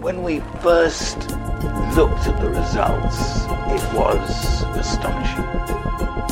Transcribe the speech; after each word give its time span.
When 0.00 0.22
we 0.22 0.40
first 0.62 1.18
looked 1.96 2.26
at 2.28 2.40
the 2.40 2.50
results, 2.50 3.42
it 3.66 3.82
was 3.94 4.62
astonishing. 4.76 5.44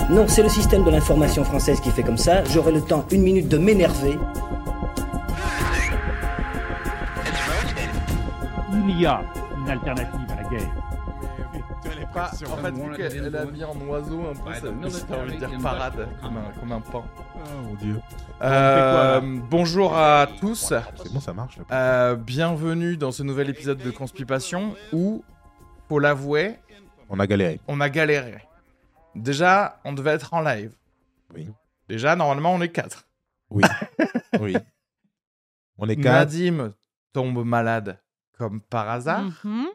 Non, 0.08 0.28
c'est 0.28 0.44
le 0.44 0.48
système 0.48 0.84
de 0.84 0.90
l'information 0.90 1.42
française 1.42 1.80
qui 1.80 1.90
fait 1.90 2.04
comme 2.04 2.16
ça. 2.16 2.44
J'aurai 2.44 2.70
le 2.70 2.80
temps, 2.80 3.04
une 3.10 3.22
minute, 3.22 3.48
de 3.48 3.58
m'énerver. 3.58 4.16
Il 8.72 9.00
y 9.00 9.06
a 9.06 9.20
une 9.58 9.68
alternative 9.68 10.20
à 10.30 10.42
la 10.42 10.48
guerre. 10.48 10.85
Pas- 12.16 12.30
en 12.50 12.56
fait, 12.56 12.70
vu 12.70 12.96
qu'elle 12.96 13.36
a 13.36 13.44
mis 13.44 13.62
en 13.62 13.78
oiseau 13.88 14.22
un 14.28 14.32
peu, 14.34 14.54
ça 14.54 14.70
me 14.70 14.88
fait 14.88 15.14
envie 15.14 15.34
de 15.38 15.46
dire 15.46 15.58
parade, 15.62 16.08
comme 16.22 16.36
un, 16.38 16.50
comme 16.58 16.72
un 16.72 16.80
pan. 16.80 17.04
Oh 17.34 17.38
mon 17.62 17.74
dieu. 17.74 18.00
Euh, 18.40 19.20
bonjour 19.50 19.94
à 19.94 20.26
tous, 20.40 20.72
C'est 20.72 21.12
bon, 21.12 21.20
ça 21.20 21.34
marche. 21.34 21.58
Euh, 21.70 22.14
bienvenue 22.16 22.96
dans 22.96 23.12
ce 23.12 23.22
nouvel 23.22 23.50
épisode 23.50 23.76
de 23.76 23.90
Conspipation 23.90 24.74
où, 24.94 25.22
faut 25.90 25.98
l'avouer, 25.98 26.56
On 27.10 27.20
a 27.20 27.26
galéré. 27.26 27.60
on 27.68 27.82
a 27.82 27.90
galéré. 27.90 28.38
Déjà, 29.14 29.78
on 29.84 29.92
devait 29.92 30.12
être 30.12 30.32
en 30.32 30.40
live. 30.40 30.72
Oui. 31.34 31.50
Déjà, 31.86 32.16
normalement, 32.16 32.54
on 32.54 32.62
est 32.62 32.70
quatre. 32.70 33.06
Oui. 33.50 33.62
oui. 34.40 34.56
On 35.76 35.86
est 35.86 35.96
quatre. 35.96 36.32
Nadim 36.32 36.72
tombe 37.12 37.44
malade 37.44 37.98
comme 38.38 38.62
par 38.62 38.88
hasard. 38.88 39.22
Mhm. 39.44 39.66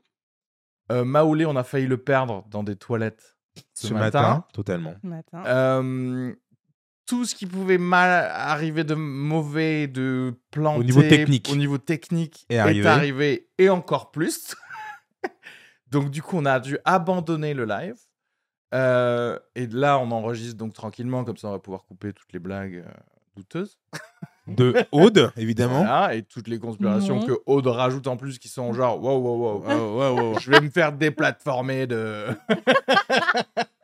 Euh, 0.91 1.03
Maoulé, 1.05 1.45
on 1.45 1.55
a 1.55 1.63
failli 1.63 1.87
le 1.87 1.97
perdre 1.97 2.45
dans 2.49 2.63
des 2.63 2.75
toilettes 2.75 3.37
ce, 3.73 3.87
Ce 3.87 3.93
matin. 3.93 4.21
matin, 4.21 4.45
totalement. 4.53 4.93
Matin. 5.03 5.43
Euh, 5.45 6.33
tout 7.05 7.25
ce 7.25 7.35
qui 7.35 7.45
pouvait 7.45 7.77
mal 7.77 8.29
arriver 8.33 8.83
de 8.83 8.93
mauvais, 8.95 9.87
de 9.87 10.33
planter 10.51 10.79
Au 10.79 10.83
niveau 10.83 11.01
technique. 11.01 11.49
au 11.51 11.55
niveau 11.55 11.77
technique 11.77 12.45
Est 12.49 12.55
est, 12.55 12.59
arrivé. 12.59 12.87
arrivé. 12.87 13.49
et 13.57 13.69
encore 13.69 14.11
plus. 14.11 14.55
donc 15.91 16.09
du 16.11 16.21
coup, 16.21 16.37
on 16.37 16.45
a 16.45 16.59
dû 16.59 16.77
abandonner 16.85 17.53
le 17.53 17.65
live. 17.65 17.95
Euh, 18.73 19.37
et 19.55 19.67
là, 19.67 19.99
on 19.99 20.11
enregistre 20.11 20.55
donc 20.57 20.73
tranquillement, 20.73 21.25
comme 21.25 21.35
ça, 21.37 21.49
on 21.49 21.51
va 21.51 21.59
pouvoir 21.59 21.83
couper 21.83 22.13
toutes 22.13 22.31
les 22.31 22.39
blagues 22.39 22.83
euh, 22.85 22.91
douteuses. 23.35 23.77
De 24.47 24.73
Aude, 24.91 25.31
évidemment. 25.37 25.83
Voilà, 25.83 26.15
et 26.15 26.23
toutes 26.23 26.47
les 26.47 26.57
conspirations 26.57 27.19
Non. 27.19 27.25
que 27.25 27.33
Aude 27.45 27.67
rajoute 27.67 28.07
en 28.07 28.17
plus, 28.17 28.39
qui 28.39 28.47
sont 28.47 28.73
genre, 28.73 29.01
wow, 29.01 29.17
wow, 29.19 29.37
wow, 29.37 29.63
wow, 29.63 29.97
wow, 29.97 30.19
wow, 30.31 30.39
je 30.39 30.49
vais 30.49 30.61
me 30.61 30.69
faire 30.69 30.91
déplatformer 30.93 31.85
de 31.87 32.25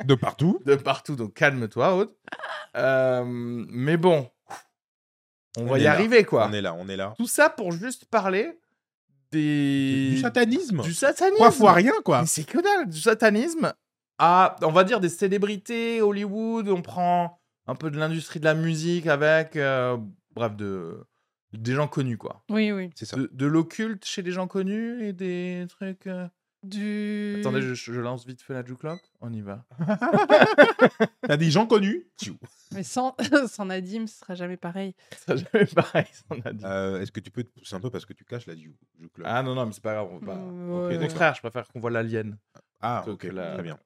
De 0.03 0.15
partout. 0.15 0.59
de 0.65 0.75
partout, 0.75 1.15
donc 1.15 1.33
calme-toi, 1.33 1.95
Aude. 1.95 2.09
Euh, 2.75 3.23
mais 3.27 3.97
bon, 3.97 4.29
on, 5.57 5.63
On 5.63 5.65
va 5.67 5.79
y 5.79 5.83
là. 5.83 5.91
arriver, 5.91 6.23
quoi. 6.23 6.47
On 6.49 6.53
est 6.53 6.61
là, 6.61 6.75
on 6.77 6.89
est 6.89 6.97
là. 6.97 7.13
Tout 7.17 7.27
ça 7.27 7.49
pour 7.49 7.71
juste 7.71 8.05
parler 8.05 8.57
des... 9.31 10.09
Du 10.11 10.17
satanisme. 10.19 10.81
du 10.81 10.93
satanisme. 10.93 11.35
Trois 11.35 11.51
fois 11.51 11.73
rien, 11.73 11.93
quoi. 12.03 12.21
Mais 12.21 12.27
C'est 12.27 12.43
que 12.45 12.59
dalle, 12.61 12.89
du 12.89 12.99
satanisme 12.99 13.73
à, 14.19 14.55
on 14.63 14.71
va 14.71 14.83
dire, 14.83 14.99
des 14.99 15.09
célébrités, 15.09 16.01
Hollywood, 16.01 16.67
on 16.69 16.81
prend 16.81 17.39
un 17.67 17.75
peu 17.75 17.91
de 17.91 17.97
l'industrie 17.99 18.39
de 18.39 18.45
la 18.45 18.55
musique 18.55 19.05
avec, 19.05 19.55
euh, 19.55 19.97
bref, 20.37 20.55
de, 20.55 21.03
des 21.53 21.73
gens 21.73 21.87
connus, 21.87 22.17
quoi. 22.17 22.43
Oui, 22.49 22.71
oui. 22.71 22.89
C'est 22.95 23.05
ça. 23.05 23.17
De, 23.17 23.29
de 23.31 23.45
l'occulte 23.45 24.05
chez 24.05 24.23
des 24.23 24.31
gens 24.31 24.47
connus 24.47 25.03
et 25.03 25.13
des 25.13 25.65
trucs... 25.69 26.07
euh, 26.07 26.27
Du. 26.63 27.37
Attendez, 27.39 27.61
je, 27.61 27.73
je 27.75 27.93
lance 28.01 28.25
vite 28.25 28.41
fait 28.41 28.53
la 28.53 28.65
jukebox. 28.65 29.01
On 29.21 29.31
y 29.31 29.41
va. 29.41 29.65
T'as 31.21 31.37
des 31.37 31.49
gens 31.51 31.65
connus? 31.67 32.07
Tchou. 32.21 32.35
Mais 32.73 32.83
sans, 32.83 33.15
sans 33.47 33.65
Nadim, 33.65 34.07
ce 34.07 34.19
sera 34.19 34.35
jamais 34.35 34.57
pareil. 34.57 34.93
Ça 35.25 35.35
jamais 35.35 35.65
pareil, 35.65 36.05
a 36.43 36.53
dit. 36.53 36.65
Euh, 36.65 36.99
Est-ce 37.01 37.11
que 37.11 37.19
tu 37.19 37.31
peux 37.31 37.43
te 37.43 37.49
pousser 37.51 37.75
un 37.75 37.79
peu 37.79 37.89
parce 37.89 38.05
que 38.05 38.13
tu 38.13 38.25
caches 38.25 38.47
la 38.47 38.55
club 38.55 39.25
Ah 39.25 39.43
non, 39.43 39.55
non, 39.55 39.65
mais 39.65 39.71
c'est 39.71 39.83
pas 39.83 39.93
grave. 39.93 40.09
On 40.11 40.17
va 40.19 40.25
pas... 40.33 40.39
Euh, 40.39 40.87
ouais. 40.89 40.97
Contraire, 41.07 41.35
je 41.35 41.41
préfère 41.41 41.67
qu'on 41.67 41.79
voit 41.79 41.91
l'alien. 41.91 42.37
Ah, 42.81 43.03
ok, 43.07 43.23
la- 43.25 43.53
très 43.53 43.63
bien. 43.63 43.77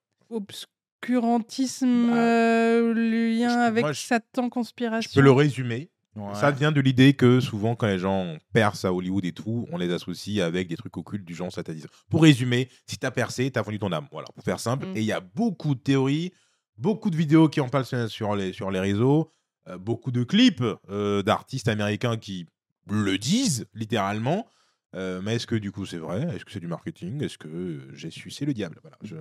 Obscurantisme, 1.02 2.10
Bah, 2.10 2.16
euh, 2.16 2.94
lien 2.94 3.48
je- 3.50 3.58
avec 3.68 3.82
moi, 3.82 3.92
je- 3.92 4.00
Satan, 4.00 4.48
conspiration. 4.48 5.08
Je 5.10 5.14
peux 5.14 5.22
le 5.24 5.30
résumer. 5.32 5.90
Ouais. 6.14 6.34
Ça 6.34 6.50
vient 6.50 6.72
de 6.72 6.80
l'idée 6.80 7.14
que 7.14 7.40
souvent, 7.40 7.74
quand 7.74 7.86
les 7.86 7.98
gens 7.98 8.36
percent 8.52 8.84
à 8.86 8.92
Hollywood 8.92 9.24
et 9.24 9.32
tout, 9.32 9.66
on 9.72 9.78
les 9.78 9.90
associe 9.92 10.40
avec 10.40 10.68
des 10.68 10.76
trucs 10.76 10.96
occultes 10.96 11.24
du 11.24 11.34
genre 11.34 11.50
satanisme. 11.50 11.88
Pour 12.10 12.22
résumer, 12.22 12.68
si 12.86 12.98
t'as 12.98 13.10
percé, 13.10 13.50
t'as 13.50 13.62
vendu 13.62 13.78
ton 13.78 13.90
âme. 13.92 14.08
Voilà, 14.12 14.28
pour 14.34 14.44
faire 14.44 14.60
simple. 14.60 14.86
Mm. 14.88 14.96
Et 14.96 15.00
il 15.00 15.06
y 15.06 15.12
a 15.12 15.20
beaucoup 15.20 15.74
de 15.74 15.80
théories, 15.80 16.32
beaucoup 16.76 17.08
de 17.08 17.16
vidéos 17.16 17.48
qui 17.48 17.60
en 17.62 17.68
parlent 17.68 17.86
sur- 18.08 18.36
les, 18.36 18.52
sur 18.52 18.70
les 18.70 18.80
réseaux, 18.80 19.32
euh, 19.68 19.78
beaucoup 19.78 20.10
de 20.10 20.22
clips 20.22 20.62
euh, 20.90 21.22
d'artistes 21.22 21.68
américains 21.68 22.18
qui 22.18 22.46
le 22.90 23.16
disent, 23.16 23.66
littéralement. 23.72 24.46
Euh, 24.94 25.22
mais 25.24 25.36
est-ce 25.36 25.46
que 25.46 25.54
du 25.54 25.72
coup 25.72 25.86
c'est 25.86 25.96
vrai? 25.96 26.28
Est-ce 26.34 26.44
que 26.44 26.52
c'est 26.52 26.60
du 26.60 26.66
marketing? 26.66 27.22
Est-ce 27.22 27.38
que 27.38 27.88
j'ai 27.94 28.10
sucé 28.10 28.44
le 28.44 28.52
diable? 28.52 28.78
Voilà, 28.82 28.98
je- 29.02 29.16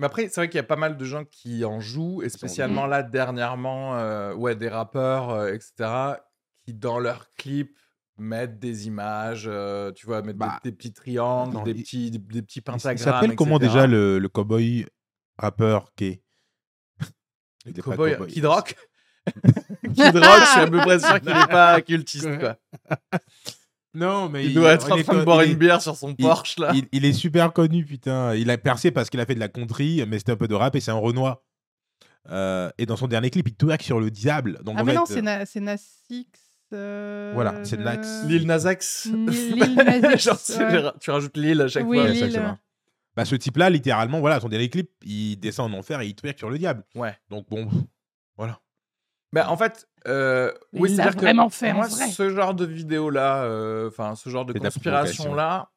Mais 0.00 0.06
après, 0.06 0.28
c'est 0.28 0.36
vrai 0.40 0.48
qu'il 0.48 0.56
y 0.56 0.60
a 0.60 0.64
pas 0.64 0.76
mal 0.76 0.96
de 0.96 1.04
gens 1.04 1.24
qui 1.26 1.62
en 1.64 1.78
jouent, 1.78 2.22
et 2.22 2.30
spécialement 2.30 2.86
là, 2.86 3.02
dernièrement, 3.02 3.96
euh, 3.98 4.32
ouais, 4.34 4.56
des 4.56 4.68
rappeurs, 4.70 5.28
euh, 5.30 5.52
etc., 5.52 5.90
qui 6.64 6.72
dans 6.72 6.98
leurs 6.98 7.28
clips 7.36 7.78
mettent 8.16 8.58
des 8.58 8.86
images, 8.86 9.44
euh, 9.46 9.92
tu 9.92 10.06
vois, 10.06 10.22
mettent 10.22 10.36
des- 10.38 10.46
Bah, 10.46 10.58
des, 10.64 10.72
petits 10.72 10.92
triangles, 10.94 11.50
attends, 11.56 11.62
des, 11.64 11.72
il- 11.72 11.82
petits, 11.82 12.10
des, 12.10 12.18
des 12.18 12.42
petits 12.42 12.58
Il, 12.60 12.62
pentagrammes. 12.62 12.96
il 12.96 12.98
s'appelle 12.98 13.36
comment 13.36 13.58
etc.. 13.58 13.72
déjà 13.72 13.86
le, 13.86 14.18
le 14.18 14.28
cowboy 14.30 14.86
rappeur 15.38 15.92
qui 15.94 16.04
est? 16.06 16.22
Est 17.66 17.72
pas 17.82 17.82
Cowboy- 17.94 18.12
cowboy. 18.16 18.32
Kid 18.32 18.44
Rock? 18.46 18.74
Kid 19.94 20.16
Rock, 20.16 20.40
je 20.40 20.50
suis 20.50 20.60
à 20.60 20.66
peu 20.66 20.78
près 20.78 20.98
sûr 20.98 21.20
qu'il 21.20 21.28
n'est 21.28 21.46
pas 21.50 21.80
cultiste, 21.82 22.38
quoi. 22.38 22.56
Non, 23.94 24.28
mais 24.28 24.46
Il 24.46 24.54
doit 24.54 24.72
être 24.72 24.90
en 24.92 25.02
train 25.02 25.18
de 25.18 25.24
boire 25.24 25.40
une 25.42 25.52
est- 25.52 25.54
bière 25.56 25.82
sur 25.82 25.96
son 25.96 26.10
il- 26.10 26.24
Porsche, 26.24 26.58
là. 26.58 26.70
Il, 26.74 26.86
il 26.92 27.04
est 27.04 27.12
super 27.12 27.52
connu, 27.52 27.84
putain. 27.84 28.34
Il 28.36 28.48
a 28.50 28.56
percé 28.58 28.90
parce 28.92 29.10
qu'il 29.10 29.18
a 29.20 29.26
fait 29.26 29.34
de 29.34 29.40
la 29.40 29.48
country, 29.48 30.04
mais 30.06 30.18
c'était 30.18 30.32
un 30.32 30.36
peu 30.36 30.46
de 30.48 30.54
rap 30.54 30.76
et 30.76 30.80
c'est 30.80 30.90
un 30.92 30.94
Renoir. 30.98 31.38
Euh, 32.30 32.70
et 32.78 32.86
dans 32.86 32.96
son 32.96 33.08
dernier 33.08 33.30
clip, 33.30 33.48
il 33.48 33.54
twerk 33.54 33.82
sur 33.82 33.98
le 33.98 34.10
diable. 34.10 34.60
Donc 34.62 34.76
Ah, 34.78 34.82
en 34.82 34.84
mais 34.84 34.92
fait, 34.92 34.96
non, 34.98 35.02
euh, 35.02 35.06
c'est 35.08 35.22
Na- 35.22 35.46
c'est 35.46 35.60
Nasix. 35.60 36.26
euh, 36.72 37.32
Voilà, 37.34 37.64
c'est 37.64 37.78
Nax. 37.78 38.22
le- 38.24 38.28
Lil 38.28 38.46
Nas 38.46 38.70
X. 38.70 39.06
Lil- 39.12 39.54
Lil 39.54 39.74
Nas 39.74 40.12
X, 40.14 40.22
Genre, 40.24 40.40
tu- 40.42 40.52
ouais. 40.52 40.82
tu 41.00 41.10
rajoutes 41.10 41.36
Lil 41.36 41.60
à 41.62 41.68
chaque 41.68 41.86
Oui, 41.86 41.96
fois. 41.96 42.04
ouais, 42.06 42.12
Lil, 42.12 42.24
exactement. 42.24 42.58
bah, 43.16 43.24
ce 43.24 43.34
type-là, 43.34 43.70
littéralement, 43.70 44.20
voilà, 44.20 44.38
son 44.38 44.48
dernier 44.48 44.68
clip, 44.68 44.90
il 45.04 45.36
descend 45.36 45.74
en 45.74 45.78
enfer 45.78 46.00
et 46.02 46.06
il 46.06 46.14
twerk 46.14 46.38
sur 46.38 46.50
le 46.50 46.58
diable. 46.58 46.84
Ouais. 46.94 47.16
Donc 47.30 47.48
bon, 47.50 47.68
voilà. 48.36 48.60
Ben, 49.32 49.46
en 49.46 49.56
fait, 49.56 49.88
euh, 50.08 50.52
Mais 50.72 50.80
oui, 50.80 50.96
c'est-à-dire 50.96 51.16
que 51.16 51.26
en 51.26 51.74
Moi, 51.74 51.86
vrai. 51.88 52.08
ce 52.08 52.30
genre 52.30 52.54
de 52.54 52.64
vidéo-là, 52.64 53.44
euh, 53.44 53.88
enfin, 53.88 54.14
ce 54.16 54.28
genre 54.28 54.44
de 54.44 54.52
C'est 54.52 54.58
conspiration-là, 54.58 55.70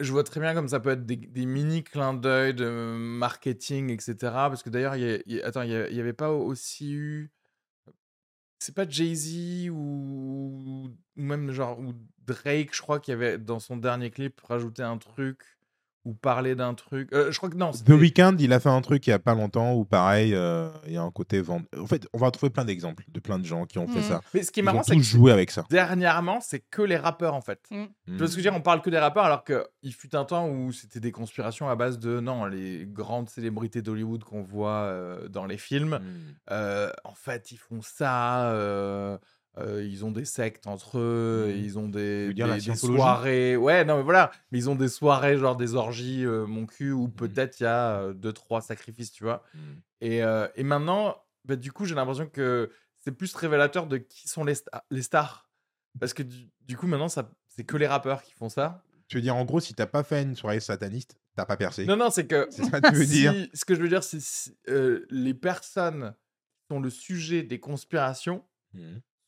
je 0.00 0.10
vois 0.10 0.24
très 0.24 0.40
bien 0.40 0.54
comme 0.54 0.68
ça 0.68 0.80
peut 0.80 0.90
être 0.90 1.06
des, 1.06 1.16
des 1.16 1.46
mini 1.46 1.84
clins 1.84 2.14
d'œil 2.14 2.54
de 2.54 2.68
marketing, 2.96 3.90
etc. 3.90 4.16
Parce 4.20 4.62
que 4.62 4.70
d'ailleurs, 4.70 4.96
il 4.96 5.02
y 5.02 5.22
il 5.26 5.36
y 5.36 5.42
a- 5.42 5.46
attends, 5.46 5.62
il 5.62 5.70
y, 5.70 6.00
avait 6.00 6.12
pas 6.12 6.30
aussi 6.32 6.92
eu. 6.92 7.30
C'est 8.58 8.74
pas 8.74 8.88
Jay-Z 8.88 9.68
ou... 9.70 9.74
ou 9.76 10.90
même 11.16 11.50
genre 11.52 11.78
ou 11.78 11.92
Drake, 12.26 12.74
je 12.74 12.80
crois, 12.82 12.98
qui 12.98 13.12
avait 13.12 13.38
dans 13.38 13.60
son 13.60 13.76
dernier 13.76 14.10
clip 14.10 14.40
rajouté 14.40 14.82
un 14.82 14.98
truc 14.98 15.53
ou 16.04 16.12
parlé 16.14 16.54
d'un 16.54 16.74
truc. 16.74 17.08
Euh, 17.12 17.32
je 17.32 17.36
crois 17.38 17.48
que 17.48 17.56
non. 17.56 17.70
The 17.72 17.88
Weeknd, 17.90 18.36
il 18.38 18.52
a 18.52 18.60
fait 18.60 18.68
un 18.68 18.80
truc 18.82 19.06
il 19.06 19.10
y 19.10 19.12
a 19.14 19.18
pas 19.18 19.34
longtemps 19.34 19.72
où 19.74 19.84
pareil, 19.84 20.34
euh, 20.34 20.68
il 20.86 20.92
y 20.92 20.96
a 20.96 21.02
un 21.02 21.10
côté 21.10 21.40
vente. 21.40 21.64
En 21.78 21.86
fait, 21.86 22.06
on 22.12 22.18
va 22.18 22.30
trouver 22.30 22.50
plein 22.50 22.64
d'exemples 22.64 23.04
de 23.08 23.20
plein 23.20 23.38
de 23.38 23.44
gens 23.44 23.64
qui 23.66 23.78
ont 23.78 23.86
fait 23.88 24.00
Mm. 24.00 24.02
ça. 24.02 24.20
Mais 24.34 24.42
ce 24.42 24.50
qui 24.52 24.60
est 24.60 24.62
Ils 24.62 24.66
marrant, 24.66 24.82
c'est 24.82 24.96
que 24.96 25.02
joué 25.02 25.32
avec 25.32 25.50
ça. 25.50 25.64
dernièrement, 25.70 26.40
c'est 26.42 26.60
que 26.60 26.82
les 26.82 26.96
rappeurs 26.96 27.34
en 27.34 27.40
fait. 27.40 27.60
Mm. 27.70 27.84
Tu 28.06 28.12
vois 28.16 28.26
ce 28.26 28.32
que 28.36 28.42
je 28.42 28.44
veux 28.46 28.50
dire? 28.50 28.54
On 28.54 28.60
parle 28.62 28.82
que 28.82 28.90
des 28.90 28.98
rappeurs 28.98 29.24
alors 29.24 29.44
qu'il 29.44 29.94
fut 29.94 30.14
un 30.14 30.24
temps 30.24 30.48
où 30.48 30.72
c'était 30.72 31.00
des 31.00 31.12
conspirations 31.12 31.68
à 31.68 31.76
base 31.76 31.98
de 31.98 32.20
non, 32.20 32.44
les 32.44 32.84
grandes 32.86 33.28
célébrités 33.30 33.80
d'Hollywood 33.82 34.24
qu'on 34.24 34.42
voit 34.42 34.70
euh, 34.84 35.28
dans 35.28 35.46
les 35.46 35.58
films, 35.58 35.98
Mm. 36.02 36.34
euh, 36.50 36.90
en 37.04 37.14
fait, 37.14 37.50
ils 37.52 37.56
font 37.58 37.80
ça. 37.82 38.52
Euh, 39.58 39.84
ils 39.84 40.04
ont 40.04 40.10
des 40.10 40.24
sectes 40.24 40.66
entre 40.66 40.98
eux, 40.98 41.46
Mhm. 41.48 41.56
ils 41.64 41.78
ont 41.78 41.88
des, 41.88 42.32
soirées. 42.76 43.56
Ouais, 43.56 43.84
non, 43.84 43.96
mais 43.98 44.02
voilà. 44.02 44.30
Mais 44.50 44.58
ils 44.58 44.68
ont 44.70 44.74
des 44.74 44.88
soirées, 44.88 45.36
genre 45.38 45.56
des 45.56 45.74
orgies, 45.74 46.24
euh, 46.24 46.46
mon 46.46 46.66
cul, 46.66 46.90
où 46.92 47.08
peut-être 47.08 47.60
il 47.60 47.64
y 47.64 47.66
a 47.66 48.00
euh, 48.00 48.12
deux, 48.14 48.32
trois 48.32 48.60
sacrifices, 48.60 49.12
tu 49.12 49.22
vois. 49.24 49.44
Mm. 49.54 49.58
Et, 50.00 50.20
et 50.56 50.62
maintenant, 50.64 51.16
bah, 51.44 51.56
du 51.56 51.72
coup, 51.72 51.84
j'ai 51.86 51.94
l'impression 51.94 52.26
que 52.28 52.70
c'est 52.98 53.12
plus 53.12 53.34
révélateur 53.34 53.86
de 53.86 53.96
qui 53.98 54.28
sont 54.28 54.44
les, 54.44 54.54
sta- 54.54 54.82
les 54.90 55.02
stars. 55.02 55.48
Parce 56.00 56.12
que 56.14 56.22
du, 56.22 56.50
du 56.62 56.76
coup, 56.76 56.86
maintenant, 56.86 57.08
c'est 57.08 57.64
que 57.64 57.76
les 57.76 57.86
rappeurs 57.86 58.22
qui 58.22 58.32
font 58.32 58.48
ça. 58.48 58.82
Tu 59.08 59.16
veux 59.16 59.22
dire, 59.22 59.36
en 59.36 59.44
gros, 59.44 59.60
si 59.60 59.74
t'as 59.74 59.86
pas 59.86 60.02
fait 60.02 60.22
une 60.22 60.34
soirée 60.34 60.58
sataniste, 60.60 61.16
t'as 61.36 61.44
pas 61.46 61.56
percé. 61.56 61.84
Non, 61.86 61.96
non, 61.96 62.10
c'est 62.10 62.26
que. 62.26 62.48
C'est 62.50 62.64
ça 62.64 62.80
que 62.80 62.88
tu 62.88 62.94
veux 62.96 63.04
si- 63.04 63.10
dire 63.20 63.34
Ce 63.54 63.64
que 63.64 63.74
je 63.74 63.80
veux 63.80 63.88
dire, 63.88 64.02
c'est 64.02 64.20
si, 64.20 64.56
les 65.10 65.34
personnes 65.34 66.14
qui 66.58 66.74
sont 66.74 66.80
le 66.80 66.90
sujet 66.90 67.42
des 67.42 67.60
conspirations 67.60 68.44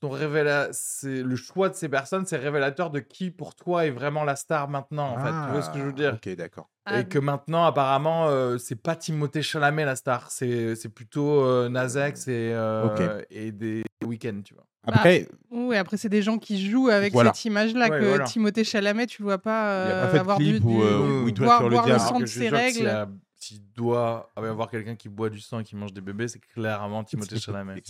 Sont 0.02 0.10
révéla- 0.10 0.68
c'est 0.72 1.22
le 1.22 1.36
choix 1.36 1.70
de 1.70 1.74
ces 1.74 1.88
personnes, 1.88 2.26
c'est 2.26 2.36
révélateur 2.36 2.90
de 2.90 3.00
qui 3.00 3.30
pour 3.30 3.54
toi 3.54 3.86
est 3.86 3.90
vraiment 3.90 4.24
la 4.24 4.36
star 4.36 4.68
maintenant. 4.68 5.14
En 5.14 5.18
fait, 5.24 5.30
tu 5.46 5.50
vois 5.52 5.62
ce 5.62 5.70
que 5.70 5.78
je 5.78 5.84
veux 5.84 5.92
dire? 5.94 6.10
Ah, 6.12 6.16
Ok, 6.26 6.34
d'accord. 6.36 6.68
Ah, 6.84 7.00
Et 7.00 7.04
que 7.08 7.18
maintenant, 7.18 7.64
apparemment, 7.64 8.28
euh, 8.28 8.58
c'est 8.58 8.76
pas 8.80 8.94
Timothée 8.94 9.40
Chalamet 9.42 9.84
la 9.86 9.96
star, 9.96 10.30
c'est 10.30 10.76
c'est 10.76 10.90
plutôt 10.90 11.42
euh, 11.42 11.68
Nas 11.70 11.94
X 12.08 12.28
et, 12.28 12.52
euh, 12.52 12.86
Ok. 13.20 13.26
et 13.30 13.50
des 13.52 13.82
week-ends, 14.04 14.40
tu 14.44 14.52
vois. 14.54 14.66
Après, 14.86 15.26
Oui, 15.50 15.74
après, 15.76 15.96
c'est 15.96 16.08
des 16.10 16.22
gens 16.22 16.38
qui 16.38 16.64
jouent 16.70 16.88
avec 16.90 17.12
Voilà. 17.14 17.32
cette 17.32 17.44
image-là 17.46 17.88
Ouais, 17.88 17.98
que 17.98 18.04
voilà. 18.04 18.24
Timothée 18.24 18.62
Chalamet, 18.64 19.06
tu 19.06 19.22
vois 19.22 19.38
pas 19.38 19.84
Il 19.86 19.88
y 19.88 19.90
a 19.92 19.94
euh, 19.94 20.02
pas 20.02 20.08
fait 20.10 20.16
de 20.16 20.20
avoir 20.20 20.36
clip 20.36 20.60
du, 20.60 20.66
où, 20.66 20.82
euh, 20.82 21.06
du- 21.06 21.24
où 21.24 21.28
il 21.28 21.34
doit 21.34 21.46
voir, 21.68 21.84
sur 21.84 21.88
le 21.88 21.98
sang 21.98 22.20
de 22.20 22.26
ses 22.26 22.48
règles. 22.50 23.08
s'il 23.34 23.62
doit 23.72 24.30
y 24.36 24.44
avoir 24.44 24.70
quelqu'un 24.70 24.94
qui 24.94 25.08
boit 25.08 25.30
du 25.30 25.40
sang 25.40 25.58
et 25.60 25.64
qui 25.64 25.74
mange 25.74 25.92
des 25.92 26.00
bébés, 26.02 26.28
c'est 26.28 26.38
clairement 26.38 27.02
Timothée 27.02 27.38
Chalamet. 27.40 27.82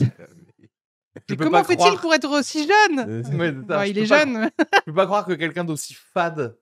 Je 1.16 1.20
Mais 1.30 1.36
comment 1.36 1.50
pas 1.58 1.64
fait-il 1.64 1.78
croire- 1.78 2.00
pour 2.00 2.14
être 2.14 2.28
aussi 2.30 2.66
jeune 2.68 2.98
Ouais, 3.40 3.54
c'est 3.62 3.66
ça, 3.68 3.84
je 3.86 3.90
Il 3.90 3.98
est 3.98 4.08
pas- 4.08 4.18
jeune. 4.18 4.50
Je 4.58 4.80
peux 4.84 4.94
pas 4.94 5.06
croire 5.06 5.24
que 5.24 5.32
quelqu'un 5.32 5.64
d'aussi 5.64 5.94
fade 5.94 6.56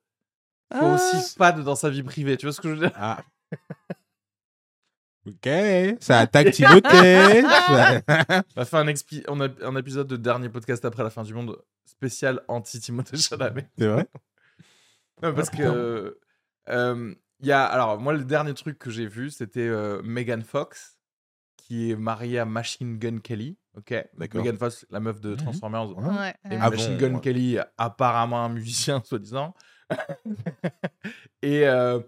soit 0.73 0.81
Ah. 0.81 0.95
aussi 0.95 1.35
fade 1.37 1.61
dans 1.63 1.77
sa 1.77 1.91
vie 1.91 2.03
privée. 2.03 2.37
Tu 2.37 2.47
vois 2.47 2.53
ce 2.53 2.61
que 2.61 2.69
je 2.69 2.75
veux 2.75 2.81
dire? 2.81 2.93
Ah. 2.97 3.23
Ok, 5.27 5.49
ça 6.01 6.19
attaque 6.21 6.51
Timothée. 6.51 7.41
ça- 7.43 8.03
On 8.57 8.61
a 8.61 8.65
fait 8.67 8.77
un, 8.77 8.85
expi- 8.87 9.25
on 9.29 9.41
a 9.41 9.49
un 9.63 9.75
épisode 9.77 10.07
de 10.07 10.17
dernier 10.19 10.51
podcast 10.51 10.85
après 10.85 11.03
la 11.03 11.09
fin 11.09 11.23
du 11.23 11.33
monde 11.33 11.57
spécial 11.87 12.43
anti-Timothée 12.47 13.17
Chalamet. 13.17 13.69
C'est 13.79 13.87
vrai? 13.87 14.07
Non, 15.23 15.33
parce 15.33 15.49
que. 15.49 16.19
euh, 16.69 17.15
il 17.41 17.47
y 17.47 17.53
a, 17.53 17.65
alors, 17.65 17.99
moi, 17.99 18.13
le 18.13 18.25
dernier 18.25 18.53
truc 18.53 18.79
que 18.79 18.91
j'ai 18.91 19.07
vu, 19.07 19.31
c'était 19.31 19.61
euh, 19.67 20.03
Megan 20.03 20.43
Fox, 20.43 20.99
qui 21.57 21.91
est 21.91 21.97
mariée 21.97 22.39
à 22.41 22.45
Machine 22.45 22.99
Gun 22.99 23.21
Kelly. 23.21 23.57
Ok. 23.77 23.93
D'accord. 24.17 24.41
Megan 24.43 24.57
Fox, 24.57 24.87
la 24.91 25.01
meuf 25.01 25.21
de 25.21 25.31
Mhm. 25.31 25.37
Transformers. 25.39 25.97
Ouais. 25.97 26.35
Et 26.51 26.57
Ah 26.61 26.71
Machine 26.71 26.93
bon, 26.97 26.99
Gun 27.09 27.15
ouais. 27.15 27.21
Kelly, 27.21 27.59
apparemment 27.77 28.45
un 28.45 28.49
musicien, 28.49 29.03
soi-disant. 29.05 29.55
et, 31.43 31.67
euh, 31.67 32.01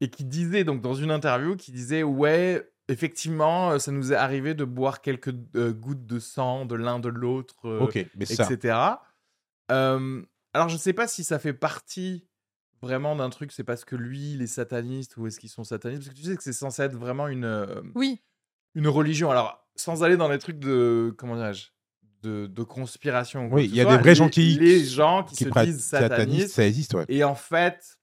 et 0.00 0.10
qui 0.10 0.24
disait, 0.24 0.64
donc 0.64 0.80
dans 0.80 0.94
une 0.94 1.10
interview, 1.10 1.56
qui 1.56 1.72
disait 1.72 2.02
Ouais, 2.02 2.68
effectivement, 2.88 3.72
euh, 3.72 3.78
ça 3.78 3.92
nous 3.92 4.12
est 4.12 4.16
arrivé 4.16 4.54
de 4.54 4.64
boire 4.64 5.00
quelques 5.00 5.34
euh, 5.56 5.72
gouttes 5.72 6.06
de 6.06 6.18
sang 6.18 6.64
de 6.66 6.74
l'un 6.74 6.98
de 6.98 7.08
l'autre, 7.08 7.68
euh, 7.68 7.80
Ok, 7.80 8.04
mais 8.16 8.24
ça. 8.24 8.44
etc. 8.50 8.78
Euh, 9.70 10.22
alors, 10.52 10.68
je 10.68 10.76
sais 10.76 10.92
pas 10.92 11.06
si 11.06 11.22
ça 11.22 11.38
fait 11.38 11.52
partie 11.52 12.26
vraiment 12.82 13.14
d'un 13.14 13.30
truc, 13.30 13.52
c'est 13.52 13.62
parce 13.64 13.84
que 13.84 13.94
lui, 13.94 14.32
il 14.32 14.42
est 14.42 14.46
sataniste 14.46 15.16
ou 15.16 15.26
est-ce 15.26 15.38
qu'ils 15.38 15.50
sont 15.50 15.64
satanistes 15.64 16.02
Parce 16.04 16.14
que 16.14 16.20
tu 16.20 16.26
sais 16.26 16.36
que 16.36 16.42
c'est 16.42 16.52
censé 16.54 16.82
être 16.82 16.96
vraiment 16.96 17.28
une, 17.28 17.44
euh, 17.44 17.82
Oui. 17.94 18.22
une 18.74 18.88
religion. 18.88 19.30
Alors, 19.30 19.59
sans 19.76 20.02
aller 20.02 20.16
dans 20.16 20.28
les 20.28 20.38
trucs 20.38 20.58
de. 20.58 21.14
Comment 21.18 21.36
dirais-je 21.36 21.68
de, 22.22 22.46
de 22.46 22.62
conspiration. 22.62 23.48
Oui, 23.50 23.64
il 23.64 23.74
y 23.74 23.80
a 23.80 23.84
soit, 23.84 23.92
des 23.96 24.02
vrais 24.02 24.10
les- 24.10 24.14
gens 24.14 24.28
qui- 24.28 24.58
Les 24.58 24.84
gens 24.84 25.24
qui, 25.24 25.36
Qui 25.36 25.44
se 25.44 25.64
disent 25.64 25.82
satanistes. 25.82 26.50
ça 26.50 26.66
existe, 26.66 26.92
ouais. 26.92 27.06
Et 27.08 27.24
en 27.24 27.34
fait, 27.34 27.98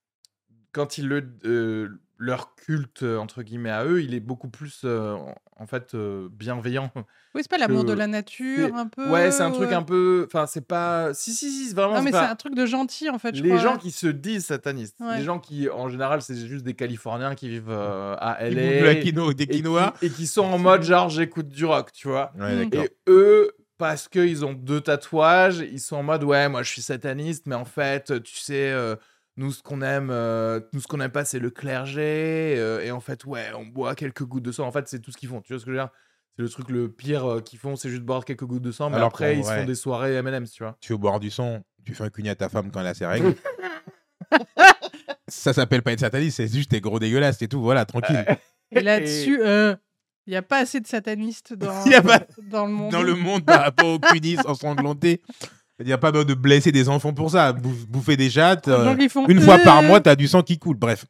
quand 0.72 0.98
ils 0.98 1.08
le. 1.08 1.38
euh, 1.46 1.90
leur 2.18 2.56
culte, 2.56 3.04
entre 3.04 3.44
guillemets, 3.44 3.70
à 3.70 3.86
eux, 3.86 4.02
il 4.02 4.16
est 4.16 4.20
beaucoup 4.20 4.50
plus, 4.50 4.82
euh, 4.86 5.16
en- 5.60 5.68
fait, 5.68 5.94
euh, 5.96 6.28
bienveillant. 6.32 6.92
Oui, 7.36 7.44
c'est 7.44 7.52
pas 7.52 7.58
l'amour 7.60 7.84
de 7.84 7.94
la 7.94 8.08
nature, 8.08 8.74
un 8.74 8.88
peu. 8.88 9.10
Ouais, 9.12 9.30
c'est 9.30 9.44
un 9.44 9.52
truc 9.52 9.72
un 9.72 9.84
peu. 9.84 10.24
Enfin, 10.28 10.48
c'est 10.48 10.66
pas. 10.66 11.14
Si, 11.14 11.34
si, 11.34 11.52
si, 11.52 11.68
c'est 11.68 11.76
vraiment. 11.76 11.96
Non, 11.96 12.02
mais 12.02 12.12
c'est 12.12 12.18
pas- 12.18 12.32
un 12.32 12.36
truc 12.36 12.56
de 12.56 12.66
gentil, 12.66 13.10
en 13.12 13.20
fait. 13.20 13.36
je 13.36 13.44
les 13.44 13.50
crois. 13.50 13.62
gens 13.62 13.78
qui 13.78 13.92
se 13.92 14.08
disent 14.08 14.46
satanistes, 14.48 14.96
Ouais. 15.00 15.18
les 15.20 15.24
gens 15.24 15.38
qui, 15.38 15.70
en 15.70 15.88
général, 15.88 16.24
c'est 16.24 16.36
juste 16.48 16.64
des 16.66 16.74
Californiens 16.74 17.36
qui 17.36 17.48
vivent 17.50 17.70
euh, 17.70 18.16
à 18.18 18.48
Ils 18.48 18.56
LA 18.56 18.64
bouffent 18.72 18.80
de 18.82 18.86
la 18.86 18.96
quinoa, 18.96 19.34
des 19.36 19.44
et 19.44 19.48
qui- 19.48 19.58
quinoa. 19.58 19.94
et 20.02 20.10
qui 20.10 20.26
sont 20.26 20.46
en 20.46 20.58
mode 20.58 20.82
genre 20.82 21.10
j'écoute 21.10 21.50
du 21.50 21.66
rock, 21.66 21.92
tu 21.92 22.08
vois. 22.08 22.32
Ouais, 22.40 22.66
Mm. 22.66 22.70
Et 22.74 22.90
eux, 23.08 23.52
parce 23.78 24.08
qu'ils 24.08 24.44
ont 24.44 24.54
deux 24.54 24.82
tatouages, 24.82 25.60
ils 25.60 25.80
sont 25.82 25.98
en 25.98 26.04
mode 26.04 26.24
ouais, 26.24 26.50
moi 26.50 26.64
je 26.64 26.72
suis 26.72 26.82
sataniste, 26.82 27.44
mais 27.46 27.56
en 27.56 27.66
fait, 27.66 28.24
tu 28.24 28.38
sais, 28.38 28.72
euh, 28.72 28.96
nous 29.38 29.52
ce 29.52 29.62
qu'on 29.64 29.82
aime, 29.82 30.10
euh, 30.12 30.60
nous 30.74 30.82
ce 30.82 30.88
qu'on 30.88 31.00
aime 31.00 31.12
pas, 31.12 31.24
c'est 31.26 31.40
le 31.40 31.50
clergé. 31.50 32.56
euh, 32.58 32.82
et 32.84 32.92
en 32.92 33.00
fait, 33.00 33.24
ouais, 33.26 33.46
on 33.56 33.66
boit 33.66 33.96
quelques 33.96 34.24
gouttes 34.24 34.44
de 34.44 34.52
sang. 34.52 34.68
En 34.68 34.72
fait, 34.72 34.88
c'est 34.88 35.00
tout 35.00 35.12
ce 35.12 35.18
qu'ils 35.18 35.30
font. 35.30 35.42
Tu 35.42 35.54
vois 35.54 35.60
ce 35.60 35.66
que 35.66 35.72
je 35.72 35.78
veux 35.78 35.82
dire? 35.82 35.90
C'est 36.36 36.42
le 36.44 36.50
truc 36.50 36.70
le 36.70 36.92
pire 36.92 37.26
euh, 37.26 37.42
qu'ils 37.42 37.58
font, 37.60 37.76
c'est 37.76 37.90
juste 37.90 38.04
boire 38.04 38.26
quelques 38.26 38.44
gouttes 38.46 38.62
de 38.62 38.72
sang. 38.72 38.90
Mais 38.90 38.98
Alors 38.98 39.08
après, 39.08 39.38
ils 39.38 39.44
se 39.46 39.52
font 39.52 39.66
des 39.66 39.76
soirées 39.76 40.16
M&M's, 40.16 40.52
tu 40.52 40.64
vois. 40.64 40.76
Tu 40.82 40.92
veux 40.94 40.98
boire 40.98 41.20
du 41.20 41.30
sang, 41.32 41.62
tu 41.86 41.94
fais 41.96 42.04
un 42.04 42.10
cugnet 42.10 42.30
à 42.32 42.36
ta 42.36 42.50
femme 42.50 42.70
quand 42.72 42.80
elle 42.82 42.88
a 42.88 42.94
ses 42.94 43.06
règles. 43.08 43.34
ça 45.28 45.54
s'appelle 45.54 45.82
pas 45.82 45.92
être 45.94 46.00
sataniste, 46.00 46.38
c'est 46.38 46.48
juste 46.48 46.72
t'es 46.72 46.82
gros 46.82 47.00
dégueulasse, 47.00 47.38
c'est 47.40 47.48
tout, 47.48 47.62
voilà, 47.62 47.86
tranquille. 47.86 48.26
Et 48.72 48.82
là-dessus, 48.82 49.40
il 49.42 50.32
n'y 50.32 50.36
a 50.36 50.42
pas 50.42 50.58
assez 50.60 50.80
de 50.82 50.88
satanistes 50.88 51.54
dans, 51.54 51.86
Y 51.86 51.96
a 51.96 52.02
pas- 52.02 52.26
dans 52.50 52.66
le 52.66 52.72
monde. 52.74 52.92
Dans 52.92 53.04
le 53.04 53.16
monde 53.16 53.46
par 53.46 53.62
rapport 53.62 53.88
au 53.88 54.00
cunis 54.00 54.38
ensanglanté, 54.46 55.22
il 55.80 55.86
n'y 55.86 55.94
a 55.94 55.98
pas 55.98 56.12
besoin 56.12 56.26
de 56.26 56.34
blesser 56.34 56.72
des 56.72 56.90
enfants 56.90 57.14
pour 57.14 57.32
ça. 57.32 57.54
Bouf- 57.54 57.86
bouffer 57.88 58.18
des 58.18 58.26
Les 58.26 58.30
gens 58.30 58.56
euh, 58.68 58.96
une 59.28 59.42
fois 59.42 59.60
par 59.60 59.84
mois, 59.84 60.02
t'as 60.02 60.16
du 60.16 60.28
sang 60.28 60.42
qui 60.44 60.58
coule. 60.60 60.78
Bref, 60.78 61.06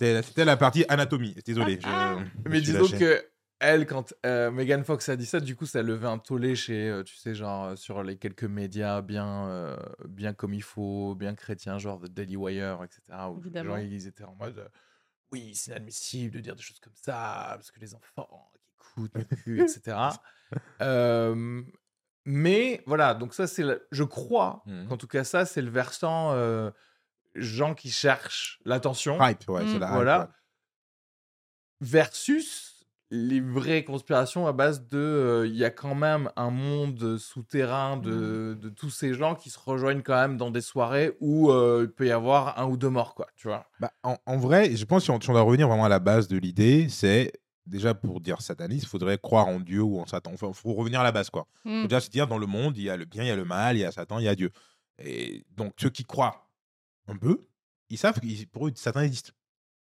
C'était 0.00 0.44
la 0.44 0.56
partie 0.56 0.84
anatomie. 0.88 1.34
Désolé. 1.44 1.78
je- 1.82 1.86
je 1.88 2.48
Mais 2.48 2.56
suis 2.56 2.72
disons 2.72 2.82
lâché. 2.82 2.98
que 2.98 3.24
elle, 3.64 3.86
quand 3.86 4.12
euh, 4.26 4.50
Megan 4.50 4.82
Fox 4.82 5.08
a 5.08 5.14
dit 5.14 5.24
ça, 5.26 5.38
du 5.38 5.54
coup, 5.54 5.66
ça 5.66 5.82
levait 5.82 6.08
un 6.08 6.18
tollé 6.18 6.56
chez, 6.56 6.88
euh, 6.88 7.04
tu 7.04 7.14
sais, 7.14 7.32
genre 7.32 7.78
sur 7.78 8.02
les 8.02 8.16
quelques 8.16 8.42
médias 8.42 9.02
bien, 9.02 9.46
euh, 9.46 9.76
bien 10.08 10.32
comme 10.32 10.52
il 10.52 10.64
faut, 10.64 11.14
bien 11.14 11.34
chrétiens, 11.36 11.78
genre 11.78 12.00
The 12.00 12.08
Daily 12.08 12.34
Wire, 12.36 12.80
etc. 12.82 13.00
Où 13.30 13.34
les 13.36 13.40
Évidemment. 13.42 13.76
gens 13.76 13.82
ils 13.82 14.06
étaient 14.08 14.24
en 14.24 14.34
mode, 14.34 14.58
euh, 14.58 14.68
oui, 15.30 15.52
c'est 15.54 15.70
inadmissible 15.70 16.34
de 16.34 16.40
dire 16.40 16.56
des 16.56 16.62
choses 16.62 16.80
comme 16.80 16.92
ça 16.96 17.52
parce 17.54 17.70
que 17.70 17.78
les 17.78 17.94
enfants 17.94 18.28
qui 18.50 18.58
écoutent, 19.00 19.14
le 19.14 19.36
cul, 19.36 19.60
etc. 19.62 19.96
Mais 22.24 22.82
voilà, 22.86 23.14
donc 23.14 23.34
ça 23.34 23.46
c'est, 23.46 23.64
je 23.90 24.04
crois 24.04 24.62
Mhm. 24.66 24.88
qu'en 24.88 24.96
tout 24.96 25.08
cas 25.08 25.24
ça 25.24 25.44
c'est 25.44 25.62
le 25.62 25.70
versant 25.70 26.32
euh, 26.32 26.70
gens 27.34 27.74
qui 27.74 27.90
cherchent 27.90 28.60
l'attention 28.64 29.18
Hype, 29.20 29.48
ouais, 29.48 29.62
c'est 29.66 29.78
Mm. 29.78 29.80
la 29.80 29.86
hype, 29.88 29.92
Voilà. 29.94 30.20
ouais. 30.20 30.26
versus 31.80 32.86
les 33.10 33.40
vraies 33.40 33.84
conspirations 33.84 34.46
à 34.46 34.52
base 34.52 34.88
de 34.88 34.96
euh, 34.98 35.46
il 35.46 35.54
y 35.54 35.64
a 35.64 35.70
quand 35.70 35.94
même 35.94 36.30
un 36.36 36.48
monde 36.50 37.18
souterrain 37.18 37.98
de, 37.98 38.56
de 38.58 38.68
tous 38.70 38.88
ces 38.88 39.12
gens 39.12 39.34
qui 39.34 39.50
se 39.50 39.58
rejoignent 39.58 40.00
quand 40.02 40.14
même 40.18 40.38
dans 40.38 40.50
des 40.50 40.62
soirées 40.62 41.14
où 41.20 41.50
euh, 41.50 41.82
il 41.86 41.92
peut 41.92 42.06
y 42.06 42.10
avoir 42.10 42.58
un 42.58 42.64
ou 42.66 42.78
deux 42.78 42.88
morts 42.88 43.14
quoi 43.14 43.26
tu 43.36 43.48
vois 43.48 43.66
Bah, 43.80 43.92
en, 44.02 44.16
en 44.24 44.38
vrai, 44.38 44.74
je 44.74 44.84
pense 44.86 45.00
que 45.02 45.04
si 45.06 45.10
on, 45.10 45.20
si 45.20 45.28
on 45.28 45.34
doit 45.34 45.42
revenir 45.42 45.68
vraiment 45.68 45.84
à 45.84 45.90
la 45.90 45.98
base 45.98 46.26
de 46.28 46.38
l'idée, 46.38 46.88
c'est 46.88 47.32
déjà 47.66 47.94
pour 47.94 48.20
dire 48.20 48.40
sataniste, 48.40 48.84
il 48.84 48.88
faudrait 48.88 49.18
croire 49.18 49.48
en 49.48 49.60
Dieu 49.60 49.82
ou 49.82 50.00
en 50.00 50.06
Satan. 50.06 50.32
Enfin, 50.32 50.48
il 50.48 50.54
faut 50.54 50.74
revenir 50.74 51.00
à 51.00 51.04
la 51.04 51.12
base, 51.12 51.30
quoi. 51.30 51.46
Mm. 51.64 51.82
faut 51.82 51.88
déjà 51.88 52.00
se 52.00 52.10
dire 52.10 52.26
dans 52.26 52.38
le 52.38 52.46
monde, 52.46 52.76
il 52.76 52.84
y 52.84 52.90
a 52.90 52.96
le 52.96 53.04
bien, 53.04 53.22
il 53.24 53.28
y 53.28 53.30
a 53.30 53.36
le 53.36 53.44
mal, 53.44 53.76
il 53.76 53.80
y 53.80 53.84
a 53.84 53.92
Satan, 53.92 54.18
il 54.18 54.24
y 54.24 54.28
a 54.28 54.34
Dieu. 54.34 54.50
Et 54.98 55.44
donc, 55.50 55.74
ceux 55.78 55.90
qui 55.90 56.04
croient 56.04 56.48
un 57.08 57.16
peu, 57.16 57.46
ils 57.88 57.98
savent 57.98 58.20
que 58.20 58.44
pour 58.46 58.68
eux, 58.68 58.72
Satan 58.74 59.00
existe. 59.00 59.32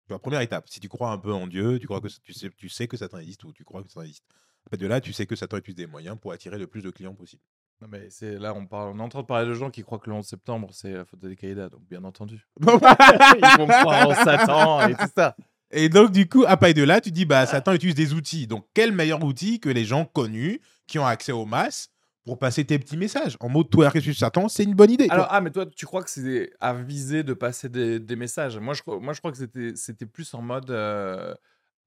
Tu 0.06 0.08
vois, 0.08 0.18
première 0.18 0.40
étape. 0.40 0.68
Si 0.68 0.80
tu 0.80 0.88
crois 0.88 1.10
un 1.10 1.18
peu 1.18 1.32
en 1.32 1.46
Dieu, 1.46 1.78
tu, 1.78 1.86
crois 1.86 2.00
que, 2.00 2.08
tu, 2.08 2.32
sais, 2.32 2.50
tu 2.50 2.68
sais 2.68 2.88
que 2.88 2.96
Satan 2.96 3.18
existe 3.18 3.44
ou 3.44 3.52
tu 3.52 3.64
crois 3.64 3.82
que 3.82 3.88
Satan 3.88 4.02
existe. 4.02 4.24
Après, 4.66 4.76
de 4.76 4.86
là, 4.86 5.00
tu 5.00 5.12
sais 5.12 5.26
que 5.26 5.36
Satan 5.36 5.56
utilise 5.56 5.76
des 5.76 5.86
moyens 5.86 6.16
pour 6.20 6.32
attirer 6.32 6.58
le 6.58 6.66
plus 6.66 6.82
de 6.82 6.90
clients 6.90 7.14
possible. 7.14 7.42
non 7.80 7.88
mais 7.88 8.10
c'est 8.10 8.38
là 8.38 8.54
on 8.54 8.66
parle 8.66 8.92
on 8.94 8.98
est 8.98 9.02
en 9.02 9.08
train 9.08 9.22
de 9.22 9.26
parler 9.26 9.48
de 9.48 9.54
gens 9.54 9.70
qui 9.70 9.82
croient 9.82 9.98
que 9.98 10.08
le 10.08 10.14
11 10.14 10.24
septembre 10.24 10.68
c'est 10.72 10.92
la 10.92 11.04
faute 11.04 11.18
de 11.18 11.28
Al-Qaïda 11.28 11.68
donc 11.68 11.82
bien 11.88 12.04
entendu 12.04 12.46
ils 12.60 13.58
vont 13.58 13.66
croire 13.66 14.08
en 14.08 14.14
Satan 14.14 14.86
et 14.86 14.94
tout 14.94 15.10
ça 15.16 15.36
Et 15.72 15.88
donc, 15.88 16.12
du 16.12 16.28
coup, 16.28 16.44
à 16.46 16.56
part 16.56 16.74
de 16.74 16.82
là, 16.82 17.00
tu 17.00 17.10
dis, 17.10 17.24
bah, 17.24 17.46
Satan 17.46 17.72
utilise 17.72 17.94
des 17.94 18.12
outils. 18.12 18.46
Donc, 18.46 18.66
quel 18.74 18.92
meilleur 18.92 19.24
outil 19.24 19.58
que 19.58 19.68
les 19.68 19.84
gens 19.84 20.04
connus 20.04 20.60
qui 20.86 20.98
ont 20.98 21.06
accès 21.06 21.32
aux 21.32 21.46
masses 21.46 21.88
pour 22.24 22.38
passer 22.38 22.64
tes 22.64 22.78
petits 22.78 22.96
messages? 22.96 23.36
En 23.40 23.48
mode, 23.48 23.70
toi, 23.70 23.90
sur 23.90 24.14
Satan, 24.14 24.48
c'est 24.48 24.64
une 24.64 24.74
bonne 24.74 24.90
idée. 24.90 25.06
Alors, 25.08 25.28
ah, 25.30 25.40
mais 25.40 25.50
toi, 25.50 25.64
tu 25.66 25.86
crois 25.86 26.02
que 26.02 26.10
c'est 26.10 26.50
à 26.60 26.74
viser 26.74 27.22
de 27.22 27.32
passer 27.32 27.68
des, 27.68 27.98
des 27.98 28.16
messages? 28.16 28.58
Moi, 28.58 28.74
je, 28.74 28.82
crois- 28.82 29.00
moi, 29.00 29.14
je 29.14 29.20
crois 29.20 29.32
que 29.32 29.38
c'était, 29.38 29.72
c'était 29.74 30.06
plus 30.06 30.32
en 30.34 30.42
mode. 30.42 30.70
euh, 30.70 31.34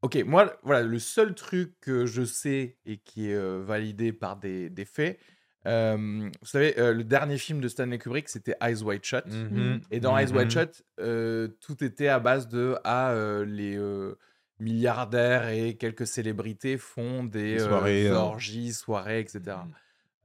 Ok, 0.01 0.17
moi, 0.25 0.55
voilà, 0.61 0.83
le 0.83 0.99
seul 0.99 1.33
truc 1.33 1.73
que 1.81 2.05
je 2.05 2.23
sais 2.23 2.77
et 2.85 2.97
qui 2.97 3.29
est 3.29 3.33
euh, 3.33 3.63
validé 3.65 4.13
par 4.13 4.35
des, 4.37 4.69
des 4.69 4.85
faits, 4.85 5.17
euh, 5.67 6.29
vous 6.41 6.47
savez, 6.47 6.79
euh, 6.79 6.93
le 6.93 7.03
dernier 7.03 7.37
film 7.37 7.59
de 7.61 7.67
Stanley 7.67 7.97
Kubrick, 7.97 8.29
c'était 8.29 8.55
Eyes 8.61 8.83
Wide 8.83 9.03
Shut. 9.03 9.25
Mhm. 9.27 9.81
Et 9.91 9.99
dans 9.99 10.17
Eyes 10.17 10.31
Wide 10.31 10.45
Mhm. 10.45 10.51
Shut, 10.51 10.83
euh, 10.99 11.47
tout 11.61 11.83
était 11.83 12.07
à 12.07 12.19
base 12.19 12.47
de 12.47 12.77
ah, 12.83 13.11
euh, 13.11 13.45
les 13.45 13.75
euh, 13.77 14.15
milliardaires 14.59 15.49
et 15.49 15.75
quelques 15.75 16.07
célébrités 16.07 16.77
font 16.77 17.23
des 17.23 17.59
soirées, 17.59 18.07
euh. 18.09 18.15
orgies, 18.15 18.73
soirées, 18.73 19.19
etc. 19.19 19.39
Mhm. 19.65 19.73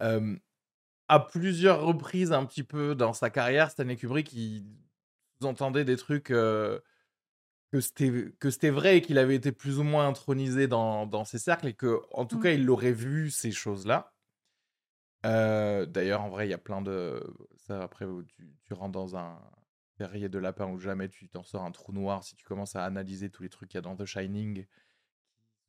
Euh, 0.03 0.37
à 1.09 1.21
plusieurs 1.21 1.81
reprises, 1.83 2.33
un 2.33 2.45
petit 2.45 2.63
peu 2.63 2.95
dans 2.95 3.13
sa 3.13 3.31
carrière, 3.31 3.71
Stanley 3.71 3.97
Kubrick, 3.97 4.33
il 4.33 4.65
entendait 5.43 5.85
des 5.85 5.97
trucs 5.97 6.31
euh, 6.31 6.79
que 7.73 7.81
c'était 7.81 8.13
que 8.39 8.51
c'était 8.51 8.71
vrai 8.71 8.99
et 8.99 9.01
qu'il 9.03 9.19
avait 9.19 9.35
été 9.37 9.53
plus 9.53 9.79
ou 9.79 9.83
moins 9.85 10.07
intronisé 10.07 10.69
dans, 10.69 11.07
dans 11.07 11.25
ses 11.25 11.39
cercles 11.39 11.69
et 11.69 11.73
que, 11.73 12.01
en 12.13 12.27
tout 12.27 12.39
Mm. 12.39 12.43
cas, 12.43 12.51
il 12.53 12.69
aurait 12.71 12.93
vu 12.93 13.31
ces 13.31 13.51
choses-là. 13.53 14.13
Euh, 15.27 15.87
D'ailleurs, 15.87 16.23
en 16.23 16.29
vrai, 16.31 16.47
il 16.47 16.51
y 16.51 16.55
a 16.55 16.59
plein 16.59 16.81
de 16.83 17.23
ça. 17.57 17.83
Après, 17.83 18.07
tu, 18.37 18.49
tu 18.65 18.73
rentres 18.75 18.93
dans 18.93 19.17
un 19.17 19.39
terrier 19.97 20.29
de 20.29 20.39
lapin 20.39 20.67
où 20.67 20.79
jamais 20.79 21.09
tu 21.09 21.29
t'en 21.29 21.43
sors 21.43 21.63
un 21.63 21.71
trou 21.71 21.93
noir 21.93 22.25
si 22.25 22.35
tu 22.35 22.45
commences 22.45 22.75
à 22.77 22.85
analyser 22.85 23.29
tous 23.31 23.43
les 23.43 23.49
trucs 23.51 23.69
qu'il 23.71 23.79
y 23.79 23.81
a 23.81 23.83
dans 23.83 23.97
The 23.97 24.07
Shining. 24.07 24.65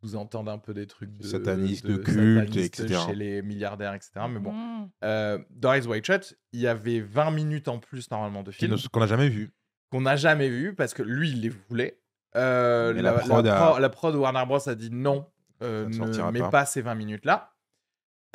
Vous 0.04 0.16
entendent 0.16 0.50
un 0.50 0.58
peu 0.58 0.74
des 0.74 0.88
trucs 0.88 1.16
de, 1.16 1.24
Satanistes, 1.24 1.86
de 1.86 1.98
culte, 1.98 2.48
satanistes 2.50 2.80
etc. 2.80 3.00
chez 3.06 3.14
les 3.16 3.42
milliardaires, 3.44 3.94
etc. 3.94 4.12
Mais 4.30 4.40
bon, 4.40 4.52
Mm. 4.54 4.90
euh, 5.04 5.38
dans 5.52 5.74
Eyes 5.74 5.86
Wide 5.86 6.04
Shut, 6.06 6.40
il 6.54 6.60
y 6.62 6.68
avait 6.68 7.02
20 7.02 7.30
minutes 7.32 7.68
en 7.68 7.78
plus 7.78 8.10
normalement 8.10 8.42
de 8.42 8.50
Qui 8.52 8.66
film 8.66 8.76
Qu'on 8.92 9.00
n'a 9.02 9.06
jamais 9.06 9.30
vu. 9.30 9.52
qu'on 9.92 10.02
n'a 10.02 10.16
jamais 10.16 10.50
vu 10.50 10.74
parce 10.74 10.94
que 10.96 11.04
lui, 11.04 11.30
il 11.30 11.42
les 11.42 11.50
voulait. 11.50 12.00
Euh, 12.36 12.94
Mais 12.96 13.02
la, 13.04 13.14
prod 13.14 13.46
a- 13.46 13.56
pro- 13.72 13.80
la 13.80 13.90
prod 13.90 14.16
Warner 14.16 14.44
Bros 14.48 14.68
a 14.68 14.74
dit 14.74 14.90
non, 14.90 15.30
euh, 15.62 15.88
ne 15.90 16.32
mets 16.32 16.40
pas. 16.40 16.50
pas. 16.50 16.66
ces 16.66 16.82
20 16.82 16.96
minutes-là. 16.96 17.54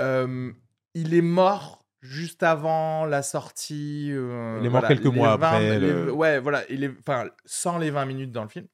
Euh, 0.00 0.52
il 0.98 1.14
est 1.14 1.20
mort 1.22 1.84
juste 2.00 2.42
avant 2.42 3.04
la 3.04 3.22
sortie. 3.22 4.08
euh, 4.12 4.58
Il 4.60 4.66
est 4.66 4.68
mort 4.70 4.80
voilà, 4.80 4.88
quelques 4.88 5.06
mois 5.14 5.36
20 5.36 5.46
après, 5.48 5.78
les- 5.80 5.92
le- 5.92 6.12
Ouais, 6.12 6.38
voilà. 6.40 6.62
Il 6.70 6.84
est, 6.84 6.90
enfin, 7.00 7.28
sans 7.44 7.78
les 7.78 7.90
20 7.90 8.04
minutes 8.06 8.32
dans 8.32 8.42
le 8.42 8.48
film. 8.48 8.66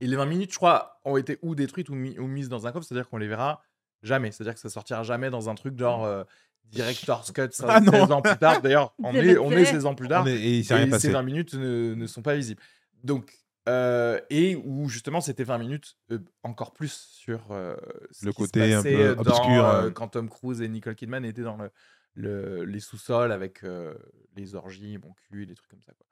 Et 0.00 0.06
les 0.06 0.16
20 0.16 0.26
minutes, 0.26 0.52
je 0.52 0.56
crois, 0.56 1.00
ont 1.04 1.16
été 1.16 1.38
ou 1.42 1.54
détruites 1.54 1.88
ou, 1.88 1.94
mis- 1.94 2.18
ou 2.18 2.26
mises 2.26 2.48
dans 2.48 2.66
un 2.66 2.72
coffre, 2.72 2.86
c'est-à-dire 2.86 3.08
qu'on 3.08 3.16
les 3.16 3.28
verra 3.28 3.62
jamais. 4.02 4.30
C'est-à-dire 4.30 4.54
que 4.54 4.60
ça 4.60 4.68
sortira 4.68 5.02
jamais 5.02 5.30
dans 5.30 5.48
un 5.48 5.54
truc 5.54 5.78
genre 5.78 6.04
euh, 6.04 6.22
Director's 6.64 7.30
Cut 7.32 7.48
ça, 7.52 7.66
Ah 7.68 7.80
non. 7.80 7.92
16 7.92 8.10
ans 8.12 8.22
plus 8.22 8.36
tard. 8.36 8.60
D'ailleurs, 8.60 8.94
on 9.02 9.14
est, 9.14 9.38
on 9.38 9.50
est 9.50 9.64
fait. 9.64 9.72
16 9.72 9.86
ans 9.86 9.94
plus 9.94 10.08
tard. 10.08 10.24
On 10.24 10.26
est- 10.26 10.34
et 10.36 10.58
il 10.58 10.64
s'est 10.64 10.74
rien 10.74 10.86
et 10.86 10.90
passé. 10.90 11.06
ces 11.08 11.12
20 11.12 11.22
minutes 11.22 11.54
ne, 11.54 11.94
ne 11.94 12.06
sont 12.06 12.22
pas 12.22 12.34
visibles. 12.34 12.60
Donc, 13.04 13.32
euh, 13.68 14.20
et 14.30 14.56
où 14.56 14.88
justement 14.88 15.20
c'était 15.20 15.44
20 15.44 15.58
minutes 15.58 15.96
euh, 16.12 16.18
encore 16.42 16.72
plus 16.72 16.92
sur 16.92 17.50
euh, 17.52 17.76
ce 18.12 18.26
Le 18.26 18.32
qui 18.32 18.44
se 18.44 18.50
côté 18.50 18.72
un 18.74 18.84
peu 18.84 19.14
dans, 19.16 19.66
obscur, 19.66 19.90
quand 19.94 20.08
Tom 20.08 20.28
Cruise 20.30 20.62
et 20.62 20.68
Nicole 20.68 20.94
Kidman 20.94 21.24
étaient 21.24 21.42
dans 21.42 21.56
le, 21.56 21.70
le- 22.14 22.64
les 22.64 22.80
sous-sols 22.80 23.32
avec 23.32 23.64
euh, 23.64 23.94
les 24.34 24.54
orgies, 24.54 24.98
mon 24.98 25.12
cul, 25.12 25.42
et 25.42 25.46
des 25.46 25.54
trucs 25.54 25.70
comme 25.70 25.82
ça. 25.82 25.92
Quoi. 25.92 26.06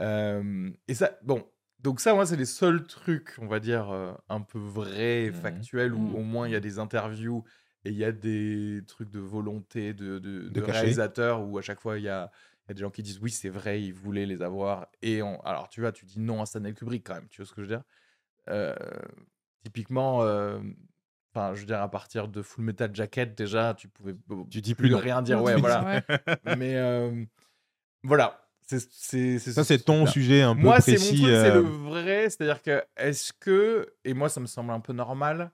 Euh, 0.00 0.70
et 0.88 0.94
ça, 0.94 1.18
bon, 1.22 1.50
donc 1.78 2.00
ça, 2.00 2.14
moi, 2.14 2.26
c'est 2.26 2.36
les 2.36 2.46
seuls 2.46 2.86
trucs, 2.86 3.34
on 3.38 3.46
va 3.46 3.60
dire, 3.60 3.90
euh, 3.90 4.14
un 4.28 4.40
peu 4.42 4.58
vrais, 4.58 5.32
Mhm. 5.32 5.32
factuels, 5.32 5.94
où 5.94 6.12
Mhm. 6.12 6.16
au 6.16 6.22
moins 6.22 6.48
il 6.48 6.52
y 6.52 6.56
a 6.56 6.60
des 6.60 6.78
interviews 6.78 7.44
et 7.84 7.90
il 7.90 7.96
y 7.96 8.04
a 8.04 8.12
des 8.12 8.82
trucs 8.86 9.10
de 9.10 9.20
volonté 9.20 9.94
de, 9.94 10.18
de, 10.18 10.48
de 10.48 10.60
cacher. 10.60 11.00
réalisateurs 11.00 11.42
où 11.46 11.58
à 11.58 11.62
chaque 11.62 11.80
fois 11.80 11.98
il 11.98 12.04
y 12.04 12.08
a, 12.08 12.30
y 12.70 12.72
a 12.72 12.74
des 12.74 12.80
gens 12.80 12.90
qui 12.90 13.02
disent 13.02 13.18
oui, 13.20 13.30
c'est 13.30 13.48
vrai, 13.48 13.82
ils 13.82 13.92
voulaient 13.92 14.26
les 14.26 14.42
avoir. 14.42 14.88
Et 15.02 15.22
on... 15.22 15.40
alors, 15.42 15.68
tu 15.68 15.80
vois, 15.80 15.92
tu 15.92 16.04
dis 16.04 16.20
non 16.20 16.40
à 16.42 16.46
Stanley 16.46 16.72
Kubrick 16.72 17.06
quand 17.06 17.14
même, 17.14 17.28
tu 17.28 17.42
vois 17.42 17.46
ce 17.46 17.52
que 17.52 17.62
je 17.62 17.66
veux 17.68 17.76
dire? 17.76 17.84
Euh, 18.48 18.74
Typiquement, 19.62 20.22
euh, 20.22 20.58
enfin, 21.34 21.54
je 21.54 21.60
veux 21.60 21.66
dire, 21.66 21.82
à 21.82 21.90
partir 21.90 22.28
de 22.28 22.40
Full 22.40 22.64
Metal 22.64 22.90
Jacket, 22.94 23.36
déjà, 23.36 23.74
tu 23.74 23.88
pouvais 23.88 24.14
Tu 24.50 24.62
dis 24.62 24.74
plus 24.74 24.88
non. 24.90 24.98
rien 24.98 25.20
dire. 25.20 25.42
Ouais, 25.42 25.54
voilà. 25.56 26.02
ouais. 26.08 26.56
Mais 26.56 26.76
euh, 26.76 27.24
voilà. 28.02 28.46
C'est, 28.66 29.38
Ça, 29.40 29.64
c'est 29.64 29.80
ton 29.80 30.04
là. 30.04 30.10
sujet 30.10 30.42
un 30.42 30.54
peu 30.54 30.62
Moi, 30.62 30.80
c'est 30.80 30.92
mon 30.92 30.96
précis. 30.98 31.22
truc, 31.22 31.34
c'est 31.34 31.52
le 31.54 31.60
vrai. 31.60 32.30
C'est-à-dire 32.30 32.62
que, 32.62 32.82
est-ce 32.96 33.32
que, 33.32 33.92
et 34.04 34.14
moi, 34.14 34.28
ça 34.28 34.40
me 34.40 34.46
semble 34.46 34.70
un 34.70 34.80
peu 34.80 34.92
normal, 34.92 35.50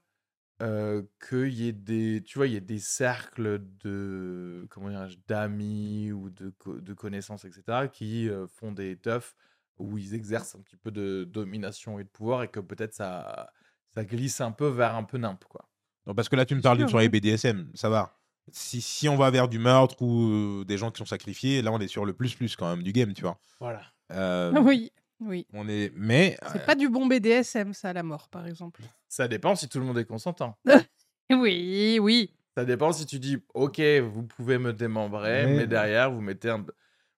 euh, 0.62 1.02
qu'il 1.28 1.52
y 1.54 1.68
ait 1.68 1.72
des, 1.72 2.22
tu 2.24 2.38
vois, 2.38 2.46
il 2.46 2.54
y 2.54 2.56
ait 2.56 2.60
des 2.60 2.78
cercles 2.78 3.60
de, 3.80 4.66
comment 4.70 4.88
dirais-je, 4.88 5.18
d'amis 5.28 6.12
ou 6.12 6.30
de, 6.30 6.50
co- 6.50 6.80
de 6.80 6.94
connaissances, 6.94 7.44
etc., 7.44 7.88
qui 7.88 8.28
euh, 8.28 8.46
font 8.46 8.72
des 8.72 8.96
teufs 8.96 9.34
où 9.78 9.98
ils 9.98 10.14
exercent 10.14 10.54
un 10.54 10.62
petit 10.62 10.76
peu 10.76 10.90
de 10.90 11.24
domination 11.30 11.98
et 11.98 12.04
de 12.04 12.08
pouvoir 12.08 12.42
et 12.42 12.48
que 12.48 12.60
peut-être 12.60 12.94
ça, 12.94 13.52
ça 13.94 14.04
glisse 14.04 14.40
un 14.40 14.52
peu 14.52 14.68
vers 14.68 14.94
un 14.96 15.04
peu 15.04 15.18
nimp, 15.18 15.44
quoi. 15.44 15.68
Non, 16.06 16.14
parce 16.14 16.28
que 16.28 16.36
là, 16.36 16.44
tu 16.46 16.54
me 16.54 16.60
parles 16.62 16.78
d'une 16.78 16.86
sûr, 16.86 16.92
soirée 16.92 17.06
ouais. 17.06 17.10
BDSM, 17.10 17.70
ça 17.74 17.88
va. 17.88 18.18
Si, 18.52 18.80
si 18.80 19.08
on 19.08 19.16
va 19.16 19.30
vers 19.30 19.48
du 19.48 19.58
meurtre 19.58 20.00
ou 20.02 20.64
des 20.64 20.78
gens 20.78 20.90
qui 20.92 20.98
sont 20.98 21.06
sacrifiés, 21.06 21.62
là, 21.62 21.72
on 21.72 21.80
est 21.80 21.88
sur 21.88 22.04
le 22.04 22.12
plus-plus 22.12 22.54
quand 22.56 22.70
même 22.70 22.82
du 22.84 22.92
game, 22.92 23.12
tu 23.12 23.22
vois. 23.22 23.40
Voilà. 23.60 23.82
Euh, 24.12 24.52
Oui, 24.62 24.92
oui. 25.20 25.46
On 25.52 25.68
est... 25.68 25.92
Mais 25.96 26.36
C'est 26.52 26.64
pas 26.66 26.74
du 26.74 26.88
bon 26.88 27.06
BDSM, 27.06 27.72
ça, 27.72 27.92
la 27.92 28.02
mort, 28.02 28.28
par 28.28 28.46
exemple. 28.46 28.82
Ça 29.08 29.28
dépend 29.28 29.54
si 29.54 29.68
tout 29.68 29.78
le 29.78 29.84
monde 29.86 29.98
est 29.98 30.04
consentant. 30.04 30.56
Oui, 31.30 31.98
oui. 32.00 32.32
Ça 32.56 32.64
dépend 32.64 32.92
si 32.92 33.04
tu 33.04 33.18
dis, 33.18 33.36
ok, 33.54 33.80
vous 34.12 34.22
pouvez 34.22 34.58
me 34.58 34.72
démembrer, 34.72 35.44
Mais- 35.46 35.56
mais 35.56 35.66
derrière, 35.66 36.12
vous 36.12 36.20
mettez, 36.20 36.50
un- 36.50 36.64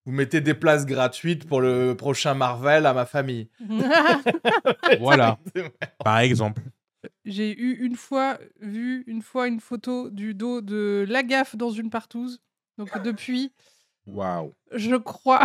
vous 0.06 0.12
mettez 0.12 0.40
des 0.40 0.54
places 0.54 0.86
gratuites 0.86 1.46
pour 1.46 1.60
le 1.60 1.94
prochain 1.94 2.32
Marvel 2.32 2.86
à 2.86 2.94
ma 2.94 3.04
famille. 3.04 3.50
voilà, 5.00 5.38
par 6.04 6.18
exemple. 6.18 6.62
J'ai 7.24 7.56
eu 7.58 7.74
une 7.84 7.96
fois 7.96 8.38
vu 8.60 9.04
une 9.06 9.22
fois 9.22 9.46
une 9.46 9.60
photo 9.60 10.10
du 10.10 10.34
dos 10.34 10.60
de 10.60 11.04
Lagaffe 11.08 11.54
dans 11.56 11.70
une 11.70 11.90
partouze. 11.90 12.40
Donc 12.78 13.00
depuis, 13.02 13.52
Waouh. 14.06 14.54
je 14.72 14.96
crois 14.96 15.44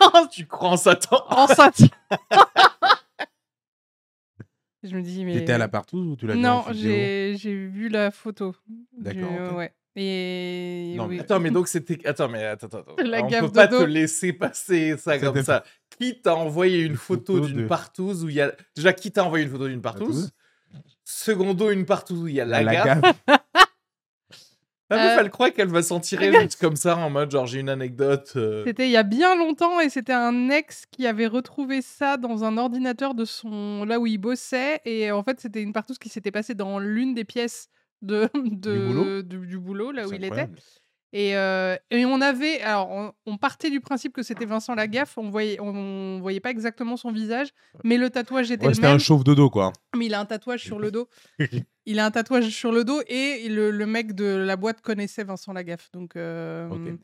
tu 0.30 0.46
crois 0.46 0.70
en 0.70 0.76
Satan 0.76 1.24
en 1.28 1.46
ça. 1.46 1.70
je 4.82 4.94
me 4.96 5.02
dis 5.02 5.24
mais 5.24 5.34
T'étais 5.34 5.52
à 5.52 5.58
la 5.58 5.68
partouze 5.68 6.06
ou 6.06 6.16
tu 6.16 6.26
l'as 6.26 6.34
vu 6.34 6.40
non, 6.40 6.64
j'ai 6.72 7.36
j'ai 7.38 7.54
vu 7.54 7.88
la 7.88 8.10
photo. 8.10 8.54
D'accord. 8.96 9.56
Ouais. 9.56 9.72
Et 10.00 10.94
Non, 10.96 11.06
oui. 11.06 11.16
mais 11.16 11.22
Attends, 11.22 11.40
mais 11.40 11.50
donc 11.50 11.66
c'était. 11.66 12.06
Attends, 12.06 12.28
mais 12.28 12.44
attends, 12.44 12.68
attends. 12.68 12.78
attends. 12.80 12.94
La 13.02 13.24
On 13.24 13.26
gaffe 13.26 13.40
peut 13.46 13.52
pas 13.52 13.66
te 13.66 13.82
laisser 13.82 14.32
passer 14.32 14.96
ça 14.96 15.18
comme 15.18 15.42
ça. 15.42 15.64
Qui 15.98 16.20
t'a 16.20 16.36
envoyé 16.36 16.82
une, 16.82 16.96
photo 16.96 17.40
d'une 17.40 17.62
de- 17.62 17.66
partouze 17.66 18.24
où 18.24 18.28
il 18.28 18.36
y 18.36 18.40
a. 18.40 18.52
Déjà, 18.76 18.92
qui 18.92 19.10
t'a 19.10 19.24
envoyé 19.24 19.44
une 19.44 19.50
photo 19.50 19.66
d'une 19.66 19.80
partouze? 19.82 20.30
Secondo, 21.04 21.70
une 21.70 21.84
partouze 21.84 22.22
où 22.22 22.28
il 22.28 22.34
y 22.34 22.40
a 22.40 22.44
la, 22.44 22.62
La 22.62 22.84
gaffe. 22.84 23.00
gaffe. 24.90 24.98
La 24.98 25.04
meuf, 25.08 25.18
Euh, 25.18 25.20
elle 25.22 25.30
croit 25.30 25.50
qu'elle 25.50 25.68
va 25.68 25.82
s'en 25.82 26.00
tirer 26.00 26.32
juste 26.32 26.60
comme 26.60 26.76
ça, 26.76 26.96
en 26.96 27.10
mode 27.10 27.30
genre 27.30 27.46
j'ai 27.46 27.60
une 27.60 27.68
anecdote. 27.68 28.32
euh, 28.36 28.64
C'était 28.66 28.86
il 28.86 28.90
y 28.92 28.96
a 28.96 29.02
bien 29.02 29.36
longtemps 29.36 29.80
et 29.80 29.88
c'était 29.90 30.12
un 30.12 30.48
ex 30.50 30.84
qui 30.90 31.06
avait 31.06 31.26
retrouvé 31.26 31.82
ça 31.82 32.16
dans 32.16 32.44
un 32.44 32.56
ordinateur 32.58 33.14
de 33.14 33.24
son 33.24 33.84
là 33.84 34.00
où 34.00 34.06
il 34.06 34.18
bossait 34.18 34.80
et 34.84 35.10
en 35.12 35.22
fait 35.22 35.40
c'était 35.40 35.62
une 35.62 35.72
partouze 35.72 35.98
qui 35.98 36.08
s'était 36.08 36.30
passée 36.30 36.54
dans 36.54 36.78
l'une 36.78 37.14
des 37.14 37.24
pièces 37.24 37.68
de, 38.02 38.28
de- 38.34 38.78
boulot 38.86 39.22
du, 39.22 39.38
du 39.46 39.58
boulot 39.58 39.90
là 39.92 40.06
où 40.06 40.12
il 40.12 40.24
était. 40.24 40.48
Et, 41.12 41.36
euh, 41.36 41.76
et 41.90 42.04
on 42.04 42.20
avait 42.20 42.60
alors 42.60 42.90
on, 42.90 43.12
on 43.26 43.36
partait 43.38 43.70
du 43.70 43.80
principe 43.80 44.12
que 44.12 44.22
c'était 44.22 44.44
Vincent 44.44 44.74
Lagaffe 44.74 45.16
on 45.16 45.30
voyait 45.30 45.58
on, 45.60 46.18
voyait 46.20 46.40
pas 46.40 46.50
exactement 46.50 46.96
son 46.96 47.12
visage 47.12 47.48
mais 47.84 47.96
le 47.96 48.10
tatouage 48.10 48.50
était 48.50 48.62
Ouais, 48.64 48.68
le 48.68 48.74
c'était 48.74 48.86
même 48.88 48.96
un 48.96 48.98
chauve 48.98 49.24
de 49.24 49.32
dos, 49.34 49.48
quoi. 49.50 49.72
mais 49.96 50.06
il 50.06 50.14
a 50.14 50.20
un 50.20 50.26
tatouage 50.26 50.62
sur 50.64 50.78
le 50.78 50.90
dos 50.90 51.08
il 51.86 51.98
a 51.98 52.04
un 52.06 52.10
tatouage 52.10 52.48
sur 52.50 52.72
le 52.72 52.84
dos 52.84 53.00
et 53.06 53.48
le, 53.48 53.70
le 53.70 53.86
mec 53.86 54.14
de 54.14 54.26
la 54.26 54.56
boîte 54.56 54.80
connaissait 54.82 55.24
Vincent 55.24 55.52
Lagaffe 55.52 55.90
donc 55.92 56.16
euh, 56.16 56.68
Ok. 56.68 56.98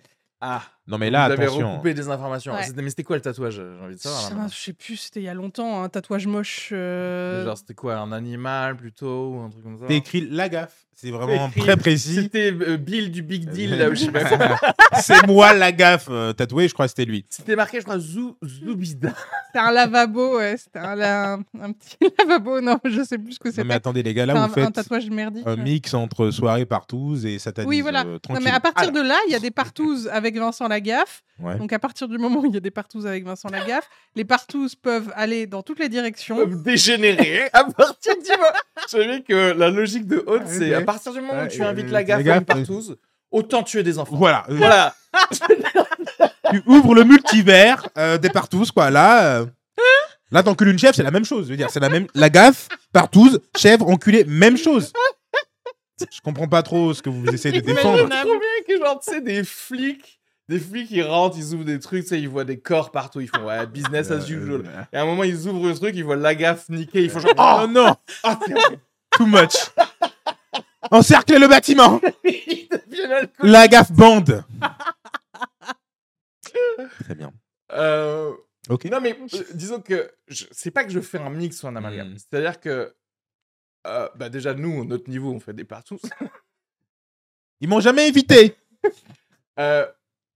Ah, 0.47 0.63
Non, 0.87 0.99
mais 0.99 1.11
là, 1.11 1.27
vous 1.29 1.33
avez 1.33 1.45
attention. 1.45 1.73
recoupé 1.73 1.95
des 1.95 2.09
informations. 2.09 2.53
Ouais. 2.53 2.63
C'était- 2.65 2.83
Mais 2.83 2.91
c'était 2.91 3.05
quoi 3.05 3.17
le 3.17 3.23
tatouage 3.23 3.55
J'ai 3.55 3.85
envie 3.85 3.95
de 3.97 4.01
savoir. 4.01 4.21
Ça, 4.23 4.37
je 4.51 4.57
sais 4.65 4.73
plus, 4.75 4.97
c'était 4.97 5.21
il 5.21 5.25
y 5.25 5.29
a 5.29 5.35
longtemps, 5.35 5.83
un 5.83 5.89
tatouage 5.89 6.27
moche. 6.27 6.71
euh, 6.73 7.45
Genre, 7.45 7.57
c'était 7.57 7.75
quoi 7.75 7.97
Un 7.97 8.13
animal 8.13 8.77
plutôt 8.77 9.29
Ou 9.31 9.41
un 9.41 9.49
truc 9.51 9.63
comme 9.63 9.79
ça 9.79 9.87
T'as 9.89 9.95
écrit 9.95 10.29
la 10.31 10.49
gaffe. 10.49 10.75
C'est 10.97 11.11
vraiment 11.11 11.49
écrit- 11.49 11.61
très 11.61 11.77
précis. 11.77 12.15
C'était 12.15 12.53
euh, 12.53 12.77
Bill 12.77 13.11
du 13.11 13.23
Big 13.23 13.49
Deal, 13.51 13.77
là, 13.77 13.89
où 13.91 13.95
je 13.95 14.05
sais 14.05 14.13
pas. 14.13 14.21
C'est 15.03 15.27
moi 15.27 15.53
la 15.53 15.73
gaffe 15.73 16.07
euh, 16.09 16.33
tatouée, 16.33 16.69
je 16.69 16.73
crois 16.73 16.87
que 16.87 16.91
c'était 16.91 17.05
lui. 17.05 17.27
C'était 17.29 17.57
marqué, 17.57 17.79
je 17.81 17.83
crois, 17.85 17.99
Zou- 17.99 18.37
Zoubida. 18.45 19.13
C'était 19.49 19.59
un 19.59 19.73
lavabo, 19.73 20.37
ouais. 20.39 20.57
C'était 20.57 20.79
un, 20.79 20.95
la- 20.95 21.33
un 21.61 21.73
petit 21.73 21.97
lavabo, 22.19 22.61
non, 22.61 22.79
je 22.85 23.03
sais 23.03 23.19
plus 23.19 23.33
ce 23.33 23.39
que 23.41 23.51
c'était. 23.51 23.65
mais 23.65 23.75
attendez, 23.75 24.05
les 24.05 24.15
gars, 24.15 24.25
là, 24.25 24.41
un, 24.41 24.47
vous 24.47 24.55
faites 24.55 24.67
un 24.67 24.71
tatouage 24.71 25.11
merdique. 25.11 25.43
un 25.47 25.57
mix 25.57 25.93
entre 25.95 26.31
soirée 26.31 26.65
partouze 26.65 27.27
et 27.27 27.41
satanisme. 27.41 27.69
Oui, 27.71 27.81
voilà. 27.81 28.05
euh, 28.07 28.19
Non, 28.31 28.39
mais 28.43 28.51
à 28.51 28.61
partir 28.61 28.93
de 28.93 29.01
là, 29.01 29.17
il 29.29 29.33
y 29.33 29.35
a 29.35 29.41
des 29.41 29.51
partouzes 29.51 30.09
avec 30.13 30.37
Vincent 30.39 30.69
Lagaffe. 30.75 31.23
ouais. 31.41 31.57
Donc 31.57 31.73
à 31.73 31.79
partir 31.79 32.09
du 32.09 32.19
moment 32.19 32.41
où 32.41 32.47
il 32.47 32.55
y 32.55 32.57
a 32.57 32.61
des 32.61 32.71
partouzes 32.71 33.07
avec 33.07 33.25
Vincent 33.25 33.49
Lagaffe, 33.49 33.89
les 34.17 34.25
partouzes 34.25 34.75
peuvent 34.75 35.13
aller 35.15 35.47
dans 35.47 35.63
toutes 35.63 35.79
les 35.79 35.89
directions. 35.89 36.37
Peuvent 36.37 36.63
dégénérer 36.63 37.49
à 37.53 37.65
partir 37.65 38.15
du 38.17 38.29
moment. 38.31 38.45
Je 38.85 38.89
savais 38.89 39.23
que 39.23 39.53
la 39.53 39.71
logique 39.71 40.07
de 40.07 40.23
Haute, 40.27 40.43
Ah, 40.45 40.49
c'est 40.49 40.75
à 40.75 40.83
partir 40.83 41.13
du 41.13 41.21
moment 41.21 41.43
où 41.45 41.49
tu 41.49 41.63
euh, 41.63 41.69
invites 41.69 41.87
la 41.87 41.93
la 42.01 42.05
gaffe 42.05 42.27
à 42.29 42.37
une 42.37 42.45
partouze, 42.45 42.97
autant 43.31 43.63
tuer 43.63 43.83
des 43.83 43.99
enfants. 43.99 44.17
Voilà. 44.17 44.45
euh, 44.51 44.57
Voilà. 44.57 44.95
tu 46.51 46.63
ouvres 46.67 46.95
le 46.95 47.05
multivers 47.05 47.89
euh, 47.99 48.19
des 48.19 48.31
partous, 48.31 48.71
quoi. 48.73 48.91
Là, 48.91 49.39
euh, 49.41 49.47
là, 50.31 50.43
t'encules 50.43 50.69
une 50.69 50.79
chèvre, 50.79 50.95
c'est 50.95 51.03
la 51.03 51.11
même 51.11 51.25
chose. 51.25 51.47
Je 51.47 51.51
veux 51.51 51.57
dire, 51.57 51.71
c'est 51.71 51.81
la 51.81 51.89
même. 51.89 52.07
La 52.15 52.31
gaffe, 52.31 52.69
partouze, 52.93 53.41
chèvre, 53.57 53.89
enculé, 53.89 54.25
même 54.25 54.57
chose. 54.57 54.93
Je 56.13 56.21
comprends 56.23 56.49
pas 56.49 56.63
trop 56.63 56.93
ce 56.93 57.01
que 57.03 57.09
vous 57.09 57.25
essayez 57.29 57.61
de 57.61 57.67
Mais 57.67 57.75
défendre. 57.75 58.09
trop 58.09 58.39
bien 58.39 58.49
que 58.67 58.79
genre, 58.85 59.01
tu 59.01 59.13
sais, 59.13 59.21
des 59.21 59.45
flics, 59.45 60.19
des 60.49 60.59
flics, 60.59 60.91
ils 60.91 61.03
rentrent, 61.03 61.37
ils 61.39 61.55
ouvrent 61.55 61.65
des 61.65 61.79
trucs, 61.81 62.03
tu 62.03 62.09
sais, 62.11 62.21
ils 62.21 62.29
voient 62.29 62.45
des 62.45 62.59
corps 62.59 62.91
partout, 62.91 63.21
ils 63.21 63.29
font 63.29 63.47
ouais, 63.47 63.67
business 63.73 64.11
as 64.11 64.29
usual. 64.29 64.65
Et 64.93 64.97
à 64.97 65.03
un 65.03 65.07
moment, 65.07 65.25
ils 65.25 65.49
ouvrent 65.49 65.69
le 65.69 65.75
truc, 65.75 65.95
ils 65.97 66.05
voient 66.05 66.17
la 66.17 66.35
gaffe 66.35 66.69
niquée, 66.69 67.05
ils 67.05 67.11
font 67.11 67.21
genre, 67.21 67.33
Oh 67.37 67.61
oh, 67.63 67.67
non, 67.67 67.95
oh, 68.25 68.35
too 69.11 69.27
much. 69.27 69.71
Encerclez 70.91 71.39
le 71.39 71.49
bâtiment. 71.49 72.01
La 73.41 73.69
gaffe 73.69 73.93
bande. 73.93 74.45
Très 77.01 77.15
bien. 77.15 77.33
Euh, 77.73 78.33
Ok. 78.71 78.87
Non, 78.87 79.01
mais 79.01 79.19
euh, 79.35 79.45
disons 79.53 79.81
que 79.81 80.11
c'est 80.29 80.71
pas 80.71 80.85
que 80.85 80.91
je 80.91 81.01
fais 81.01 81.19
un 81.19 81.31
mix 81.31 81.63
ou 81.63 81.69
un 81.69 81.77
amalgame. 81.77 82.13
Mm. 82.13 82.19
C'est-à-dire 82.19 82.61
que, 82.61 82.95
euh, 83.87 84.09
bah 84.17 84.29
déjà, 84.29 84.55
nous, 84.55 84.85
notre 84.85 85.11
niveau, 85.11 85.33
on 85.33 85.41
fait 85.41 85.53
des 85.53 85.65
partous. 85.65 86.01
Ils 87.61 87.69
m'ont 87.69 87.81
jamais 87.81 88.09
invité. 88.09 88.57
Euh, 89.59 89.87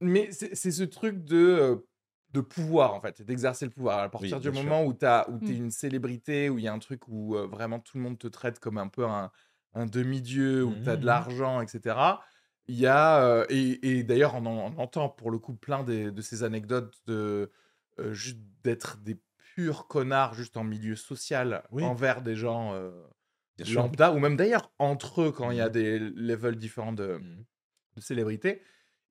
mais 0.00 0.30
c'est 0.32 0.70
ce 0.70 0.82
truc 0.84 1.24
de, 1.24 1.86
de 2.30 2.40
pouvoir, 2.40 2.94
en 2.94 3.00
fait, 3.00 3.22
d'exercer 3.22 3.64
le 3.66 3.70
pouvoir. 3.72 4.00
À 4.00 4.08
partir 4.10 4.38
Oui, 4.38 4.40
du 4.40 4.50
moment 4.50 4.84
où 4.84 4.92
tu 4.94 5.04
es 5.06 5.56
Mm. 5.56 5.56
une 5.56 5.70
célébrité, 5.70 6.48
où 6.50 6.58
il 6.58 6.64
y 6.64 6.68
a 6.68 6.72
un 6.72 6.78
truc 6.78 7.08
où 7.08 7.36
euh, 7.36 7.46
vraiment 7.46 7.80
tout 7.80 7.96
le 7.96 8.02
monde 8.02 8.18
te 8.18 8.28
traite 8.28 8.58
comme 8.60 8.78
un 8.78 8.88
peu 8.88 9.04
un, 9.06 9.30
un 9.74 9.86
demi-dieu, 9.86 10.64
où 10.64 10.76
tu 10.76 10.88
as 10.90 10.96
de 10.96 11.04
Mhm. 11.04 11.06
l'argent, 11.06 11.60
etc. 11.60 12.22
Il 12.66 12.76
y 12.78 12.86
a, 12.86 13.22
euh, 13.24 13.46
et, 13.48 13.98
et 13.98 14.02
d'ailleurs, 14.04 14.34
on, 14.34 14.46
en- 14.46 14.72
on 14.74 14.78
entend 14.78 15.08
pour 15.08 15.30
le 15.30 15.38
coup 15.38 15.54
plein 15.54 15.82
des- 15.84 16.10
de 16.12 16.22
ces 16.22 16.42
anecdotes 16.44 16.98
de 17.06 17.50
euh, 17.98 18.12
juste 18.12 18.38
d'être 18.62 18.98
des 18.98 19.20
purs 19.54 19.86
connards, 19.88 20.34
juste 20.34 20.56
en 20.56 20.64
milieu 20.64 20.94
social, 20.96 21.64
Oui. 21.70 21.84
envers 21.84 22.22
des 22.22 22.36
gens 22.36 22.74
euh, 22.74 22.92
lambda, 23.66 24.12
ou 24.12 24.18
même 24.20 24.36
d'ailleurs 24.36 24.72
entre 24.78 25.22
eux 25.22 25.32
quand 25.32 25.50
il 25.50 25.56
y 25.58 25.60
a 25.60 25.68
Mhm. 25.68 25.72
des 25.72 25.98
levels 25.98 26.56
différents 26.56 26.92
de, 26.92 27.20
Mhm. 27.20 27.46
de 27.96 28.00
célébrité. 28.00 28.62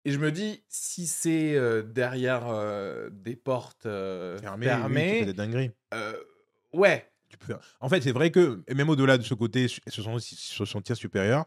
Et 0.08 0.12
je 0.12 0.20
me 0.20 0.32
dis, 0.32 0.64
si 0.70 1.06
c'est 1.06 1.56
euh, 1.58 1.84
derrière 1.84 2.48
euh, 2.48 3.10
des 3.12 3.36
portes 3.36 3.86
euh, 3.86 4.38
Fermé, 4.40 4.66
fermées, 4.66 5.02
oui, 5.02 5.12
tu 5.12 5.20
fais 5.20 5.26
des 5.26 5.34
dingueries. 5.34 5.72
euh, 5.94 6.14
ouais, 6.72 7.12
Tu 7.28 7.38
peux 7.38 7.46
faire- 7.48 7.60
En 7.82 7.90
fait, 7.90 8.00
c'est 8.00 8.14
vrai 8.14 8.32
que, 8.32 8.64
et 8.70 8.74
même 8.74 8.88
au-delà 8.90 9.18
de 9.18 9.24
ce 9.24 9.34
côté 9.34 9.68
se 9.68 9.82
sentir, 10.02 10.22
se 10.22 10.64
sentir 10.64 10.96
supérieur, 10.96 11.46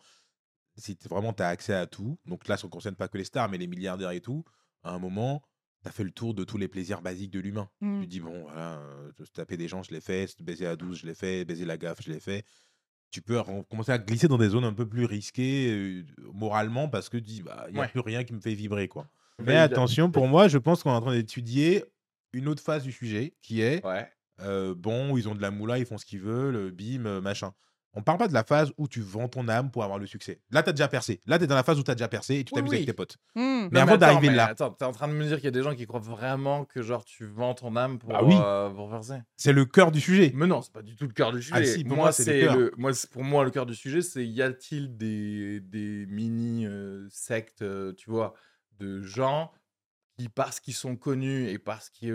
si 0.77 0.95
vraiment 1.09 1.33
tu 1.33 1.43
as 1.43 1.49
accès 1.49 1.73
à 1.73 1.87
tout, 1.87 2.19
donc 2.27 2.49
là, 2.49 2.59
ça 2.59 2.67
ne 2.67 2.71
concerne 2.71 2.97
pas 2.97 3.09
que 3.09 3.17
les 3.17 3.25
stars, 3.25 3.49
mais 3.49 3.57
les 3.57 3.67
milliardaires 3.67 4.11
et 4.11 4.21
tout, 4.21 4.45
à 4.83 4.91
un 4.93 4.99
moment, 4.99 5.43
tu 5.83 5.89
as 5.89 5.93
fait 5.93 6.05
le 6.05 6.11
tour 6.11 6.35
de 6.35 6.45
tous 6.45 6.59
les 6.59 6.69
plaisirs 6.69 7.01
basiques 7.01 7.31
de 7.31 7.41
l'humain. 7.41 7.71
Mm. 7.81 8.03
Tu 8.03 8.07
dis, 8.09 8.21
bon, 8.21 8.43
voilà, 8.43 8.79
euh, 8.81 9.11
se 9.25 9.33
taper 9.33 9.57
des 9.57 9.69
gens, 9.69 9.83
je 9.83 9.91
l'ai 9.93 10.03
fait, 10.03 10.27
se 10.27 10.43
baiser 10.43 10.67
à 10.67 10.77
12, 10.77 10.99
je 10.99 11.07
l'ai 11.07 11.15
fait, 11.15 11.47
baiser 11.47 11.65
la 11.65 11.79
gaffe, 11.79 12.03
je 12.03 12.11
l'ai 12.13 12.21
fait. 12.21 12.45
Tu 13.11 13.23
peux 13.23 13.41
commencer 13.69 13.93
à 13.93 13.99
glisser 13.99 14.29
dans 14.29 14.39
des 14.39 14.49
zones 14.51 14.65
un 14.65 14.73
peu 14.73 14.87
plus 14.89 15.05
risquées 15.05 15.71
euh, 15.71 16.05
moralement 16.33 16.89
parce 16.89 17.09
que 17.09 17.17
tu 17.17 17.23
dis, 17.25 17.43
bah, 17.43 17.65
il 17.69 17.73
n'y 17.73 17.79
a 17.79 17.83
Ouais. 17.83 17.89
plus 17.89 18.01
rien 18.01 18.23
qui 18.25 18.33
me 18.33 18.41
fait 18.41 18.55
vibrer. 18.55 18.87
quoi. 18.89 19.09
Mais 19.41 19.55
Valide. 19.55 19.73
attention, 19.73 20.11
pour 20.11 20.29
moi, 20.29 20.49
je 20.49 20.59
pense 20.59 20.83
qu'on 20.83 20.91
est 20.91 20.97
en 20.97 21.01
train 21.01 21.13
d'étudier 21.15 21.85
une 22.33 22.47
autre 22.49 22.63
phase 22.63 22.83
du 22.85 22.93
sujet 22.93 23.35
qui 23.43 23.63
est 23.63 23.85
ouais. 23.85 24.07
euh, 24.43 24.75
bon, 24.77 25.17
ils 25.17 25.29
ont 25.29 25.35
de 25.35 25.43
la 25.43 25.51
moula, 25.51 25.79
ils 25.79 25.87
font 25.87 25.99
ce 25.99 26.07
qu'ils 26.07 26.21
veulent, 26.21 26.71
bim, 26.71 27.21
machin. 27.21 27.53
On 27.95 28.03
parle 28.03 28.19
pas 28.19 28.29
de 28.29 28.35
la 28.35 28.45
phase 28.45 28.73
où 28.79 28.87
tu 28.87 29.01
vends 29.01 29.27
ton 29.29 29.49
âme 29.49 29.71
pour 29.73 29.83
avoir 29.83 29.99
le 29.99 30.07
succès. 30.07 30.41
Là, 30.53 30.63
tu 30.63 30.69
as 30.69 30.73
déjà 30.73 30.87
percé. 30.87 31.21
Là, 31.27 31.39
tu 31.39 31.45
es 31.45 31.47
dans 31.49 31.57
la 31.57 31.65
phase 31.65 31.77
où 31.79 31.83
tu 31.83 31.91
as 31.91 31.97
déjà 31.97 32.07
percé 32.07 32.37
et 32.37 32.45
tu 32.45 32.53
Oui, 32.55 32.59
t'amuses 32.59 32.71
avec 32.73 32.83
oui. 32.83 32.87
tes 32.87 32.93
potes. 32.93 33.17
Hmm. 33.35 33.69
Mais 33.73 33.81
Non, 33.81 33.81
avant 33.81 33.97
d'arriver 33.97 34.29
mais 34.29 34.37
là- 34.37 34.47
Attends, 34.47 34.71
t'es 34.71 34.85
en 34.85 34.93
train 34.93 35.09
de 35.09 35.13
me 35.13 35.25
dire 35.27 35.37
qu'il 35.39 35.47
y 35.47 35.49
a 35.49 35.51
des 35.51 35.63
gens 35.65 35.75
qui 35.75 35.87
croient 35.87 35.99
vraiment 35.99 36.65
que 36.65 36.83
genre 36.83 37.05
tu 37.05 37.25
vends 37.27 37.55
ton 37.55 37.75
âme 37.75 37.99
pour, 37.99 38.11
Bah 38.11 38.21
oui. 38.23 38.37
euh, 38.41 38.71
pour 38.71 39.01
C'est 39.37 39.53
le 39.53 39.65
cœur 39.65 39.91
du 39.91 40.01
sujet. 40.01 40.31
Mais 40.37 40.47
non, 40.47 40.63
c'est 40.63 40.73
pas 40.73 40.83
du 40.83 40.95
tout 40.95 41.07
le 41.09 41.13
cœur 41.13 41.33
du 41.33 41.43
sujet. 41.43 41.55
Ah 41.57 41.65
si, 41.65 41.83
pour 41.83 41.97
moi, 41.97 42.05
moi, 42.07 42.13
c'est 42.13 42.43
le 42.43 42.71
moi, 42.77 42.93
pour 43.11 43.25
moi, 43.25 43.45
le 43.45 43.51
cœur 43.51 43.67
du 43.67 43.75
sujet, 43.75 44.03
c'est 44.03 44.25
y 44.25 44.41
a-t-il 44.41 44.97
des, 44.97 45.59
des 45.61 46.07
mini 46.07 46.67
euh, 46.67 47.09
sectes, 47.11 47.63
euh, 47.63 47.93
tu 47.95 48.09
vois, 48.09 48.35
de 48.79 49.03
gens 49.03 49.51
qui, 50.17 50.29
parce 50.29 50.61
qu'ils 50.61 50.75
sont 50.75 50.95
connus 50.95 51.49
et 51.49 51.59
parce 51.59 51.91
qu'ils 51.91 52.13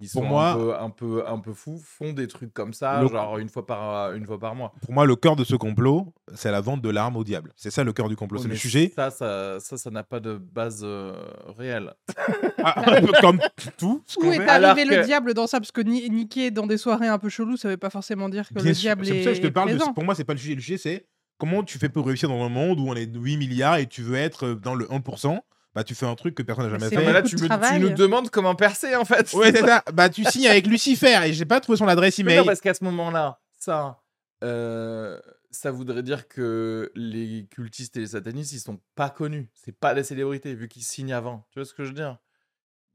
euh, 0.00 0.04
ils 0.04 0.10
Pour 0.10 0.24
moi- 0.24 0.50
un, 0.50 0.54
peu, 0.56 0.76
un, 0.78 0.90
peu, 0.90 1.24
un 1.28 1.38
peu 1.38 1.52
fous, 1.54 1.80
font 1.84 2.12
des 2.12 2.26
trucs 2.28 2.52
comme 2.54 2.72
ça, 2.72 3.02
Le- 3.02 3.08
genre 3.08 3.38
une 3.38 3.48
fois 3.48 3.66
par, 3.66 4.12
une 4.12 4.24
fois 4.26 4.38
par 4.38 4.54
mois. 4.54 4.72
Pour 4.82 4.92
moi, 4.92 5.06
le 5.06 5.16
cœur 5.16 5.36
de 5.36 5.44
ce 5.44 5.54
complot, 5.56 6.12
c'est 6.34 6.50
la 6.50 6.60
vente 6.60 6.80
de 6.82 6.88
l'arme 6.90 7.16
au 7.16 7.24
diable. 7.24 7.52
C'est 7.56 7.70
ça 7.70 7.84
le 7.84 7.92
cœur 7.92 8.08
du 8.08 8.16
complot. 8.16 8.38
C'est 8.40 8.48
le 8.48 8.56
sujet. 8.56 8.92
Ça, 8.94 9.10
ça, 9.10 9.58
ça, 9.60 9.76
ça 9.76 9.90
n'a 9.90 10.02
pas 10.02 10.20
de 10.20 10.36
base 10.36 10.82
euh, 10.84 11.12
réelle. 11.56 11.94
Ah, 12.60 13.00
comme 13.20 13.38
tout 13.78 14.02
ce 14.04 14.18
Où 14.18 14.32
est 14.32 14.38
met. 14.40 14.48
Arrivé 14.48 14.84
le 14.84 15.04
diable 15.04 15.32
dans 15.32 15.46
ça? 15.46 15.60
Parce 15.60 15.70
que 15.70 15.80
ni- 15.80 16.10
niquer 16.10 16.50
dans 16.50 16.66
des 16.66 16.76
soirées 16.76 17.06
un 17.06 17.18
peu 17.18 17.28
cheloues, 17.28 17.56
ça 17.56 17.68
veut 17.68 17.76
pas 17.76 17.88
forcément 17.88 18.28
dire 18.28 18.48
que 18.48 18.54
Bien 18.54 18.64
le 18.64 18.74
sûr, 18.74 18.80
diable 18.82 19.06
C'est 19.06 19.12
pour 19.12 19.20
est, 19.20 19.24
ça 19.24 19.30
que 19.30 19.36
je 19.36 19.42
te 19.42 19.46
est 19.46 19.50
parle. 19.52 19.72
De, 19.76 19.94
pour 19.94 20.02
moi, 20.04 20.14
c'est 20.16 20.24
pas 20.24 20.32
le 20.32 20.40
sujet. 20.40 20.54
Le 20.56 20.60
sujet, 20.60 20.76
c'est 20.76 21.06
comment 21.38 21.62
tu 21.62 21.78
fais 21.78 21.88
pour 21.88 22.04
réussir 22.06 22.28
dans 22.28 22.42
un 22.44 22.48
monde 22.48 22.80
où 22.80 22.88
on 22.88 22.94
est 22.94 23.08
8 23.14 23.36
milliards 23.36 23.76
et 23.76 23.86
tu 23.86 24.02
veux 24.02 24.16
être 24.16 24.44
euh, 24.48 24.54
dans 24.56 24.74
le 24.74 24.86
1%. 24.86 25.38
Bah, 25.74 25.84
tu 25.84 25.94
fais 25.94 26.06
un 26.06 26.14
truc 26.14 26.34
que 26.34 26.42
personne 26.42 26.64
n'a 26.66 26.72
Mais 26.72 26.78
jamais 26.80 26.96
fait. 26.96 27.06
Mais 27.06 27.12
là, 27.12 27.22
beaucoup 27.22 27.28
tu, 27.36 27.36
de 27.36 27.42
me- 27.54 27.68
tu 27.74 27.80
nous 27.80 27.90
demandes 27.96 28.30
comment 28.30 28.54
percer, 28.54 28.96
en 28.96 29.04
fait. 29.04 29.32
Ouais, 29.34 29.52
c'est 29.52 29.60
ça. 29.66 29.84
Bah, 29.92 30.08
tu 30.08 30.24
signes 30.24 30.48
avec 30.48 30.66
Lucifer 30.66 31.20
et 31.26 31.32
j'ai 31.32 31.44
pas 31.44 31.60
trouvé 31.60 31.76
son 31.78 31.86
adresse 31.88 32.18
Mais 32.18 32.22
email. 32.32 32.38
non, 32.38 32.44
parce 32.46 32.60
qu'à 32.60 32.74
ce 32.74 32.82
moment-là, 32.84 33.40
ça, 33.58 34.00
euh, 34.42 35.20
ça 35.50 35.70
voudrait 35.70 36.02
dire 36.02 36.26
que 36.28 36.90
les 36.94 37.46
cultistes 37.50 37.96
et 37.96 38.00
les 38.00 38.06
satanistes, 38.08 38.52
ils 38.52 38.60
sont 38.60 38.80
pas 38.94 39.10
connus. 39.10 39.50
C'est 39.54 39.72
pas 39.78 39.94
des 39.94 40.02
célébrités, 40.04 40.54
vu 40.54 40.68
qu'ils 40.68 40.82
signent 40.84 41.12
avant. 41.12 41.46
Tu 41.50 41.58
vois 41.60 41.66
ce 41.66 41.74
que 41.74 41.84
je 41.84 41.88
veux 41.90 41.94
dire? 41.94 42.18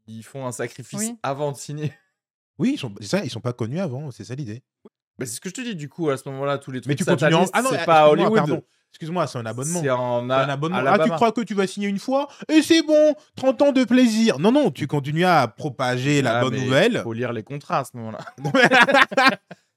Ils 0.07 0.23
font 0.23 0.45
un 0.45 0.51
sacrifice 0.51 0.99
Oui. 0.99 1.15
avant 1.23 1.51
de 1.51 1.57
signer. 1.57 1.93
Oui, 2.59 2.71
ils 2.75 2.79
sont, 2.79 2.93
ça, 3.01 3.23
ils 3.23 3.29
sont 3.29 3.39
pas 3.41 3.53
connus 3.53 3.79
avant, 3.79 4.11
c'est 4.11 4.23
ça 4.25 4.35
l'idée. 4.35 4.63
Mais 5.17 5.25
c'est 5.25 5.35
ce 5.35 5.41
que 5.41 5.49
je 5.49 5.53
te 5.53 5.61
dis, 5.61 5.75
du 5.75 5.89
coup, 5.89 6.09
à 6.09 6.17
ce 6.17 6.27
moment-là, 6.29 6.57
tous 6.57 6.71
les 6.71 6.81
trucs 6.81 6.89
Mais 6.89 6.95
tu 6.95 7.05
continues 7.05 7.33
en... 7.35 7.45
satanistes, 7.45 7.51
Ah 7.55 7.61
non, 7.61 7.69
c'est 7.71 7.85
pas 7.85 8.03
à 8.03 8.07
excuse-moi, 8.07 8.27
Hollywood. 8.27 8.35
pardon. 8.49 8.63
Excuse-moi, 8.93 9.25
c'est 9.25 9.39
un 9.39 9.45
abonnement. 9.47 9.81
C'est 9.81 9.89
a- 9.89 9.95
un 9.97 10.29
abonnement. 10.29 10.77
Ah, 10.85 10.99
tu 11.03 11.09
crois 11.09 11.31
que 11.31 11.41
tu 11.41 11.55
vas 11.55 11.65
signer 11.65 11.87
une 11.87 11.97
fois 11.97 12.27
et 12.47 12.61
c'est 12.61 12.83
bon, 12.83 13.15
30 13.35 13.61
ans 13.63 13.71
de 13.71 13.83
plaisir. 13.85 14.37
Non, 14.37 14.51
non, 14.51 14.69
tu 14.69 14.85
continues 14.85 15.25
à 15.25 15.47
propager 15.47 16.21
la 16.21 16.37
Ah, 16.37 16.41
bonne 16.41 16.53
mais 16.53 16.63
nouvelle. 16.63 17.01
Faut 17.03 17.13
lire 17.13 17.33
les 17.33 17.41
contrats 17.41 17.79
à 17.79 17.83
ce 17.85 17.97
moment-là. 17.97 18.19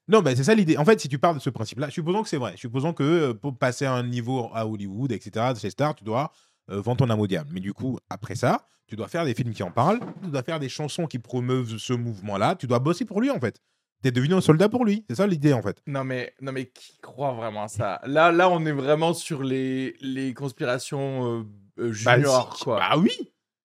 non, 0.08 0.20
bah, 0.22 0.32
c'est 0.36 0.44
ça 0.44 0.54
l'idée. 0.54 0.76
En 0.76 0.84
fait, 0.84 1.00
si 1.00 1.08
tu 1.08 1.18
parles 1.18 1.36
de 1.36 1.40
ce 1.40 1.50
principe-là, 1.50 1.90
supposons 1.90 2.22
que 2.22 2.28
c'est 2.28 2.36
vrai. 2.36 2.54
Supposons 2.56 2.92
que 2.92 3.02
euh, 3.02 3.34
pour 3.34 3.56
passer 3.56 3.86
à 3.86 3.92
un 3.92 4.02
niveau 4.02 4.50
à 4.54 4.66
Hollywood, 4.66 5.12
etc., 5.12 5.46
de 5.54 5.58
ces 5.58 5.70
stars, 5.70 5.94
tu 5.94 6.04
dois 6.04 6.30
euh, 6.70 6.80
vendre 6.80 6.98
ton 6.98 7.10
âme 7.10 7.20
au 7.20 7.26
diable. 7.26 7.50
Mais 7.52 7.60
du 7.60 7.72
coup, 7.72 7.98
après 8.10 8.34
ça, 8.34 8.66
tu 8.86 8.96
dois 8.96 9.08
faire 9.08 9.24
des 9.24 9.34
films 9.34 9.52
qui 9.52 9.62
en 9.62 9.70
parlent, 9.70 10.00
tu 10.22 10.28
dois 10.30 10.42
faire 10.42 10.60
des 10.60 10.68
chansons 10.68 11.06
qui 11.06 11.18
promeuvent 11.18 11.76
ce 11.78 11.92
mouvement-là, 11.92 12.54
tu 12.54 12.66
dois 12.66 12.78
bosser 12.78 13.04
pour 13.04 13.20
lui, 13.20 13.30
en 13.30 13.40
fait. 13.40 13.60
T'es 14.06 14.12
devenu 14.12 14.34
un 14.34 14.40
soldat 14.40 14.68
pour 14.68 14.84
lui. 14.84 15.04
C'est 15.10 15.16
ça 15.16 15.26
l'idée, 15.26 15.52
en 15.52 15.62
fait. 15.62 15.82
Non 15.88 16.04
mais, 16.04 16.32
non 16.40 16.52
mais 16.52 16.66
qui 16.66 16.96
croit 17.02 17.32
vraiment 17.32 17.64
à 17.64 17.68
ça? 17.68 18.00
Là, 18.06 18.30
là, 18.30 18.48
on 18.48 18.64
est 18.64 18.70
vraiment 18.70 19.12
sur 19.14 19.42
les, 19.42 19.96
les 20.00 20.32
conspirations 20.32 21.40
euh, 21.40 21.42
euh, 21.80 21.92
Bah, 22.04 22.14
junior, 22.14 22.56
si. 22.56 22.62
quoi. 22.62 22.78
Bah 22.78 22.96
oui 22.98 23.10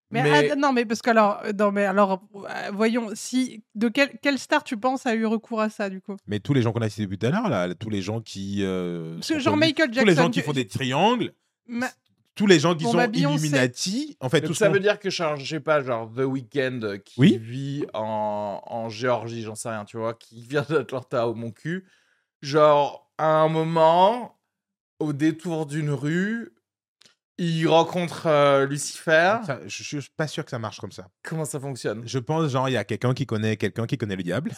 Mais, 0.10 0.24
Mais- 0.24 0.50
ah, 0.52 0.56
non, 0.56 0.74
mais 0.74 0.84
parce 0.86 1.04
que 1.04 1.12
alors, 1.12 1.42
euh, 1.46 1.52
non, 1.54 1.72
mais 1.72 1.86
alors, 1.86 2.24
euh, 2.34 2.72
voyons, 2.74 3.10
si 3.14 3.64
de 3.76 3.88
quel, 3.88 4.18
quelle 4.20 4.40
star 4.40 4.64
tu 4.64 4.78
penses 4.78 5.06
a 5.06 5.14
eu 5.14 5.28
recours 5.28 5.62
à 5.62 5.70
ça 5.70 5.92
du 5.92 6.02
coup? 6.02 6.18
Mais 6.26 6.40
tous 6.40 6.56
les 6.56 6.64
gens 6.64 6.72
qu'on 6.72 6.82
a 6.82 6.90
cités 6.90 7.04
depuis 7.04 7.20
tout 7.20 7.28
à 7.28 7.30
l'heure, 7.30 7.48
là, 7.48 7.72
tous 7.76 7.92
les 7.92 8.02
gens 8.02 8.20
qui. 8.20 8.64
euh, 8.64 9.22
genre 9.22 9.54
connus, 9.54 9.60
Michael 9.60 9.92
tous 9.92 10.00
les 10.00 10.06
Jackson, 10.08 10.24
gens 10.24 10.32
qui 10.32 10.42
font 10.42 10.54
des 10.54 10.66
triangles, 10.66 11.34
Ma- 11.68 11.92
tous 12.36 12.48
les 12.48 12.60
gens 12.60 12.76
qui 12.76 12.86
Bon, 12.86 12.92
sont 12.92 12.98
bah. 12.98 13.08
Illuminati, 13.14 14.18
en 14.20 14.30
fait, 14.30 14.42
tout 14.42 14.54
ça 14.54 14.70
veut 14.70 14.80
dire 14.80 15.00
que, 15.00 15.10
genre, 15.10 15.36
je 15.36 15.46
sais 15.46 15.60
pas, 15.60 15.84
genre 15.84 16.10
The 16.16 16.20
Weeknd 16.22 16.80
euh, 16.84 16.98
qui 16.98 17.20
Oui. 17.20 17.38
vit 17.38 17.86
en, 17.94 18.62
en 18.66 18.90
Géorgie, 18.90 19.44
j'en 19.44 19.56
sais 19.56 19.70
rien, 19.70 19.86
tu 19.86 19.98
vois, 19.98 20.14
qui 20.14 20.42
vient 20.48 20.66
d'Atlanta 20.68 21.28
au 21.28 21.34
mon 21.36 21.52
cul, 21.52 21.86
genre, 22.42 23.12
à 23.18 23.26
un 23.28 23.48
moment, 23.50 24.40
au 25.00 25.14
détour 25.14 25.66
d'une 25.66 25.92
rue, 25.92 26.54
il 27.38 27.68
rencontre 27.68 28.28
euh, 28.28 28.66
Lucifer. 28.68 29.38
Ça, 29.46 29.60
je, 29.66 29.84
je 29.84 30.00
suis 30.00 30.12
pas 30.16 30.28
sûr 30.28 30.46
que 30.46 30.52
ça 30.52 30.60
marche 30.60 30.80
comme 30.80 30.92
ça. 30.92 31.08
Comment 31.24 31.46
ça 31.46 31.60
fonctionne? 31.60 32.04
Je 32.06 32.20
pense, 32.20 32.52
genre, 32.52 32.70
il 32.70 32.74
y 32.74 32.78
a 32.78 32.84
quelqu'un 32.84 33.14
qui 33.14 33.26
connaît 33.26 33.58
quelqu'un 33.58 33.88
qui 33.88 33.98
connaît 33.98 34.16
le 34.16 34.24
diable. 34.24 34.52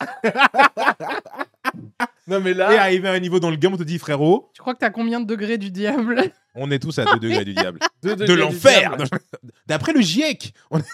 Non 2.26 2.40
mais 2.40 2.50
Et 2.52 2.54
là, 2.54 2.82
arrivé 2.82 3.08
à 3.08 3.12
un 3.12 3.18
niveau 3.20 3.38
dans 3.40 3.50
le 3.50 3.56
game, 3.56 3.74
on 3.74 3.76
te 3.76 3.82
dit, 3.82 3.98
frérot, 3.98 4.50
Tu 4.54 4.60
crois 4.62 4.74
que 4.74 4.78
t'as 4.80 4.90
combien 4.90 5.20
de 5.20 5.26
degrés 5.26 5.58
du 5.58 5.70
diable? 5.70 6.22
on 6.54 6.70
est 6.70 6.78
tous 6.78 6.98
à 6.98 7.04
2 7.04 7.18
degrés 7.18 7.44
du 7.44 7.52
diable. 7.54 7.78
deux 8.02 8.10
De 8.10 8.14
degrés 8.26 8.34
du 8.36 8.40
l'enfer 8.40 8.96
diable. 8.96 9.04
D'après 9.66 9.92
le 9.92 10.00
GIEC 10.00 10.54
on 10.70 10.78
est- 10.78 10.84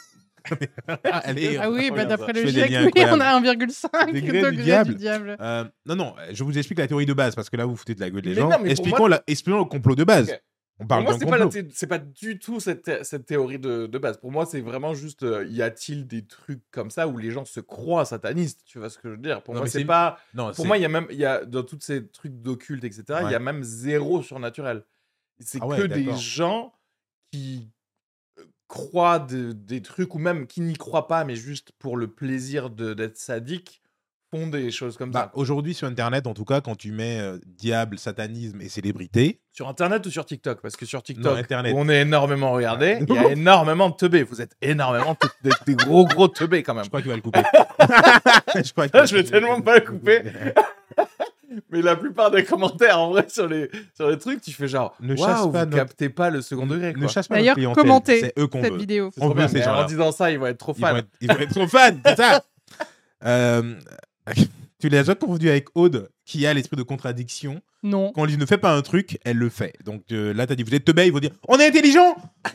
Allez, 1.05 1.59
Ah 1.61 1.71
oui, 1.71 1.90
bah, 1.95 2.07
d'après 2.07 2.33
le 2.33 2.47
GIEC, 2.47 2.71
liens 2.71 2.85
oui, 2.87 3.03
on 3.11 3.21
a 3.21 3.40
1,5 3.40 4.07
Degrés 4.12 4.21
degrés 4.40 4.51
du 4.53 4.57
du 4.57 4.62
diable. 4.62 4.95
diable. 4.95 5.37
Euh, 5.40 5.64
non, 5.87 5.97
non, 5.97 6.14
je 6.33 6.43
vous 6.45 6.57
explique 6.57 6.79
la 6.79 6.87
théorie 6.87 7.05
de 7.07 7.12
base, 7.12 7.35
parce 7.35 7.51
que 7.51 7.57
là, 7.59 7.64
vous 7.66 7.73
vous 7.73 7.77
foutez 7.77 7.95
de 7.95 8.01
la 8.01 8.09
gueule 8.11 8.23
des 8.23 8.31
Mais 8.31 8.37
gens. 8.37 8.49
non, 8.49 8.64
expliquons, 8.64 8.99
moi- 9.01 9.09
la- 9.11 9.23
expliquons 9.27 9.59
le 9.59 9.64
complot 9.66 9.95
de 9.97 10.05
base. 10.05 10.35
On 10.83 10.85
Pour 10.85 10.88
parle 10.88 11.03
moi, 11.05 11.12
d'un 11.12 11.19
c'est 11.19 11.25
pas, 11.27 11.38
la 11.38 11.45
complot. 11.45 11.62
thé- 11.62 11.69
c'est 11.75 11.87
pas 11.87 11.99
du 11.99 12.38
tout 12.38 12.59
cette, 12.59 13.05
cette 13.05 13.27
théorie 13.27 13.59
de, 13.59 13.87
de 13.87 13.99
base. 13.99 14.16
Pour 14.19 14.33
moi, 14.33 14.47
c'est 14.47 14.62
vraiment 14.62 14.95
juste, 14.95 15.23
euh, 15.25 15.45
y 15.49 15.61
a-t-il 15.61 16.07
des 16.07 16.25
trucs 16.25 16.62
comme 16.71 16.90
ça 16.90 17.07
où 17.07 17.19
les 17.19 17.31
gens 17.31 17.45
se 17.45 17.61
croient 17.61 18.07
satanistes 18.07 18.62
Tu 18.64 18.79
vois 18.79 18.88
ce 18.88 18.97
que 18.99 19.09
je 19.11 19.14
veux 19.14 19.21
dire? 19.21 19.43
Pour 19.43 19.53
Non, 19.55 19.61
moi, 19.61 19.69
c'est 19.69 19.81
c'est- 19.81 19.85
pas. 19.85 20.19
Non, 20.33 20.47
Pour 20.47 20.57
c'est- 20.57 20.64
moi, 20.66 20.79
il 20.79 20.81
y 20.81 20.87
a 20.87 20.88
même, 20.88 21.07
il 21.11 21.19
y 21.19 21.27
a 21.27 21.45
dans 21.45 21.62
tous 21.62 21.79
ces 21.81 22.07
trucs 22.09 22.40
d'occulte, 22.40 22.83
etc. 22.85 23.03
Il 23.09 23.23
y 23.23 23.25
Ouais. 23.27 23.35
a 23.35 23.38
même 23.38 23.62
zéro 23.62 24.23
surnaturel. 24.23 24.83
C'est 25.38 25.59
Ah 25.61 25.66
ouais, 25.66 25.77
que 25.77 25.83
des 25.83 26.14
gens 26.16 26.73
qui 27.31 27.69
euh, 28.38 28.45
croient 28.66 29.19
de- 29.19 29.53
des 29.53 29.83
trucs 29.83 30.14
ou 30.14 30.19
même 30.19 30.47
qui 30.47 30.62
n'y 30.62 30.75
croient 30.77 31.09
pas, 31.09 31.25
mais 31.25 31.37
juste 31.37 31.73
pour 31.79 31.97
le 31.99 32.09
plaisir 32.09 32.71
de- 32.71 32.95
d'être 32.95 33.19
sadique, 33.19 33.83
font 34.33 34.47
des 34.47 34.71
choses 34.71 34.97
comme 34.97 35.11
Bah, 35.11 35.31
ça. 35.33 35.38
Aujourd'hui, 35.38 35.75
sur 35.75 35.88
Internet, 35.88 36.27
en 36.27 36.35
tout 36.35 36.45
cas, 36.45 36.61
quand 36.61 36.77
tu 36.77 36.93
mets 36.93 37.19
euh, 37.21 37.38
diable, 37.47 37.99
satanisme 37.99 38.61
et 38.61 38.69
célébrité, 38.69 39.40
Sur 39.53 39.69
Internet 39.69 40.07
ou 40.07 40.11
sur 40.11 40.25
TikTok? 40.25 40.61
Parce 40.62 40.77
que 40.77 40.87
sur 40.87 41.03
TikTok, 41.03 41.37
Internet. 41.38 41.75
où 41.75 41.79
on 41.79 41.88
est 41.88 42.03
énormément 42.03 42.53
regardé, 42.53 42.99
il 43.09 43.14
y 43.14 43.19
a 43.19 43.31
énormément 43.33 43.90
de 43.90 43.97
teubés. 43.97 44.23
Vous 44.23 44.40
êtes 44.40 44.55
énormément 44.62 45.16
des, 45.43 45.51
des 45.66 45.75
gros 45.75 46.05
gros 46.07 46.29
teubés 46.29 46.62
quand 46.62 46.75
même. 46.75 46.85
je 46.85 46.88
crois 46.90 47.01
qu'il 47.03 47.11
va 47.11 47.16
le 47.16 47.23
couper. 47.23 47.43
je, 48.64 48.73
crois 48.73 48.88
qu'il 48.88 48.97
Ah, 48.97 49.01
va 49.01 49.07
je 49.07 49.14
vais 49.16 49.23
le 49.23 49.29
tellement 49.29 49.61
pas 49.61 49.75
le 49.77 49.81
couper. 49.85 50.23
Mais 51.71 51.83
la 51.83 51.97
plupart 51.97 52.31
des 52.31 52.45
commentaires, 52.45 53.01
en 53.01 53.11
vrai, 53.11 53.27
sur 53.29 53.49
les, 53.49 53.69
sur 53.97 54.09
les 54.09 54.16
trucs, 54.19 54.40
tu 54.40 54.53
fais 54.53 54.69
genre, 54.69 54.95
Ne 55.01 55.16
chasse 55.16 55.40
waouh, 55.40 55.51
pas 55.51 55.64
vous 55.64 55.71
notre- 55.71 55.77
captez 55.77 56.09
pas 56.09 56.31
le 56.31 56.43
second 56.43 56.64
degré. 56.66 56.93
Ne 56.93 56.99
Quoi. 56.99 57.09
chasse 57.09 57.27
pas 57.27 57.35
D'ailleurs, 57.37 57.57
commentez 57.75 58.21
C'est 58.21 58.38
eux 58.38 58.47
qu'on 58.47 58.62
cette 58.62 58.73
veut. 58.73 58.79
vidéo. 58.79 59.11
On 59.21 59.31
veut 59.31 59.49
ces 59.49 59.61
gens-là. 59.62 59.83
en 59.83 59.87
disant 59.87 60.12
ça, 60.12 60.31
ils 60.31 60.38
vont 60.38 60.47
être 60.47 60.59
trop 60.59 60.75
Ils 60.77 60.81
vont 60.81 60.87
fans. 60.87 60.97
être, 60.99 61.09
ils 61.21 61.29
vont 61.33 61.38
être 61.40 61.51
trop 61.51 61.66
fans, 61.66 61.97
c'est 62.07 62.16
ça. 62.16 62.45
Euh, 63.25 63.75
tu 64.81 64.88
l'as 64.88 65.01
déjà 65.01 65.14
confondu 65.14 65.49
avec 65.49 65.69
Aude, 65.75 66.11
qui 66.25 66.47
a 66.47 66.55
l'esprit 66.55 66.77
de 66.77 66.83
contradiction. 66.83 67.61
Non. 67.83 68.12
Quand 68.12 68.23
on 68.23 68.25
lui 68.25 68.33
dit 68.35 68.38
ne 68.38 68.47
fais 68.47 68.59
pas 68.59 68.75
un 68.77 68.83
truc, 68.83 69.19
elle 69.25 69.37
le 69.38 69.49
fait. 69.49 69.75
Donc 69.85 70.05
euh, 70.12 70.33
là, 70.35 70.47
tu 70.47 70.53
as 70.53 70.57
dit, 70.57 70.62
vous 70.62 70.75
êtes 70.75 70.85
teubés, 70.85 71.07
ils 71.07 71.12
vont 71.12 71.19
dire, 71.21 71.31
on 71.49 71.59
est 71.59 71.66
intelligent 71.69 72.16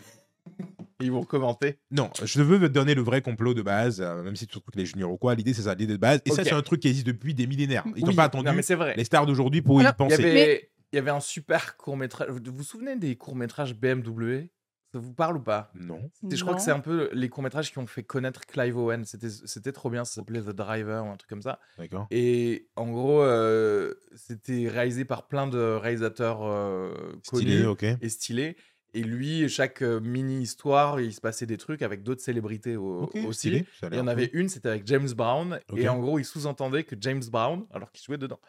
Ils 1.02 1.12
vont 1.12 1.24
commenter. 1.24 1.78
Non, 1.92 2.10
je 2.24 2.42
veux 2.42 2.58
te 2.58 2.66
donner 2.68 2.96
le 2.96 3.02
vrai 3.02 3.22
complot 3.22 3.54
de 3.54 3.62
base, 3.62 4.00
euh, 4.02 4.24
même 4.24 4.38
si 4.38 4.48
tu 4.48 4.52
trouves 4.54 4.72
que 4.72 4.80
les 4.80 4.86
juniors 4.86 5.12
ou 5.12 5.18
quoi, 5.18 5.36
l'idée 5.36 5.54
c'est 5.54 5.64
ça, 5.64 5.76
l'idée 5.76 5.94
de 5.94 5.98
base. 6.00 6.22
Et 6.26 6.30
ça, 6.32 6.42
Ok. 6.42 6.48
c'est 6.48 6.54
un 6.56 6.62
truc 6.62 6.80
qui 6.80 6.88
existe 6.88 7.06
depuis 7.08 7.34
des 7.34 7.48
millénaires. 7.48 7.84
Ils 7.98 8.04
n'ont 8.04 8.10
Oui, 8.12 8.16
pas 8.16 8.24
attendu 8.24 8.46
Non, 8.46 8.54
mais 8.54 8.62
c'est 8.62 8.76
vrai. 8.76 8.94
les 8.96 9.04
stars 9.04 9.26
d'aujourd'hui 9.26 9.62
pour 9.62 9.82
y 9.82 9.84
Il 9.84 9.90
y 9.90 9.94
penser. 9.94 10.14
avait, 10.24 10.70
il 10.94 10.96
y 10.96 11.00
avait 11.00 11.12
un 11.12 11.20
super 11.20 11.76
court-métrage. 11.76 12.30
Vous 12.30 12.40
vous 12.46 12.64
souvenez 12.64 12.96
des 12.96 13.18
courts-métrages 13.18 13.76
BMW 13.76 14.48
Ça 14.96 15.02
vous 15.02 15.14
parle 15.14 15.36
ou 15.36 15.42
pas? 15.42 15.72
Non. 15.76 16.10
Je 16.32 16.42
crois 16.42 16.56
que 16.56 16.62
c'est 16.62 16.72
un 16.72 16.80
peu 16.80 17.10
les 17.12 17.28
courts-métrages 17.28 17.70
qui 17.70 17.80
ont 17.80 17.86
fait 17.88 18.04
connaître 18.04 18.46
Clive 18.46 18.78
Owen. 18.78 19.04
C'était 19.04 19.30
c'était 19.30 19.74
trop 19.74 19.90
bien, 19.90 20.06
ça 20.06 20.14
s'appelait 20.14 20.40
The 20.42 20.52
Driver 20.56 21.04
ou 21.04 21.10
un 21.10 21.18
truc 21.18 21.30
comme 21.30 21.42
ça. 21.42 21.60
D'accord. 21.78 22.08
Et 22.12 22.70
en 22.78 22.90
gros, 22.90 23.22
euh, 23.22 23.94
c'était 24.16 24.70
réalisé 24.70 25.04
par 25.04 25.28
plein 25.28 25.48
de 25.48 25.58
réalisateurs 25.60 26.40
euh, 26.44 26.94
Stylé, 27.24 27.64
connus 27.64 27.66
ok. 27.68 27.84
et 28.02 28.08
stylés. 28.08 28.56
et 28.94 29.04
lui, 29.04 29.50
chaque 29.50 29.82
euh, 29.82 30.00
mini-histoire, 30.00 31.02
il 31.02 31.14
se 31.14 31.20
passait 31.20 31.46
des 31.46 31.58
trucs 31.58 31.82
avec 31.82 32.02
d'autres 32.02 32.22
célébrités 32.22 32.78
au- 32.78 33.02
Ok, 33.04 33.16
aussi. 33.28 33.50
stylé, 33.50 33.66
ça 33.78 33.88
a 33.88 33.90
Il 33.90 33.92
y 33.92 33.96
l'air 33.96 34.04
en 34.06 34.08
avait 34.08 34.30
une, 34.32 34.48
c'était 34.48 34.70
avec 34.70 34.88
James 34.88 35.10
Brown. 35.14 35.60
Ok. 35.70 35.78
Et 35.78 35.90
en 35.90 36.00
gros, 36.00 36.20
il 36.20 36.24
sous-entendait 36.24 36.86
que 36.86 36.96
James 37.02 37.24
Brown, 37.30 37.66
alors 37.74 37.92
qu'il 37.92 38.06
jouait 38.06 38.18
dedans, 38.18 38.40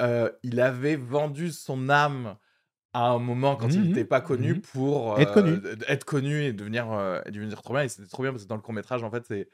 euh, 0.00 0.30
il 0.42 0.58
avait 0.58 0.96
vendu 0.96 1.50
son 1.52 1.90
âme 1.90 2.36
à 2.92 3.08
un 3.08 3.18
moment 3.18 3.56
quand 3.56 3.76
il 3.76 3.82
Mhm, 3.82 3.84
n'était 3.84 4.04
pas 4.04 4.20
connu 4.20 4.56
mhm. 4.56 4.60
pour 4.60 5.16
Être 5.16 5.32
connu. 5.32 5.62
être 5.88 6.04
connu 6.04 6.44
et 6.44 6.52
devenir, 6.52 6.90
euh, 6.92 7.20
devenir 7.26 7.62
trop 7.62 7.74
bien. 7.74 7.82
Et 7.84 7.88
c'était 7.88 8.08
trop 8.08 8.22
bien 8.22 8.32
parce 8.32 8.44
que 8.44 8.48
dans 8.48 8.56
le 8.56 8.62
court-métrage, 8.62 9.02
en 9.02 9.10
fait, 9.10 9.24
c'est 9.26 9.48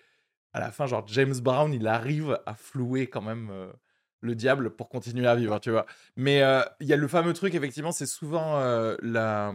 à 0.52 0.60
la 0.60 0.72
fin, 0.72 0.86
genre 0.86 1.06
James 1.08 1.34
Brown, 1.40 1.72
il 1.74 1.86
arrive 1.88 2.40
à 2.46 2.54
flouer 2.54 3.08
quand 3.08 3.22
même 3.22 3.50
euh, 3.50 3.72
le 4.20 4.34
diable 4.34 4.76
pour 4.76 4.88
continuer 4.88 5.26
à 5.26 5.36
vivre, 5.36 5.58
tu 5.60 5.70
vois. 5.70 5.86
Mais 6.16 6.42
euh, 6.42 6.62
il 6.80 6.86
y 6.88 6.92
a 6.92 6.96
le 6.96 7.08
fameux 7.08 7.32
truc, 7.34 7.54
effectivement, 7.54 7.92
c'est 7.92 8.06
souvent 8.06 8.58
euh, 8.60 8.96
la, 9.02 9.54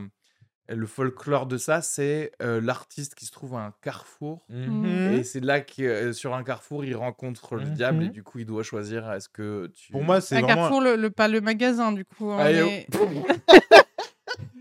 le 0.70 0.86
folklore 0.88 1.46
de 1.46 1.58
ça, 1.58 1.82
c'est 1.82 2.32
euh, 2.42 2.62
l'artiste 2.62 3.16
qui 3.16 3.26
se 3.26 3.32
trouve 3.32 3.56
à 3.56 3.60
un 3.66 3.74
carrefour. 3.82 4.46
Mhm. 4.50 5.14
Et 5.20 5.24
c'est 5.24 5.40
là 5.44 5.60
que 5.62 6.14
sur 6.14 6.34
un 6.34 6.44
carrefour, 6.44 6.86
il 6.86 6.96
rencontre 6.96 7.56
le 7.56 7.66
diable 7.66 8.04
et 8.04 8.06
Mhm. 8.08 8.12
du 8.12 8.24
coup, 8.24 8.40
il 8.40 8.46
doit 8.46 8.64
choisir 8.64 9.12
est-ce 9.12 9.28
que 9.30 9.68
tu. 9.76 9.92
Pour 9.92 10.04
moi, 10.04 10.22
c'est 10.22 10.38
Un 10.38 10.42
vraiment. 10.42 10.56
Carrefour, 10.64 10.82
le, 10.82 10.96
le- 10.96 11.10
pas 11.10 11.28
le 11.28 11.42
magasin, 11.42 11.92
du 11.92 12.06
coup. 12.06 12.32
Ah, 12.38 12.52
est- 12.52 12.88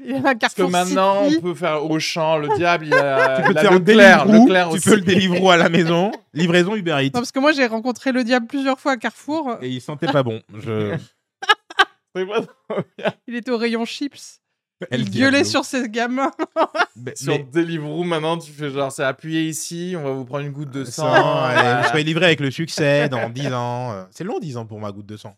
Il 0.04 0.10
y 0.10 0.14
a 0.14 0.16
un 0.18 0.22
Parce 0.34 0.52
que 0.54 0.62
Carrefour 0.62 0.70
maintenant, 0.70 1.24
City. 1.28 1.36
on 1.38 1.42
peut 1.42 1.54
faire 1.54 1.84
Auchan, 1.88 2.36
le 2.36 2.48
diable, 2.56 2.86
il 2.88 2.94
a, 2.94 3.36
Tu 3.36 3.42
peux 3.44 3.50
il 3.52 3.58
a 3.58 3.60
faire 3.62 3.70
le 3.72 3.78
Leclerc 3.78 4.68
tu 4.70 4.74
aussi. 4.74 4.88
peux 4.88 4.96
le 4.96 5.00
Deliveroo 5.02 5.50
à 5.50 5.56
la 5.56 5.68
maison, 5.68 6.10
livraison 6.34 6.74
Uber 6.74 6.96
Eats. 7.00 7.10
Non, 7.14 7.20
parce 7.20 7.30
que 7.30 7.38
moi, 7.38 7.52
j'ai 7.52 7.66
rencontré 7.66 8.10
le 8.10 8.24
diable 8.24 8.48
plusieurs 8.48 8.80
fois 8.80 8.92
à 8.92 8.96
Carrefour. 8.96 9.58
Et 9.62 9.68
il 9.68 9.80
sentait 9.80 10.08
pas 10.10 10.24
bon. 10.24 10.42
Je... 10.58 10.96
C'est 12.16 12.26
pas 12.26 12.40
trop 12.42 12.82
bien. 12.98 13.12
Il 13.28 13.36
était 13.36 13.50
au 13.52 13.56
rayon 13.56 13.84
chips. 13.86 14.41
El 14.90 15.02
il 15.02 15.10
gueulait 15.10 15.44
sur 15.44 15.64
ses 15.64 15.88
gamins. 15.88 16.30
Mais- 16.96 17.14
Sur 17.16 17.32
mais- 17.32 17.46
Deliveroo, 17.52 18.04
maintenant, 18.04 18.36
tu 18.38 18.50
fais 18.52 18.70
genre, 18.70 18.90
c'est 18.92 19.04
appuyé 19.04 19.42
ici, 19.48 19.94
on 19.96 20.02
va 20.02 20.10
vous 20.12 20.24
prendre 20.24 20.44
une 20.44 20.52
goutte 20.52 20.70
de 20.70 20.84
sang. 20.84 21.02
sang, 21.12 21.42
allez, 21.42 21.54
voilà. 21.60 21.82
vous 21.82 21.88
soyez 21.88 22.04
livré 22.04 22.26
avec 22.26 22.40
le 22.40 22.50
succès 22.50 23.08
dans 23.08 23.28
10 23.30 23.46
ans. 23.52 23.92
Euh, 23.92 24.04
C'est 24.10 24.24
long 24.24 24.38
10 24.38 24.56
ans 24.56 24.66
pour 24.66 24.78
ma 24.80 24.92
goutte 24.92 25.06
de 25.06 25.16
sang. 25.16 25.34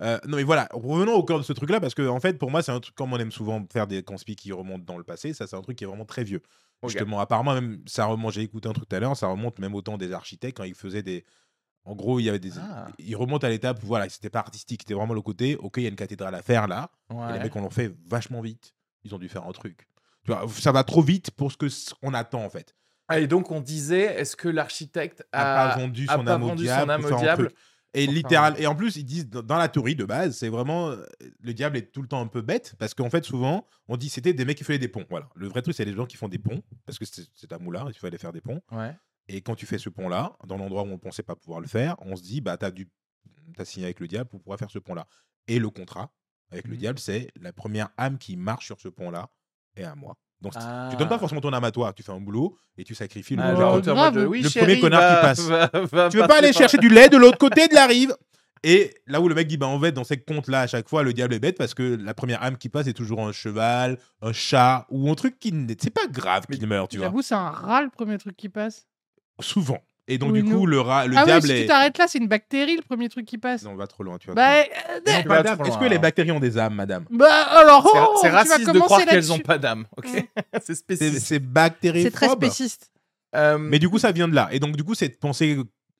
Euh, 0.00 0.18
non 0.26 0.36
mais 0.38 0.42
voilà, 0.42 0.68
revenons 0.72 1.12
au 1.14 1.22
cœur 1.22 1.38
de 1.38 1.44
ce 1.44 1.52
truc-là 1.52 1.78
parce 1.78 1.94
que 1.94 2.06
en 2.08 2.18
fait 2.18 2.36
pour 2.36 2.50
moi 2.50 2.62
c'est 2.62 2.72
un 2.72 2.80
truc 2.80 2.96
comme 2.96 3.12
on 3.12 3.18
aime 3.18 3.30
souvent 3.30 3.64
faire 3.72 3.86
des 3.86 4.02
conspis 4.02 4.34
qui 4.34 4.50
remontent 4.50 4.82
dans 4.84 4.98
le 4.98 5.04
passé, 5.04 5.32
ça 5.32 5.46
c'est 5.46 5.54
un 5.54 5.62
truc 5.62 5.78
qui 5.78 5.84
est 5.84 5.86
vraiment 5.86 6.04
très 6.04 6.24
vieux. 6.24 6.42
Ok. 6.82 6.90
Justement, 6.90 7.20
apparemment 7.20 7.54
même 7.54 7.78
ça 7.86 8.04
remonte, 8.06 8.32
j'ai 8.32 8.42
écouté 8.42 8.68
un 8.68 8.72
truc 8.72 8.88
tout 8.88 8.96
à 8.96 8.98
l'heure, 8.98 9.16
ça 9.16 9.28
remonte 9.28 9.60
même 9.60 9.72
au 9.72 9.82
temps 9.82 9.96
des 9.96 10.12
architectes 10.12 10.56
quand 10.56 10.64
ils 10.64 10.74
faisaient 10.74 11.04
des 11.04 11.24
en 11.84 11.94
gros, 11.94 12.18
il 12.20 12.24
y 12.24 12.28
avait 12.28 12.38
des 12.38 12.58
Ah. 12.58 12.86
ils 12.98 13.14
remontent 13.16 13.46
à 13.46 13.50
l'étape 13.50 13.78
voilà, 13.82 14.08
c'était 14.08 14.30
pas 14.30 14.38
artistique, 14.40 14.82
c'était 14.82 14.94
vraiment 14.94 15.14
le 15.14 15.22
côté 15.22 15.56
OK, 15.56 15.74
il 15.78 15.82
y 15.82 15.86
a 15.86 15.90
une 15.90 15.96
cathédrale 15.96 16.34
à 16.34 16.42
faire 16.42 16.66
là, 16.68 16.90
et 17.10 17.14
Ouais. 17.14 17.32
les 17.34 17.38
mecs 17.40 17.54
on 17.56 17.60
l'ont 17.62 17.70
fait 17.70 17.94
vachement 18.08 18.40
vite. 18.40 18.74
Ils 19.04 19.14
ont 19.14 19.18
dû 19.18 19.28
faire 19.28 19.46
un 19.46 19.52
truc. 19.52 19.86
Tu 20.24 20.32
vois, 20.32 20.46
ça 20.48 20.72
va 20.72 20.82
trop 20.84 21.02
vite 21.02 21.30
pour 21.32 21.52
ce 21.52 21.56
que 21.58 21.66
s- 21.66 21.92
on 22.02 22.14
attend 22.14 22.42
en 22.44 22.48
fait. 22.50 22.74
Ah, 23.08 23.20
et 23.20 23.26
donc, 23.26 23.50
on 23.50 23.60
disait, 23.60 24.18
est-ce 24.18 24.34
que 24.34 24.48
l'architecte 24.48 25.22
a 25.30 25.66
a, 25.66 25.68
pas 25.74 25.78
vendu 25.78 26.06
son 26.06 26.26
âme 26.26 26.42
au 26.42 26.54
diable. 26.54 27.50
Et 27.96 28.04
Enfin, 28.04 28.12
littéral, 28.12 28.54
et 28.58 28.66
en 28.66 28.74
plus, 28.74 28.96
ils 28.96 29.04
disent 29.04 29.28
dans- 29.28 29.56
la 29.58 29.68
théorie 29.68 29.94
de 29.94 30.04
base, 30.04 30.38
c'est 30.38 30.48
vraiment 30.48 30.90
le 31.40 31.54
diable 31.54 31.76
est 31.76 31.92
tout 31.92 32.02
le 32.02 32.08
temps 32.08 32.20
un 32.20 32.26
peu 32.26 32.40
bête 32.40 32.74
parce 32.78 32.92
qu'en 32.94 33.08
fait, 33.10 33.24
souvent, 33.24 33.68
on 33.86 33.96
dit 33.96 34.08
c'était 34.08 34.32
des 34.32 34.44
mecs 34.44 34.56
qui 34.58 34.64
faisaient 34.64 34.78
des 34.80 34.88
ponts. 34.88 35.04
Voilà, 35.10 35.28
le 35.36 35.46
vrai 35.46 35.62
truc, 35.62 35.76
c'est 35.76 35.84
les 35.84 35.92
gens 35.92 36.06
qui 36.06 36.16
font 36.16 36.26
des 36.28 36.38
ponts 36.40 36.60
parce 36.86 36.98
que 36.98 37.04
c'est 37.04 37.26
c'est 37.34 37.52
un 37.52 37.58
moulin, 37.58 37.84
il 37.88 37.94
fallait 37.94 38.18
faire 38.18 38.32
des 38.32 38.40
ponts. 38.40 38.60
Ouais. 38.72 38.96
Et 39.28 39.40
quand 39.40 39.54
tu 39.54 39.66
fais 39.66 39.78
ce 39.78 39.88
pont-là, 39.88 40.32
dans 40.46 40.56
l'endroit 40.56 40.82
où 40.82 40.86
on 40.88 40.98
pensait 40.98 41.22
pas 41.22 41.34
pouvoir 41.36 41.60
le 41.60 41.66
faire, 41.66 41.96
on 42.00 42.14
se 42.16 42.22
dit 42.22 42.40
bah 42.40 42.56
t'as 42.56 42.70
dû 42.70 42.88
t'as 43.56 43.64
signé 43.64 43.86
avec 43.86 44.00
le 44.00 44.08
diable 44.08 44.28
pour 44.28 44.40
pouvoir 44.40 44.58
faire 44.58 44.70
ce 44.70 44.78
pont-là. 44.78 45.06
Et 45.48 45.58
le 45.58 45.70
contrat 45.70 46.10
avec 46.50 46.66
le 46.66 46.72
Mhm. 46.74 46.78
diable, 46.78 46.98
c'est 46.98 47.30
la 47.40 47.52
première 47.52 47.88
âme 47.96 48.18
qui 48.18 48.36
marche 48.36 48.66
sur 48.66 48.80
ce 48.80 48.88
pont-là 48.88 49.28
est 49.76 49.84
à 49.84 49.94
moi. 49.94 50.16
Donc 50.40 50.52
Ah. 50.56 50.88
tu 50.90 50.96
donnes 50.96 51.08
pas 51.08 51.18
forcément 51.18 51.40
ton 51.40 51.52
âme 51.52 51.64
à 51.64 51.70
toi, 51.70 51.92
tu 51.94 52.02
fais 52.02 52.12
un 52.12 52.20
boulot 52.20 52.56
et 52.76 52.84
tu 52.84 52.94
sacrifies 52.94 53.36
le 53.36 53.42
Ah, 53.42 53.54
boulot. 53.54 53.82
genre, 53.82 54.12
oui, 54.28 54.42
Le 54.42 54.48
chérie, 54.48 54.66
premier 54.66 54.80
connard 54.80 55.16
qui 55.16 55.22
passe. 55.26 55.40
va- 55.40 55.70
va 55.90 56.08
Tu 56.10 56.18
veux 56.18 56.26
pas 56.26 56.38
aller 56.38 56.52
chercher 56.52 56.78
du 56.78 56.88
lait 56.90 57.08
de 57.08 57.16
l'autre 57.16 57.38
côté 57.38 57.66
de 57.68 57.74
la 57.74 57.86
rive? 57.86 58.14
Et 58.62 58.94
là 59.06 59.20
où 59.20 59.28
le 59.28 59.34
mec 59.34 59.46
dit, 59.46 59.56
bah 59.58 59.66
en 59.66 59.78
fait, 59.78 59.92
dans 59.92 60.04
ces 60.04 60.16
contes-là, 60.18 60.62
à 60.62 60.66
chaque 60.66 60.88
fois, 60.88 61.02
le 61.02 61.12
diable 61.12 61.34
est 61.34 61.38
bête 61.38 61.58
parce 61.58 61.74
que 61.74 61.82
la 61.96 62.14
première 62.14 62.42
âme 62.42 62.56
qui 62.56 62.68
passe 62.70 62.86
est 62.86 62.94
toujours 62.94 63.20
un 63.26 63.32
cheval, 63.32 63.98
un 64.22 64.32
chat 64.32 64.86
ou 64.90 65.10
un 65.10 65.14
truc 65.14 65.38
qui 65.38 65.52
n'est. 65.52 65.76
C'est 65.78 65.90
pas 65.90 66.06
grave 66.06 66.46
qu'il 66.46 66.66
meurt, 66.66 66.90
tu 66.90 66.96
vois. 66.98 67.06
J'avoue, 67.06 67.20
c'est 67.22 67.34
un 67.34 67.50
rat 67.50 67.82
le 67.82 67.90
premier 67.90 68.16
truc 68.16 68.36
qui 68.36 68.48
passe. 68.48 68.86
Souvent. 69.40 69.78
Et 70.06 70.18
donc, 70.18 70.32
Oui, 70.32 70.42
du 70.42 70.50
coup, 70.52 70.66
le, 70.66 70.80
rat, 70.80 71.06
le 71.06 71.16
ah 71.16 71.20
oui, 71.20 71.26
diable 71.26 71.46
si 71.46 71.52
est. 71.52 71.60
tu 71.62 71.66
t'arrêtes 71.66 71.96
là, 71.96 72.06
c'est 72.06 72.18
une 72.18 72.28
bactérie 72.28 72.76
le 72.76 72.82
premier 72.82 73.08
truc 73.08 73.24
qui 73.24 73.38
passe. 73.38 73.62
Non, 73.62 73.70
on 73.70 73.76
va 73.76 73.86
trop 73.86 74.02
loin, 74.02 74.18
tu 74.18 74.26
vois. 74.26 74.34
bah, 74.34 74.56
euh, 74.58 75.54
trop 75.56 75.64
Est-ce 75.64 75.78
que 75.78 75.84
les 75.86 75.98
bactéries 75.98 76.30
ont 76.30 76.40
des 76.40 76.58
âmes, 76.58 76.74
madame? 76.74 77.06
Bah 77.10 77.26
alors, 77.30 77.82
C'est- 77.90 77.98
oh, 78.00 78.18
C'est 78.20 78.28
raciste 78.28 78.70
de 78.70 78.78
croire 78.80 79.00
qu'elles 79.04 79.14
là-dessus. 79.14 79.32
ont 79.32 79.38
pas 79.38 79.56
d'âme. 79.56 79.86
Ok, 79.96 80.06
c'est 80.52 80.62
C'est 80.62 80.74
spécifique. 80.74 81.18
c'est 81.20 81.38
bactéries 81.38 82.02
C'est 82.02 82.10
très 82.10 82.28
spéciste. 82.28 82.90
Euh, 83.34 83.56
Mais 83.56 83.78
du 83.78 83.88
coup, 83.88 83.98
ça 83.98 84.12
vient 84.12 84.28
de 84.28 84.34
là. 84.34 84.48
Et 84.52 84.60
donc, 84.60 84.76
du 84.76 84.84
coup, 84.84 84.94
cette 84.94 85.18
pensée, 85.18 85.56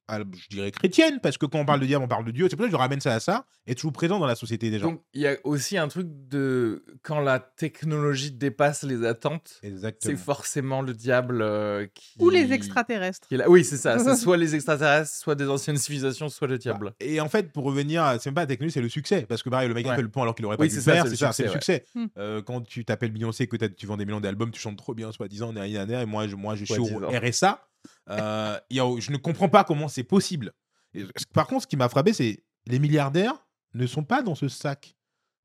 je 0.08 0.48
dirais 0.48 0.70
chrétienne, 0.70 1.18
parce 1.22 1.38
que 1.38 1.46
quand 1.46 1.58
on 1.58 1.64
parle 1.64 1.80
de 1.80 1.86
diable, 1.86 2.04
on 2.04 2.08
parle 2.08 2.24
de 2.24 2.30
Dieu. 2.30 2.46
C'est 2.50 2.56
pour 2.56 2.64
ça 2.64 2.68
que 2.70 2.76
je 2.76 2.78
ramène 2.80 3.00
ça 3.00 3.14
à 3.14 3.20
ça, 3.20 3.46
est 3.66 3.74
toujours 3.74 3.92
présent 3.92 4.18
dans 4.18 4.26
la 4.26 4.34
société 4.34 4.70
des 4.70 4.78
gens. 4.78 4.90
donc 4.92 5.02
il 5.14 5.22
y 5.22 5.26
a 5.26 5.36
aussi 5.44 5.78
un 5.78 5.88
truc 5.88 6.06
de 6.28 6.84
quand 7.02 7.20
la 7.20 7.38
technologie 7.38 8.30
dépasse 8.30 8.82
les 8.82 9.04
attentes, 9.06 9.58
Exactement. 9.62 10.14
c'est 10.16 10.22
forcément 10.22 10.82
le 10.82 10.92
diable 10.92 11.40
euh, 11.42 11.86
qui 11.94 12.14
Ou 12.18 12.30
les 12.30 12.52
extraterrestres. 12.52 13.26
qui 13.28 13.34
est 13.34 13.38
là. 13.38 13.48
Oui, 13.48 13.64
c'est 13.64 13.76
ça. 13.76 13.98
C'est 14.04 14.16
soit 14.16 14.36
les 14.36 14.54
extraterrestres, 14.54 15.10
soit 15.10 15.34
des 15.34 15.48
anciennes 15.48 15.76
civilisations, 15.78 16.28
soit 16.28 16.48
le 16.48 16.58
diable. 16.58 16.92
Et 17.00 17.20
en 17.20 17.28
fait, 17.28 17.52
pour 17.52 17.64
revenir, 17.64 18.02
à- 18.02 18.18
c'est 18.18 18.28
même 18.30 18.34
pas 18.34 18.42
la 18.42 18.46
technologie, 18.46 18.74
c'est 18.74 18.80
le 18.82 18.88
succès. 18.88 19.24
Parce 19.28 19.42
que 19.42 19.48
pareil, 19.48 19.68
le 19.68 19.74
mec 19.74 19.86
a 19.86 19.90
Ouais. 19.90 19.96
fait 19.96 20.02
le 20.02 20.08
pont 20.10 20.22
alors 20.22 20.34
qu'il 20.34 20.44
aurait 20.44 20.56
Oui, 20.58 20.66
pas 20.68 20.74
dû 20.74 20.80
c'est 20.80 20.90
le 20.90 20.96
ça, 20.96 21.02
faire. 21.02 21.06
c'est 21.08 21.16
ça, 21.16 21.32
c'est 21.32 21.44
le 21.44 21.50
succès. 21.50 21.84
Euh, 22.18 22.42
quand 22.42 22.60
tu 22.62 22.84
t'appelles 22.84 23.12
Beyoncé, 23.12 23.46
que 23.46 23.56
tu 23.56 23.86
vends 23.86 23.96
des 23.96 24.04
millions 24.04 24.20
d'albums, 24.20 24.50
tu 24.50 24.60
chantes 24.60 24.76
trop 24.76 24.94
bien, 24.94 25.10
soi-disant, 25.12 25.54
et 25.54 26.06
moi, 26.06 26.26
je, 26.28 26.36
moi, 26.36 26.54
je 26.56 26.64
suis 26.64 26.78
au. 26.78 27.00
RSA. 27.08 27.66
Euh, 28.10 28.58
il 28.70 28.76
y 28.76 28.80
a- 28.80 29.00
je 29.00 29.10
ne 29.10 29.16
comprends 29.16 29.48
pas 29.48 29.64
comment 29.64 29.88
c'est 29.88 30.04
possible. 30.04 30.52
Par 31.32 31.46
contre, 31.46 31.62
ce 31.62 31.66
qui 31.66 31.76
m'a 31.76 31.88
frappé, 31.88 32.12
c'est 32.12 32.44
les 32.66 32.78
milliardaires 32.78 33.46
ne 33.74 33.86
sont 33.86 34.04
pas 34.04 34.22
dans 34.22 34.34
ce 34.34 34.48
sac. 34.48 34.96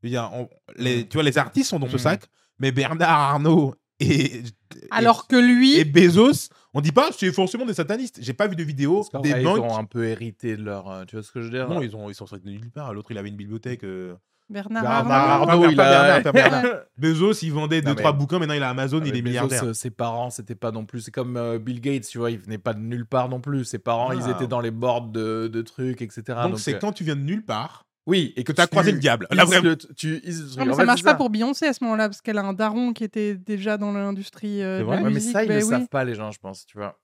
Dire, 0.03 0.29
on- 0.33 0.49
les, 0.77 1.07
tu 1.07 1.15
vois, 1.15 1.23
les 1.23 1.37
artistes 1.37 1.69
sont 1.69 1.79
dans 1.79 1.89
ce 1.89 1.95
Mm. 1.95 1.99
sac, 1.99 2.25
mais 2.59 2.71
Bernard 2.71 3.09
Arnault 3.09 3.75
et, 3.99 4.43
Alors 4.91 5.27
que 5.27 5.35
lui, 5.35 5.77
et 5.77 5.83
Bezos, 5.83 6.47
on 6.73 6.79
dit 6.79 6.91
pas 6.93 7.09
c'est 7.11 7.31
forcément 7.33 7.65
des 7.65 7.73
satanistes. 7.73 8.19
J'ai 8.21 8.33
pas 8.33 8.47
vu 8.47 8.55
de 8.55 8.63
vidéo 8.63 9.05
des 9.23 9.31
vrai, 9.31 9.43
banques. 9.43 9.57
ils 9.57 9.61
ont 9.61 9.77
un 9.77 9.83
peu 9.85 10.05
hérité 10.05 10.55
de 10.55 10.63
leur. 10.63 10.89
euh, 10.89 11.03
tu 11.05 11.15
vois 11.17 11.23
ce 11.23 11.31
que 11.31 11.41
je 11.41 11.45
veux 11.47 11.51
dire? 11.51 11.67
Non, 11.67 11.81
ils, 11.81 11.93
ont, 11.97 12.09
ils 12.09 12.15
sont 12.15 12.25
sortis 12.25 12.45
de 12.45 12.49
nulle 12.51 12.71
part. 12.71 12.93
L'autre, 12.93 13.11
il 13.11 13.17
avait 13.17 13.27
une 13.29 13.35
bibliothèque. 13.35 13.83
euh, 13.83 14.15
Bernard 14.49 14.81
Bernard 14.83 15.11
Arnault, 15.11 15.11
Arnault, 15.13 15.51
Arnault, 15.51 15.61
pas 15.63 15.71
il 15.71 15.79
a- 15.79 15.83
Bernard, 16.01 16.23
pas 16.23 16.31
Bernard. 16.31 16.63
Bezos, 16.97 17.33
il 17.43 17.51
vendait 17.53 17.81
Non, 17.81 17.91
2-3 17.93 18.11
mais- 18.11 18.17
bouquins, 18.17 18.39
maintenant 18.39 18.53
il 18.55 18.63
a 18.63 18.69
Amazon, 18.69 18.97
il 18.97 19.01
Avec 19.03 19.15
est 19.15 19.21
Bezos, 19.21 19.23
milliardaire. 19.29 19.63
euh, 19.65 19.73
ses 19.73 19.89
parents, 19.91 20.29
c'était 20.29 20.55
pas 20.55 20.71
non 20.71 20.85
plus. 20.85 21.01
C'est 21.01 21.11
comme 21.11 21.37
euh, 21.37 21.59
Bill 21.59 21.79
Gates, 21.81 22.07
tu 22.07 22.17
vois, 22.17 22.31
il 22.31 22.39
venait 22.39 22.57
pas 22.57 22.73
de 22.73 22.79
nulle 22.79 23.05
part 23.05 23.29
non 23.29 23.39
plus. 23.41 23.63
Ses 23.65 23.79
parents, 23.79 24.11
ils 24.11 24.23
Ah. 24.25 24.31
étaient 24.31 24.47
dans 24.47 24.59
les 24.61 24.71
boards 24.71 25.07
de, 25.09 25.47
de 25.47 25.61
trucs, 25.61 26.01
etc. 26.01 26.23
Donc 26.43 26.59
c'est 26.59 26.75
euh, 26.75 26.79
quand 26.79 26.91
tu 26.91 27.03
viens 27.03 27.15
de 27.15 27.21
nulle 27.21 27.45
part 27.45 27.85
Oui, 28.07 28.33
et 28.37 28.43
que 28.43 28.51
tu 28.51 28.59
as 28.61 28.65
croisé 28.67 28.91
le 28.91 28.97
diable. 28.99 29.27
Là, 29.29 29.45
vraiment. 29.45 29.75
tu. 29.95 30.21
Non, 30.57 30.65
mais 30.65 30.73
ça 30.73 30.83
marche 30.85 31.03
pas 31.03 31.13
pour 31.15 31.29
Beyoncé 31.29 31.67
à 31.67 31.73
ce 31.73 31.83
moment-là, 31.83 32.09
parce 32.09 32.21
qu'elle 32.21 32.37
a 32.39 32.43
un 32.43 32.53
daron 32.53 32.91
qui 32.93 33.03
était 33.03 33.35
déjà 33.35 33.77
dans 33.77 33.91
l'industrie 33.91 34.63
euh, 34.63 34.83
Ouais, 34.83 34.99
mais 35.01 35.19
ça, 35.19 35.43
ils 35.43 35.47
ben 35.47 35.59
le 35.59 35.63
oui. 35.63 35.69
savent 35.69 35.87
pas, 35.89 36.03
les 36.03 36.15
gens, 36.15 36.31
je 36.31 36.39
pense, 36.39 36.65
tu 36.65 36.77
vois. 36.77 36.99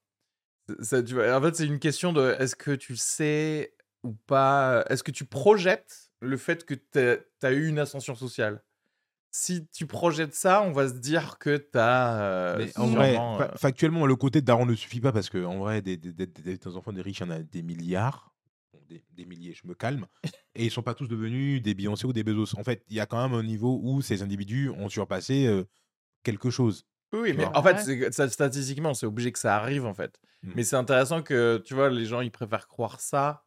C'est- 0.67 0.83
Ça, 0.83 1.03
tu 1.03 1.13
vois. 1.13 1.31
En 1.37 1.41
fait, 1.43 1.55
c'est 1.55 1.67
une 1.67 1.77
question 1.79 2.11
de 2.11 2.35
est-ce 2.39 2.55
que 2.55 2.71
tu 2.71 2.95
sais 2.95 3.71
ou 4.03 4.13
pas. 4.25 4.83
Est-ce 4.89 5.03
que 5.03 5.11
tu 5.11 5.25
projettes 5.25 6.04
le 6.25 6.37
fait 6.37 6.65
que 6.65 6.73
tu 6.73 7.45
as 7.45 7.51
eu 7.51 7.67
une 7.67 7.79
ascension 7.79 8.15
sociale 8.15 8.63
Si 9.31 9.67
tu 9.67 9.85
projettes 9.85 10.33
ça, 10.33 10.61
on 10.61 10.71
va 10.71 10.87
se 10.87 10.93
dire 10.95 11.37
que 11.39 11.57
tu 11.57 11.77
as. 11.77 12.55
Mais 12.57 12.77
en 12.77 12.87
vrai, 12.87 13.13
fa- 13.15 13.53
factuellement, 13.57 14.05
le 14.05 14.15
côté 14.15 14.41
de 14.41 14.45
daron 14.45 14.65
ne 14.65 14.75
suffit 14.75 15.01
pas 15.01 15.11
parce 15.11 15.29
que 15.29 15.43
en 15.43 15.59
vrai, 15.59 15.81
des, 15.81 15.97
des, 15.97 16.13
des- 16.13 16.27
des- 16.27 16.57
des 16.57 16.67
enfants 16.75 16.93
des 16.93 17.01
riches, 17.01 17.19
il 17.19 17.27
y 17.27 17.29
en 17.29 17.31
a 17.31 17.39
des 17.39 17.61
milliards. 17.61 18.31
Des, 18.89 19.03
des 19.13 19.25
milliers, 19.25 19.53
je 19.53 19.67
me 19.67 19.73
calme. 19.73 20.05
Et 20.53 20.65
ils 20.65 20.71
sont 20.71 20.83
pas 20.83 20.93
tous 20.93 21.07
devenus 21.07 21.61
des 21.61 21.73
Beyoncé 21.73 22.05
ou 22.05 22.13
des 22.13 22.23
Bezos. 22.23 22.55
En 22.59 22.63
fait, 22.63 22.83
il 22.87 22.95
y 22.95 22.99
a 22.99 23.07
quand 23.07 23.21
même 23.27 23.37
un 23.37 23.41
niveau 23.43 23.79
où 23.81 24.01
ces 24.03 24.21
individus 24.21 24.69
ont 24.69 24.89
surpassé 24.89 25.47
euh, 25.47 25.63
quelque 26.21 26.51
chose. 26.51 26.85
Oui, 27.11 27.33
mais 27.33 27.45
vois. 27.45 27.57
en 27.57 27.63
fait, 27.63 28.11
ça- 28.11 28.29
statistiquement, 28.29 28.93
c'est 28.93 29.05
obligé 29.07 29.31
que 29.31 29.39
ça 29.39 29.55
arrive, 29.55 29.85
en 29.85 29.93
fait. 29.95 30.19
Mm. 30.43 30.51
Mais 30.55 30.63
c'est 30.63 30.75
intéressant 30.75 31.23
que, 31.23 31.61
tu 31.65 31.73
vois, 31.73 31.89
les 31.89 32.05
gens, 32.05 32.21
ils 32.21 32.29
préfèrent 32.31 32.67
croire 32.67 32.99
ça 32.99 33.44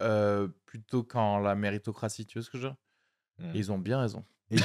euh, 0.00 0.48
plutôt 0.66 1.02
qu'en 1.02 1.38
la 1.38 1.54
méritocratie, 1.54 2.26
tu 2.26 2.38
vois 2.38 2.44
ce 2.44 2.50
que 2.50 2.58
je 2.58 2.62
veux 2.64 2.68
dire? 2.70 2.76
Mm. 3.38 3.56
Et 3.56 3.58
Ils 3.58 3.72
ont 3.72 3.78
bien 3.78 4.00
raison. 4.00 4.24
Ils 4.50 4.60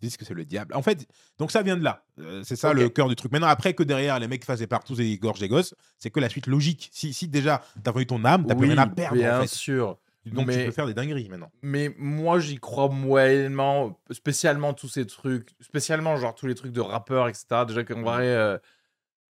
disent 0.00 0.16
que 0.16 0.24
c'est 0.24 0.34
le 0.34 0.44
diable. 0.44 0.74
En 0.74 0.82
fait, 0.82 1.06
donc 1.38 1.50
ça 1.50 1.62
vient 1.62 1.76
de 1.76 1.82
là. 1.82 2.04
Euh, 2.20 2.42
c'est 2.44 2.54
ça 2.56 2.72
le 2.72 2.88
cœur 2.88 3.08
du 3.08 3.16
truc. 3.16 3.32
Maintenant, 3.32 3.48
après 3.48 3.74
que 3.74 3.82
derrière, 3.82 4.18
les 4.20 4.28
mecs 4.28 4.44
fassent 4.44 4.60
des 4.60 4.66
partout 4.68 5.00
et 5.00 5.16
gorgent 5.18 5.40
des 5.40 5.48
gosses, 5.48 5.74
c'est 5.98 6.10
que 6.10 6.20
la 6.20 6.28
suite 6.28 6.46
logique. 6.46 6.88
Si, 6.92 7.12
si 7.12 7.26
déjà, 7.26 7.62
t'as 7.82 7.90
vendu 7.90 8.06
ton 8.06 8.24
âme, 8.24 8.46
t'as 8.46 8.54
plus 8.54 8.68
oui, 8.68 8.74
rien 8.74 8.82
à 8.82 8.86
perdre, 8.86 9.16
bien 9.16 9.38
en 9.38 9.40
fait. 9.42 9.48
sûr. 9.48 9.98
Donc 10.26 10.46
mais- 10.46 10.58
tu 10.58 10.64
peux 10.66 10.70
faire 10.72 10.86
des 10.86 10.94
dingueries 10.94 11.28
maintenant. 11.28 11.50
Mais 11.62 11.94
moi, 11.98 12.38
j'y 12.38 12.58
crois 12.58 12.88
moyennement, 12.88 13.98
spécialement 14.10 14.74
tous 14.74 14.88
ces 14.88 15.06
trucs, 15.06 15.50
spécialement 15.60 16.16
genre 16.16 16.34
tous 16.34 16.46
les 16.46 16.54
trucs 16.54 16.72
de 16.72 16.80
rappeurs, 16.80 17.28
etc. 17.28 17.46
Déjà 17.66 17.82
qu'en 17.82 18.02
vrai, 18.02 18.26
euh, 18.26 18.58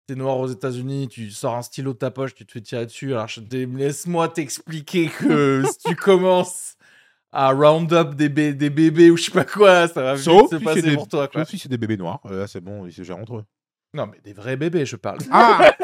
t'es 0.07 0.15
noir 0.15 0.37
aux 0.37 0.47
États-Unis, 0.47 1.07
tu 1.07 1.31
sors 1.31 1.55
un 1.55 1.61
stylo 1.61 1.93
de 1.93 1.97
ta 1.97 2.11
poche, 2.11 2.33
tu 2.35 2.45
te 2.45 2.51
fais 2.51 2.61
tirer 2.61 2.85
dessus. 2.85 3.13
Alors 3.13 3.27
laisse-moi 3.51 4.27
t'expliquer 4.29 5.07
que 5.09 5.63
si 5.71 5.77
tu 5.89 5.95
commences 5.95 6.75
à 7.31 7.51
round-up 7.51 8.13
des, 8.15 8.29
bé- 8.29 8.53
des 8.53 8.69
bébés 8.69 9.09
ou 9.09 9.17
je 9.17 9.23
sais 9.23 9.31
pas 9.31 9.45
quoi, 9.45 9.87
ça 9.87 10.01
va 10.03 10.13
vite 10.15 10.23
Sauf 10.25 10.49
se 10.51 10.57
si 10.59 10.63
passer 10.63 10.81
c'est 10.81 10.89
des, 10.89 10.95
pour 10.95 11.07
toi. 11.07 11.27
Quoi. 11.27 11.41
sauf 11.41 11.49
si 11.49 11.57
c'est 11.59 11.69
des 11.69 11.77
bébés 11.77 11.97
noirs. 11.97 12.19
Euh, 12.25 12.41
Là, 12.41 12.47
c'est 12.47 12.61
bon, 12.61 12.85
ils 12.85 12.93
se 12.93 13.03
gèrent 13.03 13.17
entre 13.17 13.37
eux. 13.37 13.43
Non, 13.95 14.07
mais 14.07 14.19
des 14.23 14.33
vrais 14.33 14.55
bébés, 14.57 14.85
je 14.85 14.95
parle. 14.95 15.19
Ah 15.31 15.71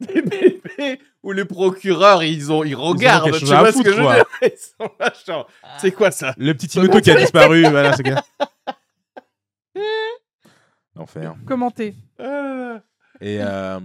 des 0.00 0.22
bébés 0.22 1.00
où 1.22 1.32
les 1.32 1.44
procureurs, 1.44 2.22
ils, 2.22 2.50
ont, 2.52 2.64
ils 2.64 2.74
regardent, 2.74 3.32
tu 3.32 3.40
chose 3.40 3.52
à 3.52 3.60
vois 3.60 3.72
ce 3.72 3.82
que 3.82 3.90
je 3.92 3.96
veux 3.96 4.02
quoi. 4.02 4.14
dire? 4.14 4.24
Ils 4.42 4.58
sont 4.58 4.90
là, 4.98 5.12
genre, 5.26 5.48
c'est 5.78 5.90
quoi 5.92 6.10
ça? 6.10 6.34
Le 6.38 6.52
petit 6.54 6.68
Timothée 6.68 7.00
qui 7.02 7.10
a 7.10 7.16
disparu, 7.16 7.62
voilà, 7.68 7.94
c'est 7.96 8.02
Commenter. 11.46 11.94
Euh, 12.20 12.78
Et 13.20 13.38
euh, 13.40 13.80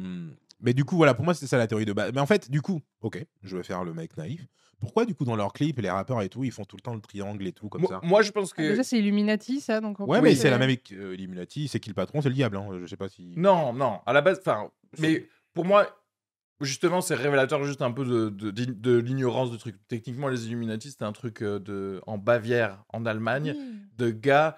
mais 0.61 0.73
du 0.73 0.85
coup, 0.85 0.95
voilà, 0.95 1.13
pour 1.13 1.25
moi, 1.25 1.33
c'était 1.33 1.47
ça 1.47 1.57
la 1.57 1.67
théorie 1.67 1.85
de 1.85 1.93
base. 1.93 2.11
Mais 2.13 2.21
en 2.21 2.25
fait, 2.25 2.49
du 2.49 2.61
coup, 2.61 2.81
ok, 3.01 3.23
je 3.43 3.57
vais 3.57 3.63
faire 3.63 3.83
le 3.83 3.93
mec 3.93 4.15
naïf. 4.17 4.45
Pourquoi, 4.79 5.05
du 5.05 5.15
coup, 5.15 5.23
dans 5.23 5.35
leurs 5.37 5.53
clips, 5.53 5.79
les 5.79 5.89
rappeurs 5.89 6.21
et 6.21 6.27
tout, 6.29 6.43
ils 6.43 6.51
font 6.51 6.65
tout 6.65 6.75
le 6.75 6.81
temps 6.81 6.93
le 6.93 6.99
triangle 6.99 7.47
et 7.47 7.53
tout, 7.53 7.69
comme 7.69 7.81
Moi, 7.81 7.89
ça 7.89 8.01
moi, 8.03 8.21
je 8.21 8.31
pense 8.31 8.51
Ah, 8.53 8.57
que... 8.57 8.67
Déjà, 8.69 8.83
c'est 8.83 8.97
Illuminati, 8.99 9.61
ça. 9.61 9.79
Donc 9.79 9.99
Ouais, 9.99 10.19
mais 10.21 10.35
c'est 10.35 10.49
euh, 10.49 10.51
la 10.51 10.57
même 10.57 10.75
euh, 10.91 11.13
Illuminati, 11.15 11.67
c'est 11.69 11.79
qui 11.79 11.89
le 11.89 11.95
patron 11.95 12.21
C'est 12.21 12.27
le 12.29 12.35
diable, 12.35 12.57
hein. 12.57 12.67
Je 12.81 12.85
sais 12.87 12.97
pas 12.97 13.07
si. 13.07 13.33
Non, 13.37 13.71
non, 13.73 14.01
à 14.05 14.11
la 14.13 14.21
base, 14.21 14.39
enfin, 14.45 14.69
mais 14.99 15.27
pour 15.53 15.63
moi, 15.63 15.87
justement, 16.59 16.99
c'est 17.01 17.15
révélateur 17.15 17.63
juste 17.63 17.81
un 17.81 17.91
peu 17.91 18.03
de, 18.05 18.29
de, 18.29 18.51
de 18.51 18.97
l'ignorance 18.97 19.51
du 19.51 19.57
truc. 19.57 19.75
Techniquement, 19.87 20.27
les 20.27 20.47
Illuminati, 20.47 20.91
c'était 20.91 21.05
un 21.05 21.13
truc 21.13 21.41
euh, 21.41 21.59
de, 21.59 22.01
en 22.05 22.17
Bavière, 22.17 22.83
en 22.89 23.05
Allemagne, 23.05 23.55
de 23.97 24.11
gars 24.11 24.57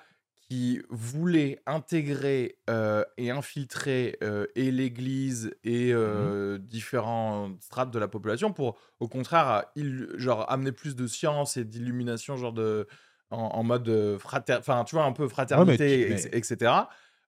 qui 0.50 0.80
voulaient 0.90 1.60
intégrer 1.66 2.60
euh, 2.70 3.04
et 3.18 3.32
infiltrer 3.32 4.18
euh, 4.24 4.46
et 4.56 4.72
l'Église 4.72 5.52
et 5.64 5.92
euh, 5.92 6.58
différents 6.60 7.52
strates 7.62 7.90
de 7.92 7.98
la 8.00 8.08
population 8.08 8.54
pour, 8.54 8.78
au 9.00 9.08
contraire, 9.08 9.48
à 9.48 9.72
il- 9.76 10.08
genre 10.18 10.46
amener 10.52 10.72
plus 10.72 10.96
de 10.96 11.08
science 11.08 11.58
et 11.58 11.66
d'illumination, 11.66 12.38
genre 12.38 12.54
de 12.54 12.88
en, 13.32 13.38
en 13.40 13.64
mode 13.64 13.90
euh, 13.90 14.20
frater, 14.20 14.54
enfin, 14.60 14.84
tu 14.84 14.96
vois, 14.96 15.06
un 15.06 15.14
peu 15.14 15.28
fraternité, 15.28 16.06
tu- 16.08 16.14
ex- 16.14 16.30
mais- 16.32 16.38
etc. 16.38 16.72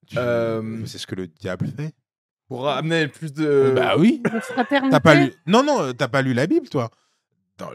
Tu- 0.06 0.16
Euh, 0.20 0.86
C'est 0.86 1.00
ce 1.00 1.08
que 1.08 1.16
le 1.16 1.28
diable 1.28 1.68
fait. 1.76 1.94
Pour 2.48 2.70
amener 2.70 3.08
plus 3.08 3.34
de. 3.34 3.74
bah 3.76 3.96
oui. 3.98 4.22
T'as 4.92 5.00
pas 5.00 5.16
lu... 5.16 5.34
Non, 5.48 5.64
non, 5.64 5.92
t'as 5.94 6.08
pas 6.08 6.22
lu 6.22 6.34
la 6.34 6.46
Bible, 6.48 6.70
toi. 6.70 6.92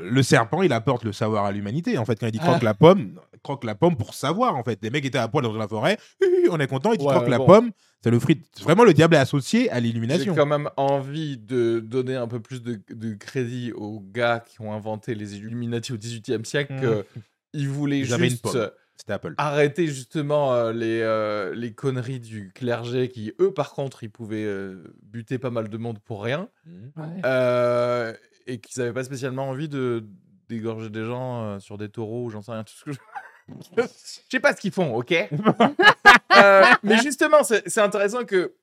Le 0.00 0.22
serpent, 0.22 0.62
il 0.62 0.72
apporte 0.72 1.04
le 1.04 1.12
savoir 1.12 1.44
à 1.44 1.52
l'humanité. 1.52 1.98
En 1.98 2.04
fait, 2.04 2.18
quand 2.18 2.26
il 2.26 2.32
dit 2.32 2.38
croque 2.38 2.58
Ah. 2.60 2.64
la 2.64 2.74
pomme, 2.74 3.18
croque 3.42 3.64
la 3.64 3.74
pomme 3.74 3.96
pour 3.96 4.14
savoir. 4.14 4.56
En 4.56 4.62
fait, 4.62 4.78
les 4.82 4.90
mecs 4.90 5.04
étaient 5.04 5.18
à 5.18 5.28
poil 5.28 5.44
dans 5.44 5.52
la 5.56 5.66
forêt. 5.68 5.98
On 6.50 6.58
est 6.60 6.66
content. 6.68 6.92
Il 6.92 6.98
dit 6.98 7.04
Ouais, 7.04 7.12
croque 7.14 7.28
la 7.28 7.38
bon. 7.38 7.46
pomme. 7.46 7.70
C'est 8.04 8.10
le 8.10 8.18
fruit. 8.18 8.40
Vraiment, 8.62 8.84
le 8.84 8.92
diable 8.94 9.14
est 9.14 9.18
associé 9.18 9.70
à 9.70 9.76
J'ai 9.76 9.80
l'illumination. 9.82 10.34
quand 10.34 10.46
même 10.46 10.68
envie 10.76 11.36
de 11.38 11.80
donner 11.80 12.16
un 12.16 12.26
peu 12.28 12.40
plus 12.40 12.62
de, 12.62 12.80
de 12.90 13.14
crédit 13.14 13.72
aux 13.72 14.00
gars 14.00 14.40
qui 14.44 14.60
ont 14.60 14.72
inventé 14.72 15.14
les 15.14 15.36
Illuminati 15.36 15.92
au 15.92 15.96
XVIIIe 15.96 16.44
siècle. 16.44 16.74
Mm. 16.74 16.80
que 16.80 17.06
Ils 17.52 17.68
voulaient 17.68 18.00
Ils 18.00 18.12
avaient 18.14 18.24
une 18.24 18.30
juste 18.30 18.42
pomme. 18.42 18.70
C'était 18.96 19.14
Apple. 19.14 19.34
arrêter 19.38 19.86
justement 19.88 20.52
euh, 20.52 20.72
les, 20.72 21.00
euh, 21.00 21.54
les 21.56 21.72
conneries 21.72 22.20
du 22.20 22.52
clergé 22.54 23.08
qui, 23.08 23.32
eux, 23.40 23.52
par 23.52 23.72
contre, 23.72 24.04
ils 24.04 24.10
pouvaient 24.10 24.44
euh, 24.44 24.94
buter 25.02 25.38
pas 25.38 25.50
mal 25.50 25.68
de 25.68 25.76
monde 25.76 25.98
pour 26.04 26.22
rien. 26.22 26.48
Ouais. 26.96 28.12
Et 28.46 28.58
qu'ils 28.58 28.80
n'avaient 28.80 28.92
pas 28.94 29.04
spécialement 29.04 29.48
envie 29.48 29.68
de 29.68 30.04
d'égorger 30.48 30.90
des 30.90 31.04
gens 31.04 31.42
euh, 31.44 31.58
sur 31.60 31.78
des 31.78 31.88
taureaux 31.88 32.24
ou 32.26 32.30
j'en 32.30 32.42
sais 32.42 32.52
rien. 32.52 32.64
Tout 32.64 32.74
ce 32.74 32.84
que 32.84 32.92
je... 32.92 32.98
je 33.76 33.82
sais 34.30 34.40
pas 34.40 34.54
ce 34.54 34.60
qu'ils 34.60 34.72
font, 34.72 34.94
ok? 34.94 35.14
Euh, 36.34 36.64
Mais 36.82 36.96
justement, 37.02 37.42
c'est 37.44 37.78
intéressant 37.78 38.24
que 38.24 38.54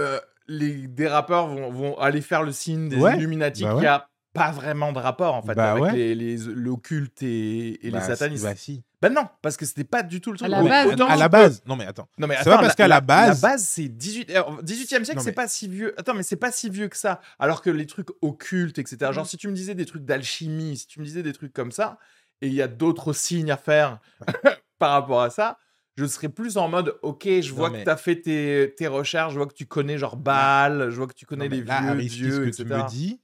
euh, 0.00 0.20
les, 0.46 0.86
des 0.86 1.08
rappeurs 1.08 1.46
vont, 1.48 1.70
vont 1.72 1.98
aller 1.98 2.20
faire 2.20 2.42
le 2.42 2.52
signe 2.52 2.90
des 2.90 2.96
Ouais, 2.98 3.16
Illuminati 3.16 3.64
bah 3.64 3.76
qui 3.80 3.86
a 3.86 4.10
pas 4.34 4.50
vraiment 4.52 4.92
de 4.92 4.98
rapport 4.98 5.34
en 5.34 5.42
fait 5.42 5.54
Bah 5.54 5.72
avec 5.72 5.82
ouais. 5.84 5.92
les, 5.94 6.14
les- 6.14 6.36
l'occulte 6.36 7.22
et, 7.22 7.86
et 7.86 7.90
Bah, 7.90 8.00
les 8.00 8.04
satanistes. 8.04 8.44
Bah 8.44 8.54
si. 8.54 8.82
Bah 9.08 9.10
non, 9.10 9.28
parce 9.42 9.56
que 9.56 9.66
c'était 9.66 9.84
pas 9.84 10.02
du 10.02 10.20
tout 10.20 10.32
le 10.32 10.38
truc. 10.38 10.50
À 10.52 10.62
la 10.62 10.62
base. 10.68 10.86
autant 10.92 11.08
à 11.08 11.12
tu 11.14 11.18
la 11.20 11.28
base. 11.28 11.62
Non, 11.66 11.76
mais 11.76 11.84
attends. 11.86 12.08
non 12.18 12.26
mais 12.26 12.36
C'est 12.38 12.44
pas 12.44 12.52
attends, 12.54 12.62
parce 12.62 12.74
qu'à 12.74 12.88
la 12.88 13.00
base- 13.00 13.42
la 13.42 13.48
base 13.50 13.64
c'est 13.64 13.88
18 13.88 14.30
alors, 14.30 14.62
18e 14.62 15.04
siècle, 15.04 15.20
c'est 15.20 15.26
mais- 15.26 15.32
pas 15.32 15.48
si 15.48 15.68
vieux. 15.68 15.94
Attends, 15.98 16.14
mais 16.14 16.22
c'est 16.22 16.36
pas 16.36 16.50
si 16.52 16.70
vieux 16.70 16.88
que 16.88 16.96
ça. 16.96 17.20
Alors 17.38 17.60
que 17.62 17.70
les 17.70 17.86
trucs 17.86 18.08
occultes, 18.22 18.78
etc. 18.78 19.12
Genre 19.12 19.26
si 19.26 19.36
tu 19.36 19.48
me 19.48 19.52
disais 19.52 19.74
des 19.74 19.84
trucs 19.86 20.04
d'alchimie, 20.04 20.76
si 20.76 20.86
tu 20.86 21.00
me 21.00 21.04
disais 21.04 21.22
des 21.22 21.32
trucs 21.32 21.52
comme 21.52 21.70
ça, 21.72 21.98
et 22.40 22.46
il 22.48 22.54
y 22.54 22.62
a 22.62 22.68
d'autres 22.68 23.12
signes 23.12 23.50
à 23.50 23.56
faire 23.56 23.98
par 24.78 24.92
rapport 24.92 25.22
à 25.22 25.30
ça, 25.30 25.58
je 25.96 26.04
serais 26.06 26.28
plus 26.28 26.56
en 26.56 26.68
mode, 26.68 26.96
ok, 27.02 27.28
je 27.40 27.52
vois 27.52 27.70
mais- 27.70 27.80
que 27.80 27.84
tu 27.84 27.90
as 27.90 27.96
fait 27.96 28.20
tes, 28.20 28.74
tes 28.76 28.86
recherches, 28.88 29.32
je 29.32 29.38
vois 29.38 29.46
que 29.46 29.54
tu 29.54 29.66
connais 29.66 29.96
genre 29.98 30.16
Baal, 30.16 30.90
je 30.90 30.96
vois 30.96 31.06
que 31.06 31.14
tu 31.14 31.24
connais 31.26 31.48
Non, 31.48 31.56
les 31.56 31.62
là, 31.62 31.94
vieux 31.94 32.08
dieux, 32.08 32.30
ce 32.32 32.40
que 32.40 32.46
etc. 32.48 32.64
tu 32.64 32.72
me 32.74 32.88
dis, 32.88 33.20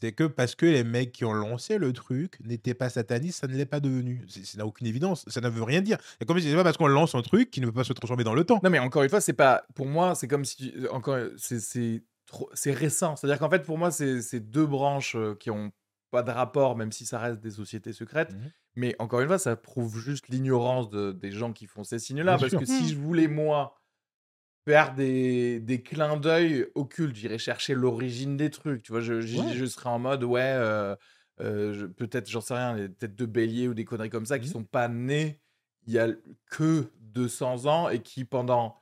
c'est 0.00 0.12
que 0.12 0.24
parce 0.24 0.54
que 0.54 0.66
les 0.66 0.84
mecs 0.84 1.12
qui 1.12 1.24
ont 1.24 1.32
lancé 1.32 1.78
le 1.78 1.92
truc 1.92 2.38
n'étaient 2.44 2.74
pas 2.74 2.88
satanistes, 2.90 3.40
ça 3.40 3.46
ne 3.46 3.54
l'est 3.54 3.66
pas 3.66 3.80
devenu. 3.80 4.22
C'est- 4.28 4.44
Ça 4.44 4.58
n'a 4.58 4.66
aucune 4.66 4.86
évidence. 4.86 5.24
Ça 5.28 5.40
ne 5.40 5.48
veut 5.48 5.62
rien 5.62 5.80
dire. 5.80 5.98
Et 6.20 6.24
comme 6.24 6.36
disais, 6.36 6.50
c'est 6.50 6.56
pas 6.56 6.64
parce 6.64 6.76
qu'on 6.76 6.86
lance 6.86 7.14
un 7.14 7.22
truc 7.22 7.50
qui 7.50 7.60
ne 7.60 7.66
peut 7.66 7.72
pas 7.72 7.84
se 7.84 7.92
transformer 7.92 8.24
dans 8.24 8.34
le 8.34 8.44
temps. 8.44 8.60
Non, 8.62 8.70
mais 8.70 8.78
encore 8.78 9.02
une 9.02 9.08
fois, 9.10 9.20
c'est 9.20 9.32
pas. 9.32 9.64
Pour 9.74 9.86
moi, 9.86 10.14
c'est 10.14 10.28
comme 10.28 10.44
si. 10.44 10.56
tu- 10.56 10.88
Encore, 10.88 11.18
c'est 11.36 11.60
c'est 11.60 12.02
trop- 12.26 12.50
c'est 12.54 12.72
récent. 12.72 13.16
C'est-à-dire 13.16 13.38
qu'en 13.38 13.50
fait, 13.50 13.62
pour 13.64 13.78
moi, 13.78 13.90
c'est 13.90 14.20
c'est 14.22 14.40
deux 14.40 14.66
branches 14.66 15.16
euh, 15.16 15.34
qui 15.34 15.50
ont 15.50 15.70
pas 16.10 16.22
de 16.22 16.30
rapport, 16.30 16.76
même 16.76 16.92
si 16.92 17.04
ça 17.04 17.18
reste 17.18 17.40
des 17.40 17.50
sociétés 17.50 17.92
secrètes. 17.92 18.32
Mhm. 18.32 18.50
Mais 18.76 18.94
encore 18.98 19.20
une 19.20 19.26
fois, 19.26 19.38
ça 19.38 19.56
prouve 19.56 19.98
juste 19.98 20.28
l'ignorance 20.28 20.90
de- 20.90 21.12
des 21.12 21.32
gens 21.32 21.52
qui 21.52 21.66
font 21.66 21.82
ces 21.84 21.98
signes-là. 21.98 22.36
Parce 22.38 22.50
sûr. 22.50 22.60
que 22.60 22.66
si 22.66 22.88
je 22.90 22.96
voulais, 22.96 23.26
moi, 23.28 23.74
faire 24.66 24.94
des, 24.94 25.60
des 25.60 25.82
clins 25.82 26.16
d'œil 26.16 26.66
occultes, 26.74 27.16
j'irais 27.16 27.38
chercher 27.38 27.74
l'origine 27.74 28.36
des 28.36 28.50
trucs. 28.50 28.82
Tu 28.82 28.92
vois, 28.92 29.00
je, 29.00 29.20
je- 29.20 29.38
Ouais. 29.38 29.54
je 29.54 29.64
serais 29.66 29.88
en 29.90 29.98
mode, 30.00 30.24
ouais, 30.24 30.40
euh, 30.42 30.96
euh, 31.40 31.72
je- 31.74 31.86
peut-être, 31.86 32.28
j'en 32.30 32.40
sais 32.40 32.54
rien, 32.54 32.74
les 32.76 32.92
têtes 32.92 33.14
de 33.16 33.26
bélier 33.26 33.68
ou 33.68 33.74
des 33.74 33.84
conneries 33.84 34.10
comme 34.10 34.26
ça 34.26 34.38
qui 34.38 34.48
Mhm. 34.48 34.52
sont 34.52 34.64
pas 34.64 34.88
nées 34.88 35.40
il 35.86 35.92
y 35.94 35.98
a 36.00 36.08
que 36.50 36.90
200 37.00 37.66
ans 37.66 37.88
et 37.88 38.02
qui, 38.02 38.24
pendant 38.24 38.76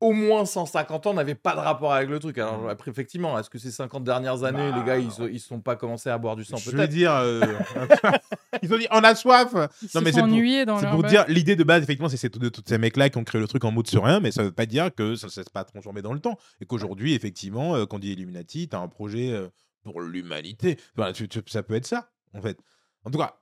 au 0.00 0.12
moins 0.12 0.44
150 0.46 1.06
ans, 1.06 1.14
n'avaient 1.14 1.34
pas 1.34 1.54
de 1.54 1.60
rapport 1.60 1.92
avec 1.92 2.08
le 2.08 2.18
truc. 2.18 2.38
Alors, 2.38 2.62
Mhm. 2.62 2.68
après, 2.70 2.90
effectivement, 2.90 3.38
est-ce 3.38 3.50
que 3.50 3.58
ces 3.58 3.70
50 3.70 4.02
dernières 4.04 4.44
années, 4.44 4.72
les 4.72 4.82
gars, 4.84 4.96
ils 4.98 5.08
ne 5.32 5.38
sont 5.38 5.60
pas 5.60 5.76
commencés 5.76 6.08
à 6.10 6.16
boire 6.18 6.36
du 6.36 6.44
sang 6.44 6.56
Je 6.56 6.70
veux 6.70 6.76
Peut-être. 6.76 6.90
dire, 6.90 7.12
euh, 7.12 7.40
ils 8.62 8.72
ont 8.72 8.78
dit 8.78 8.86
on 8.90 9.04
a 9.04 9.14
soif. 9.14 9.50
Ils 9.52 9.58
Non, 9.58 9.68
se 9.68 9.78
mais 9.82 9.90
sont 9.90 10.02
c'est 10.04 10.12
pour- 10.12 10.22
ennuyés 10.24 10.64
dans 10.64 10.76
C'est 10.78 10.84
leur 10.84 10.92
pour 10.94 11.02
base. 11.02 11.10
dire 11.10 11.24
l'idée 11.28 11.56
de 11.56 11.64
base, 11.64 11.82
effectivement, 11.82 12.08
c'est 12.08 12.16
ces- 12.16 12.28
de 12.30 12.48
tous 12.48 12.62
ces 12.66 12.78
mecs-là 12.78 13.10
qui 13.10 13.18
ont 13.18 13.24
créé 13.24 13.40
le 13.40 13.46
truc 13.48 13.64
en 13.64 13.70
mode 13.72 13.86
sur 13.86 14.04
rien, 14.04 14.20
mais 14.20 14.30
ça 14.30 14.42
veut 14.42 14.52
pas 14.52 14.66
dire 14.66 14.94
que 14.94 15.14
ça 15.16 15.26
ne 15.26 15.30
s'est 15.32 15.44
pas 15.52 15.64
transformé 15.64 16.02
dans 16.02 16.12
le 16.14 16.20
temps. 16.20 16.38
Et 16.60 16.66
qu'aujourd'hui, 16.66 17.14
effectivement, 17.14 17.74
euh, 17.76 17.84
quand 17.86 17.96
on 17.96 18.00
dit 18.00 18.12
Illuminati, 18.12 18.68
tu 18.68 18.76
as 18.76 18.80
un 18.80 18.88
projet 18.88 19.30
euh, 19.32 19.48
pour 19.82 20.00
l'humanité. 20.00 20.78
Voilà, 20.96 21.12
tu- 21.12 21.28
tu- 21.28 21.42
ça 21.46 21.62
peut 21.62 21.74
être 21.74 21.86
ça, 21.86 22.10
en 22.34 22.40
fait. 22.40 22.58
En 23.04 23.10
tout 23.10 23.18
cas, 23.18 23.38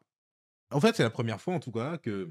en 0.71 0.81
fait, 0.81 0.95
c'est 0.97 1.03
la 1.03 1.11
première 1.11 1.41
fois, 1.41 1.55
en 1.55 1.61
tout 1.61 1.73
cas, 1.73 1.99
que 1.99 2.31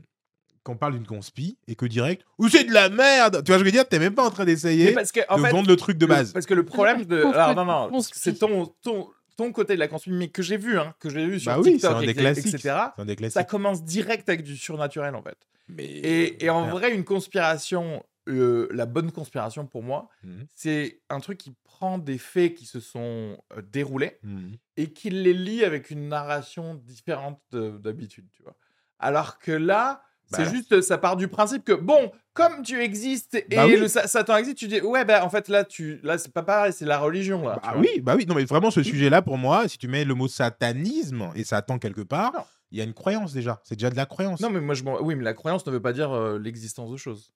qu'on 0.67 0.77
parle 0.77 0.93
d'une 0.93 1.05
conspi 1.07 1.57
et 1.67 1.75
que 1.75 1.85
direct, 1.85 2.23
ou 2.37 2.47
c'est 2.49 2.63
de 2.65 2.73
la 2.73 2.89
merde 2.89 3.43
Tu 3.43 3.51
vois, 3.51 3.57
je 3.59 3.63
veux 3.63 3.71
dire, 3.71 3.87
t'es 3.87 3.99
même 3.99 4.13
pas 4.15 4.25
en 4.25 4.29
train 4.31 4.45
d'essayer 4.45 4.91
parce 4.93 5.11
que, 5.11 5.21
en 5.29 5.37
de 5.37 5.41
fait, 5.43 5.49
vendre 5.51 5.67
le 5.69 5.75
truc 5.75 5.97
de 5.97 6.05
le- 6.05 6.13
base. 6.13 6.31
parce 6.33 6.45
que 6.45 6.53
le 6.53 6.63
problème 6.65 7.05
de. 7.05 7.23
Alors, 7.23 7.55
non, 7.55 7.89
non, 7.91 7.99
c'est 8.01 8.33
ton, 8.37 8.67
ton, 8.81 9.09
ton 9.35 9.51
côté 9.51 9.73
de 9.75 9.79
la 9.79 9.87
conspiration, 9.87 10.19
mais 10.19 10.27
que 10.29 10.41
j'ai 10.41 10.57
vu, 10.57 10.77
hein, 10.79 10.93
que 10.99 11.09
j'ai 11.09 11.25
vu 11.25 11.39
sur 11.39 11.51
Bah 11.51 11.57
oui, 11.59 11.65
c'est 11.65 11.71
TikTok, 11.87 11.95
un 11.97 12.01
des 12.01 12.09
et- 12.09 12.13
classiques. 12.13 12.53
etc. 12.53 12.75
C'est 12.95 13.01
un 13.01 13.05
des 13.05 13.15
classiques. 13.15 13.33
Ça 13.33 13.43
commence 13.43 13.83
direct 13.83 14.27
avec 14.29 14.43
du 14.43 14.55
surnaturel, 14.57 15.15
en 15.15 15.21
fait. 15.23 15.37
Mais... 15.69 15.85
Et, 15.85 16.45
et 16.45 16.49
en 16.49 16.67
vrai, 16.67 16.93
une 16.93 17.03
conspiration, 17.03 18.03
euh, 18.29 18.67
la 18.71 18.85
bonne 18.85 19.11
conspiration 19.11 19.65
pour 19.65 19.83
moi, 19.83 20.09
Mhm. 20.23 20.45
c'est 20.55 21.01
un 21.09 21.19
truc 21.19 21.37
qui 21.37 21.53
prend 21.63 21.97
des 21.97 22.17
faits 22.17 22.55
qui 22.55 22.65
se 22.65 22.79
sont 22.79 23.37
euh, 23.55 23.61
déroulés 23.71 24.17
Mhm. 24.23 24.53
et 24.77 24.91
qui 24.91 25.09
les 25.11 25.33
lie 25.33 25.63
avec 25.63 25.91
une 25.91 26.07
narration 26.09 26.75
différente 26.75 27.39
de- 27.51 27.77
d'habitude, 27.77 28.25
tu 28.33 28.43
vois. 28.43 28.55
Alors 28.99 29.37
que 29.39 29.51
là, 29.51 30.01
c'est 30.31 30.43
Bah. 30.43 30.49
juste, 30.49 30.81
ça 30.81 30.97
part 30.97 31.15
du 31.17 31.27
principe 31.27 31.63
que, 31.63 31.73
bon, 31.73 32.11
comme 32.33 32.61
tu 32.63 32.81
existes 32.81 33.35
et 33.35 33.55
Bah 33.55 33.65
oui. 33.65 33.77
le 33.77 33.87
sa- 33.87 34.07
Satan 34.07 34.37
existe, 34.37 34.57
tu 34.57 34.67
dis, 34.67 34.81
ouais, 34.81 35.05
bah 35.05 35.23
en 35.25 35.29
fait, 35.29 35.47
là, 35.47 35.63
tu, 35.63 35.99
là 36.03 36.17
c'est 36.17 36.31
pas 36.31 36.43
pareil, 36.43 36.73
c'est 36.73 36.85
la 36.85 36.99
religion, 36.99 37.47
là. 37.47 37.59
Bah 37.63 37.73
oui, 37.77 38.01
bah 38.01 38.13
oui, 38.15 38.25
non 38.25 38.35
mais 38.35 38.45
vraiment 38.45 38.71
ce 38.71 38.83
sujet-là 38.83 39.21
pour 39.21 39.37
moi, 39.37 39.67
si 39.67 39.77
tu 39.77 39.87
mets 39.87 40.03
le 40.05 40.13
mot 40.15 40.27
satanisme 40.27 41.31
et 41.35 41.43
Satan 41.43 41.79
quelque 41.79 42.01
part, 42.01 42.33
il 42.71 42.77
y 42.77 42.81
a 42.81 42.83
une 42.83 42.93
croyance 42.93 43.31
déjà. 43.33 43.61
C'est 43.63 43.75
déjà 43.75 43.89
de 43.89 43.95
la 43.95 44.05
croyance. 44.05 44.41
Non, 44.41 44.49
mais 44.49 44.59
moi, 44.59 44.75
je 44.75 44.83
oui, 44.83 45.15
mais 45.15 45.23
la 45.23 45.33
croyance 45.33 45.65
ne 45.65 45.71
veut 45.71 45.81
pas 45.81 45.93
dire 45.93 46.11
euh, 46.11 46.37
l'existence 46.37 46.91
de 46.91 46.97
choses. 46.97 47.31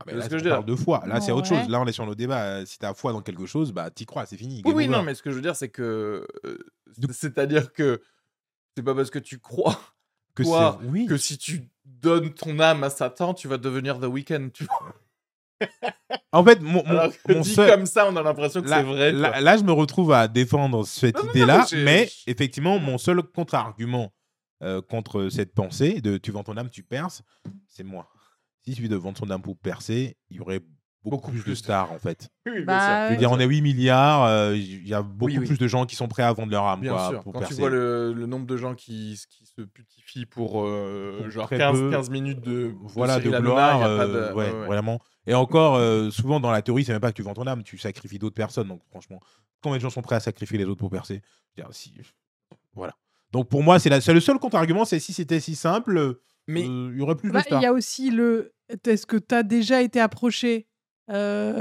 Ah, 0.00 0.04
mais 0.06 0.12
c'est 0.12 0.18
là, 0.18 0.24
ce 0.24 0.28
que 0.30 0.34
on 0.34 0.38
je 0.38 0.44
veux 0.44 0.48
dire? 0.50 0.56
parle 0.56 0.64
de 0.64 0.76
foi. 0.76 1.02
Là, 1.06 1.20
c'est 1.20 1.30
autre 1.32 1.52
Ouais. 1.52 1.58
chose. 1.60 1.68
Là, 1.68 1.78
on 1.80 1.86
est 1.86 1.92
sur 1.92 2.06
nos 2.06 2.14
débats. 2.14 2.42
Euh, 2.60 2.64
Si 2.64 2.78
t'as 2.78 2.94
foi 2.94 3.12
dans 3.12 3.20
quelque 3.20 3.44
chose, 3.44 3.72
bah 3.72 3.90
t'y 3.90 4.06
crois, 4.06 4.24
c'est 4.24 4.38
fini. 4.38 4.62
Oui, 4.64 4.72
oui, 4.74 4.88
non, 4.88 5.02
mais 5.02 5.14
ce 5.14 5.22
que 5.22 5.30
je 5.30 5.36
veux 5.36 5.42
dire, 5.42 5.54
c'est 5.54 5.68
que. 5.68 6.26
euh, 6.46 6.58
C'est-à-dire 7.10 7.74
que 7.74 8.00
c'est 8.74 8.82
pas 8.82 8.94
parce 8.94 9.10
que 9.10 9.18
tu 9.18 9.38
crois 9.38 9.78
que 10.34 10.42
toi, 10.42 10.80
oui. 10.84 11.06
que 11.06 11.16
si 11.16 11.38
tu 11.38 11.68
donnes 11.84 12.32
ton 12.32 12.58
âme 12.60 12.84
à 12.84 12.90
Satan, 12.90 13.34
tu 13.34 13.48
vas 13.48 13.58
devenir 13.58 13.98
The 13.98 14.04
Weeknd. 14.04 14.50
Tu 14.52 14.64
vois 14.64 14.94
En 16.32 16.44
fait, 16.44 16.60
mon, 16.60 16.80
Alors 16.82 17.10
dit 17.28 17.54
seul- 17.54 17.70
comme 17.70 17.86
ça, 17.86 18.08
on 18.08 18.16
a 18.16 18.22
l'impression 18.22 18.62
que 18.62 18.68
c'est 18.68 18.82
vrai. 18.82 19.12
là, 19.12 19.56
je 19.56 19.64
me 19.64 19.72
retrouve 19.72 20.12
à 20.12 20.28
défendre 20.28 20.86
cette 20.86 21.22
idée-là, 21.30 21.66
mais 21.72 22.08
effectivement, 22.26 22.78
mon 22.78 22.98
seul 22.98 23.22
contre-argument 23.22 24.12
euh, 24.62 24.80
contre 24.82 25.28
cette 25.28 25.54
pensée 25.54 26.00
de 26.00 26.18
tu 26.18 26.30
vends 26.30 26.44
ton 26.44 26.56
âme, 26.56 26.70
tu 26.70 26.82
perces, 26.82 27.22
c'est 27.66 27.82
moi. 27.82 28.08
Si 28.62 28.74
celui 28.74 28.88
de 28.88 28.96
vendre 28.96 29.18
son 29.18 29.30
âme 29.30 29.42
pour 29.42 29.58
percer, 29.58 30.16
il 30.28 30.36
y 30.36 30.40
aurait 30.40 30.60
beaucoup, 31.02 31.16
Beaucoup 31.16 31.30
plus, 31.32 31.44
de 31.50 31.54
stars, 31.54 31.90
en 31.92 31.98
fait. 31.98 32.28
Oui, 32.46 32.52
bien 32.56 32.64
Bah, 32.64 32.80
sûr. 32.84 33.06
Je 33.08 33.12
veux 33.12 33.18
dire, 33.18 33.30
on 33.32 33.38
est 33.40 33.46
8 33.46 33.62
milliards, 33.62 34.24
euh, 34.24 34.54
il 34.56 34.86
y 34.86 34.92
a 34.94 35.02
beaucoup 35.02 35.26
Oui, 35.32 35.38
oui. 35.38 35.46
plus 35.46 35.58
de 35.58 35.66
gens 35.68 35.86
qui 35.86 35.96
sont 35.96 36.08
prêts 36.08 36.22
à 36.22 36.32
vendre 36.32 36.50
leur 36.52 36.64
âme 36.64 36.80
Bien 36.80 36.92
quoi, 36.92 37.08
sûr. 37.10 37.22
pour 37.22 37.32
Quand 37.32 37.38
percer. 37.40 37.54
tu 37.54 37.60
vois 37.60 37.70
le, 37.70 38.12
le 38.12 38.26
nombre 38.26 38.46
de 38.46 38.56
gens 38.56 38.74
qui, 38.74 39.18
qui 39.28 39.46
se 39.46 39.62
putifient 39.62 40.26
pour, 40.26 40.62
euh, 40.66 41.18
Pour 41.22 41.30
genre 41.30 41.46
très 41.46 41.58
15, 41.58 41.78
peu. 41.80 41.90
15 41.90 42.10
minutes 42.10 42.40
de, 42.42 42.72
voilà, 42.84 43.18
de 43.20 43.30
gloire, 43.30 43.80
y 43.80 43.82
a 43.82 43.86
pas 43.86 44.04
euh, 44.06 44.30
de- 44.30 44.34
ouais, 44.34 44.50
ouais, 44.52 44.60
ouais. 44.60 44.66
vraiment. 44.66 45.00
Et 45.26 45.34
encore, 45.34 45.76
euh, 45.76 46.10
souvent 46.10 46.40
dans 46.40 46.50
la 46.50 46.62
théorie, 46.62 46.84
c'est 46.84 46.92
même 46.92 47.00
pas 47.00 47.12
que 47.12 47.16
tu 47.16 47.22
vends 47.22 47.34
ton 47.34 47.46
âme, 47.46 47.62
tu 47.62 47.78
sacrifies 47.78 48.18
d'autres 48.18 48.34
personnes. 48.34 48.68
Donc 48.68 48.82
franchement, 48.90 49.20
combien 49.62 49.76
de 49.78 49.82
gens 49.82 49.90
sont 49.90 50.02
prêts 50.02 50.16
à 50.16 50.20
sacrifier 50.20 50.58
les 50.58 50.64
autres 50.64 50.80
pour 50.80 50.90
percer? 50.90 51.22
Si- 51.72 51.92
Voilà. 52.74 52.94
Donc 53.32 53.48
pour 53.48 53.62
moi, 53.62 53.78
c'est 53.78 53.90
le 54.12 54.20
seul 54.20 54.38
contre-argument, 54.38 54.84
c'est 54.84 54.98
si 54.98 55.12
c'était 55.12 55.40
si 55.40 55.54
simple, 55.54 55.96
euh, 55.98 56.20
Mais 56.48 56.62
il 56.62 56.96
y 56.98 57.00
aurait 57.00 57.14
plus 57.16 57.30
Bah, 57.30 57.40
de 57.40 57.44
stars. 57.44 57.60
Il 57.60 57.62
y 57.62 57.66
a 57.66 57.72
aussi 57.72 58.10
le. 58.10 58.52
Est-ce 58.86 59.06
que 59.06 59.16
tu 59.16 59.34
as 59.34 59.42
déjà 59.42 59.82
été 59.82 60.00
approché 60.00 60.66
euh, 61.08 61.52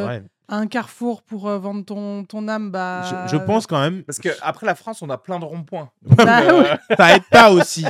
euh, 0.00 0.04
vrai. 0.04 0.24
un 0.48 0.66
carrefour 0.66 1.22
pour 1.22 1.48
euh, 1.48 1.58
vendre 1.58 1.84
ton, 1.84 2.24
ton 2.24 2.48
âme 2.48 2.70
bah, 2.70 3.26
Je, 3.26 3.36
je 3.36 3.42
pense 3.44 3.66
quand 3.66 3.80
même, 3.80 4.02
parce 4.04 4.18
qu'après 4.18 4.66
la 4.66 4.74
France, 4.74 5.02
on 5.02 5.10
a 5.10 5.18
plein 5.18 5.38
de 5.38 5.44
ronds-points. 5.44 5.90
Bah, 6.16 6.40
Euh, 6.42 6.62
ouais. 6.62 6.96
ça 6.96 7.16
aide 7.16 7.24
pas 7.30 7.50
aussi. 7.50 7.84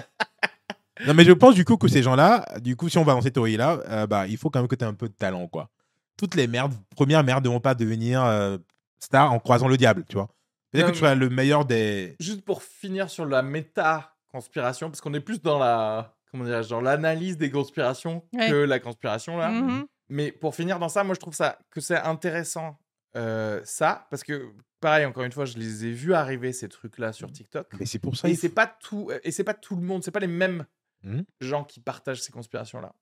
Non, 1.07 1.13
mais 1.15 1.25
je 1.25 1.33
pense 1.33 1.55
du 1.55 1.65
coup 1.65 1.77
que 1.77 1.89
ces 1.89 2.03
gens-là, 2.03 2.45
du 2.61 2.75
coup, 2.77 2.89
si 2.89 2.97
on 2.99 3.05
va 3.05 3.13
dans 3.13 3.21
cette 3.21 3.35
théorie-là, 3.35 3.81
euh, 3.89 4.07
bah, 4.07 4.27
il 4.27 4.37
faut 4.39 4.49
quand 4.51 4.61
même 4.61 4.69
que 4.69 4.75
tu 4.75 4.85
aies 4.85 4.89
un 4.89 4.95
peu 4.95 5.09
de 5.09 5.15
talent, 5.15 5.47
quoi. 5.47 5.69
Toutes 6.17 6.35
les 6.35 6.47
merdes, 6.47 6.73
premières 6.95 7.23
merdes 7.23 7.45
ne 7.45 7.51
vont 7.51 7.61
pas 7.61 7.75
devenir 7.75 8.25
euh, 8.25 8.57
stars 8.99 9.31
en 9.33 9.39
croisant 9.39 9.69
le 9.69 9.77
diable, 9.77 10.05
tu 10.09 10.17
vois. 10.17 10.29
C'est-à-dire 10.73 10.89
que 10.89 10.93
tu 10.95 10.99
sois 11.01 11.15
le 11.15 11.29
meilleur 11.29 11.65
des. 11.67 12.17
Juste 12.21 12.43
pour 12.43 12.63
finir 12.63 13.11
sur 13.11 13.27
la 13.27 13.43
méta-conspiration, 13.43 14.89
parce 14.91 15.01
qu'on 15.01 15.13
est 15.15 15.21
plus 15.21 15.41
dans 15.43 15.59
la 15.59 16.15
comment 16.31 16.45
dirais-je, 16.45 16.69
dans 16.71 16.81
l'analyse 16.81 17.37
des 17.39 17.51
conspirations 17.51 18.25
Ouais. 18.33 18.49
que 18.49 18.55
la 18.55 18.79
conspiration 18.79 19.37
là. 19.37 19.51
Mhm. 19.51 19.87
Mais 20.09 20.31
pour 20.33 20.55
finir 20.55 20.79
dans 20.79 20.89
ça, 20.89 21.03
moi 21.05 21.15
je 21.15 21.21
trouve 21.21 21.35
ça 21.35 21.59
que 21.71 21.81
c'est 21.81 21.97
intéressant 21.97 22.79
euh, 23.17 23.61
ça, 23.65 24.07
parce 24.11 24.23
que 24.23 24.53
pareil 24.81 25.05
encore 25.07 25.25
une 25.25 25.33
fois, 25.33 25.47
je 25.47 25.57
les 25.59 25.87
ai 25.87 25.93
vus 25.93 26.15
arriver 26.15 26.53
ces 26.53 26.69
trucs-là 26.69 27.13
sur 27.13 27.33
TikTok. 27.33 27.67
Mais 27.81 27.87
c'est 27.87 27.99
pour 27.99 28.17
ça. 28.17 28.29
Et 28.29 28.35
c'est 28.35 28.51
pas 28.51 28.67
tout, 28.67 29.11
et 29.25 29.31
c'est 29.33 29.45
pas 29.45 29.55
tout 29.55 29.75
le 29.77 29.83
monde, 29.83 30.05
c'est 30.05 30.11
pas 30.11 30.21
les 30.21 30.27
mêmes 30.27 30.65
Mhm. 31.03 31.25
gens 31.41 31.63
qui 31.65 31.79
partagent 31.81 32.23
ces 32.23 32.33
conspirations-là. 32.33 32.95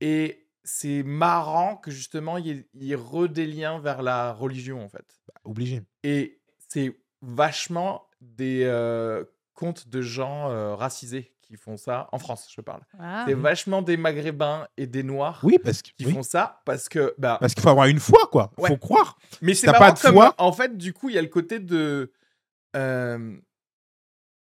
Et 0.00 0.48
c'est 0.64 1.02
marrant 1.02 1.76
que 1.76 1.90
justement 1.90 2.36
il 2.38 2.46
y, 2.46 2.50
ait- 2.92 3.28
des 3.28 3.46
liens 3.46 3.78
vers 3.80 4.02
la 4.02 4.32
religion 4.32 4.82
en 4.84 4.88
fait. 4.88 5.04
faut- 5.24 5.50
obligé. 5.50 5.82
Et 6.02 6.40
c'est 6.68 7.00
vachement 7.22 8.08
des 8.20 8.62
euh, 8.64 9.24
comptes 9.54 9.88
de 9.88 10.00
gens 10.02 10.50
euh, 10.50 10.74
racisés 10.74 11.32
qui 11.48 11.56
font 11.56 11.76
ça 11.78 12.08
en 12.12 12.18
France, 12.18 12.48
je 12.54 12.60
parle. 12.60 12.82
Ah. 12.98 13.24
C'est 13.26 13.34
vachement 13.34 13.80
des 13.82 13.96
Maghrébins 13.96 14.68
et 14.76 14.86
des 14.86 15.02
Noirs 15.02 15.40
Oui, 15.42 15.58
parce 15.58 15.80
que- 15.82 15.90
qui 15.96 16.04
oui. 16.06 16.12
font 16.12 16.22
ça 16.22 16.60
parce 16.66 16.88
que 16.88 17.14
bah, 17.18 17.38
Parce 17.40 17.54
qu'il 17.54 17.62
faut 17.62 17.70
avoir 17.70 17.86
une 17.86 18.00
foi, 18.00 18.20
quoi. 18.30 18.52
Ouais. 18.58 18.68
Faut 18.68 18.76
croire. 18.76 19.18
Mais 19.40 19.54
c'est 19.54 19.66
pas 19.72 19.92
de 19.92 19.98
comme, 19.98 20.12
foi- 20.14 20.34
en 20.38 20.52
fait, 20.52 20.76
du 20.76 20.92
coup, 20.92 21.08
il 21.08 21.14
y 21.14 21.18
a 21.18 21.22
le 21.22 21.28
côté 21.28 21.58
de. 21.58 22.12
euh, 22.76 23.36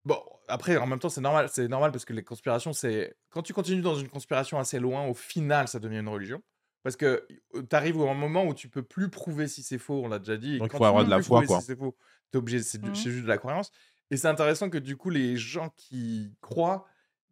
Bon, 0.03 0.19
après, 0.47 0.77
en 0.77 0.85
même 0.85 0.99
temps, 0.99 1.09
c'est 1.09 1.21
normal, 1.21 1.47
c'est 1.51 1.67
normal 1.67 1.91
parce 1.91 2.05
que 2.05 2.13
les 2.13 2.23
conspirations, 2.23 2.73
c'est. 2.73 3.15
Quand 3.29 3.41
tu 3.41 3.53
continues 3.53 3.81
dans 3.81 3.95
une 3.95 4.09
conspiration 4.09 4.59
assez 4.59 4.79
loin, 4.79 5.05
au 5.07 5.13
final, 5.15 5.67
ça 5.67 5.79
devient 5.79 5.97
une 5.99 6.09
religion. 6.09 6.41
Parce 6.83 6.95
que 6.95 7.27
tu 7.53 7.75
arrives 7.75 7.99
à 8.01 8.11
un 8.11 8.13
moment 8.13 8.45
où 8.45 8.53
tu 8.53 8.69
peux 8.69 8.83
plus 8.83 9.09
prouver 9.09 9.47
si 9.47 9.63
c'est 9.63 9.79
faux, 9.79 10.01
on 10.03 10.07
l'a 10.07 10.19
déjà 10.19 10.37
dit. 10.37 10.55
et 10.55 10.59
Donc, 10.59 10.69
il 10.73 10.77
faut 10.77 10.85
avoir 10.85 11.03
de 11.03 11.09
la 11.09 11.21
foi, 11.21 11.43
quoi. 11.43 11.59
Si 11.59 11.65
c'est 11.67 11.75
faux, 11.77 11.95
t'es 12.31 12.37
obligé, 12.37 12.61
c'est 12.61 12.79
Mhm. 12.83 12.93
c'est 12.93 13.09
juste 13.09 13.23
de 13.23 13.27
la 13.27 13.39
croyance. 13.39 13.71
Et 14.11 14.17
c'est 14.17 14.27
intéressant 14.27 14.69
que 14.69 14.77
du 14.77 14.95
coup, 14.95 15.09
les 15.09 15.35
gens 15.35 15.69
qui 15.75 16.31
croient, 16.41 16.85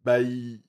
bah, 0.04 0.20
ils. 0.20 0.60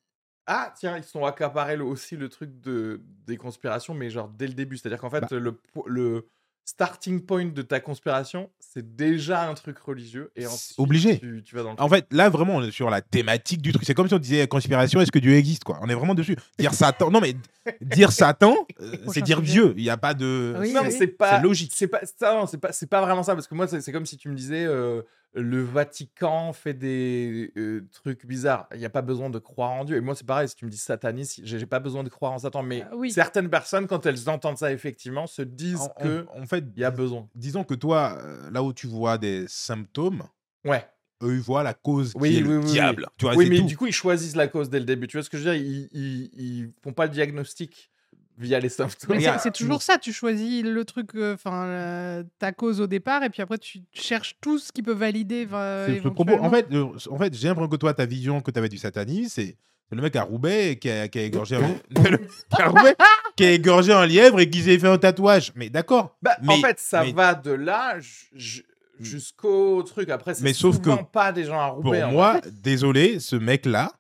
Ah, 0.48 0.72
tiens, 0.78 0.96
ils 0.98 1.04
sont 1.04 1.26
accaparés 1.26 1.78
aussi 1.78 2.16
le 2.16 2.30
truc 2.30 2.62
de, 2.62 3.02
des 3.26 3.36
conspirations, 3.38 3.96
mais 3.96 4.10
genre 4.12 4.30
dès 4.30 4.46
le 4.48 4.54
début. 4.54 4.78
C'est-à-dire 4.78 5.00
qu'en 5.00 5.10
fait, 5.10 5.22
Bah. 5.22 5.28
le, 5.32 5.54
po- 5.54 5.88
le 5.88 6.28
starting 6.68 7.22
point 7.26 7.46
de 7.46 7.62
ta 7.64 7.80
conspiration, 7.80 8.50
c'est 8.60 8.96
déjà 8.96 9.48
un 9.50 9.54
truc 9.56 9.78
religieux. 9.80 10.32
Et 10.36 10.46
ensuite, 10.46 10.78
obligé. 10.80 11.18
Tu, 11.20 11.42
tu 11.44 11.56
vas 11.56 11.64
dans 11.64 11.72
le 11.74 11.82
En 11.82 11.90
fait, 11.90 12.06
là, 12.12 12.30
vraiment, 12.30 12.56
on 12.58 12.64
est 12.64 12.70
sur 12.72 12.90
la 12.92 13.02
thématique 13.02 13.62
du 13.64 13.72
truc. 13.72 13.86
C'est 13.86 13.94
comme 13.96 14.08
si 14.08 14.14
on 14.14 14.20
disait 14.20 14.48
conspiration, 14.48 15.02
est-ce 15.02 15.12
que 15.12 15.18
Dieu 15.20 15.34
existe, 15.34 15.64
quoi? 15.64 15.80
On 15.82 15.90
est 15.90 15.96
vraiment 15.96 16.14
dessus. 16.16 16.36
Dire 16.60 16.74
Satan. 16.76 17.10
Non, 17.10 17.22
mais 17.22 17.36
dire 17.82 18.12
Satan, 18.12 18.56
euh, 18.82 18.98
c'est 19.14 19.22
dire. 19.24 19.42
Dieu. 19.42 19.74
Il 19.78 19.84
n'y 19.84 19.90
a 19.90 19.98
pas 19.98 20.14
de. 20.14 20.56
Oui, 20.60 20.74
non, 20.74 20.82
oui. 20.84 20.92
c'est 20.92 21.08
pas 21.08 21.38
c'est 21.38 21.44
logique. 21.44 21.72
C'est 21.74 21.88
pas 21.88 22.02
ça, 22.06 22.34
non, 22.36 22.46
c'est 22.46 22.60
pas 22.60 22.72
c'est 22.72 22.88
pas 22.90 23.02
vraiment 23.02 23.24
ça 23.24 23.34
parce 23.34 23.48
que 23.48 23.56
moi 23.56 23.68
c'est 23.68 23.82
c'est 23.82 23.92
comme 23.92 24.06
si 24.06 24.18
tu 24.18 24.30
me 24.30 24.36
disais 24.36 24.66
euh, 24.66 25.02
le 25.36 25.62
Vatican 25.64 26.54
fait 26.54 26.74
des 26.74 27.52
euh, 27.58 27.88
trucs 27.92 28.26
bizarres. 28.26 28.68
Il 28.74 28.80
n'y 28.80 28.86
a 28.86 28.90
pas 28.90 29.02
besoin 29.02 29.30
de 29.30 29.38
croire 29.40 29.72
en 29.72 29.84
Dieu. 29.86 29.98
Et 29.98 30.02
moi 30.02 30.16
c'est 30.16 30.26
pareil. 30.26 30.48
Si 30.50 30.56
tu 30.56 30.66
me 30.66 30.70
dis 30.72 30.78
satanisme, 30.78 31.42
j'ai 31.46 31.66
pas 31.66 31.80
besoin 31.80 32.04
de 32.04 32.10
croire 32.10 32.32
en 32.32 32.40
Satan. 32.40 32.64
Mais 32.64 32.84
Ah, 32.90 32.96
oui. 32.96 33.12
certaines 33.12 33.50
personnes 33.50 33.88
quand 33.88 34.06
elles 34.06 34.30
entendent 34.30 34.58
ça 34.58 34.72
effectivement 34.72 35.28
se 35.28 35.42
disent 35.42 35.82
En, 35.82 35.90
que 36.02 36.26
en 36.34 36.46
fait, 36.46 36.64
il 36.76 36.82
y 36.82 36.86
a 36.86 36.92
besoin. 36.92 37.28
disons 37.36 37.64
que 37.64 37.74
toi, 37.76 38.18
euh, 38.22 38.50
là 38.52 38.64
où 38.64 38.72
tu 38.74 38.88
vois 38.88 39.18
des 39.18 39.46
symptômes, 39.48 40.24
Ouais. 40.64 40.86
eux, 41.22 41.34
ils 41.36 41.42
voient 41.42 41.64
la 41.64 41.74
cause 41.74 42.14
qui 42.14 42.20
Oui, 42.20 42.36
est 42.38 42.42
oui, 42.42 42.48
le 42.48 42.58
oui, 42.60 42.64
oui. 42.66 42.72
diable. 42.72 43.08
Tu 43.18 43.26
vois, 43.26 43.36
oui, 43.36 43.50
mais 43.50 43.58
tout. 43.60 43.66
du 43.66 43.78
coup 43.78 43.88
ils 43.88 43.94
choisissent 43.94 44.36
la 44.36 44.48
cause 44.48 44.70
dès 44.70 44.80
le 44.80 44.86
début. 44.86 45.08
Tu 45.08 45.18
vois 45.18 45.24
ce 45.24 45.30
que 45.30 45.38
je 45.38 45.44
veux 45.50 45.58
dire? 45.58 45.62
Ils, 45.92 46.30
ils 46.34 46.72
font 46.84 46.94
pas 46.94 47.06
le 47.06 47.12
diagnostic 47.12 47.92
via 48.38 48.60
les 48.60 48.70
symptômes. 48.70 49.10
Mais 49.12 49.18
Regarde, 49.18 49.40
c'est- 49.40 49.52
toujours 49.52 49.82
ça, 49.82 49.98
tu 49.98 50.12
choisis 50.12 50.64
le 50.64 50.84
truc, 50.86 51.16
euh, 51.16 51.34
enfin 51.36 51.66
euh, 51.68 52.24
ta 52.40 52.52
cause 52.52 52.82
au 52.82 52.88
départ, 52.88 53.24
et 53.24 53.30
puis 53.30 53.42
après 53.42 53.58
tu 53.58 53.80
cherches 53.94 54.36
tout 54.42 54.60
ce 54.60 54.72
qui 54.72 54.82
peut 54.84 54.94
valider. 54.94 55.48
euh, 55.54 56.00
propos. 56.12 56.34
En 56.40 56.50
fait, 56.50 56.68
le- 56.70 56.84
en 57.10 57.18
fait 57.18 57.34
j'ai 57.34 57.48
l'impression 57.48 57.70
que 57.70 57.76
toi, 57.78 57.94
ta 57.94 58.06
vision 58.06 58.42
que 58.42 58.52
tu 58.52 58.60
avais 58.60 58.70
du 58.70 58.78
satanisme, 58.78 59.30
c'est 59.34 59.58
le 59.92 60.02
mec 60.02 60.16
à 60.16 60.24
Roubaix 60.24 60.78
qui 60.82 60.90
a, 60.90 61.08
qui 61.08 61.20
a 61.20 61.24
égorgé 61.24 61.56
un... 61.58 61.62
le- 62.10 62.28
à 62.52 62.68
Roubaix, 62.70 62.96
qui 63.38 63.46
a 63.46 63.52
égorgé 63.52 63.94
un 63.94 64.06
lièvre 64.06 64.40
et 64.40 64.50
qui 64.50 64.62
s'est 64.64 64.80
fait 64.80 64.88
un 64.88 64.98
tatouage. 64.98 65.52
Mais 65.56 65.70
d'accord. 65.70 66.18
Bah, 66.22 66.36
en 66.48 66.58
fait, 66.58 66.80
ça 66.80 67.04
mais- 67.04 67.12
va 67.14 67.36
de 67.36 67.52
là 67.52 67.98
ju- 68.00 68.66
jusqu'au 69.00 69.84
truc. 69.84 70.10
Après, 70.10 70.34
c'est 70.34 70.44
Mais 70.44 70.54
sauf 70.54 70.76
souvent 70.78 70.98
que 70.98 71.04
pas 71.12 71.32
des 71.32 71.44
gens 71.46 71.60
à 71.62 71.68
Pour 71.70 71.84
Roubaix. 71.84 72.04
en 72.04 72.12
moi, 72.12 72.42
désolé, 72.64 73.20
ce 73.20 73.36
mec-là, 73.36 73.92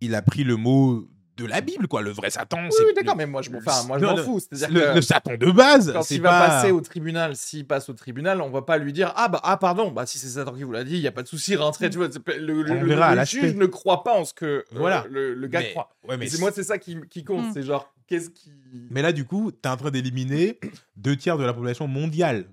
il 0.00 0.14
a 0.14 0.22
pris 0.22 0.44
le 0.44 0.56
mot 0.56 1.08
de 1.38 1.46
la 1.46 1.60
Bible, 1.62 1.88
quoi. 1.88 2.02
Le 2.02 2.10
vrai 2.10 2.28
Satan, 2.30 2.58
Oui, 2.64 2.68
c'est 2.70 2.84
oui, 2.84 2.92
d'accord, 2.94 3.14
le- 3.14 3.18
mais 3.18 3.26
moi, 3.26 3.40
je 3.42 3.50
m'en 3.50 3.58
le- 3.58 3.64
enfin, 3.66 3.86
moi, 3.86 3.98
je 3.98 4.04
non, 4.04 4.10
m'en 4.10 4.16
le- 4.16 4.22
fous. 4.22 4.40
C'est-à-dire 4.40 4.70
le, 4.70 4.80
que 4.90 4.94
le 4.96 5.02
Satan 5.02 5.32
de 5.38 5.50
base. 5.50 5.92
quand 5.92 6.10
il 6.10 6.20
va 6.20 6.30
pas... 6.30 6.48
passer 6.48 6.70
au 6.72 6.80
tribunal, 6.80 7.36
s'il 7.36 7.66
passe 7.66 7.88
au 7.88 7.94
tribunal, 7.94 8.40
on 8.42 8.50
va 8.50 8.62
pas 8.62 8.76
lui 8.78 8.92
dire 8.92 9.12
Ah, 9.16 9.28
bah, 9.28 9.40
ah 9.44 9.56
pardon, 9.56 9.90
bah, 9.90 10.04
si 10.04 10.18
c'est 10.18 10.26
Satan 10.28 10.52
qui 10.52 10.64
vous 10.64 10.72
l'a 10.72 10.84
dit, 10.84 10.94
il 10.96 11.00
y 11.00 11.06
a 11.06 11.12
pas 11.12 11.22
de 11.22 11.28
souci, 11.28 11.56
rentrez. 11.56 11.88
Tu 11.90 11.96
vois, 11.98 12.08
le, 12.38 13.24
juge 13.24 13.54
ne 13.54 13.66
croit 13.66 14.02
pas 14.04 14.14
en 14.14 14.24
ce 14.24 14.34
que 14.34 14.44
euh, 14.44 14.64
Voilà. 14.72 15.04
le, 15.10 15.34
le 15.34 15.46
gars 15.48 15.60
mais, 15.60 15.70
croit. 15.70 15.90
ouais, 16.08 16.16
mais, 16.16 16.28
c'est- 16.28 16.40
moi, 16.40 16.50
c'est 16.52 16.62
ça 16.64 16.78
qui, 16.78 16.96
qui 17.08 17.24
compte. 17.24 17.46
Mm. 17.46 17.50
C'est 17.54 17.62
genre, 17.62 17.92
qu'est-ce 18.06 18.30
qui. 18.30 18.52
mais 18.90 19.02
là, 19.02 19.12
du 19.12 19.24
coup, 19.24 19.52
tu 19.52 19.58
es 19.68 19.70
en 19.70 19.76
train 19.76 19.90
d'éliminer 19.90 20.58
deux 20.96 21.16
tiers 21.16 21.38
de 21.38 21.44
la 21.44 21.52
population 21.52 21.86
mondiale. 21.86 22.46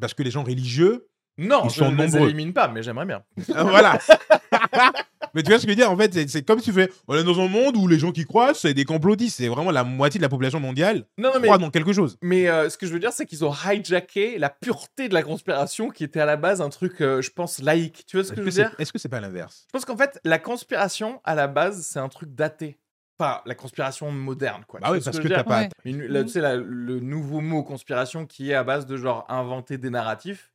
Parce 0.00 0.14
que 0.14 0.22
les 0.22 0.30
gens 0.30 0.42
religieux. 0.42 1.06
Non, 1.38 1.62
Ils 1.64 1.70
je 1.70 1.76
sont 1.76 1.92
ne 1.92 2.02
les 2.04 2.16
élimine 2.16 2.52
pas, 2.52 2.68
mais 2.68 2.82
j'aimerais 2.82 3.06
bien. 3.06 3.22
Ah, 3.54 3.64
voilà. 3.64 3.98
mais 5.34 5.42
tu 5.42 5.50
vois 5.50 5.58
ce 5.58 5.66
que 5.66 5.72
je 5.72 5.76
veux 5.76 5.82
dire 5.82 5.90
En 5.90 5.96
fait, 5.96 6.28
c'est- 6.28 6.42
comme 6.46 6.58
si 6.58 6.66
tu 6.66 6.72
fais. 6.72 6.90
On 7.08 7.14
est 7.16 7.24
dans 7.24 7.38
un 7.40 7.48
monde 7.48 7.76
où 7.76 7.86
les 7.88 7.98
gens 7.98 8.12
qui 8.12 8.24
croient, 8.24 8.54
c'est 8.54 8.74
des 8.74 8.84
complotistes. 8.84 9.36
C'est 9.38 9.48
vraiment 9.48 9.70
la 9.70 9.84
moitié 9.84 10.18
de 10.18 10.22
la 10.22 10.28
population 10.28 10.60
mondiale 10.60 11.06
Non, 11.18 11.30
non, 11.34 11.40
mais 11.40 11.46
croit 11.48 11.58
dans 11.58 11.70
quelque 11.70 11.92
chose. 11.92 12.16
Mais 12.22 12.48
euh, 12.48 12.68
ce 12.70 12.76
que 12.78 12.86
je 12.86 12.92
veux 12.92 12.98
dire, 13.00 13.12
c'est 13.12 13.26
qu'ils 13.26 13.44
ont 13.44 13.52
hijacké 13.52 14.38
la 14.38 14.50
pureté 14.50 15.08
de 15.08 15.14
la 15.14 15.22
conspiration 15.22 15.90
qui 15.90 16.04
était 16.04 16.20
à 16.20 16.26
la 16.26 16.36
base 16.36 16.60
un 16.60 16.68
truc, 16.70 17.00
euh, 17.00 17.22
je 17.22 17.30
pense, 17.30 17.60
laïque. 17.60 18.04
Tu 18.06 18.16
vois 18.16 18.24
ce 18.24 18.30
que 18.30 18.36
je 18.36 18.40
que 18.40 18.44
veux 18.46 18.50
dire? 18.50 18.74
est-ce 18.78 18.92
que 18.92 18.98
c'est 18.98 19.08
pas 19.08 19.20
l'inverse? 19.20 19.64
Je 19.66 19.72
pense 19.72 19.84
qu'en 19.84 19.96
fait, 19.96 20.20
la 20.24 20.38
conspiration, 20.38 21.20
à 21.24 21.34
la 21.34 21.46
base, 21.48 21.82
c'est 21.86 21.98
un 21.98 22.08
truc 22.08 22.34
daté. 22.34 22.78
Enfin, 23.18 23.42
la 23.44 23.54
conspiration 23.54 24.10
moderne, 24.10 24.64
quoi. 24.66 24.80
Bah 24.80 24.86
Tu 24.88 24.92
oui, 24.94 25.00
parce 25.04 25.18
que 25.18 25.22
veux 25.24 25.28
t'as 25.28 25.44
pas. 25.44 25.60
Ouais. 25.62 25.68
Une- 25.84 26.04
là, 26.06 26.24
tu 26.24 26.30
sais, 26.30 26.40
la- 26.40 26.56
le 26.56 27.00
nouveau 27.00 27.40
mot 27.40 27.62
conspiration 27.62 28.24
qui 28.24 28.50
est 28.50 28.54
à 28.54 28.64
base 28.64 28.86
de 28.86 28.96
genre 28.96 29.26
inventer 29.28 29.76
des 29.76 29.90
narratifs. 29.90 30.50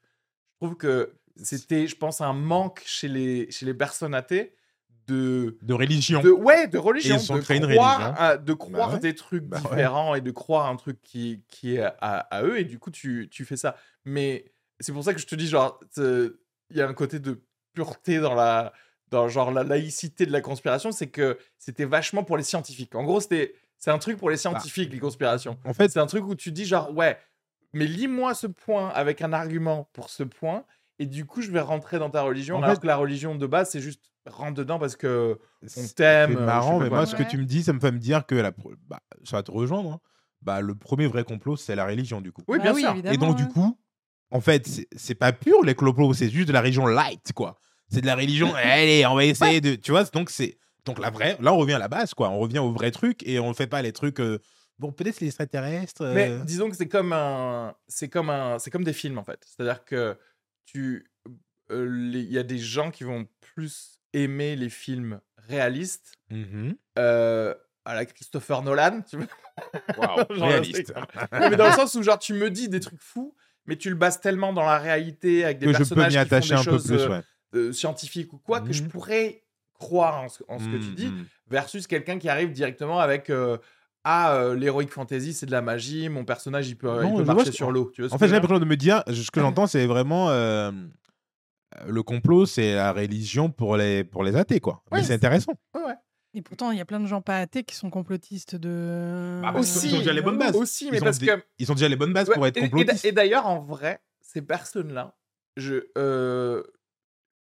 Je 0.62 0.66
trouve 0.66 0.76
que 0.78 1.14
c'était, 1.44 1.86
je 1.86 1.96
pense, 1.96 2.22
un 2.22 2.34
manque 2.34 2.82
chez 2.86 3.08
les, 3.08 3.52
chez 3.52 3.66
les 3.68 3.74
personnes 3.76 4.16
athées 4.16 4.56
de, 5.08 5.58
De 5.62 5.74
religion. 5.74 6.22
de 6.22 6.30
ouais 6.32 6.68
de 6.68 6.78
religion 6.78 7.16
Et 7.18 7.20
ils 7.22 7.32
ont 7.32 7.36
de 7.36 7.42
créé 7.42 7.58
une 7.58 7.68
croire, 7.74 7.98
religion. 8.00 8.16
à- 8.18 8.38
de 8.38 8.54
croire 8.54 8.94
ouais. 8.94 9.00
des 9.00 9.16
trucs 9.16 9.44
Bah 9.44 9.58
ouais. 9.58 9.70
différents 9.70 10.16
et 10.16 10.22
de 10.22 10.32
croire 10.32 10.68
un 10.68 10.76
truc 10.76 11.02
qui, 11.02 11.42
qui 11.48 11.76
est 11.76 11.82
à, 11.82 11.92
à 12.20 12.44
eux 12.44 12.60
et 12.60 12.64
du 12.64 12.80
coup 12.80 12.92
tu, 12.92 13.28
tu 13.32 13.46
fais 13.46 13.58
ça 13.58 13.76
mais 14.06 14.46
c'est 14.80 14.92
pour 14.92 15.04
ça 15.04 15.14
que 15.14 15.20
je 15.20 15.28
te 15.28 15.36
dis 15.36 15.48
genre 15.48 15.80
te- 15.94 16.38
il 16.72 16.78
y 16.78 16.82
a 16.82 16.88
un 16.88 16.94
côté 16.94 17.20
de 17.20 17.42
pureté 17.74 18.20
dans 18.20 18.34
la 18.36 18.74
dans 19.12 19.28
genre 19.28 19.52
la 19.52 19.64
laïcité 19.64 20.26
de 20.26 20.32
la 20.32 20.42
conspiration 20.42 20.92
c'est 20.92 21.08
que 21.08 21.38
c'était 21.58 21.86
vachement 21.86 22.24
pour 22.24 22.38
les 22.38 22.44
scientifiques 22.44 22.96
en 22.96 23.04
gros 23.04 23.20
c'était 23.20 23.54
c'est 23.78 23.92
un 23.92 24.00
truc 24.00 24.18
pour 24.18 24.30
les 24.30 24.38
scientifiques 24.38 24.92
les 24.92 25.00
conspirations 25.00 25.60
En 25.66 25.74
fait, 25.74 25.90
c'est 25.90 26.00
un 26.00 26.08
truc 26.08 26.26
où 26.26 26.34
tu 26.36 26.52
dis 26.52 26.66
genre 26.66 26.92
ouais 26.96 27.18
mais 27.74 27.86
lis-moi 27.86 28.34
ce 28.34 28.48
point 28.48 28.90
avec 28.90 29.22
un 29.22 29.34
argument 29.34 29.88
pour 29.94 30.10
ce 30.10 30.24
point 30.24 30.64
et 30.98 31.06
du 31.06 31.26
coup 31.26 31.42
je 31.42 31.52
vais 31.52 31.60
rentrer 31.60 32.00
dans 32.00 32.10
ta 32.10 32.22
religion 32.24 32.56
En 32.58 32.64
alors 32.64 32.76
fait- 32.76 32.82
que 32.82 32.88
la 32.88 32.96
religion 32.96 33.36
de 33.36 33.46
base 33.46 33.70
c'est 33.70 33.82
juste 33.82 34.02
rentre 34.26 34.56
dedans 34.56 34.80
parce 34.80 34.96
que 34.96 35.40
c'est 35.66 35.96
t'aime, 35.96 36.32
c'est 36.34 36.38
euh, 36.38 36.46
marrant, 36.46 36.80
mais 36.80 36.90
quoi. 36.90 36.98
moi, 37.00 37.06
ce 37.06 37.16
que 37.16 37.24
Ouais. 37.24 37.28
tu 37.28 37.38
me 37.38 37.46
dis, 37.46 37.64
ça 37.64 37.74
me 37.74 37.80
fait 37.80 37.92
me 37.92 38.00
dire 38.00 38.26
que 38.26 38.36
la, 38.36 38.52
bah, 38.88 39.02
ça 39.24 39.38
va 39.38 39.44
te 39.44 39.52
rejoindre. 39.52 39.94
hein. 39.94 40.00
Bah, 40.42 40.62
le 40.62 40.76
premier 40.76 41.08
vrai 41.08 41.24
complot, 41.24 41.56
c'est 41.58 41.76
la 41.76 41.86
religion, 41.86 42.22
du 42.22 42.32
coup. 42.32 42.44
oui 42.48 42.58
Bah 42.58 42.64
bien 42.66 42.74
oui, 42.74 42.82
sûr 42.82 42.92
évidemment, 42.92 43.14
Et 43.14 43.18
donc, 43.18 43.36
du 43.36 43.48
coup, 43.48 43.78
en 44.32 44.42
fait, 44.42 44.68
c'est- 44.96 45.16
pas 45.16 45.32
pur 45.34 45.64
les 45.64 45.74
complots, 45.76 46.14
c'est 46.14 46.30
juste 46.30 46.48
de 46.48 46.54
la 46.54 46.62
religion 46.62 46.86
light, 46.86 47.34
quoi. 47.34 47.58
C'est 47.90 48.02
de 48.02 48.06
la 48.06 48.16
religion, 48.16 48.54
allez, 48.56 49.06
on 49.06 49.16
va 49.16 49.26
essayer 49.26 49.62
de. 49.62 49.76
Tu 49.76 49.92
vois, 49.92 50.04
donc 50.06 50.30
c'est. 50.30 50.58
Donc 50.86 51.00
la 51.00 51.10
vraie, 51.10 51.36
là 51.40 51.52
on 51.52 51.58
revient 51.58 51.74
à 51.74 51.80
la 51.80 51.88
base, 51.88 52.14
quoi. 52.14 52.30
On 52.30 52.38
revient 52.38 52.60
au 52.60 52.72
vrai 52.72 52.92
truc 52.92 53.22
et 53.28 53.40
on 53.40 53.50
ne 53.50 53.54
fait 53.56 53.66
pas 53.66 53.82
les 53.82 53.92
trucs 53.92 54.20
euh, 54.20 54.38
bon, 54.78 54.92
peut-être 54.92 55.20
les 55.20 55.28
extraterrestres. 55.28 56.04
Mais 56.14 56.30
euh, 56.30 56.44
disons 56.44 56.70
que 56.70 56.76
c'est 56.76 56.88
comme 56.88 57.12
un, 57.12 57.74
c'est 57.88 58.08
comme 58.08 58.30
un, 58.30 58.60
c'est 58.60 58.70
comme 58.70 58.84
des 58.84 58.94
films 58.94 59.18
en 59.18 59.24
fait. 59.24 59.44
C'est-à-dire 59.48 59.84
que 59.84 60.16
tu, 60.66 61.10
euh, 61.72 61.88
les- 61.90 62.20
il 62.22 62.32
y 62.32 62.38
a 62.38 62.44
des 62.44 62.60
gens 62.60 62.92
qui 62.92 63.04
vont 63.04 63.26
plus 63.40 64.00
aimer 64.16 64.56
les 64.56 64.70
films 64.70 65.20
réalistes 65.38 66.14
euh, 66.98 67.54
à 67.86 67.94
la 67.96 68.06
Christopher 68.06 68.62
Nolan, 68.64 69.02
tu 69.10 69.18
vois. 69.18 70.26
Réaliste. 70.30 70.94
Non, 71.32 71.50
mais 71.50 71.56
dans 71.56 71.68
le 71.68 71.72
sens 71.74 71.94
où 71.96 72.04
genre 72.04 72.20
tu 72.20 72.34
me 72.34 72.50
dis 72.50 72.68
des 72.70 72.80
trucs 72.80 73.02
fous, 73.02 73.36
mais 73.66 73.76
tu 73.78 73.90
le 73.90 73.96
bases 73.96 74.20
tellement 74.22 74.54
dans 74.54 74.66
la 74.66 74.78
réalité 74.78 75.44
avec 75.46 75.60
des 75.60 75.66
Que 75.68 75.74
je 75.74 75.78
peux 75.80 75.96
personnages 75.96 76.14
qui 76.24 76.30
font 76.30 76.40
des 76.40 76.54
un 76.54 76.58
peu 76.58 76.72
choses 76.72 76.86
plus, 76.88 77.00
euh, 77.00 77.10
ouais. 77.10 77.22
euh, 77.56 77.72
scientifiques 77.74 78.34
ou 78.34 78.38
quoi 78.38 78.62
que 78.62 78.74
je 78.74 78.82
Mhm. 78.84 78.90
pourrais 78.90 79.44
croire 79.74 80.22
en 80.22 80.30
ce, 80.30 80.44
en 80.48 80.58
ce 80.60 80.68
que 80.70 80.78
tu 80.78 80.92
dis 80.92 81.08
Mhm. 81.08 81.26
versus 81.48 81.86
quelqu'un 81.88 82.18
qui 82.18 82.30
arrive 82.30 82.52
directement 82.52 83.00
avec 83.00 83.30
euh, 83.30 83.58
ah 84.04 84.34
euh, 84.36 84.56
l'heroic 84.56 84.88
fantasy 84.88 85.34
c'est 85.34 85.46
de 85.46 85.52
la 85.52 85.62
magie 85.62 86.10
mon 86.10 86.24
personnage 86.26 86.70
il 86.70 86.78
peut, 86.78 86.88
il 87.04 87.10
Non, 87.10 87.16
peut 87.18 87.24
marcher 87.24 87.52
sur 87.52 87.72
l'eau 87.72 87.92
En 88.12 88.18
fait, 88.18 88.28
j'ai 88.28 88.34
l'impression 88.34 88.60
de 88.60 88.66
me 88.66 88.78
dire, 88.78 89.04
ce 89.08 89.30
que 89.32 89.40
j'entends, 89.42 89.68
c'est 89.68 89.86
vraiment 89.86 90.30
euh, 90.30 90.72
le 91.88 92.04
complot, 92.04 92.46
c'est 92.46 92.76
la 92.76 92.92
religion 92.94 93.50
pour 93.52 93.78
les, 93.78 94.04
pour 94.04 94.24
les 94.24 94.36
athées, 94.36 94.60
quoi. 94.60 94.84
Ouais, 94.92 95.00
Mais 95.00 95.04
c'est 95.04 95.14
intéressant. 95.14 95.54
Ouais, 95.74 95.84
ouais. 95.84 95.96
Et 96.34 96.42
pourtant, 96.42 96.72
il 96.72 96.78
y 96.78 96.82
a 96.82 96.86
plein 96.86 97.00
de 97.00 97.06
gens 97.06 97.22
pas 97.22 97.38
athées 97.40 97.64
qui 97.64 97.76
sont 97.76 97.90
complotistes 97.90 98.56
de. 98.56 99.40
Bah, 99.42 99.54
aussi 99.56 99.94
ont 99.94 100.00
déjà 100.00 100.12
les 100.14 100.22
bonnes 100.22 100.38
bases. 100.38 100.56
aussi 100.56 100.90
mais 100.92 100.98
Ils 100.98 101.02
ont 101.02 101.06
parce 101.06 101.18
des- 101.20 101.28
que 101.28 101.44
Ils 101.60 101.72
ont 101.72 101.76
déjà 101.76 101.88
les 101.88 101.96
bonnes 101.96 102.12
bases 102.14 102.28
Ouais, 102.28 102.36
pour 102.36 102.46
être 102.46 102.58
et, 102.58 102.70
complotistes. 102.70 103.06
et 103.06 103.12
d'ailleurs, 103.14 103.46
en 103.48 103.60
vrai, 103.60 104.02
ces 104.22 104.42
personnes-là, 104.42 105.16
je, 105.56 105.86
euh, 105.98 106.62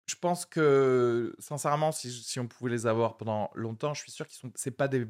je 0.07 0.15
pense 0.15 0.45
que, 0.47 1.35
sincèrement, 1.37 1.91
si, 1.91 2.11
si 2.11 2.39
on 2.39 2.47
pouvait 2.47 2.71
les 2.71 2.87
avoir 2.87 3.15
pendant 3.17 3.51
longtemps, 3.53 3.93
je 3.93 4.01
suis 4.01 4.11
sûr 4.11 4.25
qu'ils 4.25 4.39
sont, 4.39 4.51
c'est 4.55 4.71
pas 4.71 4.87
des 4.87 5.05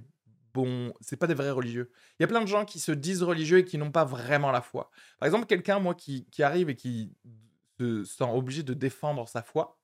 bons, 0.53 0.91
c'est 0.99 1.15
pas 1.15 1.27
des 1.27 1.33
vrais 1.33 1.51
religieux. 1.51 1.89
Il 2.19 2.23
y 2.23 2.25
a 2.25 2.27
plein 2.27 2.41
de 2.41 2.47
gens 2.47 2.65
qui 2.65 2.79
se 2.79 2.91
disent 2.91 3.23
religieux 3.23 3.59
et 3.59 3.63
qui 3.65 3.77
n'ont 3.77 3.91
pas 3.91 4.03
vraiment 4.03 4.51
la 4.51 4.61
foi. 4.61 4.89
Par 5.19 5.27
exemple, 5.27 5.45
quelqu'un, 5.45 5.79
moi, 5.79 5.95
qui, 5.95 6.25
qui 6.31 6.43
arrive 6.43 6.69
et 6.69 6.75
qui 6.75 7.13
se 7.79 8.03
sent 8.05 8.25
obligé 8.31 8.63
de 8.63 8.73
défendre 8.73 9.27
sa 9.27 9.41
foi 9.43 9.79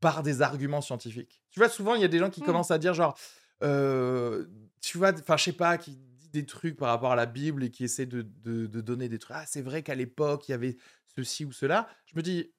par 0.00 0.22
des 0.22 0.42
arguments 0.42 0.80
scientifiques. 0.82 1.42
Tu 1.50 1.60
vois, 1.60 1.68
souvent, 1.68 1.94
il 1.94 2.02
y 2.02 2.04
a 2.04 2.08
des 2.08 2.18
gens 2.18 2.30
qui 2.30 2.42
Hmm. 2.42 2.46
commencent 2.46 2.70
à 2.72 2.78
dire 2.78 2.94
genre, 2.94 3.18
euh, 3.62 4.46
tu 4.82 4.98
vois, 4.98 5.12
enfin, 5.12 5.36
je 5.36 5.44
sais 5.44 5.52
pas, 5.52 5.78
qui 5.78 5.96
dit 5.96 6.28
des 6.30 6.46
trucs 6.46 6.76
par 6.76 6.88
rapport 6.90 7.12
à 7.12 7.16
la 7.16 7.26
Bible 7.26 7.64
et 7.64 7.70
qui 7.70 7.84
essaie 7.84 8.06
de, 8.06 8.22
de- 8.22 8.66
de 8.66 8.80
donner 8.82 9.08
des 9.08 9.18
trucs. 9.18 9.36
Ah, 9.38 9.44
c'est 9.46 9.62
vrai 9.62 9.82
qu'à 9.82 9.94
l'époque, 9.94 10.48
il 10.48 10.52
y 10.52 10.54
avait 10.54 10.76
ceci 11.16 11.44
ou 11.46 11.52
cela. 11.52 11.88
Je 12.06 12.16
me 12.16 12.22
dis, 12.22 12.52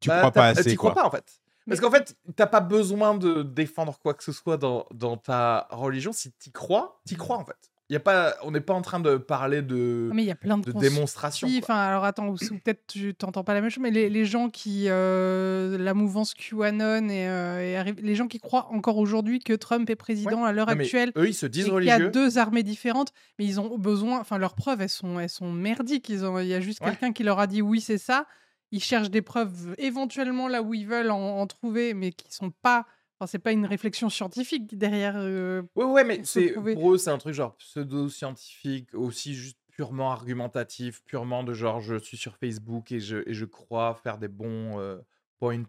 Tu 0.00 0.08
bah, 0.08 0.18
crois 0.18 0.32
pas 0.32 0.46
assez, 0.48 0.64
t'y 0.70 0.76
crois 0.76 0.94
pas, 0.94 1.04
en 1.06 1.10
fait. 1.10 1.40
Parce 1.68 1.80
qu'en 1.80 1.90
fait, 1.90 2.16
t'as 2.36 2.46
pas 2.48 2.60
besoin 2.60 3.14
de 3.16 3.42
défendre 3.42 3.98
quoi 3.98 4.14
que 4.14 4.24
ce 4.24 4.32
soit 4.32 4.56
dans, 4.58 4.86
dans 4.92 5.16
ta 5.16 5.68
religion. 5.70 6.12
Si 6.12 6.32
t'y 6.32 6.52
crois, 6.52 7.00
t'y 7.06 7.16
crois, 7.16 7.38
en 7.38 7.44
fait. 7.44 7.71
Y 7.90 7.96
a 7.96 8.00
pas, 8.00 8.36
on 8.42 8.52
n'est 8.52 8.60
pas 8.62 8.72
en 8.72 8.80
train 8.80 9.00
de 9.00 9.16
parler 9.18 9.60
de, 9.60 10.08
Ah, 10.10 10.14
Mais 10.14 10.22
il 10.22 10.26
y 10.26 10.30
a 10.30 10.34
plein 10.36 10.56
de, 10.56 10.70
de 10.72 10.78
démonstration. 10.78 11.46
Enfin, 11.58 11.76
alors 11.76 12.04
attends, 12.04 12.28
ou, 12.28 12.36
peut-être 12.36 12.86
tu 12.86 13.14
t'entends 13.14 13.44
pas 13.44 13.52
la 13.52 13.60
même 13.60 13.68
chose, 13.70 13.82
mais 13.82 13.90
les, 13.90 14.08
les 14.08 14.24
gens 14.24 14.48
qui. 14.48 14.84
euh, 14.88 15.76
la 15.78 15.92
mouvance 15.92 16.32
QAnon 16.32 17.08
et, 17.08 17.28
euh, 17.28 17.84
et 17.84 17.92
les 18.00 18.14
gens 18.14 18.28
qui 18.28 18.38
croient 18.38 18.68
encore 18.70 18.96
aujourd'hui 18.96 19.40
que 19.40 19.52
Trump 19.52 19.90
est 19.90 19.96
président 19.96 20.44
à 20.44 20.52
l'heure 20.52 20.68
Non, 20.68 20.72
actuelle. 20.80 21.12
eux, 21.16 21.28
ils 21.28 21.34
se 21.34 21.46
Et 21.46 21.48
disent 21.50 21.64
qu'il 21.64 21.84
y 21.84 21.90
a 21.90 21.94
religieux. 21.96 22.10
deux 22.10 22.38
armées 22.38 22.62
différentes, 22.62 23.12
mais 23.38 23.44
ils 23.44 23.60
ont 23.60 23.76
besoin. 23.76 24.20
Enfin, 24.20 24.38
leurs 24.38 24.54
preuves, 24.54 24.80
elles 24.80 24.88
sont, 24.88 25.18
elles 25.18 25.28
sont 25.28 25.52
merdiques. 25.52 26.08
Ils 26.08 26.24
ont, 26.24 26.38
il 26.38 26.46
y 26.46 26.54
a 26.54 26.60
juste 26.60 26.80
Ouais. 26.80 26.90
quelqu'un 26.90 27.12
qui 27.12 27.24
leur 27.24 27.40
a 27.40 27.46
dit 27.46 27.60
oui, 27.62 27.80
c'est 27.80 27.98
ça. 27.98 28.26
Ils 28.70 28.82
cherchent 28.82 29.10
des 29.10 29.22
preuves 29.22 29.74
éventuellement 29.76 30.48
là 30.48 30.62
où 30.62 30.72
ils 30.72 30.86
veulent 30.86 31.10
en, 31.10 31.40
en 31.40 31.46
trouver, 31.46 31.92
mais 31.92 32.10
qui 32.12 32.32
sont 32.32 32.50
pas. 32.62 32.86
Enfin, 33.22 33.30
c'est 33.30 33.38
pas 33.38 33.52
une 33.52 33.66
réflexion 33.66 34.10
scientifique 34.10 34.76
derrière. 34.76 35.14
euh, 35.16 35.62
Ouais, 35.76 35.84
ouais, 35.84 36.02
mais 36.02 36.24
c'est 36.24 36.50
prouver. 36.54 36.74
pour 36.74 36.92
eux, 36.92 36.98
c'est 36.98 37.10
un 37.10 37.18
truc 37.18 37.34
genre 37.34 37.56
pseudo-scientifique, 37.56 38.94
aussi 38.94 39.34
juste 39.36 39.58
purement 39.70 40.10
argumentatif, 40.10 41.04
purement 41.04 41.44
de 41.44 41.54
genre 41.54 41.80
je 41.80 41.94
suis 42.00 42.16
sur 42.16 42.36
Facebook 42.36 42.90
et 42.90 42.98
je, 42.98 43.18
et 43.28 43.32
je 43.32 43.44
crois 43.44 43.94
faire 43.94 44.18
des 44.18 44.26
bons 44.26 44.80
euh, 44.80 44.98
points 45.38 45.62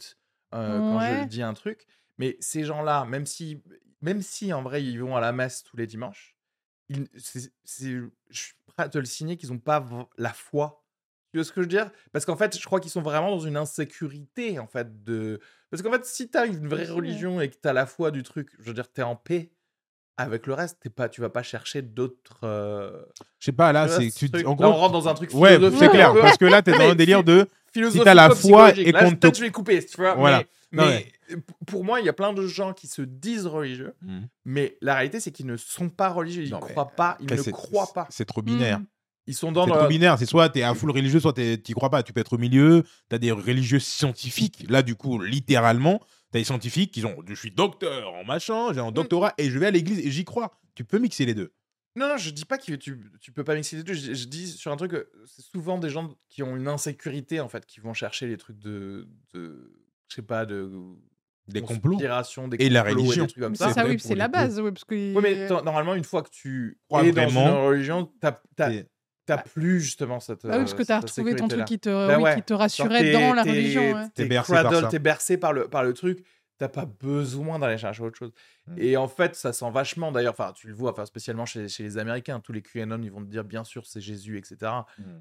euh, 0.55 0.81
quand 0.89 0.99
je 0.99 1.25
dis 1.25 1.43
un 1.43 1.53
truc. 1.53 1.85
Mais 2.17 2.37
ces 2.39 2.63
gens-là, 2.63 3.05
même 3.05 3.27
si, 3.27 3.61
même 4.01 4.23
si 4.23 4.51
en 4.51 4.63
vrai 4.63 4.83
ils 4.83 4.99
vont 4.99 5.15
à 5.15 5.21
la 5.21 5.31
messe 5.31 5.61
tous 5.61 5.77
les 5.77 5.85
dimanches, 5.85 6.35
ils- 6.89 7.07
je 7.13 7.49
suis 8.31 8.53
prêt 8.65 8.83
à 8.85 8.89
te 8.89 8.97
le 8.97 9.05
signer 9.05 9.37
qu'ils 9.37 9.51
n'ont 9.51 9.59
pas 9.59 9.85
la 10.17 10.33
foi. 10.33 10.82
Tu 11.33 11.39
vois 11.39 11.43
ce 11.45 11.51
que 11.51 11.61
je 11.61 11.65
veux 11.65 11.67
dire? 11.67 11.89
Parce 12.11 12.25
qu'en 12.25 12.35
fait, 12.37 12.55
je 12.59 12.63
crois 12.63 12.79
qu'ils 12.79 12.91
sont 12.91 13.01
vraiment 13.01 13.31
dans 13.31 13.39
une 13.39 13.57
insécurité, 13.57 14.59
en 14.59 14.67
fait. 14.67 15.03
de 15.03 15.39
Parce 15.71 15.81
qu'en 15.81 15.91
fait, 15.91 16.05
si 16.05 16.29
tu 16.29 16.37
as 16.37 16.45
une 16.45 16.67
vraie 16.67 16.85
religion 16.85 17.41
et 17.41 17.49
que 17.49 17.55
tu 17.59 17.67
as 17.67 17.73
la 17.73 17.87
foi 17.87 18.11
du 18.11 18.21
truc, 18.21 18.49
je 18.59 18.65
veux 18.67 18.73
dire, 18.75 18.85
tu 18.93 19.01
es 19.01 19.03
en 19.03 19.15
paix 19.15 19.51
avec 20.15 20.45
le 20.45 20.53
reste. 20.53 20.77
T'es 20.81 20.91
pas, 20.91 21.09
tu 21.09 21.21
vas 21.21 21.29
pas 21.31 21.41
chercher 21.41 21.81
d'autres. 21.81 22.41
euh, 22.43 23.01
Je 23.39 23.45
sais 23.45 23.51
pas, 23.51 23.73
là, 23.73 23.87
c'est. 23.87 24.11
ce. 24.11 24.25
En 24.45 24.49
Là, 24.51 24.53
gros, 24.53 24.65
on 24.65 24.73
rentre 24.73 24.93
dans 24.93 25.07
un 25.07 25.15
truc 25.15 25.33
Ouais, 25.33 25.57
c'est 25.79 25.89
clair, 25.89 26.13
parce 26.13 26.37
que 26.37 26.45
là, 26.45 26.61
t'es 26.61 26.71
dans 26.77 26.91
un 26.91 26.95
délire 26.95 27.23
de. 27.23 27.49
philosophique 27.73 28.03
t'as 28.03 28.13
la 28.13 28.29
foi 28.29 28.69
et 28.77 28.93
qu'on 28.93 29.09
te- 29.09 29.15
peut-être 29.15 29.35
je 29.37 29.41
vais 29.41 29.49
couper, 29.51 29.83
tu 29.83 29.97
vois. 29.97 30.13
Voilà. 30.13 30.43
Mais, 30.71 30.83
Non, 30.83 30.89
mais 30.89 31.35
p- 31.37 31.53
pour 31.65 31.83
moi, 31.83 31.99
il 31.99 32.05
y 32.05 32.09
a 32.09 32.13
plein 32.13 32.33
de 32.33 32.45
gens 32.47 32.73
qui 32.73 32.85
se 32.87 33.01
disent 33.01 33.45
religieux, 33.47 33.93
Mhm. 34.01 34.27
mais 34.45 34.77
la 34.81 34.93
réalité, 34.95 35.19
c'est 35.19 35.31
qu'ils 35.31 35.45
ne 35.47 35.57
sont 35.57 35.89
pas 35.89 36.09
religieux. 36.09 36.43
Ils 36.43 36.51
ne 36.53 36.59
croient 36.59 36.89
pas. 36.95 37.17
Ils 37.19 37.31
ne 37.31 37.37
c'est- 37.37 37.51
croient 37.51 37.91
pas. 37.93 38.07
C'est 38.11 38.25
trop 38.25 38.41
binaire. 38.43 38.79
hmm. 38.79 38.85
Ils 39.27 39.33
sont 39.35 39.51
dans 39.51 39.65
C'est 39.65 39.71
trop 39.71 39.87
binaire. 39.87 40.17
C'est 40.19 40.25
soit 40.25 40.49
t'es 40.49 40.63
à 40.63 40.73
full 40.73 40.91
religieux, 40.91 41.19
soit 41.19 41.33
t'y 41.33 41.73
crois 41.73 41.89
pas. 41.89 42.03
Tu 42.03 42.11
peux 42.13 42.19
être 42.21 42.33
au 42.33 42.37
milieu. 42.37 42.83
T'as 43.09 43.17
des 43.17 43.31
religieux 43.31 43.79
scientifiques. 43.79 44.65
Là, 44.69 44.81
du 44.81 44.95
coup, 44.95 45.21
littéralement, 45.21 46.01
t'as 46.31 46.39
des 46.39 46.45
scientifiques 46.45 46.91
qui 46.91 47.05
ont. 47.05 47.15
Je 47.27 47.33
suis 47.33 47.51
docteur 47.51 48.13
en 48.13 48.23
machin, 48.25 48.73
j'ai 48.73 48.79
un 48.81 48.91
doctorat 48.91 49.33
et 49.37 49.49
je 49.49 49.57
vais 49.59 49.67
à 49.67 49.71
l'église 49.71 49.99
et 49.99 50.11
j'y 50.11 50.25
crois. 50.25 50.51
Tu 50.75 50.83
peux 50.83 50.99
mixer 50.99 51.25
les 51.25 51.33
deux. 51.33 51.53
Non, 51.95 52.07
non, 52.09 52.17
je 52.17 52.31
dis 52.31 52.43
pas 52.45 52.57
que 52.57 52.73
tu, 52.73 52.99
tu 53.21 53.31
peux 53.31 53.43
pas 53.43 53.53
mixer 53.55 53.75
les 53.77 53.83
deux. 53.83 53.93
Je, 53.93 54.13
je 54.15 54.25
dis 54.25 54.47
sur 54.47 54.71
un 54.71 54.75
truc, 54.77 54.91
que 54.91 55.11
c'est 55.27 55.43
souvent 55.45 55.77
des 55.77 55.89
gens 55.91 56.09
qui 56.27 56.41
ont 56.41 56.55
une 56.57 56.67
insécurité, 56.67 57.39
en 57.39 57.47
fait, 57.47 57.65
qui 57.67 57.79
vont 57.81 57.93
chercher 57.93 58.25
les 58.27 58.35
trucs 58.37 58.57
de. 58.57 59.07
de 59.33 59.71
je 60.09 60.15
sais 60.15 60.21
pas, 60.23 60.45
de. 60.45 60.69
Des 61.47 61.61
complots. 61.61 61.97
des 61.97 62.05
Et 62.59 62.69
la 62.69 62.83
complots 62.83 63.01
religion. 63.03 63.23
des 63.25 63.29
trucs 63.31 63.43
comme 63.43 63.55
ça. 63.55 63.85
oui, 63.85 63.99
c'est 63.99 64.15
la 64.15 64.27
base. 64.29 64.59
Ouais, 64.59 64.71
parce 64.71 64.85
que 64.85 64.95
Oui, 64.95 65.19
mais 65.21 65.47
normalement, 65.49 65.93
une 65.93 66.03
fois 66.05 66.23
que 66.23 66.29
tu 66.31 66.79
Crois 66.87 67.03
es 67.03 67.11
dans 67.11 67.21
vraiment. 67.23 67.47
une 67.61 67.67
religion, 67.67 68.11
t'as 68.21 68.39
t'as- 69.25 69.37
t'as 69.37 69.43
plus 69.43 69.81
justement 69.81 70.19
cette. 70.19 70.45
Ah 70.45 70.49
oui, 70.49 70.57
parce 70.59 70.73
que 70.73 70.81
euh, 70.81 70.85
tu 70.85 70.91
as 70.91 71.01
cette 71.01 71.09
retrouvé 71.09 71.35
ton 71.35 71.47
truc 71.47 71.65
qui 71.65 71.79
te, 71.79 71.89
Bah 71.89 72.17
oui, 72.17 72.23
ouais. 72.23 72.35
qui 72.35 72.43
te 72.43 72.53
rassurait 72.53 73.11
dans 73.11 73.33
la 73.33 73.43
religion. 73.43 74.09
T'es 74.15 74.25
bercé 74.25 74.53
par 74.53 74.63
cradle, 74.63 74.81
ça. 74.83 74.87
t'es 74.89 74.99
bercé 74.99 75.37
par 75.37 75.53
le, 75.53 75.67
par 75.67 75.83
le 75.83 75.93
truc. 75.93 76.25
T'as 76.59 76.69
pas 76.69 76.85
besoin 76.85 77.57
d'aller 77.59 77.77
chercher 77.79 78.03
autre 78.03 78.17
chose. 78.17 78.31
Mm. 78.67 78.75
Et 78.77 78.95
en 78.95 79.07
fait, 79.07 79.35
ça 79.35 79.51
sent 79.53 79.69
vachement. 79.71 80.11
D'ailleurs, 80.11 80.33
enfin, 80.33 80.53
tu 80.53 80.67
le 80.67 80.73
vois, 80.73 80.91
enfin, 80.91 81.05
spécialement 81.05 81.45
chez, 81.47 81.67
chez 81.67 81.81
les 81.83 81.97
Américains, 81.97 82.39
tous 82.39 82.53
les 82.53 82.61
QAnon, 82.61 83.01
ils 83.01 83.11
vont 83.11 83.21
te 83.21 83.29
dire, 83.29 83.43
bien 83.43 83.63
sûr, 83.63 83.85
c'est 83.87 83.99
Jésus, 84.01 84.37
etc. 84.37 84.71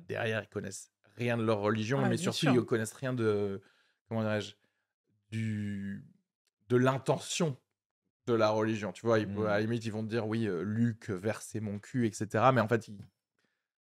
Derrière, 0.08 0.42
ils 0.42 0.48
connaissent 0.48 0.90
rien 1.16 1.36
de 1.38 1.42
leur 1.42 1.58
religion, 1.60 2.00
Ah, 2.04 2.08
mais 2.08 2.18
surtout, 2.18 2.38
sûr. 2.38 2.54
ils 2.54 2.60
connaissent 2.62 2.92
rien 2.92 3.14
de. 3.14 3.62
Comment 4.08 4.20
dirais-je 4.20 4.52
du, 5.30 6.04
De 6.68 6.76
l'intention 6.76 7.56
de 8.26 8.34
la 8.34 8.50
religion. 8.50 8.92
Tu 8.92 9.04
vois, 9.04 9.18
ils, 9.18 9.26
peuvent- 9.26 9.46
à 9.46 9.52
la 9.54 9.60
limite, 9.60 9.84
ils 9.84 9.90
vont 9.92 10.04
te 10.04 10.08
dire, 10.10 10.26
oui, 10.28 10.46
euh, 10.46 10.62
Luc, 10.62 11.10
verser 11.10 11.60
mon 11.60 11.78
cul, 11.78 12.06
etc. 12.06 12.26
Mais 12.54 12.60
en 12.60 12.68
fait, 12.68 12.88
ils, 12.88 12.98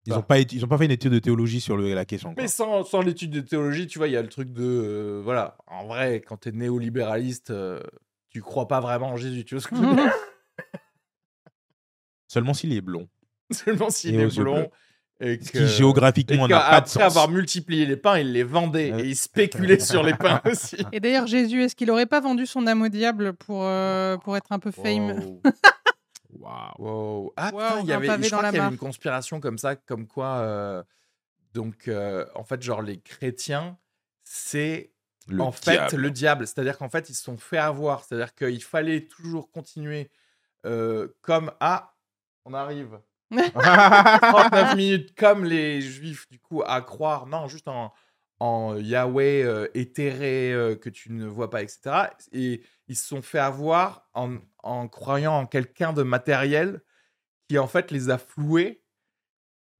Ils 0.06 0.14
ont 0.14 0.22
pas, 0.22 0.38
été- 0.38 0.54
ils 0.56 0.64
ont 0.64 0.68
pas 0.68 0.78
fait 0.78 0.84
une 0.84 0.90
étude 0.92 1.12
de 1.12 1.18
théologie 1.18 1.60
sur 1.60 1.76
le- 1.76 1.92
la 1.94 2.04
question. 2.04 2.32
quoi. 2.32 2.42
Mais 2.42 2.48
sans, 2.48 2.84
sans 2.84 3.00
l'étude 3.02 3.30
de 3.30 3.40
théologie, 3.40 3.86
tu 3.86 3.98
vois, 3.98 4.06
il 4.08 4.12
y 4.12 4.16
a 4.16 4.22
le 4.22 4.28
truc 4.28 4.52
de. 4.52 4.62
euh, 4.62 5.20
voilà, 5.24 5.56
en 5.66 5.86
vrai, 5.86 6.20
quand 6.26 6.36
t'es 6.36 6.52
néolibéraliste, 6.52 7.50
euh, 7.50 7.80
tu 8.30 8.40
crois 8.40 8.68
pas 8.68 8.80
vraiment 8.80 9.08
en 9.10 9.16
Jésus, 9.16 9.44
tu 9.44 9.54
vois 9.56 9.62
ce 9.62 9.68
que 9.68 9.76
je 9.76 9.80
veux 9.82 9.94
dire? 9.96 10.12
Seulement 12.28 12.54
s'il 12.54 12.72
est 12.72 12.80
blond. 12.80 13.08
Seulement 13.50 13.90
s'il 13.90 14.18
est 14.18 14.38
blond. 14.38 14.68
Et 15.18 15.38
Ce 15.42 15.50
qui 15.50 15.66
géographiquement 15.66 16.46
n'a 16.46 16.60
pas 16.60 16.80
de 16.82 16.88
sens. 16.88 17.02
avoir 17.02 17.30
multiplié 17.30 17.86
les 17.86 17.96
pains, 17.96 18.18
il 18.18 18.32
les 18.32 18.42
vendait 18.42 18.88
et 19.00 19.04
il 19.06 19.16
spéculait 19.16 19.78
sur 19.78 20.02
les 20.02 20.12
pains 20.12 20.42
aussi. 20.50 20.76
Et 20.92 21.00
d'ailleurs, 21.00 21.26
Jésus, 21.26 21.62
est-ce 21.62 21.74
qu'il 21.74 21.90
aurait 21.90 22.04
pas 22.04 22.20
vendu 22.20 22.44
son 22.44 22.66
âme 22.66 22.82
au 22.82 22.88
diable 22.88 23.32
pour, 23.32 23.62
euh, 23.64 24.18
pour 24.18 24.36
être 24.36 24.52
un 24.52 24.58
peu 24.58 24.70
fame? 24.70 25.12
Wow. 25.18 25.40
Waouh. 26.46 26.74
Wow. 26.78 27.32
Ah 27.36 27.50
Wow, 27.52 27.60
putain, 27.60 27.80
il 27.80 27.86
y 27.86 27.92
avait, 27.92 28.06
pavé 28.06 28.24
je 28.24 28.30
dans 28.30 28.36
crois 28.38 28.42
la 28.42 28.50
qu'il 28.50 28.56
y 28.56 28.60
avait 28.60 28.66
mare. 28.66 28.72
une 28.72 28.78
conspiration 28.78 29.40
comme 29.40 29.58
ça, 29.58 29.76
comme 29.76 30.06
quoi, 30.06 30.38
euh, 30.38 30.82
donc, 31.54 31.88
euh, 31.88 32.26
en 32.34 32.44
fait, 32.44 32.62
genre 32.62 32.82
les 32.82 33.00
chrétiens, 33.00 33.78
c'est 34.22 34.92
Le 35.28 35.40
en 35.42 35.52
fait 35.52 35.72
diable. 35.72 35.96
le 35.96 36.10
diable. 36.10 36.46
C'est-à-dire 36.46 36.78
qu'en 36.78 36.88
fait, 36.88 37.10
ils 37.10 37.14
se 37.14 37.22
sont 37.24 37.36
fait 37.36 37.58
avoir. 37.58 38.04
C'est-à-dire 38.04 38.34
qu'il 38.34 38.62
fallait 38.62 39.06
toujours 39.06 39.50
continuer 39.50 40.10
euh, 40.66 41.08
comme 41.22 41.52
ah, 41.60 41.94
on 42.44 42.54
arrive 42.54 43.00
39 43.34 44.76
minutes 44.76 45.14
comme 45.16 45.44
les 45.44 45.80
juifs 45.80 46.28
du 46.30 46.38
coup 46.38 46.62
à 46.64 46.80
croire 46.80 47.26
non 47.26 47.48
juste 47.48 47.66
en 47.68 47.92
en 48.38 48.76
Yahweh 48.76 49.42
euh, 49.44 49.68
éthéré 49.74 50.52
euh, 50.52 50.76
que 50.76 50.88
tu 50.90 51.10
ne 51.12 51.26
vois 51.26 51.50
pas 51.50 51.62
etc 51.62 52.06
et 52.32 52.62
ils 52.88 52.96
se 52.96 53.06
sont 53.06 53.22
fait 53.22 53.38
avoir 53.40 54.08
en, 54.14 54.36
en 54.66 54.88
croyant 54.88 55.34
en 55.34 55.46
quelqu'un 55.46 55.92
de 55.92 56.02
matériel 56.02 56.82
qui 57.48 57.58
en 57.58 57.66
fait 57.66 57.90
les 57.90 58.10
a 58.10 58.18
floués 58.18 58.82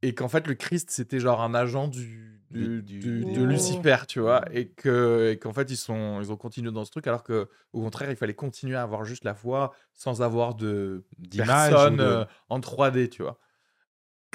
et 0.03 0.15
qu'en 0.15 0.29
fait 0.29 0.47
le 0.47 0.55
Christ 0.55 0.91
c'était 0.91 1.19
genre 1.21 1.41
un 1.43 1.55
agent 1.55 1.89
du, 1.89 2.41
du- 2.51 2.81
Du- 2.81 2.83
du- 2.83 3.25
du- 3.25 3.33
de. 3.33 3.43
Lucifer 3.43 3.97
tu 4.07 4.21
vois 4.21 4.43
et 4.53 4.69
que 4.71 5.31
et 5.33 5.39
qu'en 5.39 5.53
fait 5.53 5.71
ils 5.71 5.77
sont 5.77 6.21
ils 6.21 6.31
ont 6.31 6.37
continué 6.37 6.71
dans 6.71 6.85
ce 6.85 6.91
truc 6.91 7.07
alors 7.09 7.25
que 7.25 7.49
au 7.73 7.81
contraire 7.81 8.11
il 8.11 8.17
fallait 8.17 8.35
continuer 8.35 8.77
à 8.77 8.83
avoir 8.83 9.05
juste 9.05 9.25
la 9.25 9.35
foi 9.35 9.73
sans 9.95 10.23
avoir 10.23 10.55
de 10.55 11.05
personne 11.45 11.97
de- 11.97 12.03
euh, 12.03 12.25
en 12.49 12.61
3D, 12.61 13.09
tu 13.09 13.23
vois. 13.23 13.39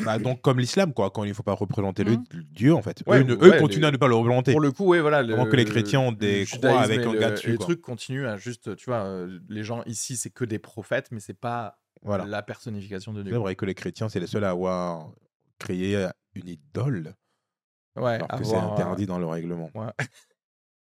Bah, 0.03 0.17
donc, 0.19 0.41
comme 0.41 0.59
l'islam, 0.59 0.93
quoi, 0.93 1.09
quand 1.11 1.23
il 1.23 1.29
ne 1.29 1.33
faut 1.33 1.43
pas 1.43 1.53
représenter 1.53 2.03
le, 2.03 2.17
le 2.31 2.43
Dieu, 2.43 2.73
en 2.73 2.81
fait. 2.81 3.03
Ouais, 3.07 3.19
eux, 3.19 3.23
ne- 3.23 3.35
ouais, 3.35 3.57
eux 3.57 3.59
continuent 3.59 3.81
les- 3.81 3.87
à 3.87 3.91
ne 3.91 3.97
pas 3.97 4.07
le 4.07 4.15
représenter. 4.15 4.51
Pour 4.51 4.61
le 4.61 4.71
coup, 4.71 4.85
oui, 4.85 4.99
voilà. 4.99 5.23
Pendant 5.23 5.45
que 5.49 5.55
les 5.55 5.65
chrétiens 5.65 5.99
ont 5.99 6.11
des 6.11 6.41
le 6.41 6.57
croix 6.57 6.81
avec 6.81 6.99
un 7.05 7.11
le- 7.13 7.19
gars 7.19 7.31
dessus, 7.31 7.51
Les 7.51 7.57
quoi. 7.57 7.65
trucs 7.65 7.81
continuent 7.81 8.25
à 8.27 8.37
juste, 8.37 8.75
tu 8.75 8.85
vois, 8.89 9.03
euh, 9.05 9.39
les 9.49 9.63
gens 9.63 9.83
ici, 9.85 10.17
c'est 10.17 10.29
que 10.29 10.45
des 10.45 10.59
prophètes, 10.59 11.07
mais 11.11 11.19
c'est 11.19 11.33
pas 11.39 11.77
Voilà. 12.01 12.25
la 12.25 12.41
personnification 12.41 13.13
de 13.13 13.21
C'est 13.23 13.29
Dieu. 13.29 13.37
vrai 13.37 13.55
que 13.55 13.65
les 13.65 13.73
chrétiens, 13.75 14.09
c'est 14.09 14.19
les 14.19 14.27
seuls 14.27 14.43
à 14.43 14.49
avoir 14.51 15.09
créé 15.59 16.07
une 16.35 16.47
idole, 16.47 17.13
Ouais, 17.97 18.13
alors 18.13 18.27
que 18.29 18.43
c'est 18.43 18.55
euh, 18.55 18.59
interdit 18.61 19.05
dans 19.05 19.19
le 19.19 19.25
règlement. 19.27 19.69
ouais. 19.75 19.87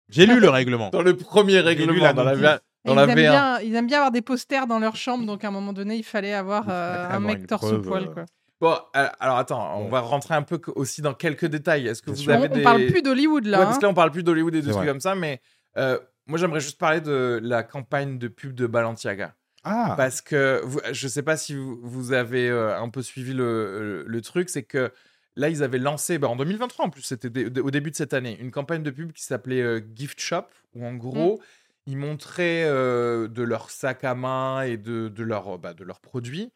J'ai 0.08 0.26
lu 0.26 0.40
le 0.40 0.48
règlement. 0.48 0.90
Dans 0.90 1.02
le 1.02 1.16
premier 1.16 1.60
lu 1.60 1.66
règlement, 1.68 1.92
la 2.02 2.12
dans 2.12 2.24
la, 2.24 2.34
ils, 2.34 2.90
aiment 2.98 3.10
V1. 3.10 3.14
bien, 3.14 3.60
ils 3.60 3.74
aiment 3.76 3.86
bien 3.86 3.98
avoir 3.98 4.10
des 4.10 4.22
posters 4.22 4.66
dans 4.66 4.78
leur 4.80 4.96
chambre, 4.96 5.24
donc 5.26 5.44
à 5.44 5.48
un 5.48 5.50
moment 5.52 5.72
donné, 5.72 5.96
il 5.96 6.02
fallait 6.02 6.32
avoir 6.32 6.64
Il 6.64 6.70
euh, 6.70 6.94
fallait 6.94 7.04
un 7.14 7.16
avoir 7.16 7.20
mec 7.20 7.46
torse 7.46 7.82
poil. 7.82 8.04
euh, 8.04 8.12
Quoi. 8.14 8.24
Bon, 8.60 8.76
euh, 8.96 9.08
alors 9.20 9.38
attends, 9.38 9.78
on 9.80 9.88
va 9.88 10.00
rentrer 10.00 10.34
un 10.34 10.42
peu 10.42 10.60
aussi 10.76 11.00
dans 11.02 11.14
quelques 11.14 11.46
détails. 11.46 11.86
Est-ce 11.86 12.02
que 12.02 12.10
Bien 12.10 12.14
vous 12.14 12.20
sûr. 12.22 12.32
On, 12.32 12.36
avez 12.42 12.48
on 12.52 12.56
des... 12.56 12.62
parle 12.62 12.86
plus 12.86 13.02
d'Hollywood 13.02 13.46
là. 13.46 13.58
Ouais, 13.58 13.64
parce 13.64 13.76
hein. 13.76 13.80
que 13.80 13.84
là, 13.86 13.90
on 13.90 13.94
parle 13.94 14.10
plus 14.10 14.22
d'Hollywood 14.22 14.54
et 14.54 14.62
de 14.62 14.70
trucs 14.70 14.86
comme 14.86 15.00
ça, 15.00 15.14
mais 15.14 15.40
euh, 15.78 15.98
moi, 16.26 16.38
j'aimerais 16.38 16.60
juste 16.60 16.78
parler 16.78 17.00
de 17.00 17.40
la 17.42 17.62
campagne 17.62 18.18
de 18.18 18.28
pub 18.28 18.54
de 18.54 18.66
Balenciaga. 18.66 19.34
Ah, 19.64 19.94
Parce 19.96 20.20
que 20.22 20.60
vous- 20.64 20.80
je 20.90 21.08
sais 21.08 21.22
pas 21.22 21.36
si 21.36 21.54
vous, 21.54 21.78
vous 21.82 22.12
avez 22.12 22.48
euh, 22.48 22.78
un 22.78 22.88
peu 22.88 23.02
suivi 23.02 23.32
le, 23.34 23.80
le- 23.80 24.04
le 24.06 24.20
truc, 24.22 24.48
c'est 24.48 24.62
que 24.62 24.90
là, 25.36 25.48
ils 25.50 25.62
avaient 25.62 25.78
lancé, 25.78 26.18
bah, 26.18 26.28
en 26.28 26.36
2023 26.36 26.86
en 26.86 26.90
plus, 26.90 27.02
c'était 27.02 27.28
au 27.60 27.70
début 27.70 27.90
de 27.90 27.96
cette 27.96 28.14
année, 28.14 28.38
une 28.40 28.50
campagne 28.50 28.82
de 28.82 28.90
pub 28.90 29.12
qui 29.12 29.22
s'appelait 29.22 29.60
euh, 29.62 29.80
Gift 29.94 30.18
Shop, 30.20 30.44
où 30.74 30.86
en 30.86 30.94
gros, 30.94 31.40
ils 31.86 31.96
montraient 31.98 32.64
euh, 32.66 33.28
de 33.28 33.42
leurs 33.42 33.70
sacs 33.70 34.04
à 34.04 34.14
main 34.14 34.62
et 34.62 34.76
de, 34.78 35.08
de, 35.08 35.22
leur, 35.24 35.58
bah, 35.58 35.74
de 35.74 35.84
leurs 35.84 36.00
produits 36.00 36.52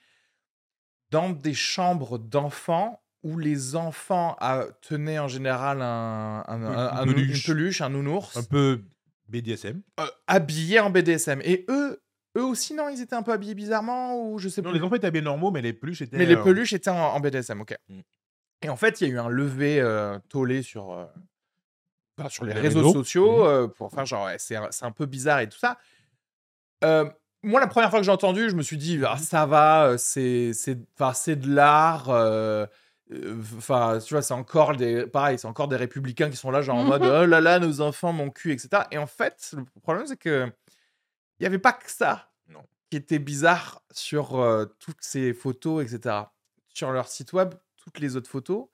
dans 1.15 1.31
des 1.31 1.55
chambres 1.55 2.19
d'enfants 2.19 3.01
où 3.23 3.39
les 3.39 3.77
enfants 3.77 4.37
ah, 4.41 4.65
tenaient 4.83 5.21
en 5.21 5.29
général 5.29 5.81
un, 5.81 6.43
un- 6.49 6.63
un- 6.63 6.97
un- 6.99 7.05
peluche. 7.07 7.47
une 7.49 7.55
peluche, 7.55 7.81
un 7.81 7.89
nounours 7.89 8.37
un 8.37 8.43
peu 8.43 8.83
BDSM. 9.29 9.81
euh, 10.01 10.07
habillés 10.27 10.81
en 10.81 10.91
BDSM. 10.91 11.41
Et 11.45 11.65
eux, 11.71 12.03
eux 12.37 12.43
aussi, 12.45 12.75
non, 12.75 12.89
ils 12.89 13.01
étaient 13.01 13.15
un 13.15 13.23
peu 13.23 13.33
habillés 13.33 13.55
bizarrement 13.55 14.21
ou 14.21 14.39
je 14.41 14.49
sais 14.49 14.61
Non, 14.61 14.71
plus. 14.71 14.79
les 14.81 14.85
enfants 14.85 14.97
étaient 14.97 15.07
habillés 15.07 15.23
normaux, 15.25 15.53
mais 15.53 15.63
les 15.63 15.73
peluches 15.73 16.03
étaient. 16.03 16.19
Mais 16.19 16.27
les 16.27 16.37
peluches 16.37 16.73
étaient 16.73 16.91
en, 16.91 16.97
en 17.15 17.21
BDSM, 17.21 17.61
ok. 17.61 17.77
Mm. 17.89 18.01
Et 18.63 18.69
en 18.69 18.77
fait, 18.77 19.01
il 19.01 19.09
y 19.09 19.11
a 19.11 19.15
eu 19.15 19.19
un 19.19 19.29
levé 19.29 19.81
euh, 19.81 20.19
tollé 20.29 20.63
sur, 20.63 20.93
euh, 20.93 21.07
bah, 22.19 22.29
sur 22.29 22.45
les, 22.45 22.55
Les 22.55 22.61
réseaux, 22.61 22.81
réseaux. 22.81 22.93
sociaux 22.93 23.45
Mhm. 23.45 23.49
euh, 23.49 23.69
pour 23.69 23.91
faire 23.93 24.05
genre, 24.05 24.25
ouais, 24.27 24.37
c'est 24.39 24.57
un, 24.57 24.69
c'est 24.73 24.85
un 24.85 24.91
peu 24.93 25.07
bizarre 25.07 25.41
et 25.41 25.49
tout 25.49 25.59
ça. 25.59 25.79
Moi, 27.45 27.61
la 27.61 27.67
première 27.67 27.91
fois 27.91 27.99
que 28.01 28.05
j'ai 28.05 28.11
entendu, 28.11 28.49
je 28.51 28.57
me 28.57 28.63
suis 28.63 28.77
dit, 28.77 29.01
ah, 29.07 29.17
ça 29.19 29.47
va, 29.47 29.87
euh, 29.87 29.97
c'est 29.99 30.53
c'est- 30.53 30.79
enfin, 30.99 31.13
c'est 31.13 31.37
de 31.37 31.53
l'art. 31.55 32.09
euh, 32.11 32.67
euh, 33.13 33.37
Enfin, 33.59 33.99
tu 34.05 34.15
vois, 34.15 34.23
c'est 34.23 34.35
encore 34.35 34.75
des. 34.77 35.07
Pareil, 35.07 35.39
c'est 35.39 35.47
encore 35.47 35.69
des 35.69 35.77
républicains 35.77 36.31
qui 36.31 36.37
sont 36.37 36.51
là, 36.51 36.63
genre 36.63 36.77
en 36.79 36.85
mode, 36.85 37.03
Mhm. 37.03 37.11
oh 37.23 37.27
là 37.27 37.41
là, 37.41 37.59
nos 37.59 37.81
enfants, 37.81 38.13
mon 38.13 38.31
cul, 38.31 38.53
etc. 38.53 38.85
Et 38.91 38.99
en 38.99 39.07
fait, 39.07 39.51
le 39.57 39.65
problème, 39.83 40.07
c'est 40.07 40.17
que 40.17 40.47
il 41.39 41.43
n'y 41.43 41.47
avait 41.47 41.59
pas 41.59 41.73
que 41.73 41.91
ça 41.91 42.31
Non. 42.49 42.63
qui 42.91 42.97
était 42.97 43.19
bizarre 43.19 43.83
sur 43.91 44.37
euh, 44.41 44.65
toutes 44.79 45.03
ces 45.03 45.35
photos, 45.35 45.85
etc. 45.85 46.17
Sur 46.73 46.93
leur 46.93 47.09
site 47.09 47.33
web, 47.35 47.55
toutes 47.77 47.99
les 48.01 48.17
autres 48.17 48.31
photos. 48.31 48.67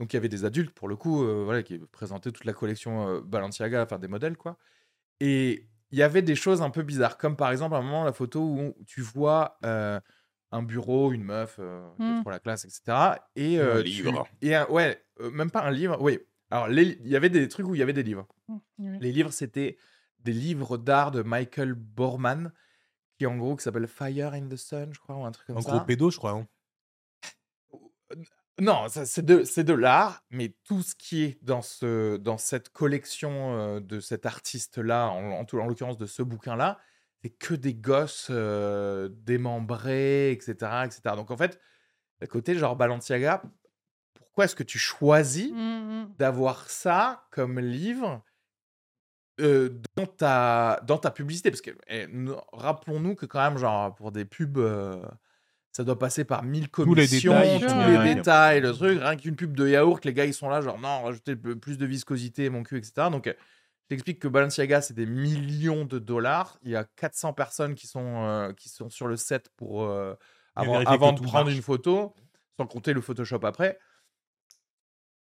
Donc 0.00 0.12
il 0.12 0.16
y 0.16 0.18
avait 0.18 0.28
des 0.28 0.44
adultes 0.44 0.74
pour 0.74 0.88
le 0.88 0.96
coup, 0.96 1.24
euh, 1.24 1.42
voilà, 1.44 1.62
qui 1.62 1.78
présentaient 1.78 2.32
toute 2.32 2.44
la 2.44 2.52
collection 2.52 3.20
Balenciaga, 3.20 3.82
enfin 3.84 3.98
des 3.98 4.08
modèles 4.08 4.36
quoi. 4.36 4.56
Et 5.20 5.66
il 5.92 5.98
y 5.98 6.02
avait 6.02 6.22
des 6.22 6.34
choses 6.34 6.62
un 6.62 6.70
peu 6.70 6.82
bizarres, 6.82 7.16
comme 7.18 7.36
par 7.36 7.50
exemple 7.52 7.74
à 7.74 7.78
un 7.78 7.82
moment 7.82 8.04
la 8.04 8.12
photo 8.12 8.40
où 8.42 8.74
tu 8.86 9.00
vois 9.02 9.58
euh, 9.64 10.00
un 10.50 10.62
bureau, 10.62 11.12
une 11.12 11.22
meuf 11.24 11.56
euh, 11.58 11.86
qui 11.96 12.02
est 12.02 12.06
Mm. 12.18 12.20
trop 12.22 12.30
la 12.30 12.38
classe, 12.40 12.64
etc. 12.64 12.82
Et 13.36 13.58
Un 13.58 13.62
euh, 13.62 13.78
tu- 13.82 13.88
livre. 13.88 14.26
Et 14.42 14.54
un- 14.54 14.66
ouais, 14.68 15.02
euh, 15.20 15.30
même 15.30 15.50
pas 15.50 15.62
un 15.62 15.70
livre. 15.70 15.98
Oui. 16.00 16.18
Alors 16.50 16.68
les- 16.68 16.98
il 17.00 17.08
y 17.08 17.16
avait 17.16 17.30
des 17.30 17.46
trucs 17.48 17.66
où 17.66 17.74
il 17.74 17.78
y 17.78 17.82
avait 17.82 17.92
des 17.94 18.02
livres. 18.02 18.26
Ouais. 18.48 18.98
Les 19.00 19.12
livres, 19.12 19.32
c'était 19.32 19.76
des 20.18 20.32
livres 20.32 20.76
d'art 20.78 21.10
de 21.10 21.22
Michael 21.22 21.74
Borman, 21.74 22.52
qui 23.18 23.26
en 23.26 23.36
gros 23.36 23.56
qui 23.56 23.62
s'appelle 23.64 23.86
Fire 23.86 24.32
in 24.34 24.48
the 24.48 24.56
Sun, 24.56 24.92
je 24.92 24.98
crois, 25.00 25.16
ou 25.16 25.24
un 25.24 25.32
truc 25.32 25.46
comme 25.46 25.56
Un 25.58 25.62
ça. 25.62 25.70
gros 25.70 25.80
pédo, 25.84 26.10
je 26.10 26.18
crois. 26.18 26.32
hein. 26.32 26.46
Non, 28.60 28.86
c'est 28.88 29.24
de, 29.24 29.72
l'art, 29.72 30.22
mais 30.30 30.54
tout 30.64 30.82
ce 30.82 30.94
qui 30.94 31.22
est 31.24 31.38
dans, 31.42 31.62
ce, 31.62 32.16
dans 32.16 32.38
cette 32.38 32.68
collection 32.68 33.80
de 33.80 33.98
cet 34.00 34.26
artiste-là, 34.26 35.08
en, 35.08 35.30
en, 35.32 35.44
tout- 35.44 35.58
en 35.58 35.66
l'occurrence 35.66 35.96
de 35.96 36.06
ce 36.06 36.22
bouquin-là, 36.22 36.78
c'est 37.22 37.30
que 37.30 37.54
des 37.54 37.74
gosses 37.74 38.28
euh, 38.30 39.08
démembrés, 39.10 40.32
etc., 40.32 40.84
etc. 40.84 41.16
Donc 41.16 41.30
en 41.30 41.36
fait, 41.36 41.58
à 42.20 42.26
côté, 42.26 42.54
genre 42.54 42.76
Balenciaga, 42.76 43.42
pourquoi 44.14 44.44
est-ce 44.44 44.56
que 44.56 44.62
tu 44.62 44.78
choisis 44.78 45.50
Mm, 45.52 45.56
mm. 46.02 46.14
d'avoir 46.18 46.68
ça 46.68 47.26
comme 47.30 47.58
livre 47.58 48.22
euh, 49.40 49.70
dans, 49.96 50.06
ta, 50.06 50.80
dans 50.86 50.98
ta 50.98 51.10
publicité? 51.10 51.50
Parce 51.50 51.62
que 51.62 51.70
eh, 51.88 52.06
nous- 52.08 52.36
rappelons-nous 52.52 53.14
que 53.14 53.26
quand 53.26 53.40
même, 53.42 53.58
genre, 53.58 53.94
pour 53.94 54.12
des 54.12 54.24
pubs, 54.24 54.58
euh, 54.58 55.02
ça 55.72 55.84
doit 55.84 55.98
passer 55.98 56.24
par 56.24 56.42
mille 56.42 56.64
les 56.64 56.68
commissions, 56.68 57.32
détails, 57.32 57.60
tous 57.60 57.90
les 57.90 57.96
ouais. 57.96 58.14
détails, 58.14 58.60
le 58.60 58.72
truc. 58.72 59.00
Rien 59.00 59.16
qu'une 59.16 59.36
pub 59.36 59.56
de 59.56 59.68
yaourt, 59.68 60.04
les 60.04 60.12
gars, 60.12 60.26
ils 60.26 60.34
sont 60.34 60.50
là, 60.50 60.60
genre, 60.60 60.78
non, 60.78 61.02
rajouter 61.02 61.34
plus 61.34 61.78
de 61.78 61.86
viscosité, 61.86 62.50
mon 62.50 62.62
cul, 62.62 62.76
etc. 62.76 63.08
Donc, 63.10 63.26
euh, 63.26 63.32
je 63.84 63.88
t'explique 63.88 64.18
que 64.18 64.28
Balenciaga, 64.28 64.82
c'est 64.82 64.94
des 64.94 65.06
millions 65.06 65.86
de 65.86 65.98
dollars. 65.98 66.58
Il 66.62 66.70
y 66.70 66.76
a 66.76 66.84
400 66.84 67.32
personnes 67.32 67.74
qui 67.74 67.86
sont, 67.86 68.22
euh, 68.24 68.52
qui 68.52 68.68
sont 68.68 68.90
sur 68.90 69.08
le 69.08 69.16
set 69.16 69.48
pour, 69.56 69.84
euh, 69.84 70.14
avant, 70.54 70.80
de 71.12 71.22
prendre 71.22 71.46
marche. 71.46 71.54
une 71.54 71.62
photo, 71.62 72.14
sans 72.58 72.66
compter 72.66 72.92
le 72.92 73.00
Photoshop 73.00 73.40
après 73.44 73.78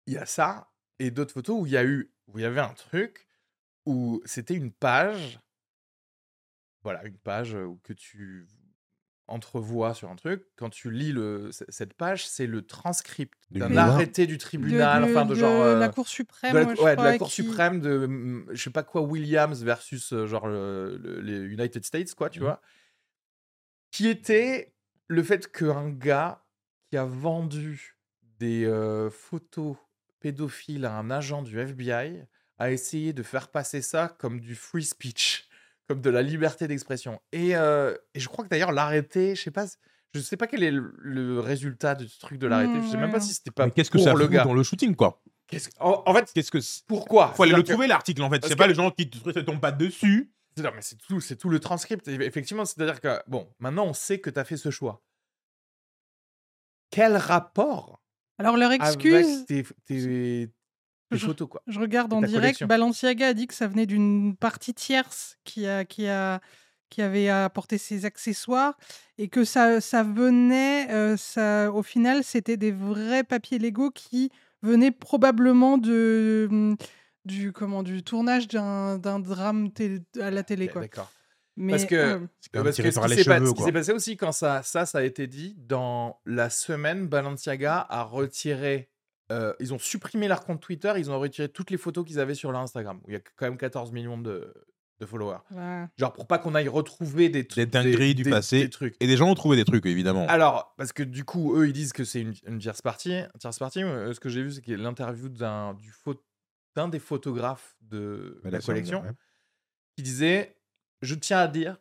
il 0.07 0.15
y 0.15 0.19
a 0.19 0.27
ça 0.27 0.71
et 0.99 1.11
d'autres 1.11 1.33
photos 1.33 1.57
où 1.61 1.67
il 1.67 1.73
y 1.73 1.77
a 1.77 1.85
eu 1.85 2.13
où 2.27 2.39
il 2.39 2.43
y 2.43 2.45
avait 2.45 2.61
un 2.61 2.75
truc 2.75 3.27
où 3.87 4.21
c'était 4.25 4.55
une 4.55 4.73
page 4.73 5.41
voilà 6.83 7.05
une 7.05 7.19
page 7.19 7.57
que 7.83 7.93
tu 7.93 8.47
entrevois 9.27 9.95
sur 9.95 10.11
un 10.11 10.17
truc 10.17 10.45
quand 10.57 10.69
tu 10.71 10.91
lis 10.91 11.13
le 11.13 11.51
cette 11.71 11.95
page 11.95 12.27
c'est 12.27 12.47
le 12.47 12.61
transcript 12.67 13.39
Du 13.51 13.59
d'un 13.61 13.67
tribunal. 13.67 13.89
arrêté 13.91 14.27
du 14.27 14.37
tribunal 14.39 15.03
de- 15.05 15.11
enfin 15.11 15.25
de, 15.25 15.31
de 15.31 15.35
genre 15.39 15.63
euh, 15.63 15.79
la 15.79 15.89
Cour 15.89 16.07
suprême. 16.09 16.53
de 16.53 16.59
la, 16.59 16.65
moi, 16.65 16.75
je 16.75 16.83
ouais, 16.83 16.97
de 16.97 17.03
la 17.03 17.19
cour 17.19 17.29
qui- 17.29 17.35
suprême 17.43 17.81
de 17.81 18.07
mm, 18.07 18.47
je 18.53 18.63
sais 18.63 18.71
pas 18.71 18.83
quoi 18.83 19.01
Williams 19.03 19.63
versus 19.63 20.13
euh, 20.13 20.27
genre 20.27 20.47
le- 20.47 20.99
le- 21.03 21.21
les 21.21 21.39
United 21.53 21.85
States 21.85 22.15
quoi 22.15 22.29
tu 22.29 22.41
Mhm. 22.41 22.45
vois 22.47 22.61
qui 23.91 24.09
était 24.09 24.75
le 25.07 25.23
fait 25.23 25.51
qu'un 25.51 25.91
gars 25.91 26.45
qui 26.91 26.97
a 26.97 27.05
vendu 27.05 27.97
des 28.39 28.65
euh, 28.67 29.11
photos 29.11 29.77
pédophiles 30.21 30.85
à 30.85 30.97
un 30.99 31.11
agent 31.11 31.43
du 31.43 31.59
FBI 31.59 32.25
a 32.59 32.71
essayé 32.71 33.13
de 33.13 33.23
faire 33.23 33.49
passer 33.49 33.83
ça 33.83 34.09
comme 34.19 34.41
du 34.41 34.55
free 34.55 34.85
speech, 34.85 35.49
comme 35.89 36.01
de 36.01 36.11
la 36.11 36.23
liberté 36.23 36.67
d'expression. 36.69 37.21
Et, 37.33 37.57
euh, 37.57 37.95
et 38.15 38.21
je 38.21 38.29
crois 38.29 38.45
que 38.45 38.49
d'ailleurs 38.51 38.73
l'arrêté, 38.73 39.35
je 39.35 39.43
sais 39.43 39.51
pas, 39.51 39.67
je 40.15 40.21
sais 40.21 40.37
pas 40.37 40.47
quel 40.47 40.63
est 40.63 40.71
le, 40.71 40.95
le 40.99 41.41
résultat 41.41 41.95
du 41.95 42.09
truc 42.19 42.39
de 42.39 42.47
l'arrêté. 42.47 42.73
Hmm, 42.73 42.83
je 42.85 42.91
sais 42.91 42.97
même 42.97 43.11
pas 43.11 43.19
ouais. 43.19 43.23
si 43.25 43.35
c'était 43.35 43.51
pas 43.51 43.67
Mais 43.67 43.73
qu'est-ce 43.73 43.91
que 43.91 43.99
pour 43.99 44.05
ça 44.05 44.15
le 44.15 44.27
gars. 44.29 44.45
dans 44.45 44.55
le 44.55 44.63
shooting, 44.63 44.95
quoi 44.95 45.23
Qu'est-ce 45.47 45.69
que- 45.69 45.75
en, 45.81 46.03
en 46.07 46.15
fait, 46.15 46.33
Qu'est-ce 46.33 46.51
que 46.51 46.59
pourquoi? 46.87 47.29
Faut 47.35 47.43
aller 47.43 47.53
le 47.53 47.63
que- 47.63 47.69
trouver 47.71 47.87
l'article 47.87 48.23
en 48.23 48.31
fait. 48.31 48.45
C'est 48.47 48.57
pas 48.57 48.65
que- 48.65 48.71
les 48.71 48.75
gens 48.75 48.91
qui 48.91 49.11
te 49.11 49.19
se 49.19 49.39
tombent 49.41 49.61
pas 49.61 49.73
dessus. 49.73 50.33
C'est- 50.57 50.63
Non, 50.63 50.71
mais 50.75 50.81
c'est 50.83 50.97
tout, 50.97 51.21
c'est 51.21 51.37
tout 51.37 51.51
le 51.51 51.59
transcript. 51.61 52.07
Effectivement, 52.09 52.65
c'est-à-dire 52.65 53.01
que, 53.01 53.19
bon, 53.27 53.53
maintenant 53.59 53.85
on 53.87 53.93
sait 53.93 54.21
que 54.21 54.31
tu 54.31 54.39
as 54.41 54.45
fait 54.45 54.57
ce 54.57 54.71
choix. 54.71 55.03
Quel 56.91 57.17
rapport 57.17 58.01
Alors, 58.39 58.57
leur 58.57 58.73
excuse, 58.73 59.15
avec 59.15 59.47
tes, 59.47 59.65
tes- 59.85 60.51
Je- 61.17 61.27
photos, 61.27 61.49
quoi 61.49 61.63
je 61.67 61.79
regarde 61.81 62.13
en 62.13 62.21
direct, 62.21 62.35
collection. 62.41 62.67
Balenciaga 62.67 63.29
a 63.29 63.33
dit 63.35 63.47
que 63.47 63.55
ça 63.55 63.67
venait 63.69 63.87
d'une 63.87 64.37
partie 64.37 64.75
tierce 64.75 65.37
qui, 65.45 65.67
a, 65.67 65.85
qui, 65.85 66.07
a, 66.09 66.41
qui 66.91 67.03
avait 67.03 67.29
apporté 67.29 67.79
ses 67.79 68.05
accessoires 68.05 68.75
et 69.19 69.29
que 69.29 69.45
ça, 69.45 69.81
ça 69.81 70.03
venait, 70.03 70.91
euh, 70.91 71.17
ça, 71.17 71.71
au 71.73 71.83
final, 71.83 72.23
c'était 72.25 72.57
des 72.57 72.73
vrais 72.73 73.25
papiers 73.25 73.59
légaux 73.59 73.91
qui 73.91 74.31
venaient 74.63 74.91
probablement 74.93 75.77
de, 75.79 76.49
hum, 76.51 76.77
du, 77.25 77.53
comment, 77.53 77.83
du 77.83 78.03
tournage 78.03 78.49
d'un 78.49 78.99
d'un 78.99 79.19
drame 79.19 79.71
télé- 79.73 80.03
à 80.21 80.31
la 80.31 80.43
télé. 80.43 80.69
Quoi. 80.69 80.83
D'accord. 80.83 81.11
Mais, 81.57 81.73
Parce 81.73 81.85
que, 81.87 81.95
euh, 81.95 82.19
parce 82.19 82.49
que 82.49 82.59
ce 82.73 82.83
qui 83.19 83.25
pas- 83.55 83.65
s'est 83.67 83.73
passé 83.73 83.93
aussi 83.93 84.17
quand 84.17 84.33
ça, 84.33 84.63
ça, 84.65 84.87
ça 84.87 84.99
a 84.99 85.03
été 85.05 85.29
dit, 85.29 85.55
dans 85.57 86.19
la 86.27 86.51
semaine, 86.51 87.07
Balenciaga 87.07 87.87
a 87.89 88.03
retiré. 88.03 88.91
Euh, 89.35 89.53
ils 89.61 89.75
ont 89.75 89.79
supprimé 89.79 90.29
leur 90.29 90.45
compte 90.45 90.61
Twitter, 90.61 90.93
ils 90.97 91.11
ont 91.11 91.19
retiré 91.19 91.49
toutes 91.49 91.71
les 91.71 91.77
photos 91.79 92.05
qu'ils 92.07 92.21
avaient 92.21 92.35
sur 92.35 92.53
leur 92.53 92.61
Instagram, 92.61 93.01
où 93.05 93.11
il 93.11 93.15
y 93.15 93.17
a 93.17 93.21
quand 93.37 93.47
même 93.47 93.57
14 93.57 93.91
millions 93.93 94.17
de, 94.19 94.55
de 95.01 95.07
followers. 95.07 95.39
Genre 95.97 96.13
pour 96.13 96.27
pas 96.27 96.39
qu'on 96.39 96.55
aille 96.55 96.69
retrouver 96.69 97.29
des 97.29 97.47
trucs. 97.47 97.65
Des 97.65 97.67
dingueries 97.71 98.15
du 98.15 98.25
passé. 98.25 98.61
des 98.65 98.71
trucs. 98.71 98.97
Et 99.01 99.07
des 99.07 99.17
gens 99.17 99.29
ont 99.29 99.35
trouvé 99.35 99.57
des 99.57 99.65
trucs, 99.65 99.85
évidemment. 99.87 100.27
Alors, 100.29 100.75
parce 100.77 100.93
que 100.93 101.03
du 101.03 101.25
coup, 101.25 101.57
eux, 101.57 101.67
ils 101.67 101.73
disent 101.73 101.93
que 101.93 102.05
c'est 102.05 102.21
une, 102.21 102.35
une 102.47 102.59
tierce 102.59 102.81
partie. 102.83 103.13
Une 103.15 103.29
tierce 103.41 103.59
partie, 103.59 103.83
euh, 103.83 104.13
ce 104.13 104.21
que 104.21 104.29
j'ai 104.29 104.43
vu, 104.43 104.53
c'est 104.53 104.63
a 104.69 104.77
l'interview 104.77 105.29
d'un 105.29 105.75
du 105.75 105.91
pho- 105.91 106.21
d'un 106.77 106.89
des 106.89 106.99
photographes 107.01 107.77
de 107.83 108.41
Mais 108.45 108.51
la 108.51 108.61
collection 108.61 109.03
ouais. 109.03 109.11
qui 109.97 110.03
disait 110.03 110.57
Je 111.03 111.15
tiens 111.15 111.39
à 111.39 111.49
dire 111.49 111.79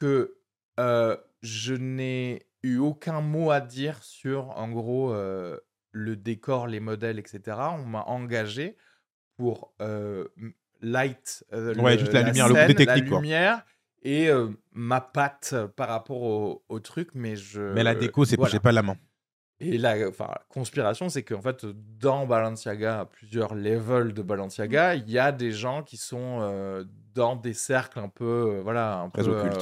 que 0.00 0.36
euh, 0.80 1.16
je 1.42 1.74
n'ai 1.74 2.46
eu 2.62 2.78
aucun 2.78 3.20
mot 3.20 3.50
à 3.50 3.60
dire 3.60 4.02
sur, 4.02 4.50
en 4.50 4.70
gros, 4.70 5.12
euh, 5.12 5.58
le 5.96 6.16
décor, 6.16 6.66
les 6.66 6.80
modèles, 6.80 7.18
etc. 7.18 7.40
On 7.78 7.84
m'a 7.86 8.02
engagé 8.02 8.76
pour 9.36 9.72
euh, 9.80 10.26
light, 10.82 11.44
euh, 11.52 11.74
Ouais, 11.76 11.92
le- 11.94 11.98
juste 12.00 12.12
la 12.12 12.22
lumière, 12.22 12.48
le 12.48 12.54
côté 12.54 12.74
technique, 12.74 13.04
la 13.04 13.08
quoi. 13.10 13.20
lumière 13.20 13.64
et 14.02 14.28
euh, 14.28 14.48
ma 14.72 15.00
patte 15.00 15.54
par 15.76 15.88
rapport 15.88 16.22
au, 16.22 16.64
au 16.68 16.80
truc, 16.80 17.10
mais 17.14 17.36
je. 17.36 17.62
Mais 17.72 17.82
la 17.84 17.94
déco, 17.94 18.24
c'est 18.24 18.36
voilà. 18.36 18.52
j'ai 18.52 18.60
pas 18.60 18.72
la 18.72 18.82
main. 18.82 18.96
Et 19.60 19.78
la, 19.78 20.08
enfin, 20.08 20.28
conspiration, 20.48 21.08
c'est 21.08 21.22
qu'en 21.22 21.40
fait, 21.40 21.64
dans 21.64 22.26
Balenciaga, 22.26 23.00
à 23.00 23.04
plusieurs 23.06 23.54
levels 23.54 24.12
de 24.12 24.20
Balenciaga, 24.20 24.96
il 24.96 25.08
y 25.08 25.18
a 25.18 25.30
des 25.32 25.52
gens 25.52 25.82
qui 25.84 25.96
sont 25.96 26.40
euh, 26.42 26.84
dans 27.14 27.36
des 27.36 27.54
cercles 27.54 28.00
un 28.00 28.08
peu, 28.08 28.56
euh, 28.56 28.60
voilà, 28.62 28.98
un 28.98 29.10
Très 29.10 29.22
peu, 29.22 29.30
occultes. 29.30 29.56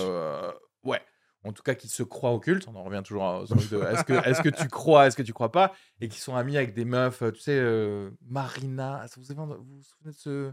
En 1.45 1.53
tout 1.53 1.63
cas, 1.63 1.75
qui 1.75 1.89
se 1.89 2.03
croient 2.03 2.33
occultes. 2.33 2.67
On 2.69 2.77
en 2.77 2.85
revient 2.85 3.03
toujours 3.05 3.25
à 3.27 3.45
ce 3.47 3.55
truc 3.55 3.71
de 3.71 3.79
est-ce 3.83 4.05
que, 4.05 4.13
est-ce 4.29 4.43
que 4.43 4.49
tu 4.49 4.69
crois, 4.69 5.07
est-ce 5.07 5.17
que 5.17 5.23
tu 5.23 5.33
crois 5.33 5.51
pas, 5.53 5.75
et 6.01 6.09
qui 6.09 6.21
sont 6.21 6.37
amis 6.37 6.57
avec 6.57 6.75
des 6.75 6.85
meufs, 6.85 7.23
euh, 7.23 7.31
tu 7.33 7.41
sais, 7.41 7.59
euh, 7.59 8.11
Marina. 8.29 9.05
Vous 9.17 9.23
vous, 9.23 9.35
vous 9.47 9.65
vous 9.77 9.83
souvenez 9.83 10.13
de 10.13 10.17
ce 10.19 10.53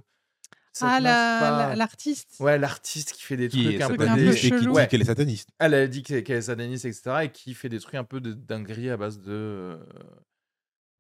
Ah, 0.82 1.00
la- 1.02 1.70
la- 1.70 1.76
l'artiste. 1.76 2.38
Ouais, 2.40 2.58
l'artiste 2.58 3.12
qui 3.14 3.24
fait 3.24 3.36
des 3.38 3.50
Qui 3.50 3.64
trucs 3.66 3.76
est 3.80 3.84
un 3.84 3.88
peu, 3.88 3.94
un 3.94 3.98
peu 3.98 4.04
des- 4.04 4.10
sataniste 4.10 4.38
et 4.38 4.42
qui 4.42 4.50
chelou. 4.50 4.60
dit 4.62 4.68
Ouais. 4.70 4.88
qu'elle 4.88 5.02
est 5.02 5.06
sataniste. 5.06 5.50
elle 5.60 5.74
a 5.74 5.88
dit 5.88 6.04
qu'elle 6.04 6.24
est 6.32 6.42
sataniste, 6.42 6.86
etc. 6.86 7.12
Et 7.24 7.30
qui 7.32 7.54
fait 7.54 7.70
des 7.70 7.80
trucs 7.80 7.96
un 7.96 8.04
peu 8.04 8.22
de 8.22 8.34
dinguerie 8.34 8.90
à 8.90 8.96
base 8.98 9.20
de, 9.20 9.32
euh, 9.32 9.78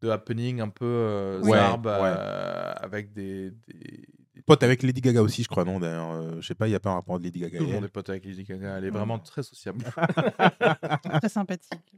de 0.02 0.10
happening 0.10 0.60
un 0.62 0.70
peu 0.70 0.86
euh, 0.86 1.42
Ouais, 1.42 1.58
euh, 1.58 2.74
avec 2.82 3.14
des- 3.14 3.52
Pote 4.46 4.64
avec 4.64 4.84
Lady 4.84 5.02
Gaga 5.02 5.22
aussi, 5.22 5.44
je 5.44 5.48
crois, 5.48 5.66
non 5.66 5.80
D'ailleurs, 5.80 6.12
euh, 6.12 6.42
je 6.42 6.48
sais 6.48 6.56
pas, 6.56 6.68
il 6.68 6.72
y 6.72 6.76
a 6.76 6.80
pas 6.80 6.90
un 6.92 6.96
rapport 6.96 7.20
de 7.20 7.24
Lady 7.24 7.40
Gaga. 7.40 7.58
Tout 7.60 7.66
le 7.66 7.72
monde 7.74 7.86
est 7.86 7.90
pote 7.90 8.10
avec 8.10 8.26
Lady 8.26 8.44
Gaga. 8.44 8.78
Elle 8.78 8.86
est 8.86 8.88
Ouais. 8.88 8.94
vraiment 8.98 9.20
très 9.20 9.44
sociable. 9.44 9.84
Très 11.22 11.30
sympathique. 11.30 11.94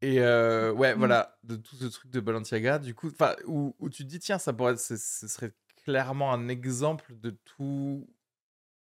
Et 0.00 0.20
euh, 0.20 0.72
ouais, 0.72 0.94
Mm. 0.94 0.98
voilà, 0.98 1.38
de 1.44 1.56
tout 1.56 1.76
ce 1.76 1.84
truc 1.86 2.10
de 2.10 2.20
Balenciaga, 2.20 2.78
du 2.78 2.94
coup, 2.94 3.08
enfin, 3.08 3.36
où, 3.46 3.74
où 3.78 3.88
tu 3.88 4.02
te 4.04 4.08
dis, 4.08 4.18
tiens, 4.18 4.38
ça 4.38 4.52
pourrait, 4.52 4.76
ce, 4.76 4.96
ce 4.96 5.28
serait 5.28 5.52
clairement 5.84 6.32
un 6.32 6.48
exemple 6.48 7.14
de 7.20 7.30
tout, 7.44 8.08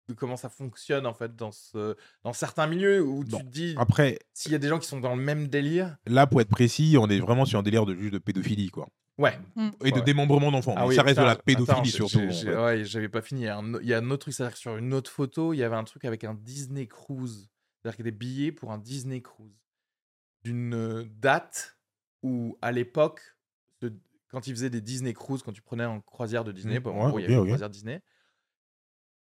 de 0.08 0.14
comment 0.14 0.38
ça 0.38 0.50
fonctionne 0.50 1.06
en 1.08 1.14
fait 1.14 1.36
dans 1.36 1.52
ce, 1.52 1.96
dans 2.24 2.34
certains 2.34 2.68
milieux 2.68 3.02
où 3.02 3.24
Bon. 3.24 3.38
tu 3.40 3.44
te 3.46 3.50
dis, 3.50 3.76
Après, 3.78 4.20
s'il 4.34 4.52
y 4.52 4.56
a 4.56 4.60
des 4.60 4.68
gens 4.68 4.78
qui 4.80 4.88
sont 4.88 5.00
dans 5.00 5.16
le 5.16 5.22
même 5.22 5.48
délire, 5.48 5.98
là, 6.06 6.28
pour 6.28 6.42
être 6.42 6.50
précis, 6.50 6.96
on 7.00 7.08
est 7.08 7.20
vraiment 7.20 7.46
sur 7.46 7.58
un 7.60 7.64
délire 7.64 7.86
de 7.88 7.96
juste 7.96 8.14
de 8.14 8.20
pédophilie, 8.20 8.70
quoi. 8.70 8.88
Ouais, 9.20 9.38
Et 9.84 9.92
de 9.92 9.98
Ouais. 9.98 10.02
démembrement 10.04 10.52
d'enfants. 10.52 10.74
Ah 10.76 10.88
oui, 10.88 10.96
ça 10.96 11.04
reste 11.04 11.20
de 11.20 11.24
la 11.26 11.36
pédophilie 11.36 11.92
surtout. 11.92 12.20
Ouais, 12.20 12.84
j'avais 12.86 13.10
pas 13.10 13.22
fini. 13.22 13.42
Il 13.42 13.46
y, 13.46 13.48
a 13.48 13.58
un, 13.58 13.74
au- 13.76 13.80
il 13.82 13.88
y 13.88 13.94
a 13.94 14.00
un 14.00 14.10
autre 14.10 14.22
truc, 14.24 14.34
c'est-à-dire 14.34 14.54
que 14.54 14.60
sur 14.60 14.76
une 14.78 14.94
autre 14.94 15.12
photo, 15.12 15.54
il 15.54 15.58
y 15.58 15.64
avait 15.64 15.76
un 15.76 15.84
truc 15.84 16.06
avec 16.06 16.24
un 16.24 16.34
Disney 16.34 16.88
Cruise. 16.88 17.50
C'est-à-dire 17.82 17.96
qu'il 17.98 18.06
y 18.06 18.10
a 18.10 18.12
des 18.12 18.18
billets 18.18 18.52
pour 18.52 18.72
un 18.72 18.78
Disney 18.80 19.22
Cruise. 19.22 19.56
D'une 20.44 20.74
euh, 20.74 21.06
date 21.20 21.78
où, 22.24 22.58
à 22.62 22.72
l'époque, 22.72 23.22
quand 24.30 24.46
ils 24.48 24.54
faisaient 24.54 24.70
des 24.70 24.82
Disney 24.82 25.14
Cruise, 25.14 25.42
quand 25.44 25.52
tu 25.54 25.62
prenais 25.62 25.86
en 25.86 26.02
croisière 26.02 26.44
de 26.44 26.52
Disney, 26.52 26.80
Mm, 26.80 26.84
bon, 26.84 26.92
ouais, 26.94 27.02
en 27.02 27.10
gros, 27.10 27.20
il 27.20 27.24
y 27.24 27.26
avait 27.26 27.34
une 27.34 27.40
ok. 27.40 27.48
croisière 27.48 27.70
Disney, 27.70 28.02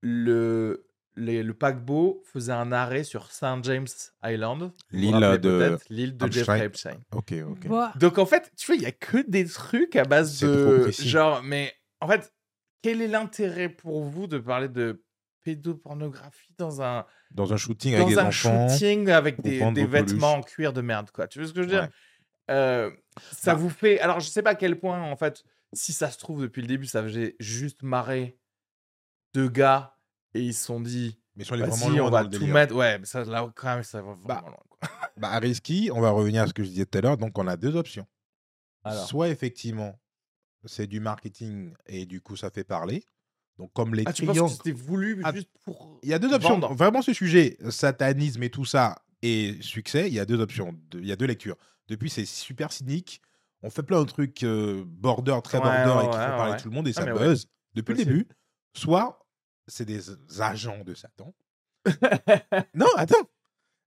le, 0.00 0.87
les- 1.18 1.42
le 1.42 1.54
paquebot 1.54 2.22
faisait 2.24 2.52
un 2.52 2.72
arrêt 2.72 3.04
sur 3.04 3.30
St. 3.30 3.62
James 3.64 3.86
Island. 4.24 4.62
Vous 4.62 4.72
L'île 4.90 5.38
de 5.40 5.78
L'île 5.90 6.16
de 6.16 6.32
Jeffrey 6.32 6.64
Epstein. 6.64 6.98
Ok, 7.12 7.32
ok. 7.46 7.68
Bah, 7.68 7.92
Donc 7.96 8.18
en 8.18 8.26
fait, 8.26 8.50
tu 8.56 8.66
vois, 8.66 8.76
il 8.76 8.82
y 8.82 8.86
a 8.86 8.92
que 8.92 9.18
des 9.28 9.44
trucs 9.46 9.96
à 9.96 10.04
base 10.04 10.40
de 10.40 10.90
genre 10.90 11.42
mais 11.42 11.74
en 12.00 12.08
fait, 12.08 12.32
quel 12.82 13.02
est 13.02 13.08
l'intérêt 13.08 13.68
pour 13.68 14.04
vous 14.04 14.26
de 14.26 14.38
parler 14.38 14.68
de 14.68 15.02
pédopornographie 15.42 16.54
dans 16.58 16.82
un 16.82 17.04
Dans 17.30 17.52
un 17.52 17.56
shooting 17.56 17.94
avec 17.94 18.04
dans 18.06 18.10
des 18.10 18.18
un 18.18 18.26
enfants. 18.26 18.68
shooting 18.68 19.10
avec 19.10 19.40
des, 19.40 19.58
vêtements 19.86 20.34
en 20.34 20.42
cuir 20.42 20.72
de 20.72 20.80
merde 20.80 21.10
quoi. 21.10 21.26
Tu 21.26 21.38
vois 21.38 21.48
ce 21.48 21.52
que 21.52 21.62
je 21.62 21.66
veux 21.66 21.72
dire? 21.72 21.82
Ouais. 21.82 22.54
Euh, 22.54 22.90
ça 23.32 23.52
Bah. 23.54 23.60
vous 23.60 23.68
fait 23.70 24.00
alors 24.00 24.20
je 24.20 24.28
sais 24.28 24.42
pas 24.42 24.50
à 24.50 24.54
quel 24.54 24.78
point 24.78 25.02
en 25.02 25.16
fait 25.16 25.44
si 25.74 25.92
ça 25.92 26.10
se 26.10 26.16
trouve 26.18 26.40
depuis 26.40 26.62
le 26.62 26.66
début 26.68 26.86
ça 26.86 27.02
faisait 27.02 27.36
juste 27.40 27.82
marrer 27.82 28.38
deux 29.34 29.48
gars 29.48 29.97
et 30.34 30.40
ils 30.42 30.54
se 30.54 30.64
sont 30.64 30.80
dit 30.80 31.18
Mais 31.36 31.44
si 31.44 31.52
on 31.52 31.56
est 31.56 31.60
vas-y, 31.60 31.70
vraiment 31.70 31.88
loin 31.96 32.06
on 32.06 32.10
va 32.10 32.22
le 32.22 32.28
tout 32.30 32.38
délire. 32.38 32.54
mettre 32.54 32.74
ouais 32.74 32.98
mais 32.98 33.06
ça 33.06 33.24
là 33.24 33.50
quand 33.54 33.74
même 33.74 33.82
ça 33.82 34.02
va 34.02 34.12
vraiment 34.14 34.26
Bah, 34.26 34.42
loin 34.46 34.56
quoi. 34.68 34.78
Bah, 35.16 35.30
à 35.30 35.38
Risky, 35.40 35.90
on 35.92 36.00
va 36.00 36.10
revenir 36.10 36.42
à 36.42 36.46
ce 36.46 36.52
que 36.54 36.62
je 36.62 36.68
disais 36.68 36.86
tout 36.86 36.96
à 36.98 37.00
l'heure. 37.00 37.16
Donc, 37.16 37.36
on 37.38 37.46
a 37.48 37.56
deux 37.56 37.74
options. 37.74 38.06
Alors. 38.84 39.04
Soit, 39.08 39.28
effectivement, 39.30 39.98
c'est 40.64 40.86
du 40.86 41.00
marketing 41.00 41.72
et 41.86 42.06
du 42.06 42.20
coup, 42.20 42.36
ça 42.36 42.50
fait 42.50 42.62
parler. 42.62 43.04
Donc, 43.58 43.72
comme 43.72 43.96
les 43.96 44.04
Ah 44.06 44.12
tu 44.12 44.24
penses 44.24 44.34
clients. 44.34 44.46
que 44.46 44.52
c'était 44.54 44.70
voulu 44.70 45.20
Ah, 45.24 45.32
juste 45.34 45.48
pour 45.64 45.98
Il 46.04 46.08
y 46.08 46.14
a 46.14 46.20
deux 46.20 46.32
options. 46.32 46.50
vendre? 46.60 46.72
Vraiment, 46.74 47.02
ce 47.02 47.12
sujet, 47.12 47.56
satanisme 47.70 48.40
et 48.44 48.50
tout 48.50 48.64
ça, 48.64 49.02
et 49.22 49.56
succès, 49.60 50.06
il 50.06 50.14
y 50.14 50.20
a 50.20 50.24
deux 50.24 50.38
options. 50.40 50.72
Il 50.94 51.04
y 51.06 51.10
a 51.10 51.16
deux 51.16 51.26
lectures. 51.26 51.56
Depuis, 51.88 52.08
c'est 52.10 52.24
super 52.24 52.70
cynique. 52.70 53.20
On 53.62 53.70
fait 53.70 53.82
plein 53.82 54.00
de 54.00 54.06
trucs 54.08 54.44
euh, 54.44 54.84
border, 54.86 55.40
très 55.42 55.58
Ouais, 55.58 55.64
border, 55.64 56.04
et 56.04 56.06
ouais, 56.06 56.12
qui 56.12 56.16
font 56.16 56.22
ouais, 56.22 56.36
parler 56.36 56.52
ouais. 56.52 56.58
tout 56.60 56.68
le 56.68 56.74
monde, 56.76 56.86
et 56.86 56.92
Ah, 56.94 57.00
ça 57.02 57.12
buzz 57.12 57.48
depuis 57.74 57.94
le 57.94 58.04
début. 58.04 58.28
Soit, 58.74 59.26
c'est 59.68 59.84
des 59.84 60.00
agents 60.40 60.82
de 60.84 60.94
Satan. 60.94 61.34
non, 62.74 62.86
attends. 62.96 63.28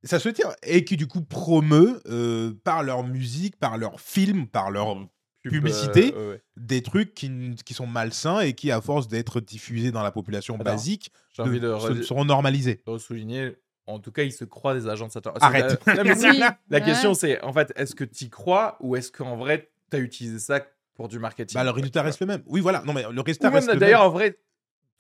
Ça 0.03 0.19
se 0.19 0.29
tient. 0.29 0.49
Et 0.63 0.83
qui, 0.83 0.97
du 0.97 1.07
coup, 1.07 1.21
promeut 1.21 2.01
euh, 2.07 2.53
par 2.63 2.81
leur 2.83 3.03
musique, 3.03 3.57
par 3.57 3.77
leurs 3.77 3.99
films, 4.01 4.47
par 4.47 4.71
leur 4.71 4.97
publicité, 5.43 6.13
euh, 6.15 6.27
ouais, 6.29 6.33
ouais. 6.35 6.41
des 6.57 6.81
trucs 6.81 7.13
qui, 7.13 7.73
sont 7.73 7.87
malsains 7.87 8.39
et 8.41 8.53
qui, 8.53 8.71
à 8.71 8.81
force 8.81 9.07
d'être 9.07 9.41
diffusés 9.41 9.91
dans 9.91 10.01
la 10.03 10.11
population 10.11 10.55
Attends, 10.55 10.63
basique, 10.63 11.11
envie 11.37 11.59
de, 11.59 11.77
se- 11.79 12.03
seront 12.03 12.25
normalisés. 12.25 12.81
de 12.87 12.97
souligner. 12.97 13.57
En 13.87 13.99
tout 13.99 14.11
cas, 14.11 14.23
ils 14.23 14.31
se 14.31 14.45
croient 14.45 14.73
des 14.73 14.87
agents 14.87 15.07
de 15.07 15.11
Satan. 15.11 15.33
Arrête. 15.41 15.83
La, 15.85 16.03
Oui, 16.03 16.41
ouais. 16.71 16.81
question, 16.81 17.13
c'est 17.13 17.41
en 17.43 17.51
fait, 17.51 17.71
est-ce 17.75 17.93
que 17.95 18.03
tu 18.03 18.25
y 18.25 18.29
crois 18.29 18.77
ou 18.79 18.95
est-ce 18.95 19.11
qu'en 19.11 19.35
vrai, 19.35 19.71
tu 19.89 19.97
as 19.97 19.99
utilisé 19.99 20.39
ça 20.39 20.65
pour 20.95 21.07
du 21.09 21.19
marketing? 21.19 21.55
Bah, 21.55 21.63
le 21.63 21.71
résultat 21.71 22.01
reste 22.03 22.19
le 22.21 22.27
même. 22.27 22.43
Oui, 22.45 22.61
voilà. 22.61 22.83
Non, 22.85 22.93
mais 22.93 23.03
le 23.11 23.21
résultat 23.21 23.49
même, 23.49 23.55
reste 23.55 23.73
le 23.73 23.79
D'ailleurs, 23.79 24.01
même. 24.01 24.09
en 24.09 24.13
vrai, 24.13 24.37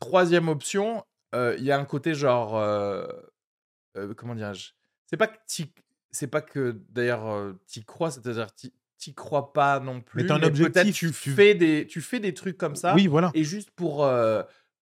troisième 0.01 0.49
option, 0.49 1.05
euh, 1.33 1.55
il 1.57 1.63
y 1.63 1.71
a 1.71 1.79
un 1.79 1.85
côté 1.85 2.13
genre. 2.13 2.57
euh, 2.57 3.07
euh, 3.97 4.13
comment 4.13 4.35
dirais-je? 4.35 4.71
C'est 5.05 5.15
pas 5.17 5.27
que 5.27 5.37
t'y- 5.47 5.73
C'est 6.11 6.27
pas 6.27 6.41
que 6.41 6.77
d'ailleurs 6.89 7.53
t'y 7.67 7.85
crois, 7.85 8.11
c'est-à-dire 8.11 8.53
t'y- 8.53 8.73
crois 9.15 9.53
pas 9.53 9.79
non 9.79 10.01
plus. 10.01 10.25
t'as 10.25 10.35
un 10.35 10.43
objectif, 10.43 10.93
tu, 10.95 11.11
tu- 11.11 11.31
fais 11.31 11.55
des, 11.55 11.87
tu 11.87 12.01
fais 12.01 12.19
des 12.19 12.33
trucs 12.33 12.57
comme 12.57 12.75
ça. 12.75 12.93
Oui, 12.95 13.07
voilà. 13.07 13.31
Et 13.33 13.43
juste 13.45 13.71
pour, 13.71 14.07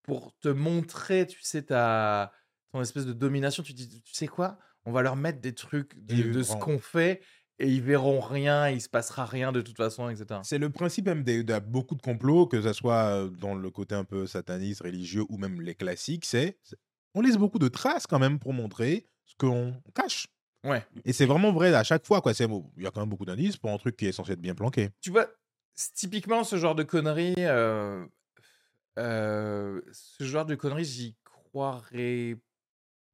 pour 0.01 0.35
te 0.39 0.47
montrer, 0.49 1.27
tu 1.27 1.39
sais, 1.43 1.61
ta, 1.61 2.31
ton 2.71 2.81
espèce 2.81 3.05
de 3.05 3.13
domination, 3.13 3.61
tu 3.63 3.73
dis, 3.73 4.01
tu 4.01 4.13
sais 4.13 4.27
quoi? 4.27 4.57
On 4.85 4.91
va 4.91 5.01
leur 5.03 5.15
mettre 5.15 5.39
des 5.39 5.53
trucs 5.53 5.93
de, 6.03 6.41
ce 6.43 6.53
qu'on 6.59 6.79
fait 6.79 7.21
et 7.59 7.67
ils 7.67 7.81
verront 7.81 8.21
rien, 8.21 8.69
il 8.69 8.81
se 8.81 8.89
passera 8.89 9.25
rien 9.25 9.51
de 9.51 9.61
toute 9.61 9.77
façon, 9.77 10.09
etc. 10.09 10.39
C'est 10.43 10.57
le 10.57 10.69
principe 10.69 11.05
même 11.05 11.23
de 11.23 11.59
beaucoup 11.59 11.95
de 11.95 12.01
complots, 12.01 12.47
que 12.47 12.61
ce 12.61 12.73
soit 12.73 13.23
euh, 13.23 13.29
dans 13.29 13.53
le 13.53 13.69
côté 13.69 13.95
un 13.95 14.05
peu 14.05 14.25
sataniste, 14.25 14.81
religieux 14.81 15.25
ou 15.29 15.37
même 15.37 15.61
les 15.61 15.75
classiques, 15.75 16.25
c'est 16.25 16.57
on 17.13 17.21
laisse 17.21 17.37
beaucoup 17.37 17.59
de 17.59 17.67
traces 17.67 18.07
quand 18.07 18.19
même 18.19 18.39
pour 18.39 18.53
montrer 18.53 19.07
ce 19.25 19.35
qu'on 19.35 19.73
cache. 19.93 20.27
Ouais. 20.63 20.85
Et 21.05 21.13
c'est 21.13 21.25
vraiment 21.25 21.51
vrai 21.51 21.73
à 21.73 21.83
chaque 21.83 22.05
fois. 22.05 22.21
quoi. 22.21 22.33
Il 22.37 22.83
y 22.83 22.87
a 22.87 22.91
quand 22.91 23.01
même 23.01 23.09
beaucoup 23.09 23.25
d'indices 23.25 23.57
pour 23.57 23.71
un 23.71 23.77
truc 23.77 23.97
qui 23.97 24.05
est 24.05 24.11
censé 24.11 24.33
être 24.33 24.41
bien 24.41 24.55
planqué. 24.55 24.89
Tu 25.01 25.09
vois, 25.09 25.27
typiquement 25.95 26.43
ce 26.43 26.57
genre 26.57 26.75
de 26.75 26.83
conneries, 26.83 27.35
euh, 27.37 28.05
euh, 28.97 29.81
ce 29.91 30.23
genre 30.23 30.45
de 30.45 30.55
conneries, 30.55 30.85
j'y 30.85 31.17
croirais, 31.23 32.37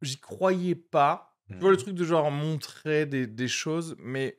j'y 0.01 0.19
croyais 0.19 0.75
pas. 0.75 1.34
Tu 1.49 1.55
vois 1.59 1.71
le 1.71 1.77
Mhm. 1.77 1.83
truc 1.83 1.95
de 1.95 2.03
genre 2.05 2.31
montrer 2.31 3.05
des, 3.05 3.27
des 3.27 3.47
choses, 3.47 3.95
mais 3.99 4.37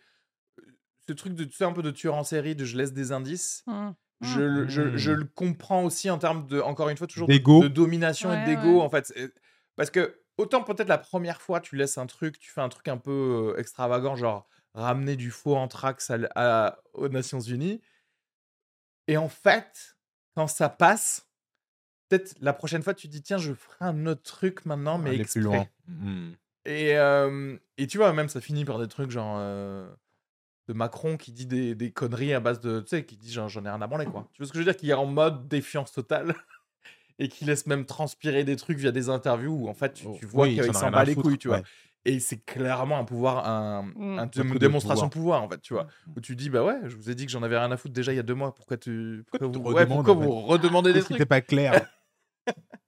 ce 1.09 1.13
truc 1.13 1.35
de, 1.35 1.45
tu 1.45 1.53
sais, 1.57 1.65
un 1.65 1.73
peu 1.73 1.83
de 1.83 1.91
tueur 1.91 2.15
en 2.15 2.25
série, 2.25 2.55
de 2.57 2.65
je 2.65 2.77
laisse 2.77 2.93
des 2.93 3.13
indices. 3.13 3.65
Mmh. 3.67 3.91
Je, 4.23 4.41
le- 4.41 4.69
je, 4.69 4.97
je 4.97 5.13
Mmh. 5.13 5.15
le 5.15 5.25
comprends 5.27 5.85
aussi 5.85 6.11
en 6.11 6.19
termes 6.19 6.47
de, 6.47 6.61
encore 6.61 6.89
une 6.89 6.97
fois, 6.97 7.07
toujours 7.07 7.29
de, 7.29 7.69
domination 7.69 8.33
et 8.33 8.45
d'ego, 8.45 8.79
ouais. 8.79 8.83
en 8.83 8.91
fait. 8.91 9.13
Parce 9.77 9.91
que, 9.91 10.21
autant 10.39 10.63
peut-être 10.65 10.89
la 10.89 10.99
première 10.99 11.41
fois, 11.41 11.61
tu 11.61 11.77
laisses 11.77 11.99
un 11.99 12.07
truc, 12.07 12.39
tu 12.39 12.51
fais 12.51 12.61
un 12.63 12.69
truc 12.69 12.89
un 12.89 12.97
peu 12.99 13.55
extravagant, 13.59 14.17
genre 14.17 14.49
ramener 14.75 15.17
du 15.17 15.31
faux 15.31 15.57
anthrax 15.57 16.11
à 16.35 16.79
aux 16.95 17.09
Nations 17.09 17.41
Unies. 17.41 17.81
Et 19.09 19.17
en 19.17 19.29
fait, 19.29 19.97
quand 20.35 20.47
ça 20.49 20.69
passe, 20.69 21.29
peut-être 22.09 22.35
la 22.41 22.53
prochaine 22.53 22.83
fois, 22.83 22.95
tu 22.95 23.09
te 23.09 23.13
dis, 23.13 23.23
tiens, 23.23 23.39
je 23.39 23.55
ferai 23.55 23.77
un 23.87 24.07
autre 24.07 24.23
truc 24.23 24.67
maintenant, 24.67 24.99
mais 24.99 25.11
Aller 25.11 25.21
exprès. 25.21 25.43
plus 25.43 25.43
loin. 25.43 25.69
Et, 26.67 26.97
euh, 26.97 27.57
et 27.79 27.87
tu 27.87 27.97
vois, 27.97 28.13
même 28.13 28.29
ça 28.29 28.41
finit 28.41 28.65
par 28.65 28.79
des 28.79 28.89
trucs 28.89 29.11
genre 29.11 29.37
euh, 29.39 29.89
de 30.69 30.73
Macron 30.75 31.17
qui 31.17 31.33
dit 31.33 31.47
des, 31.47 31.75
des 31.75 31.93
conneries 31.93 32.35
à 32.35 32.41
base 32.41 32.61
de. 32.61 32.81
Tu 32.81 32.89
sais, 32.89 33.05
qui 33.05 33.17
dit 33.17 33.33
j'en 33.33 33.47
ai 33.49 33.69
rien 33.71 33.81
à 33.81 33.87
branler, 33.87 34.07
quoi. 34.07 34.29
Tu 34.33 34.43
vois 34.43 34.47
ce 34.49 34.53
que 34.53 34.59
je 34.59 34.65
veux 34.65 34.71
dire? 34.73 34.77
Qui 34.77 34.91
est 34.91 34.95
en 34.95 35.07
mode 35.07 35.47
défiance 35.49 35.93
totale 35.93 36.35
et 37.19 37.29
qui 37.29 37.45
laisse 37.45 37.67
même 37.67 37.87
transpirer 37.87 38.43
des 38.45 38.57
trucs 38.57 38.79
via 38.79 38.91
des 38.93 39.09
interviews 39.09 39.53
où 39.65 39.69
en 39.69 39.75
fait 39.75 39.95
tu, 39.95 40.07
tu 40.19 40.27
vois 40.27 40.47
Oh, 40.47 40.49
Oui, 40.49 40.55
qu'il 40.55 40.75
s'en 40.75 40.91
bat 40.91 41.05
les 41.05 41.15
foutre, 41.15 41.29
couilles, 41.29 41.39
tu 41.39 41.49
vois. 41.49 41.63
Et 42.05 42.21
c'est 42.21 42.39
clairement 42.45 42.99
un 42.99 43.05
pouvoir, 43.05 43.49
un, 43.49 43.83
Mm. 43.95 44.19
un- 44.19 44.23
Un 44.23 44.43
une 44.43 44.55
démonstration 44.59 45.07
de 45.07 45.13
pouvoir. 45.13 45.41
pouvoir, 45.41 45.43
en 45.45 45.49
fait, 45.49 45.61
tu 45.61 45.73
vois. 45.75 45.87
Où 46.17 46.21
tu 46.21 46.37
dis, 46.37 46.51
bah 46.51 46.63
ouais, 46.65 46.79
je 46.85 46.95
vous 46.97 47.11
ai 47.11 47.15
dit 47.15 47.27
que 47.27 47.33
j'en 47.33 47.43
avais 47.43 47.59
rien 47.59 47.71
à 47.73 47.77
foutre 47.77 47.95
déjà 47.95 48.13
il 48.13 48.17
y 48.17 48.21
a 48.21 48.23
deux 48.25 48.35
mois. 48.35 48.55
Pourquoi 48.55 48.77
tu. 48.77 49.25
Pourquoi 49.31 49.49
vous, 49.49 49.61
ouais, 49.73 49.85
en 49.91 50.05
fait? 50.05 50.27
redemandez 50.27 50.93
des 50.93 51.01
trucs? 51.01 51.13
n'était 51.13 51.27
pas 51.27 51.41
clair? 51.41 51.73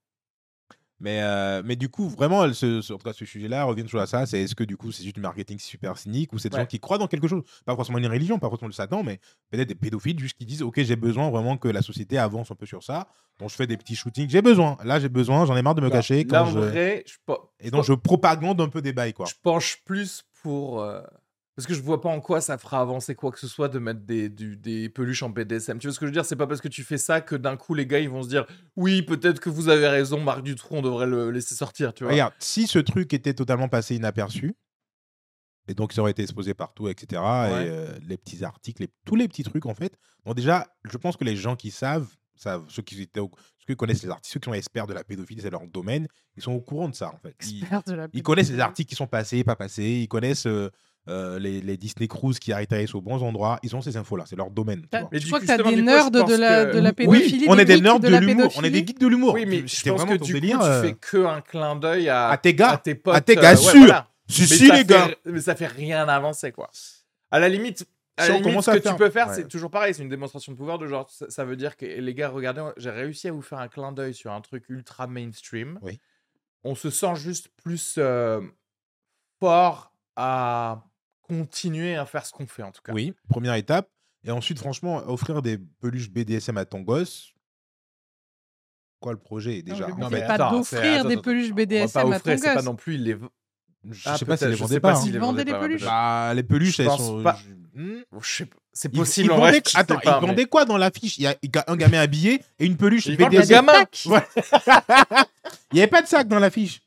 Mais, 1.01 1.21
euh, 1.23 1.63
mais 1.65 1.77
du 1.77 1.89
coup, 1.89 2.09
vraiment, 2.09 2.45
elle 2.45 2.55
se, 2.57 2.79
en 2.93 2.99
tout 2.99 3.05
cas, 3.05 3.13
ce 3.13 3.25
sujet-là 3.25 3.63
revient 3.65 3.85
toujours 3.85 4.01
à 4.01 4.07
ça. 4.09 4.27
C'est 4.27 4.43
est-ce 4.43 4.55
que 4.57 4.65
du 4.65 4.77
coup, 4.77 4.91
c'est 4.91 5.05
juste 5.05 5.15
du 5.15 5.21
marketing 5.21 5.59
super 5.59 5.97
cynique 5.97 6.33
ou 6.33 6.39
c'est 6.39 6.49
des 6.49 6.57
Ouais. 6.57 6.63
gens 6.63 6.67
qui 6.67 6.81
croient 6.81 6.99
dans 6.99 7.07
quelque 7.07 7.29
chose? 7.29 7.43
Pas 7.65 7.77
forcément 7.77 7.99
une 7.99 8.07
religion, 8.09 8.39
pas 8.41 8.49
forcément 8.49 8.67
le 8.69 8.73
Satan, 8.73 9.05
mais 9.05 9.21
peut-être 9.51 9.69
des 9.69 9.75
pédophiles 9.77 10.19
juste 10.19 10.37
qui 10.37 10.45
disent 10.45 10.63
Ok, 10.63 10.81
j'ai 10.83 10.97
besoin 10.97 11.31
vraiment 11.31 11.57
que 11.57 11.69
la 11.69 11.83
société 11.83 12.19
avance 12.19 12.51
un 12.51 12.57
peu 12.57 12.67
sur 12.67 12.83
ça. 12.83 13.07
Donc 13.39 13.51
je 13.51 13.55
fais 13.55 13.69
des 13.69 13.77
petits 13.77 13.95
shootings. 13.95 14.29
J'ai 14.29 14.43
besoin. 14.43 14.77
Là, 14.83 14.99
j'ai 14.99 15.09
besoin. 15.09 15.47
J'en 15.47 15.57
ai 15.57 15.63
marre 15.63 15.77
de 15.77 15.83
me 15.83 15.91
cacher. 15.91 16.25
Là, 16.25 16.41
Quand 16.41 16.43
en 16.43 16.51
je... 16.51 16.59
vrai, 16.59 17.05
je, 17.07 17.15
pe- 17.25 17.39
Et 17.61 17.71
donc, 17.71 17.85
je 17.85 17.93
propagande 17.93 18.61
un 18.61 18.69
peu 18.69 18.83
des 18.83 18.93
bails, 18.93 19.13
quoi. 19.13 19.27
je 19.27 19.35
penche 19.41 19.83
plus 19.85 20.25
pour. 20.43 20.83
euh, 20.83 21.01
Parce 21.59 21.67
que 21.67 21.75
je 21.75 21.83
vois 21.83 22.01
pas 22.01 22.09
en 22.09 22.21
quoi 22.21 22.41
ça 22.41 22.57
fera 22.57 22.81
avancer 22.81 23.17
quoi 23.17 23.33
que 23.33 23.39
ce 23.41 23.49
soit 23.49 23.69
de 23.69 23.81
mettre 23.81 24.03
des, 24.03 24.29
du- 24.29 24.57
des 24.57 24.89
peluches 24.89 25.25
en 25.25 25.29
BDSM. 25.29 25.81
Tu 25.81 25.89
vois 25.89 25.93
ce 25.95 25.99
que 25.99 26.07
je 26.07 26.11
veux 26.11 26.15
dire? 26.15 26.25
C'est 26.25 26.37
pas 26.37 26.47
parce 26.47 26.61
que 26.61 26.69
tu 26.69 26.85
fais 26.85 26.99
ça 26.99 27.21
que 27.21 27.35
d'un 27.35 27.57
coup 27.57 27.75
les 27.75 27.85
gars 27.85 27.99
ils 27.99 28.09
vont 28.09 28.23
se 28.23 28.29
dire 28.29 28.47
oui 28.77 29.03
peut-être 29.03 29.41
que 29.41 29.51
vous 29.51 29.69
avez 29.69 29.89
raison 29.89 30.21
Marc 30.23 30.43
Dutroux 30.45 30.77
on 30.77 30.83
devrait 30.83 31.09
le 31.09 31.33
laisser 31.33 31.57
sortir 31.57 31.93
tu 31.93 32.05
vois? 32.05 32.13
Regarde, 32.13 32.33
si 32.39 32.69
ce 32.69 32.79
truc 32.79 33.13
était 33.13 33.35
totalement 33.35 33.69
passé 33.69 33.97
inaperçu, 33.97 34.55
et 35.67 35.75
donc 35.75 35.93
ça 35.93 36.01
aurait 36.01 36.13
été 36.13 36.23
exposé 36.23 36.55
partout, 36.55 36.89
etc., 36.89 37.21
Ouais. 37.21 37.67
et 37.67 37.69
euh, 37.71 37.89
les 38.07 38.17
petits 38.17 38.45
articles, 38.45 38.83
les- 38.83 38.91
tous 39.05 39.17
les 39.17 39.27
petits 39.29 39.43
trucs, 39.43 39.67
en 39.67 39.75
fait. 39.75 39.99
Donc 40.25 40.37
déjà, 40.37 40.67
je 40.91 40.97
pense 40.97 41.17
que 41.17 41.25
les 41.25 41.35
gens 41.37 41.57
qui 41.57 41.71
savent, 41.73 42.09
savent 42.37 42.65
ceux, 42.69 42.83
qui 42.83 43.03
étaient 43.03 43.21
au- 43.21 43.33
ceux 43.59 43.75
qui 43.75 43.77
connaissent 43.77 44.03
les 44.03 44.09
articles, 44.11 44.33
ceux 44.33 44.41
qui 44.41 44.47
sont 44.49 44.55
experts 44.55 44.87
de 44.87 44.95
la 44.95 45.05
pédophilie, 45.05 45.43
c'est 45.43 45.51
leur 45.51 45.67
domaine, 45.67 46.07
ils 46.37 46.43
sont 46.43 46.53
au 46.53 46.61
courant 46.61 46.89
de 46.89 46.95
ça, 46.95 47.13
en 47.13 47.19
fait. 47.19 47.35
Ils, 47.47 47.59
Expert 47.63 47.83
de 47.83 47.93
la 47.95 48.07
ils 48.13 48.23
connaissent 48.23 48.51
les 48.51 48.61
articles 48.61 48.89
qui 48.89 48.95
sont 48.95 49.07
passés, 49.09 49.43
pas 49.45 49.57
passés, 49.57 50.01
ils 50.03 50.09
connaissent 50.09 50.47
euh, 50.47 50.71
euh, 51.09 51.39
les, 51.39 51.61
les 51.61 51.77
Disney 51.77 52.07
Cruise 52.09 52.39
qui 52.39 52.53
atterrissent 52.53 52.95
aux 52.95 53.01
bons 53.01 53.23
endroits, 53.23 53.59
ils 53.63 53.75
ont 53.75 53.81
ces 53.81 53.97
infos-là, 53.97 54.25
c'est 54.27 54.37
leur 54.37 54.51
domaine. 54.51 54.83
tu 54.91 54.99
vois. 54.99 55.09
Mais 55.11 55.19
Je 55.21 55.27
crois 55.27 55.41
que 55.41 55.47
t'as 55.47 55.55
justement, 55.57 55.71
des 55.71 55.79
coup, 55.79 55.85
nerds 55.87 56.11
de 56.11 56.19
la, 56.37 56.65
que- 56.67 56.73
de 56.75 56.79
la 56.81 56.89
Oui, 56.91 56.95
pédophilie. 56.95 57.47
on 57.49 57.59
est 57.59 57.65
des 57.65 57.81
nerds 57.81 58.01
de 58.01 58.09
l'humour, 58.09 58.53
on 58.57 58.63
est 58.63 58.71
des 58.71 58.87
geeks 58.87 58.99
de 58.99 59.07
l'humour. 59.07 59.35
Oui 59.35 59.47
mais 59.47 59.67
je 59.67 59.91
pense 59.91 60.05
que 60.05 60.17
du 60.17 60.33
délire, 60.35 60.59
coup 60.59 60.65
euh, 60.65 60.83
tu 60.83 60.89
fais 60.89 60.95
que 60.95 61.25
un 61.27 61.41
clin 61.41 61.77
d'œil 61.77 62.09
à, 62.09 62.29
à 62.29 62.37
tes 62.37 62.55
gars, 62.55 62.71
à 62.73 62.77
tes 62.79 62.95
potes. 62.95 63.15
à 63.15 63.21
tes 63.21 63.39
euh, 63.39 63.41
gars 63.43 63.51
ouais, 63.51 63.57
sûrs. 63.57 63.79
voilà. 63.79 64.09
Si, 64.29 64.43
Mais 64.43 64.47
si, 64.49 64.67
ça 64.67 64.77
les 64.77 64.85
gars. 64.85 65.07
fait- 65.09 65.19
mais 65.25 65.41
ça 65.41 65.55
fait 65.55 65.67
rien 65.67 66.07
avancer 66.09 66.53
quoi. 66.53 66.71
À 67.31 67.39
la 67.41 67.49
limite, 67.49 67.87
à 68.19 68.25
Si 68.25 68.29
la 68.29 68.35
on 68.35 68.39
limite, 68.39 68.51
commence 68.53 68.65
ce 68.67 68.71
que 68.73 68.81
faire- 68.81 68.93
tu 68.93 68.99
peux 68.99 69.11
faire, 69.11 69.29
Ouais. 69.29 69.35
c'est 69.35 69.49
toujours 69.49 69.71
pareil, 69.71 69.95
c'est 69.95 70.03
une 70.03 70.09
démonstration 70.11 70.53
de 70.53 70.57
pouvoir 70.59 70.79
de 70.79 70.87
genre, 70.87 71.09
ça, 71.09 71.31
ça 71.31 71.45
veut 71.45 71.57
dire 71.57 71.77
que 71.77 71.87
les 71.87 72.15
gars, 72.15 72.29
regardez, 72.29 72.63
j'ai 72.77 72.91
réussi 72.91 73.29
à 73.29 73.33
vous 73.33 73.41
faire 73.43 73.59
un 73.59 73.69
clin 73.69 73.93
d'œil 73.93 74.13
sur 74.13 74.31
un 74.33 74.41
truc 74.43 74.65
ultra 74.69 75.07
mainstream. 75.07 75.79
Oui. 75.83 75.99
On 76.65 76.75
se 76.75 76.91
sent 76.91 77.15
juste 77.15 77.49
plus 77.63 77.95
euh, 77.99 78.41
fort 79.41 79.93
à 80.17 80.83
continuer 81.29 81.97
à 81.97 82.07
faire 82.07 82.25
ce 82.27 82.33
qu'on 82.33 82.47
fait 82.47 82.63
en 82.63 82.73
tout 82.73 82.83
cas. 82.83 82.93
Oui, 82.93 83.15
première 83.29 83.55
étape. 83.55 83.89
Et 84.25 84.31
ensuite, 84.31 84.59
franchement, 84.59 84.97
offrir 85.09 85.43
des 85.43 85.59
peluches 85.59 86.11
BDSM 86.11 86.57
à 86.59 86.65
ton 86.65 86.81
gosse. 86.81 87.33
Quoi 89.01 89.13
le 89.13 89.19
projet 89.19 89.63
déjà 89.63 89.87
Non, 89.89 90.09
mais 90.11 90.21
pas 90.27 90.35
attends, 90.35 90.51
d'offrir 90.59 91.05
des 91.05 91.17
peluches 91.19 91.47
On 91.47 91.49
va 91.51 91.55
pas 91.55 91.67
BDSM 91.67 91.99
à 91.99 92.03
ton 92.03 92.13
offrir, 92.13 92.39
c'est 92.39 92.45
pas 92.47 92.55
gosse. 92.57 92.65
non 92.65 92.75
plus 92.75 92.97
les. 92.97 93.17
je 93.91 94.03
Ah, 94.07 94.19
sais 94.19 94.25
pas 94.25 94.37
si 94.37 94.47
les 94.47 94.55
vendaient 94.57 94.75
sais 94.75 94.81
pas. 94.81 94.91
hein. 94.93 94.95
s'ils 94.97 95.13
les 95.13 95.19
Ils 95.19 95.21
vendaient 95.21 95.45
des 95.45 95.53
pas, 95.53 95.61
peluches. 95.61 95.85
Bah, 95.85 96.33
les 96.35 96.43
peluches, 96.43 96.81
elles 96.81 96.91
sont. 96.91 97.23
pas. 97.23 97.39
je- 97.47 97.55
Hmm? 97.81 98.03
Pas. 98.11 98.19
C'est 98.73 98.93
Ils- 98.93 98.99
possible 98.99 99.27
ils 99.29 99.31
en 99.33 99.37
vrai. 99.37 99.53
vendaient- 99.53 99.63
Attends, 99.75 99.95
pas, 99.99 100.01
ils 100.19 100.21
mais- 100.23 100.27
vendaient 100.27 100.45
quoi 100.47 100.65
dans 100.65 100.77
l'affiche? 100.77 101.17
Il 101.19 101.23
y 101.23 101.27
a 101.29 101.37
un 101.69 101.77
gamin 101.77 102.01
habillé 102.01 102.43
et 102.59 102.67
une 102.67 102.77
peluche 102.77 103.07
Ils 103.07 103.17
BDSM. 103.17 103.49
gamin. 103.67 103.85
Ouais. 104.07 104.27
Il 105.73 105.75
n'y 105.75 105.81
avait 105.81 105.87
pas 105.87 106.03
de 106.03 106.09
sac 106.09 106.27
dans 106.27 106.41
l'affiche. 106.41 106.81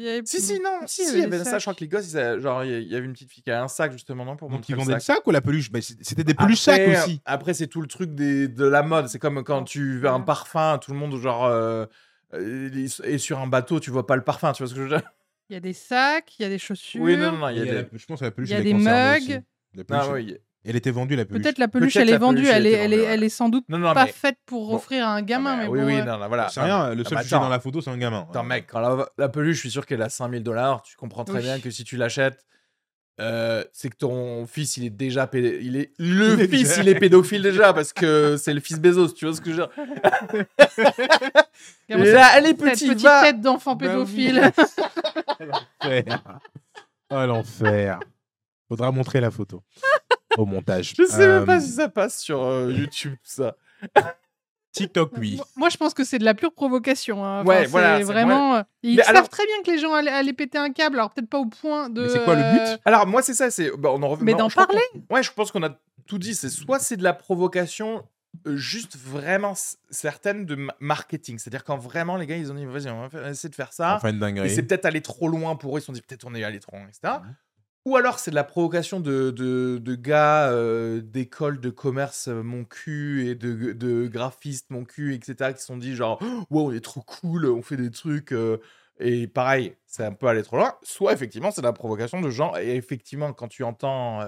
Il 0.00 0.06
y 0.06 0.08
avait- 0.08 0.22
Si, 0.24 0.40
si, 0.40 0.58
non, 0.60 0.80
si, 0.86 1.02
si, 1.04 1.08
avait 1.10 1.18
il 1.18 1.22
y 1.22 1.24
avait 1.26 1.38
ça. 1.38 1.44
sacs. 1.44 1.60
Je 1.60 1.64
crois 1.64 1.74
que 1.74 1.80
les 1.80 1.88
gosses, 1.88 2.12
ils 2.12 2.40
genre, 2.40 2.64
il 2.64 2.82
y- 2.84 2.96
avait 2.96 3.04
une 3.04 3.12
petite 3.12 3.30
fille 3.30 3.42
qui 3.42 3.50
avait 3.50 3.60
un 3.62 3.68
sac 3.68 3.92
justement, 3.92 4.24
non, 4.24 4.34
pour 4.36 4.48
Donc 4.48 4.58
montrer 4.60 4.72
ils 4.72 4.76
le 4.76 4.80
vendaient 4.80 4.94
le 4.94 5.00
sac. 5.00 5.16
sac 5.16 5.26
ou 5.26 5.30
la 5.30 5.40
peluche? 5.42 5.70
Mais 5.72 5.82
C'était 5.82 6.24
des 6.24 6.32
peluches 6.34 6.60
sacs 6.60 6.80
aussi. 6.88 7.20
Après, 7.26 7.52
c'est 7.52 7.66
tout 7.66 7.82
le 7.82 7.86
truc 7.86 8.14
des, 8.14 8.48
de 8.48 8.64
la 8.64 8.82
mode. 8.82 9.08
C'est 9.08 9.18
comme 9.18 9.44
quand 9.44 9.64
tu 9.64 9.98
veux 9.98 10.08
un 10.08 10.20
parfum, 10.20 10.78
tout 10.78 10.92
le 10.92 10.96
monde, 10.98 11.14
genre, 11.20 11.44
euh, 11.44 11.84
euh, 12.32 12.70
est 13.04 13.18
sur 13.18 13.40
un 13.40 13.46
bateau, 13.46 13.78
tu 13.80 13.90
vois 13.90 14.06
pas 14.06 14.16
le 14.16 14.22
parfum, 14.24 14.52
tu 14.52 14.62
vois 14.62 14.68
ce 14.70 14.74
que 14.74 14.80
je 14.80 14.84
veux 14.84 14.96
dire? 14.98 15.02
Il 15.50 15.54
y 15.54 15.56
a 15.56 15.60
des 15.60 15.72
sacs, 15.72 16.38
il 16.38 16.42
y 16.42 16.44
a 16.46 16.48
des 16.48 16.58
chaussures. 16.58 17.02
Oui, 17.02 17.16
non, 17.16 17.32
non, 17.32 17.38
non, 17.38 17.48
il 17.50 17.58
y 17.58 17.60
a 17.60 17.64
des. 17.64 17.72
la- 17.72 17.84
Je 17.92 18.06
pense 18.06 18.20
que 18.20 18.24
la 18.24 18.30
peluche, 18.30 18.50
il 18.50 18.52
y 18.52 18.56
a 18.56 18.62
des 18.62 18.72
mugs. 18.72 19.16
aussi. 19.20 19.38
La 19.74 19.84
peluche, 19.84 20.02
Non, 20.06 20.16
elle- 20.16 20.24
oui. 20.24 20.38
Elle 20.64 20.76
était 20.76 20.90
vendue, 20.90 21.16
la 21.16 21.24
peluche. 21.24 21.42
Peut-être 21.42 21.58
la 21.58 21.68
peluche, 21.68 21.94
Peut-être 21.94 22.02
elle 22.02 22.08
est 22.10 22.12
la 22.12 22.18
vendue. 22.18 22.36
peluche, 22.42 22.50
elle 22.52 22.66
Elle 22.66 22.72
est, 22.74 22.76
elle, 22.76 22.92
est, 22.92 23.02
elle 23.04 23.24
est 23.24 23.28
sans 23.30 23.48
doute 23.48 23.64
Non, 23.70 23.78
non, 23.78 23.94
pas 23.94 24.04
mais. 24.04 24.12
faite 24.12 24.36
pour 24.44 24.68
Bon. 24.68 24.74
offrir 24.76 25.06
à 25.06 25.14
un 25.14 25.22
gamin. 25.22 25.52
Ah, 25.54 25.56
mais 25.62 25.68
oui, 25.68 25.80
bon, 25.80 25.86
oui, 25.86 26.00
euh, 26.00 26.04
non, 26.04 26.28
voilà. 26.28 26.48
C'est 26.50 26.60
rien, 26.60 26.94
le 26.94 27.02
Ah, 27.06 27.08
seul 27.08 27.14
bah, 27.18 27.22
sujet 27.22 27.36
dans 27.36 27.48
la 27.48 27.60
photo, 27.60 27.80
c'est 27.80 27.88
un 27.90 27.96
gamin. 27.96 28.26
Attends, 28.28 28.40
Ouais. 28.42 28.46
mec, 28.46 28.66
quand 28.70 28.80
la, 28.80 29.06
la 29.16 29.28
peluche, 29.30 29.56
je 29.56 29.60
suis 29.60 29.70
sûr 29.70 29.86
qu'elle 29.86 30.02
a 30.02 30.10
5000 30.10 30.42
dollars. 30.42 30.82
Tu 30.82 30.96
comprends 30.96 31.24
très 31.24 31.38
Oui. 31.38 31.42
bien 31.44 31.60
que 31.60 31.70
si 31.70 31.82
tu 31.84 31.96
l'achètes, 31.96 32.44
euh, 33.22 33.64
c'est 33.72 33.88
que 33.88 33.96
ton 33.96 34.46
fils, 34.46 34.76
il 34.76 34.84
est 34.84 34.90
déjà 34.90 35.26
pédé- 35.26 35.60
il 35.62 35.76
est 35.76 35.92
Le 35.98 36.34
Il 36.34 36.40
est 36.42 36.48
fils, 36.48 36.68
déjà- 36.68 36.82
il 36.82 36.88
est 36.88 36.94
pédophile 36.98 37.42
déjà 37.42 37.72
parce 37.72 37.92
que 37.94 38.36
c'est 38.36 38.52
le 38.54 38.60
fils 38.60 38.78
Bezos. 38.78 39.12
Tu 39.14 39.24
vois 39.26 39.34
ce 39.34 39.40
que 39.40 39.52
je 39.52 39.62
veux 39.62 39.66
dire 39.66 40.46
gamin, 41.88 42.04
Et 42.04 42.12
là, 42.12 42.30
elle 42.36 42.44
est 42.44 42.48
cette 42.48 42.58
petite, 42.58 42.88
petite 42.88 43.02
va 43.02 43.22
tête 43.22 43.40
d'enfant 43.40 43.76
Bah 43.76 43.86
pédophile. 43.88 44.52
L'enfer. 45.40 46.38
Oh 47.10 47.26
l'enfer. 47.26 47.98
Faudra 48.68 48.92
montrer 48.92 49.20
la 49.20 49.30
photo 49.30 49.62
au 50.38 50.46
montage. 50.46 50.94
Je 50.98 51.04
sais 51.04 51.26
même 51.26 51.44
pas 51.46 51.56
Euh, 51.58 51.60
si 51.60 51.70
ça 51.72 51.88
passe 51.88 52.20
sur 52.20 52.42
euh, 52.42 52.70
YouTube, 52.72 53.14
ça. 53.22 53.56
TikTok, 54.72 55.12
oui. 55.18 55.40
Moi- 55.56 55.68
je 55.68 55.76
pense 55.76 55.94
que 55.94 56.04
c'est 56.04 56.18
de 56.20 56.24
la 56.24 56.34
pure 56.34 56.52
provocation. 56.52 57.24
hein. 57.24 57.40
Enfin, 57.40 57.48
Ouais, 57.48 57.66
voilà, 57.66 57.98
Vraiment. 58.04 58.56
euh, 58.56 58.62
Ils 58.84 58.96
Mais 58.96 59.02
savent 59.02 59.16
alors- 59.16 59.28
très 59.28 59.44
bien 59.44 59.62
que 59.64 59.70
les 59.72 59.78
gens 59.78 59.92
allaient, 59.92 60.12
allaient 60.12 60.32
péter 60.32 60.58
un 60.58 60.70
câble. 60.72 60.96
Alors 60.96 61.10
peut-être 61.12 61.28
pas 61.28 61.38
au 61.38 61.46
point 61.46 61.90
de. 61.90 62.02
Mais 62.02 62.08
c'est 62.08 62.22
quoi 62.24 62.36
le 62.36 62.42
but? 62.52 62.80
Alors, 62.84 63.06
moi, 63.06 63.20
c'est 63.22 63.34
ça. 63.34 63.50
c'est 63.50 63.70
bah, 63.76 63.90
on 63.92 64.00
en 64.02 64.08
revient. 64.08 64.22
Mais 64.24 64.34
d'en 64.34 64.48
parler? 64.48 64.80
Ouais, 65.10 65.24
je 65.24 65.32
pense 65.32 65.50
qu'on 65.50 65.64
a 65.64 65.76
tout 66.06 66.18
dit. 66.18 66.34
C'est 66.36 66.48
soit 66.50 66.78
c'est 66.78 66.96
de 66.96 67.02
la 67.02 67.12
provocation. 67.14 68.04
juste 68.46 68.96
vraiment 68.96 69.54
certaine 69.90 70.46
de 70.46 70.54
ma- 70.54 70.76
marketing. 70.78 71.36
C'est-à-dire 71.40 71.64
quand 71.64 71.76
vraiment 71.76 72.16
les 72.16 72.28
gars 72.28 72.36
ils 72.36 72.52
ont 72.52 72.54
dit 72.54 72.64
vas-y 72.64 72.88
on 72.88 73.08
va 73.08 73.30
essayer 73.30 73.48
de 73.48 73.54
faire 73.56 73.72
ça. 73.72 73.96
Enfin, 73.96 74.10
une 74.10 74.16
Et 74.18 74.20
dinguerie. 74.20 74.50
c'est 74.50 74.62
peut-être 74.62 74.84
allé 74.86 75.00
trop 75.00 75.26
loin 75.26 75.56
pour 75.56 75.74
eux, 75.76 75.80
ils 75.80 75.82
se 75.82 75.86
sont 75.86 75.92
dit 75.92 76.00
peut-être 76.00 76.24
on 76.28 76.34
est 76.36 76.44
allé 76.44 76.60
trop 76.60 76.76
loin, 76.76 76.86
etc. 76.86 77.14
Mhm. 77.24 77.34
Ou 77.90 77.96
alors 77.96 78.20
c'est 78.20 78.30
de 78.30 78.36
la 78.36 78.44
provocation 78.44 79.00
de, 79.00 79.32
de, 79.32 79.78
de 79.82 79.94
gars 79.96 80.48
euh, 80.52 81.00
d'école 81.00 81.58
de 81.58 81.70
commerce, 81.70 82.28
euh, 82.28 82.40
mon 82.40 82.62
cul, 82.64 83.26
et 83.26 83.34
de, 83.34 83.72
de 83.72 84.06
graphistes, 84.06 84.70
mon 84.70 84.84
cul, 84.84 85.12
etc., 85.12 85.52
qui 85.54 85.60
se 85.60 85.66
sont 85.66 85.76
dit 85.76 85.96
genre, 85.96 86.22
wow, 86.50 86.68
on 86.68 86.72
est 86.72 86.84
trop 86.84 87.00
cool, 87.02 87.46
on 87.46 87.62
fait 87.62 87.76
des 87.76 87.90
trucs. 87.90 88.30
euh, 88.30 88.58
et 89.00 89.26
pareil, 89.26 89.74
c'est 89.86 90.04
un 90.04 90.12
peu 90.12 90.28
allé 90.28 90.44
trop 90.44 90.56
loin. 90.56 90.74
Soit 90.84 91.12
effectivement 91.14 91.50
c'est 91.50 91.62
de 91.62 91.66
la 91.66 91.72
provocation 91.72 92.20
de 92.20 92.30
gens, 92.30 92.52
et 92.56 92.76
effectivement 92.76 93.32
quand 93.32 93.48
tu 93.48 93.64
entends 93.64 94.20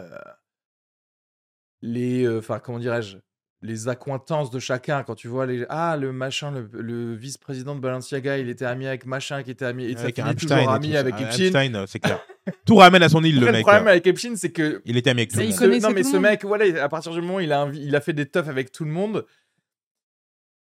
les, 1.83 2.29
enfin 2.29 2.59
comment 2.59 2.79
dirais-je, 2.81 3.19
les 3.61 3.87
accointances 3.89 4.51
de 4.51 4.59
chacun, 4.59 5.05
quand 5.05 5.15
tu 5.15 5.29
vois 5.29 5.47
les 5.47 5.65
ah 5.69 5.97
le 5.97 6.11
machin, 6.13 6.51
le, 6.51 6.69
le 6.73 7.15
vice-président 7.15 7.77
de 7.77 7.81
Balenciaga, 7.81 8.39
il 8.39 8.49
était 8.49 8.65
ami 8.65 8.89
avec 8.89 9.07
machin, 9.07 9.45
qui 9.45 9.53
était 9.53 9.67
ami, 9.67 9.95
toujours 9.95 10.59
et 10.59 10.67
ami 10.67 10.97
avec 10.97 11.15
Ah, 11.19 11.23
Epstein. 11.23 11.45
Epstein, 11.45 11.85
c'est 11.87 12.01
clair. 12.01 12.21
Tout 12.67 12.77
ramène 12.77 13.03
à 13.03 13.09
son 13.09 13.23
île, 13.23 13.39
le 13.41 13.47
le 13.47 13.53
mec. 13.53 13.63
problème 13.63 13.87
euh. 13.87 13.91
avec 13.91 14.07
Epstein, 14.07 14.35
c'est 14.37 14.51
que 14.53 14.83
Il 14.85 14.97
était 14.97 15.11
ami 15.11 15.21
avec 15.21 15.33
tout 15.33 15.39
le 15.39 15.45
il 15.45 15.51
monde. 15.51 15.59
ce- 15.59 15.65
non 15.87 15.91
mais 15.95 16.03
ce 16.03 16.13
le 16.15 16.21
mec, 16.21 16.45
voilà, 16.45 16.83
à 16.83 16.89
partir 16.89 17.13
du 17.13 17.21
moment 17.21 17.37
où 17.37 17.41
il 17.41 17.53
a, 17.53 17.65
invi- 17.65 17.83
il 17.85 17.95
a 17.95 18.01
fait 18.01 18.13
des 18.13 18.27
teufs 18.27 18.49
avec 18.49 18.73
tout 18.73 18.85
le 18.85 18.91
monde, 18.91 19.25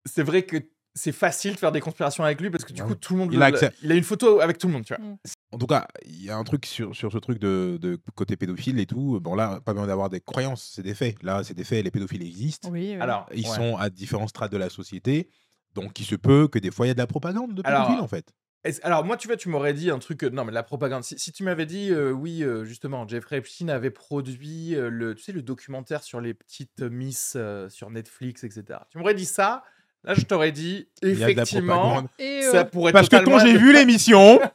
c'est 0.06 0.22
vrai 0.22 0.42
que 0.44 0.56
c'est 0.94 1.12
facile 1.12 1.52
de 1.54 1.58
faire 1.58 1.70
des 1.70 1.80
conspirations 1.80 2.24
avec 2.24 2.40
lui 2.40 2.50
parce 2.50 2.64
que 2.64 2.72
du 2.72 2.82
Ouais. 2.82 2.88
coup 2.88 2.94
tout 2.94 3.12
le 3.12 3.20
monde 3.20 3.30
Il 3.32 3.36
le- 3.38 3.42
a 3.44 3.46
accès. 3.46 3.70
il 3.82 3.92
a 3.92 3.94
une 3.94 4.02
photo 4.02 4.40
avec 4.40 4.58
tout 4.58 4.66
le 4.66 4.72
monde, 4.72 4.84
tu 4.84 4.94
vois. 4.94 5.04
En 5.52 5.58
tout 5.58 5.66
cas, 5.66 5.86
il 6.04 6.22
y 6.24 6.30
a 6.30 6.36
un 6.36 6.44
truc 6.44 6.66
sur, 6.66 6.94
sur 6.94 7.12
ce 7.12 7.18
truc 7.18 7.38
de, 7.38 7.78
de 7.80 7.98
côté 8.14 8.36
pédophile 8.36 8.78
et 8.80 8.86
tout. 8.86 9.18
Bon, 9.20 9.34
là, 9.34 9.60
pas 9.64 9.72
besoin 9.72 9.86
d'avoir 9.86 10.10
des 10.10 10.20
croyances, 10.20 10.72
c'est 10.74 10.82
des 10.82 10.94
faits. 10.94 11.22
Là, 11.22 11.42
c'est 11.44 11.54
des 11.54 11.64
faits, 11.64 11.84
les 11.84 11.90
pédophiles 11.90 12.22
existent. 12.22 12.68
Oui, 12.70 12.94
oui. 12.94 13.00
Alors, 13.00 13.26
Ils 13.34 13.46
ouais. 13.48 13.54
sont 13.56 13.76
à 13.76 13.88
différents 13.90 14.26
strates 14.26 14.52
de 14.52 14.56
la 14.58 14.68
société. 14.70 15.28
Donc, 15.74 15.98
il 16.00 16.04
se 16.04 16.16
peut 16.16 16.48
que 16.48 16.58
des 16.58 16.70
fois, 16.70 16.86
il 16.86 16.88
y 16.88 16.90
a 16.90 16.94
de 16.94 16.98
la 16.98 17.06
propagande 17.06 17.54
de 17.54 17.62
Alors, 17.64 17.82
pédophiles, 17.84 18.02
en 18.04 18.08
fait. 18.08 18.32
Alors 18.82 19.04
moi, 19.04 19.16
tu 19.16 19.28
vois, 19.28 19.36
tu 19.36 19.48
m'aurais 19.48 19.72
dit 19.72 19.90
un 19.90 19.98
truc. 19.98 20.24
euh, 20.24 20.30
non, 20.30 20.44
mais 20.44 20.52
la 20.52 20.62
propagande. 20.62 21.04
Si, 21.04 21.18
si 21.18 21.32
tu 21.32 21.42
m'avais 21.42 21.66
dit, 21.66 21.90
euh, 21.90 22.10
oui, 22.10 22.42
euh, 22.42 22.64
justement, 22.64 23.06
Jeffrey 23.06 23.38
Epstein 23.38 23.68
avait 23.68 23.90
produit 23.90 24.74
euh, 24.74 24.90
le, 24.90 25.14
tu 25.14 25.22
sais, 25.22 25.32
le 25.32 25.42
documentaire 25.42 26.02
sur 26.02 26.20
les 26.20 26.34
petites 26.34 26.80
Miss 26.80 27.34
euh, 27.36 27.68
sur 27.68 27.90
Netflix, 27.90 28.44
etc. 28.44 28.80
Tu 28.90 28.98
m'aurais 28.98 29.14
dit 29.14 29.24
ça. 29.26 29.62
Là, 30.04 30.14
je 30.14 30.22
t'aurais 30.22 30.52
dit, 30.52 30.88
effectivement. 31.02 32.04
Et, 32.18 32.42
ça 32.42 32.64
pourrait 32.64 32.92
Parce 32.92 33.08
que 33.08 33.16
quand 33.16 33.38
j'ai 33.40 33.56
vu 33.56 33.72
l'émission, 33.72 34.40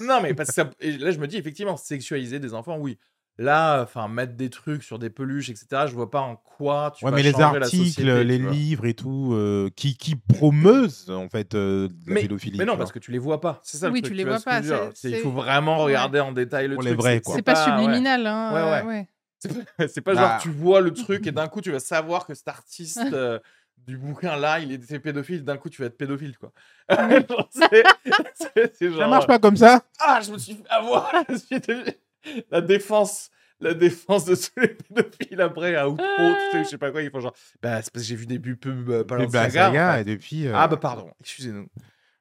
non, 0.00 0.20
mais 0.20 0.34
parce 0.34 0.48
que 0.48 0.54
ça- 0.54 0.70
là, 0.80 1.10
je 1.10 1.18
me 1.18 1.26
dis, 1.26 1.36
effectivement, 1.36 1.76
sexualiser 1.76 2.40
des 2.40 2.52
enfants, 2.52 2.78
oui. 2.78 2.98
Là, 3.38 3.80
enfin, 3.82 4.08
mettre 4.08 4.34
des 4.34 4.50
trucs 4.50 4.82
sur 4.82 4.98
des 4.98 5.08
peluches, 5.08 5.48
etc., 5.48 5.66
je 5.86 5.94
vois 5.94 6.10
pas 6.10 6.20
en 6.20 6.36
quoi 6.36 6.92
tu 6.94 7.04
ouais, 7.04 7.10
vas 7.10 7.16
mais 7.16 7.22
les 7.22 7.32
changer 7.32 7.58
la 7.58 7.64
articles, 7.66 7.86
société, 7.86 8.24
les 8.24 8.38
livres 8.38 8.84
et 8.84 8.92
tout, 8.94 9.30
euh, 9.32 9.70
qui, 9.74 9.96
qui 9.96 10.16
promeusent, 10.16 11.10
en 11.10 11.28
fait, 11.30 11.54
euh, 11.54 11.88
la 12.06 12.12
Mais, 12.14 12.20
pédophilie. 12.22 12.58
mais 12.58 12.66
non, 12.66 12.76
parce 12.76 12.92
que 12.92 12.98
tu 12.98 13.10
les 13.10 13.18
vois 13.18 13.40
pas. 13.40 13.58
C'est 13.62 13.78
ça 13.78 13.86
le 13.88 13.94
Oui, 13.94 14.02
truc. 14.02 14.12
tu 14.12 14.16
les 14.18 14.24
vois 14.24 14.38
pas, 14.38 14.60
Il 15.04 15.16
faut 15.16 15.30
vraiment 15.30 15.78
Ouais. 15.78 15.84
regarder 15.84 16.20
en 16.20 16.32
détail 16.32 16.68
le 16.68 16.74
Pour 16.74 16.82
truc. 16.84 16.90
les 16.90 16.96
vrais, 16.96 17.20
quoi. 17.22 17.34
c'est 17.34 17.42
pas, 17.42 17.54
ouais. 17.54 17.64
subliminal. 17.64 18.26
Hein, 18.26 18.52
Ouais, 18.52 18.60
euh, 18.60 18.84
ouais. 18.84 19.08
ouais. 19.78 19.88
C'est 19.88 20.02
pas 20.02 20.14
Bah. 20.14 20.20
genre 20.32 20.40
tu 20.42 20.50
vois 20.50 20.80
le 20.82 20.92
truc 20.92 21.26
et 21.26 21.32
d'un 21.32 21.48
coup 21.48 21.60
tu 21.62 21.72
vas 21.72 21.80
savoir 21.80 22.26
que 22.26 22.34
cet 22.34 22.46
artiste 22.48 23.00
euh, 23.12 23.40
du 23.78 23.96
bouquin 23.96 24.36
là 24.36 24.60
il 24.60 24.70
était 24.70 25.00
pédophile, 25.00 25.42
d'un 25.42 25.56
coup 25.56 25.68
tu 25.68 25.82
vas 25.82 25.86
être 25.86 25.96
pédophile 25.96 26.36
quoi. 26.38 26.52
Genre, 26.88 27.48
Ça 27.50 27.68
genre, 28.80 29.08
marche 29.08 29.26
pas 29.26 29.38
comme 29.40 29.56
ça 29.56 29.82
Ah, 29.98 30.20
je 30.24 30.30
me 30.30 30.38
suis 30.38 30.54
fait 30.54 30.68
avoir 30.68 31.10
je 31.28 31.34
suis 31.36 31.58
devenu- 31.58 31.94
La 32.50 32.60
défense, 32.60 33.30
la 33.60 33.74
défense 33.74 34.24
de 34.24 34.34
tous 34.34 34.50
les 34.60 34.68
pédophiles 34.68 35.40
après 35.40 35.74
à 35.76 35.88
outro, 35.88 36.04
tu 36.06 36.58
sais, 36.58 36.64
je 36.64 36.68
sais 36.70 36.78
pas 36.78 36.90
quoi, 36.90 37.02
ils 37.02 37.10
font 37.10 37.20
genre 37.20 37.34
bah 37.62 37.82
c'est 37.82 37.92
parce 37.92 38.04
que 38.04 38.08
j'ai 38.08 38.16
vu 38.16 38.26
des 38.26 38.38
pubs 38.38 38.88
euh, 38.90 39.04
Bah, 39.04 39.16
Balenciaga. 39.16 39.70
En 39.90 39.94
fait. 39.94 40.00
et 40.00 40.04
depuis. 40.04 40.46
euh, 40.46 40.52
Ah 40.54 40.68
bah 40.68 40.76
pardon, 40.76 41.10
excusez-nous. 41.20 41.68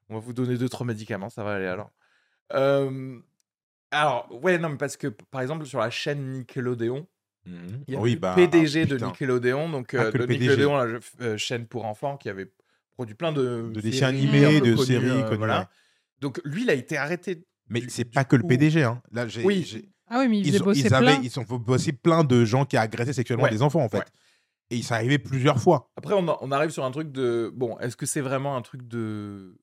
On 0.10 0.16
va 0.16 0.20
vous 0.20 0.34
donner 0.34 0.58
deux, 0.58 0.70
trois 0.70 0.86
médicaments, 0.86 1.30
ça 1.30 1.44
va 1.44 1.54
aller 1.56 1.68
alors. 1.68 1.92
Euh, 2.54 3.18
alors, 3.92 4.28
ouais, 4.44 4.58
non, 4.58 4.70
mais 4.70 4.78
parce 4.78 4.98
que 4.98 5.08
par 5.08 5.42
exemple, 5.42 5.66
sur 5.66 5.80
la 5.80 5.90
chaîne 5.90 6.32
Nickelodeon, 6.32 7.08
Mhm. 7.46 7.84
il 7.88 7.94
y 7.96 7.98
a 7.98 8.00
Oui, 8.00 8.14
le 8.14 8.20
bah, 8.20 8.36
PDG 8.36 8.86
de 8.86 8.94
putain. 8.96 9.08
Nickelodeon, 9.08 9.70
donc 9.70 9.94
Ah, 9.96 10.04
euh, 10.04 10.12
de. 10.12 10.26
Nickelodeon, 10.26 10.76
la 10.78 11.00
euh, 11.22 11.38
chaîne 11.38 11.66
pour 11.66 11.86
enfants 11.86 12.16
qui 12.18 12.30
avait 12.30 12.52
produit 12.92 13.16
plein 13.16 13.32
de, 13.32 13.72
De 13.74 13.82
dessins 13.82 14.08
animés, 14.10 14.62
de 14.62 14.76
connues, 14.76 14.86
séries 14.86 15.10
euh, 15.10 15.36
voilà. 15.38 15.68
Donc 16.20 16.40
lui, 16.46 16.64
il 16.64 16.70
a 16.70 16.74
été 16.76 16.98
arrêté. 16.98 17.44
Mais 17.72 17.84
c'est 17.88 18.06
pas 18.06 18.24
que 18.26 18.36
le 18.36 18.44
PDG. 18.44 18.84
Hein. 18.84 19.02
Là, 19.12 19.28
j'ai, 19.28 19.44
Oui. 19.44 19.64
j'ai- 19.68 19.90
Ah 20.08 20.20
oui, 20.20 20.28
mais 20.28 20.40
il 20.40 20.46
faisait 20.46 20.58
ils, 20.58 20.62
ont, 20.62 20.66
bosser 20.66 20.80
ils, 20.82 20.94
avaient, 20.94 21.06
plein. 21.06 21.22
ils 21.24 21.40
ont 21.40 21.44
bosser 21.58 21.94
plein 21.94 22.24
de 22.24 22.44
gens 22.46 22.66
qui 22.66 22.78
agressaient 22.78 23.14
sexuellement 23.14 23.46
Ouais, 23.46 23.50
des 23.50 23.62
enfants, 23.62 23.82
en 23.84 23.90
fait. 23.90 24.00
ouais. 24.00 24.04
Et 24.70 24.76
il 24.78 24.84
s'est 24.84 24.94
arrivé 24.94 25.18
plusieurs 25.20 25.60
fois. 25.60 25.90
Après, 25.98 26.14
on, 26.14 26.52
arrive 26.52 26.70
sur 26.70 26.86
un 26.86 26.92
truc 26.92 27.12
de. 27.12 27.52
Bon, 27.56 27.78
est-ce 27.80 27.98
que 27.98 28.06
c'est 28.06 28.22
vraiment 28.22 28.56
un 28.56 28.62
truc 28.62 28.88
de 28.88 29.58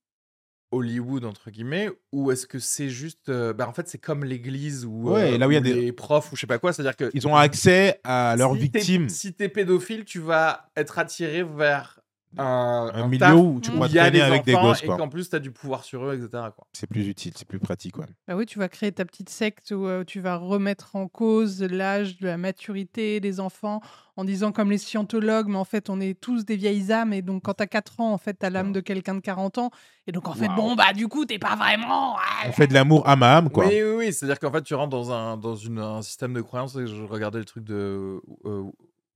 Hollywood, 0.71 1.25
entre 1.25 1.51
guillemets, 1.51 1.89
ou 2.13 2.31
est-ce 2.31 2.47
que 2.47 2.59
c'est 2.59 2.91
juste. 2.91 3.31
euh, 3.31 3.55
bah, 3.55 3.67
en 3.69 3.73
fait, 3.73 3.89
c'est 3.89 3.97
comme 3.99 4.23
l'église 4.25 4.85
ou, 4.85 5.11
Ouais, 5.13 5.33
euh, 5.35 5.39
là 5.39 5.49
où 5.49 5.51
il 5.51 5.55
y 5.55 5.57
a 5.57 5.61
des- 5.63 5.73
les 5.73 5.93
profs 5.93 6.31
ou 6.33 6.37
je 6.37 6.43
sais 6.43 6.47
pas 6.47 6.59
quoi. 6.59 6.73
C'est-à-dire 6.75 6.95
que. 6.97 7.11
Ils 7.15 7.27
ont 7.27 7.35
accès 7.37 8.01
à 8.05 8.35
leurs 8.37 8.53
si 8.55 8.71
t'es- 8.71 8.79
victimes. 8.79 9.09
Si 9.09 9.33
t'es 9.33 9.49
pédophile, 9.49 10.05
tu 10.05 10.19
vas 10.19 10.71
être 10.77 10.99
attiré 10.99 11.43
vers 11.43 12.01
un, 12.37 12.91
Un 12.93 13.05
un 13.05 13.09
milieu 13.09 13.35
où 13.35 13.61
tu 13.61 13.71
pourras 13.71 13.89
traîner 13.89 14.21
avec 14.21 14.45
des 14.45 14.55
enfants 14.55 14.69
gosses. 14.69 14.83
et 14.83 14.87
Quoi. 14.87 14.97
qu'en 14.97 15.09
plus, 15.09 15.31
t'as 15.31 15.39
du 15.39 15.51
pouvoir 15.51 15.83
sur 15.85 16.05
eux, 16.05 16.15
etc. 16.15 16.29
Quoi. 16.55 16.67
C'est 16.73 16.87
plus 16.87 17.07
utile, 17.09 17.33
c'est 17.37 17.49
plus 17.49 17.59
pratique. 17.59 17.97
Ouais. 17.99 18.07
Bah 18.27 18.37
oui, 18.37 18.45
tu 18.47 18.59
vas 18.59 18.69
créer 18.69 18.93
ta 18.93 19.05
petite 19.05 19.31
secte 19.31 19.71
où 19.71 19.87
euh, 19.87 20.05
tu 20.05 20.21
vas 20.21 20.37
remettre 20.37 20.95
en 20.97 21.09
cause 21.09 21.63
l'âge 21.63 22.19
de 22.19 22.27
la 22.27 22.37
maturité 22.37 23.21
des 23.21 23.41
enfants 23.41 23.81
en 24.17 24.25
disant 24.25 24.51
comme 24.51 24.71
les 24.71 24.79
scientologues, 24.79 25.47
mais 25.49 25.57
en 25.59 25.65
fait, 25.65 25.89
on 25.91 26.01
est 26.01 26.21
tous 26.21 26.45
des 26.45 26.57
vieilles 26.57 26.91
âmes. 26.93 27.13
Et 27.13 27.23
donc, 27.23 27.45
quand 27.45 27.55
tu 27.55 27.63
as 27.63 27.67
4 27.69 28.01
ans, 28.01 28.13
en 28.13 28.19
fait, 28.19 28.37
tu 28.39 28.45
as 28.45 28.51
l'âme 28.51 28.73
de 28.73 28.81
quelqu'un 28.81 29.15
de 29.15 29.21
40 29.21 29.59
ans. 29.59 29.71
Et 30.09 30.13
donc, 30.13 30.27
en 30.27 30.33
fait, 30.35 30.49
bon, 30.49 30.75
bah, 30.75 30.93
du 30.93 31.07
coup, 31.07 31.25
t'es 31.25 31.39
pas 31.39 31.55
vraiment. 31.55 32.17
On 32.47 32.53
fait 32.53 32.67
de 32.67 32.75
l'amour 32.75 33.09
âme 33.09 33.23
à 33.23 33.37
âme, 33.37 33.49
quoi. 33.51 33.67
Oui, 33.69 33.81
oui, 33.83 33.91
oui. 34.07 34.13
C'est-à-dire 34.13 34.41
qu'en 34.41 34.51
fait, 34.51 34.63
tu 34.63 34.75
rentres 34.75 34.91
dans 34.91 35.13
un, 35.13 35.37
dans 35.37 35.55
une, 35.55 35.79
un 35.79 36.03
système 36.03 36.33
de 36.35 36.41
croyance. 36.41 36.75
et 36.77 36.87
Je 36.89 37.03
regardais 37.05 37.39
le 37.39 37.45
truc 37.45 37.63
de 37.65 38.21
euh, 38.45 38.65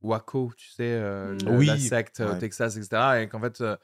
Waco, 0.03 0.53
tu 0.57 0.69
sais, 0.69 0.83
euh, 0.85 1.37
le- 1.45 1.51
Oui, 1.53 1.67
la 1.67 1.79
secte 1.79 2.21
euh, 2.21 2.29
au 2.29 2.33
ouais. 2.33 2.39
Texas, 2.39 2.77
etc. 2.77 3.23
Et 3.23 3.29
qu'en 3.29 3.41
fait, 3.41 3.61
euh, 3.61 3.77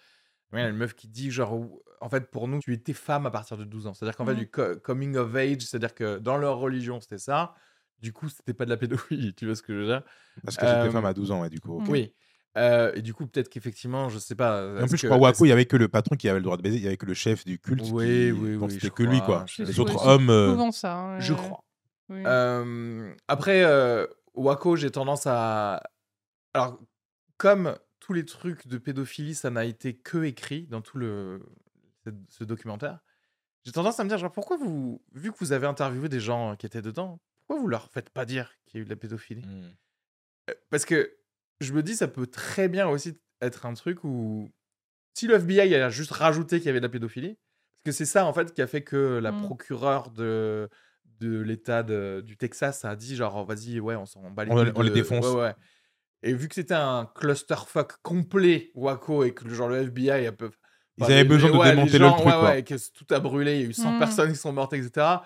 ouais, 0.52 0.60
il 0.60 0.62
y 0.62 0.66
a 0.66 0.68
une 0.68 0.76
meuf 0.76 0.94
qui 0.94 1.08
dit, 1.08 1.30
genre, 1.30 1.58
en 2.00 2.08
fait, 2.08 2.30
pour 2.30 2.48
nous, 2.48 2.60
tu 2.60 2.72
étais 2.72 2.92
femme 2.92 3.26
à 3.26 3.30
partir 3.30 3.56
de 3.56 3.64
12 3.64 3.86
ans. 3.86 3.94
C'est-à-dire 3.94 4.16
qu'en 4.16 4.26
fait, 4.26 4.32
Mhm. 4.32 4.38
du 4.38 4.50
co- 4.50 4.76
coming 4.82 5.16
of 5.16 5.34
age, 5.34 5.62
c'est-à-dire 5.62 5.94
que 5.94 6.18
dans 6.18 6.36
leur 6.36 6.58
religion, 6.58 7.00
c'était 7.00 7.18
ça. 7.18 7.54
Du 8.00 8.12
coup, 8.12 8.28
c'était 8.28 8.54
pas 8.54 8.64
de 8.64 8.70
la 8.70 8.76
pédophilie, 8.76 9.34
tu 9.36 9.46
vois 9.46 9.56
ce 9.56 9.62
que 9.62 9.72
je 9.74 9.78
veux 9.80 9.86
dire? 9.86 10.02
Parce 10.44 10.56
que 10.56 10.66
j'étais 10.66 10.78
Euh, 10.78 10.90
femme 10.90 11.04
à 11.06 11.14
12 11.14 11.30
ans, 11.32 11.40
ouais, 11.42 11.50
du 11.50 11.60
coup. 11.60 11.82
Oui. 11.88 12.14
Euh, 12.56 12.92
et 12.94 13.02
du 13.02 13.14
coup, 13.14 13.26
peut-être 13.26 13.48
qu'effectivement, 13.48 14.08
je 14.08 14.18
sais 14.18 14.34
pas. 14.34 14.66
En 14.82 14.86
plus, 14.88 14.96
je 14.96 15.02
que- 15.02 15.06
crois 15.06 15.18
Waco, 15.18 15.44
il 15.44 15.48
y 15.48 15.52
avait 15.52 15.66
que 15.66 15.76
le 15.76 15.86
patron 15.88 16.16
qui 16.16 16.28
avait 16.28 16.38
le 16.38 16.44
droit 16.44 16.56
de 16.56 16.62
baiser, 16.62 16.76
il 16.78 16.82
y 16.82 16.86
avait 16.88 16.96
que 16.96 17.06
le 17.06 17.14
chef 17.14 17.44
du 17.44 17.58
culte. 17.58 17.82
Oui, 17.92 18.04
qui... 18.06 18.32
oui, 18.32 18.54
donc 18.58 18.68
oui, 18.68 18.74
C'était 18.74 18.86
je 18.88 18.92
que 18.92 19.02
lui, 19.04 19.20
quoi. 19.20 19.44
je- 19.46 19.62
Les 19.62 19.78
autres 19.78 19.98
c'est 20.00 20.06
hommes. 20.08 20.30
euh, 20.30 20.50
souvent 20.52 20.72
ça. 20.72 20.94
hein, 20.96 21.20
Je 21.20 21.32
euh, 21.34 21.36
crois. 21.36 21.64
oui. 22.08 22.22
Euh, 22.26 23.12
après, 23.28 23.62
euh, 23.64 24.06
Waco, 24.34 24.74
j'ai 24.76 24.90
tendance 24.90 25.26
à. 25.26 25.82
Alors, 26.58 26.80
comme 27.36 27.78
tous 28.00 28.12
les 28.12 28.24
trucs 28.24 28.66
de 28.66 28.78
pédophilie, 28.78 29.34
ça 29.34 29.50
n'a 29.50 29.64
été 29.64 29.96
que 29.96 30.24
écrit 30.24 30.66
dans 30.66 30.80
tout 30.80 30.98
le 30.98 31.44
ce, 32.04 32.10
ce 32.28 32.44
documentaire, 32.44 33.00
j'ai 33.64 33.72
tendance 33.72 33.98
à 34.00 34.04
me 34.04 34.08
dire, 34.08 34.18
genre, 34.18 34.32
pourquoi 34.32 34.56
vous, 34.56 35.02
vu 35.12 35.32
que 35.32 35.38
vous 35.38 35.52
avez 35.52 35.66
interviewé 35.66 36.08
des 36.08 36.20
gens 36.20 36.56
qui 36.56 36.64
étaient 36.66 36.82
dedans, 36.82 37.20
pourquoi 37.46 37.60
vous 37.62 37.68
leur 37.68 37.90
faites 37.90 38.10
pas 38.10 38.24
dire 38.24 38.52
qu'il 38.66 38.78
y 38.78 38.80
a 38.80 38.82
eu 38.82 38.84
de 38.84 38.90
la 38.90 38.96
pédophilie? 38.96 39.44
Mm. 39.46 39.74
Euh, 40.50 40.54
Parce 40.70 40.84
que 40.84 41.16
je 41.60 41.72
me 41.72 41.82
dis, 41.82 41.96
ça 41.96 42.08
peut 42.08 42.26
très 42.26 42.68
bien 42.68 42.88
aussi 42.88 43.18
être 43.40 43.66
un 43.66 43.74
truc 43.74 44.04
où 44.04 44.50
si 45.14 45.26
le 45.26 45.34
FBI 45.34 45.74
a 45.74 45.90
juste 45.90 46.12
rajouté 46.12 46.58
qu'il 46.58 46.66
y 46.66 46.70
avait 46.70 46.80
de 46.80 46.86
la 46.86 46.90
pédophilie, 46.90 47.36
parce 47.36 47.84
que 47.84 47.92
c'est 47.92 48.06
ça 48.10 48.24
en 48.26 48.32
fait 48.32 48.52
qui 48.54 48.62
a 48.62 48.66
fait 48.66 48.82
que 48.82 49.18
la 49.18 49.32
Mm. 49.32 49.42
procureure 49.42 50.10
de, 50.10 50.68
de 51.20 51.40
l'État 51.40 51.82
de- 51.82 52.22
du 52.24 52.36
Texas 52.36 52.84
a 52.84 52.94
dit 52.96 53.16
genre 53.16 53.44
vas-y 53.44 53.80
ouais 53.80 53.96
on 53.96 54.06
s'en 54.06 54.30
bat 54.30 54.44
les 54.44 54.52
On- 54.52 54.72
on 54.76 54.82
les 54.82 54.90
défonce. 54.90 55.26
ouais, 55.26 55.34
ouais. 55.42 55.54
Et 56.22 56.32
vu 56.34 56.48
que 56.48 56.54
c'était 56.54 56.74
un 56.74 57.08
clusterfuck 57.14 57.94
complet 58.02 58.70
Waco 58.74 59.24
et 59.24 59.32
que 59.34 59.44
le 59.44 59.54
genre 59.54 59.68
le 59.68 59.82
FBI 59.88 60.26
a 60.26 60.32
peu 60.32 60.50
Ils 60.96 61.04
Enfin, 61.04 61.12
avaient 61.12 61.22
les- 61.22 61.28
besoin 61.28 61.50
de 61.50 61.70
démonter 61.70 61.98
gens, 61.98 62.06
le 62.06 62.12
truc, 62.14 62.26
ouais, 62.26 62.32
quoi. 62.32 62.50
ouais, 62.50 62.62
que 62.64 62.74
tout 62.92 63.14
a 63.14 63.20
brûlé, 63.20 63.54
il 63.54 63.60
y 63.60 63.64
a 63.64 63.68
eu 63.68 63.72
100 63.72 63.92
Mm. 63.92 63.98
personnes 64.00 64.32
qui 64.32 64.38
sont 64.38 64.52
mortes, 64.52 64.72
etc. 64.72 65.22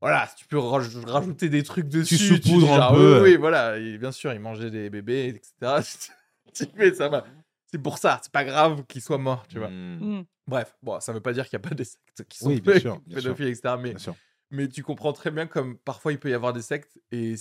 Voilà, 0.00 0.28
tu 0.36 0.46
peux 0.46 0.58
raj- 0.58 1.04
rajouter 1.06 1.48
des 1.48 1.62
trucs 1.62 1.88
dessus, 1.88 2.16
tu 2.16 2.26
saupoudres 2.48 2.72
un 2.74 2.76
genre, 2.76 2.94
peu, 2.94 3.22
oui, 3.22 3.36
voilà, 3.36 3.78
et 3.78 3.96
bien 3.98 4.12
sûr, 4.12 4.32
ils 4.32 4.38
mangeaient 4.40 4.70
des 4.70 4.90
bébés, 4.90 5.28
etc. 5.28 5.80
Tu 6.54 6.66
fais, 6.76 6.94
ça 6.94 7.08
va. 7.08 7.24
C'est 7.72 7.78
pour 7.82 7.98
ça, 7.98 8.20
c'est 8.22 8.30
pas 8.30 8.44
grave 8.44 8.84
qu'ils 8.86 9.00
soient 9.02 9.18
morts, 9.18 9.46
tu 9.48 9.58
vois. 9.58 9.70
Mm. 9.70 10.18
Mm. 10.20 10.24
Bref, 10.46 10.76
bon, 10.82 11.00
ça 11.00 11.12
veut 11.12 11.20
pas 11.22 11.32
dire 11.32 11.48
qu'il 11.48 11.58
n'y 11.58 11.64
a 11.64 11.68
pas 11.68 11.74
des 11.74 11.84
sectes 11.84 12.24
qui 12.28 12.38
sont 12.38 12.50
Oui, 12.50 12.60
bien 12.60 12.74
sûr, 12.78 13.00
bien 13.06 13.18
sûr. 13.20 13.34
pédophiles, 13.34 13.48
etc. 13.48 13.76
Mais, 13.78 13.90
Bien 13.90 13.98
sûr. 13.98 14.14
mais 14.52 14.68
tu 14.68 14.84
comprends 14.84 15.12
très 15.12 15.32
bien 15.32 15.46
comme 15.48 15.78
parfois 15.78 16.12
il 16.12 16.20
peut 16.20 16.30
y 16.30 16.34
avoir 16.34 16.52
des 16.52 16.62
sectes 16.62 17.00
et 17.10 17.34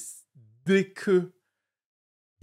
dès 0.65 0.89
que 0.89 1.33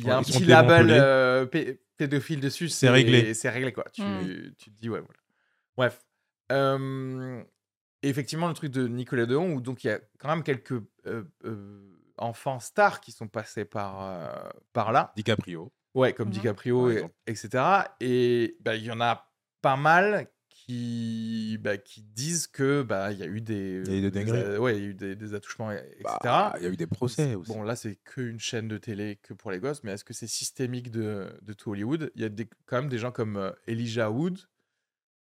il 0.00 0.06
y 0.06 0.10
a 0.10 0.14
Ouais, 0.14 0.20
un 0.20 0.22
petit 0.22 0.44
label 0.44 0.86
euh, 0.90 1.46
pé- 1.46 1.80
pédophile 1.96 2.40
dessus, 2.40 2.68
C'est 2.68 2.88
réglé. 2.90 3.34
C'est 3.34 3.50
réglé 3.50 3.72
quoi. 3.72 3.84
Tu, 3.92 4.02
Mm. 4.02 4.54
tu 4.58 4.70
te 4.70 4.80
dis 4.80 4.88
ouais 4.88 5.00
voilà. 5.00 5.18
Bref. 5.76 6.00
Euh, 6.52 7.42
effectivement 8.02 8.48
le 8.48 8.54
truc 8.54 8.70
de 8.72 8.88
Nicolas 8.88 9.26
Deon 9.26 9.52
où 9.52 9.60
donc 9.60 9.84
il 9.84 9.88
y 9.88 9.90
a 9.90 10.00
quand 10.18 10.28
même 10.28 10.42
quelques 10.42 10.72
euh, 11.06 11.24
euh, 11.44 11.96
enfants 12.18 12.58
stars 12.60 13.00
qui 13.00 13.12
sont 13.12 13.28
passés 13.28 13.64
par 13.64 14.02
euh, 14.02 14.50
par 14.72 14.92
là. 14.92 15.12
DiCaprio. 15.16 15.72
Ouais, 15.94 16.12
comme 16.12 16.28
Mhm. 16.28 16.34
DiCaprio, 16.34 16.90
et- 16.90 17.04
etc. 17.26 17.48
Et 18.00 18.56
bah, 18.60 18.76
il 18.76 18.84
y 18.84 18.90
en 18.92 19.00
a 19.00 19.28
pas 19.60 19.76
mal 19.76 20.28
qui, 20.74 21.58
bah, 21.60 21.78
qui 21.78 22.02
disent 22.02 22.46
que 22.46 22.82
bah 22.82 23.10
il 23.12 23.18
y 23.18 23.22
a 23.22 23.26
eu 23.26 23.40
des, 23.40 23.82
Il 23.84 23.90
y 23.92 23.94
a 23.94 23.98
eu 23.98 24.00
des 24.02 24.10
des 24.10 24.24
dingueries. 24.24 24.54
a- 24.56 24.60
ouais, 24.60 24.76
il 24.78 24.82
y 24.82 24.86
a 24.86 24.88
eu 24.90 24.94
des, 24.94 25.16
des 25.16 25.34
attouchements, 25.34 25.72
et- 25.72 25.78
etc. 25.98 26.18
Bah, 26.22 26.54
Il 26.58 26.62
y 26.62 26.66
a 26.66 26.68
eu 26.70 26.76
des 26.76 26.86
procès 26.86 27.34
aussi. 27.34 27.52
Bon, 27.52 27.62
là, 27.62 27.74
c'est 27.76 27.96
qu'une 27.96 28.38
chaîne 28.38 28.68
de 28.68 28.78
télé 28.78 29.16
que 29.16 29.34
pour 29.34 29.50
les 29.50 29.58
gosses, 29.58 29.82
mais 29.82 29.92
est-ce 29.92 30.04
que 30.04 30.14
c'est 30.14 30.26
systémique 30.28 30.90
de, 30.90 31.26
de 31.42 31.52
tout 31.52 31.70
Hollywood? 31.72 32.10
Il 32.14 32.22
y 32.22 32.24
a 32.24 32.28
des- 32.28 32.48
quand 32.66 32.76
même 32.76 32.88
des 32.88 32.98
gens 32.98 33.10
comme 33.10 33.36
euh, 33.36 33.50
Elijah 33.66 34.10
Wood, 34.10 34.38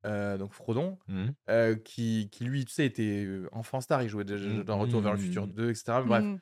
euh, 0.07 0.37
donc 0.39 0.53
Frodon, 0.53 0.99
Mhm. 1.09 1.33
euh, 1.51 1.75
qui, 1.77 2.29
qui 2.31 2.45
lui, 2.45 2.65
tu 2.67 2.73
sais, 2.73 2.85
était 2.87 3.27
enfant 3.53 3.81
star, 3.81 4.03
il 4.03 4.09
jouait 4.11 4.25
déjà 4.25 4.49
Mhm. 4.49 4.65
dans 4.65 4.79
Retour 4.79 5.01
vers 5.01 5.13
le 5.13 5.19
futur 5.19 5.47
Mhm. 5.47 5.53
2, 5.55 5.71
etc. 5.71 6.03
Bref, 6.05 6.25
Mm. 6.25 6.39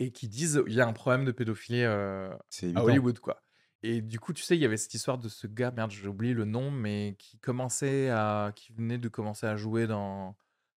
et 0.00 0.10
qui 0.10 0.26
disent 0.28 0.60
il 0.66 0.74
y 0.74 0.80
a 0.80 0.86
un 0.88 0.92
problème 0.92 1.24
de 1.24 1.30
pédophilie 1.32 1.84
euh, 1.84 2.30
à 2.30 2.38
évident. 2.62 2.82
Hollywood, 2.84 3.20
quoi. 3.20 3.43
Et 3.86 4.00
du 4.00 4.18
coup, 4.18 4.32
tu 4.32 4.42
sais, 4.42 4.56
il 4.56 4.60
y 4.60 4.64
avait 4.64 4.78
cette 4.78 4.94
histoire 4.94 5.18
de 5.18 5.28
ce 5.28 5.46
gars, 5.46 5.70
merde, 5.70 5.90
j'ai 5.90 6.08
oublié 6.08 6.32
le 6.32 6.46
nom, 6.46 6.70
mais 6.70 7.16
qui 7.18 7.38
commençait 7.38 8.08
à, 8.08 8.50
qui 8.56 8.72
venait 8.72 8.96
de 8.96 9.08
commencer 9.08 9.46
à 9.46 9.56
jouer 9.56 9.86
dans 9.86 10.34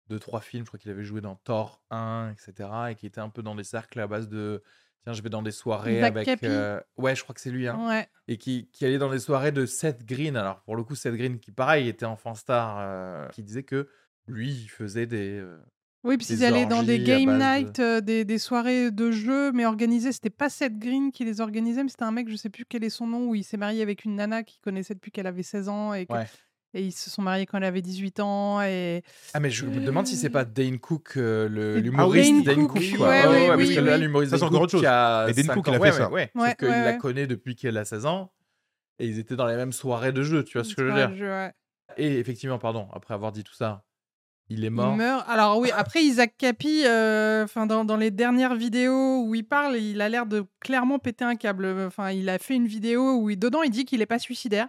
deux, 0.09 0.18
trois 0.18 0.40
films. 0.40 0.64
Je 0.64 0.68
crois 0.70 0.78
qu'il 0.78 0.90
avait 0.90 1.05
joué 1.05 1.20
dans 1.20 1.34
Thor 1.36 1.82
1, 1.90 2.32
etc. 2.32 2.70
Et 2.90 2.94
qui 2.94 3.05
était 3.07 3.20
un 3.20 3.28
peu 3.28 3.42
dans 3.42 3.55
des 3.55 3.62
cercles 3.64 4.00
à 4.00 4.07
base 4.07 4.30
de, 4.30 4.62
tiens, 5.02 5.12
je 5.12 5.20
vais 5.20 5.28
dans 5.28 5.42
des 5.42 5.50
soirées 5.50 6.00
Zach 6.00 6.16
avec. 6.16 6.44
Euh, 6.44 6.80
Ouais, 6.96 7.14
je 7.14 7.22
crois 7.22 7.34
que 7.34 7.42
c'est 7.42 7.50
lui, 7.50 7.68
hein. 7.68 7.86
Ouais. 7.86 8.09
Et 8.26 8.38
qui, 8.38 8.70
qui 8.72 8.86
allait 8.86 8.96
dans 8.96 9.11
des 9.11 9.18
soirées 9.18 9.52
de 9.52 9.66
Seth 9.66 10.07
Green. 10.07 10.34
Alors, 10.34 10.62
pour 10.62 10.74
le 10.74 10.82
coup, 10.82 10.94
Seth 10.94 11.14
Green, 11.14 11.38
qui 11.38 11.52
pareil, 11.52 11.88
était 11.88 12.07
enfant 12.07 12.34
star, 12.34 12.78
euh, 12.80 13.28
qui 13.28 13.42
disait 13.42 13.64
que 13.64 13.90
lui, 14.26 14.50
il 14.50 14.68
faisait 14.68 15.07
des. 15.07 15.40
euh, 15.40 15.59
Oui, 16.05 16.16
puis 16.18 16.26
ils 16.30 16.44
allaient 16.44 16.66
dans 16.66 16.82
des 16.82 16.98
game 17.00 17.26
base 17.26 17.38
de- 17.38 17.64
night, 17.64 17.80
euh, 17.80 18.00
des, 18.00 18.24
des 18.24 18.38
soirées 18.38 18.90
de 18.90 19.11
jeux, 19.11 19.52
mais 19.52 19.64
organisées. 19.64 20.12
C'était 20.12 20.30
pas 20.30 20.50
Seth 20.50 20.78
Green 20.78 21.11
qui 21.12 21.24
les 21.24 21.40
organisait, 21.40 21.82
mais 21.82 21.88
c'était 21.88 22.05
un 22.05 22.11
mec, 22.12 22.28
je 22.28 22.36
sais 22.36 22.50
plus 22.50 22.64
quel 22.68 22.84
est 22.84 22.90
son 22.90 23.07
nom, 23.07 23.28
où 23.28 23.34
il 23.34 23.42
s'est 23.44 23.57
marié 23.57 23.80
avec 23.82 24.05
une 24.05 24.14
nana 24.16 24.42
qu'il 24.42 24.61
connaissait 24.61 24.94
depuis 24.94 25.11
qu'elle 25.11 25.26
avait 25.26 25.42
16 25.42 25.68
ans 25.68 25.94
et, 25.94 26.05
que- 26.07 26.12
Ouais. 26.12 26.26
et 26.74 26.82
ils 26.82 26.92
se 26.92 27.09
sont 27.09 27.22
mariés 27.22 27.46
quand 27.46 27.57
elle 27.57 27.64
avait 27.64 27.80
18 27.80 28.20
ans. 28.20 28.61
Et 28.62 29.02
Ah, 29.32 29.40
mais 29.40 29.48
je 29.50 29.64
me 29.64 29.80
demande 29.80 30.07
si 30.07 30.16
c'est 30.16 30.28
pas 30.28 30.44
Dane 30.44 30.78
Cook, 30.78 31.14
euh, 31.16 31.78
l'humoriste 31.80 32.30
Dane 32.44 32.57
Dane 32.57 32.66
Cook, 32.68 32.82
Cook, 32.82 32.96
quoi. 32.98 33.09
ouais, 33.09 33.22
Ouais, 33.22 33.26
ouais, 33.28 33.40
ouais, 33.42 33.48
parce 33.57 33.68
oui, 33.68 33.74
que 33.74 33.80
là, 33.80 33.94
oui. 33.96 34.00
l'humoriste 34.02 34.30
Ça, 34.32 34.38
c'est 34.38 34.44
Dane 34.50 34.61
Cook 34.61 34.70
chose. 34.70 34.80
qui 34.80 34.86
a 34.86 35.24
Mais 35.26 35.32
Dane 35.32 35.44
5 35.46 35.55
Cook, 35.55 35.68
ans. 35.68 35.72
il 35.72 35.74
a 35.74 35.78
fait 35.78 35.84
Ouais, 35.84 35.92
ça. 35.92 36.09
ouais, 36.11 36.14
ouais. 36.14 36.30
Ouais, 36.42 36.48
Sauf 36.50 36.57
qu'il 36.59 36.68
ouais, 36.68 36.84
la 36.84 36.92
connaît 36.94 37.26
depuis 37.26 37.57
qu'elle 37.57 37.78
a 37.78 37.84
16 37.86 38.05
ans. 38.07 38.30
Et 38.98 39.07
ils 39.07 39.18
étaient 39.18 39.36
dans 39.36 39.46
les 39.46 39.57
mêmes 39.57 39.72
soirées 39.72 40.12
de 40.12 40.22
jeu, 40.22 40.44
tu 40.44 40.59
vois 40.59 40.64
ce 40.64 40.74
que 40.74 40.82
je 40.82 40.92
veux 40.92 40.94
dire. 41.07 41.50
Et 41.96 42.18
effectivement, 42.18 42.59
pardon, 42.59 42.88
après 42.92 43.14
avoir 43.14 43.32
dit 43.32 43.42
tout 43.44 43.55
ça, 43.55 43.84
il 44.51 44.62
est 44.64 44.66
Il 44.68 44.70
mort. 44.70 44.95
meurt. 44.97 45.24
Alors 45.28 45.59
oui, 45.59 45.70
après 45.74 46.03
Isaac 46.03 46.34
Capi, 46.36 46.82
euh, 46.86 47.45
enfin 47.45 47.66
dans, 47.66 47.84
dans 47.84 47.97
les 47.97 48.11
dernières 48.11 48.55
vidéos 48.55 49.22
où 49.24 49.34
il 49.34 49.45
parle, 49.45 49.76
il 49.76 50.01
a 50.01 50.09
l'air 50.09 50.26
de 50.26 50.45
clairement 50.61 50.99
péter 50.99 51.24
un 51.24 51.34
câble. 51.36 51.66
Enfin, 51.86 52.11
il 52.11 52.28
a 52.28 52.38
fait 52.38 52.55
une 52.55 52.66
vidéo 52.66 53.18
où 53.20 53.30
il- 53.30 53.38
dedans 53.38 53.62
il 53.62 53.70
dit 53.70 53.84
qu'il 53.84 54.01
n'est 54.01 54.07
pas 54.07 54.18
suicidaire, 54.18 54.68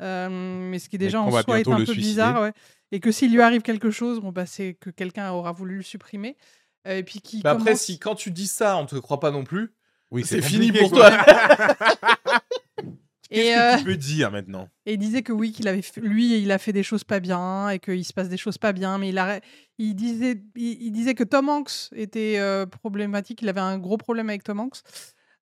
Euh, 0.00 0.28
mais 0.30 0.78
ce 0.78 0.88
qui 0.88 0.96
déjà 0.98 1.20
en 1.20 1.30
soi 1.30 1.40
est 1.60 1.68
un 1.68 1.76
peu 1.76 1.84
suicider. 1.84 2.00
bizarre, 2.00 2.40
ouais. 2.42 2.52
Et 2.92 3.00
que 3.00 3.12
s'il 3.12 3.32
lui 3.32 3.42
arrive 3.42 3.62
quelque 3.62 3.90
chose, 3.90 4.18
bon 4.20 4.32
bah 4.32 4.46
c'est 4.46 4.74
que 4.74 4.90
quelqu'un 4.90 5.30
aura 5.30 5.52
voulu 5.52 5.76
le 5.76 5.82
supprimer. 5.82 6.36
Euh, 6.88 6.96
et 6.98 7.02
puis 7.02 7.20
qui 7.20 7.42
Mais 7.44 7.50
après, 7.50 7.64
commence- 7.72 7.80
si 7.80 7.98
quand 7.98 8.14
tu 8.14 8.30
dis 8.30 8.46
ça, 8.46 8.76
on 8.78 8.86
te 8.86 8.96
croit 8.96 9.20
pas 9.20 9.30
non 9.30 9.44
plus, 9.44 9.74
Oui, 10.10 10.24
c'est 10.24 10.40
fini 10.40 10.72
pour 10.72 10.90
quoi. 10.90 11.10
toi. 11.10 11.18
et, 13.30 13.36
Qu'est-ce 13.36 13.58
euh, 13.58 13.72
que 13.74 13.78
tu 13.78 13.84
peux 13.84 13.96
dire 13.96 14.30
maintenant? 14.30 14.68
Et 14.86 14.94
il 14.94 14.98
disait 14.98 15.22
que 15.22 15.32
oui, 15.32 15.52
qu'il 15.52 15.68
avait 15.68 15.82
fait- 15.82 16.00
lui, 16.00 16.40
il 16.42 16.50
a 16.50 16.58
fait 16.58 16.72
des 16.72 16.82
choses 16.82 17.04
pas 17.04 17.20
bien 17.20 17.68
et 17.70 17.78
qu'il 17.78 18.04
se 18.04 18.12
passe 18.12 18.28
des 18.28 18.36
choses 18.36 18.58
pas 18.58 18.72
bien, 18.72 18.98
mais 18.98 19.10
il, 19.10 19.18
a, 19.18 19.40
il, 19.78 19.94
disait, 19.94 20.42
il, 20.56 20.82
il 20.82 20.90
disait 20.90 21.14
que 21.14 21.24
Tom 21.24 21.48
Hanks 21.48 21.90
était 21.94 22.36
euh, 22.38 22.66
problématique, 22.66 23.42
il 23.42 23.48
avait 23.48 23.60
un 23.60 23.78
gros 23.78 23.96
problème 23.96 24.28
avec 24.28 24.42
Tom 24.42 24.60
Hanks. 24.60 24.80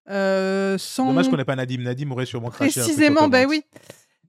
Euh, 0.09 0.77
sans 0.77 1.07
Dommage 1.07 1.29
qu'on 1.29 1.37
n'ait 1.37 1.45
pas 1.45 1.55
Nadim. 1.55 1.81
Nadim 1.83 2.11
aurait 2.11 2.25
sûrement 2.25 2.49
craché. 2.49 2.79
précisément, 2.79 3.27
ben 3.27 3.45
Hanks. 3.45 3.49
oui. 3.49 3.63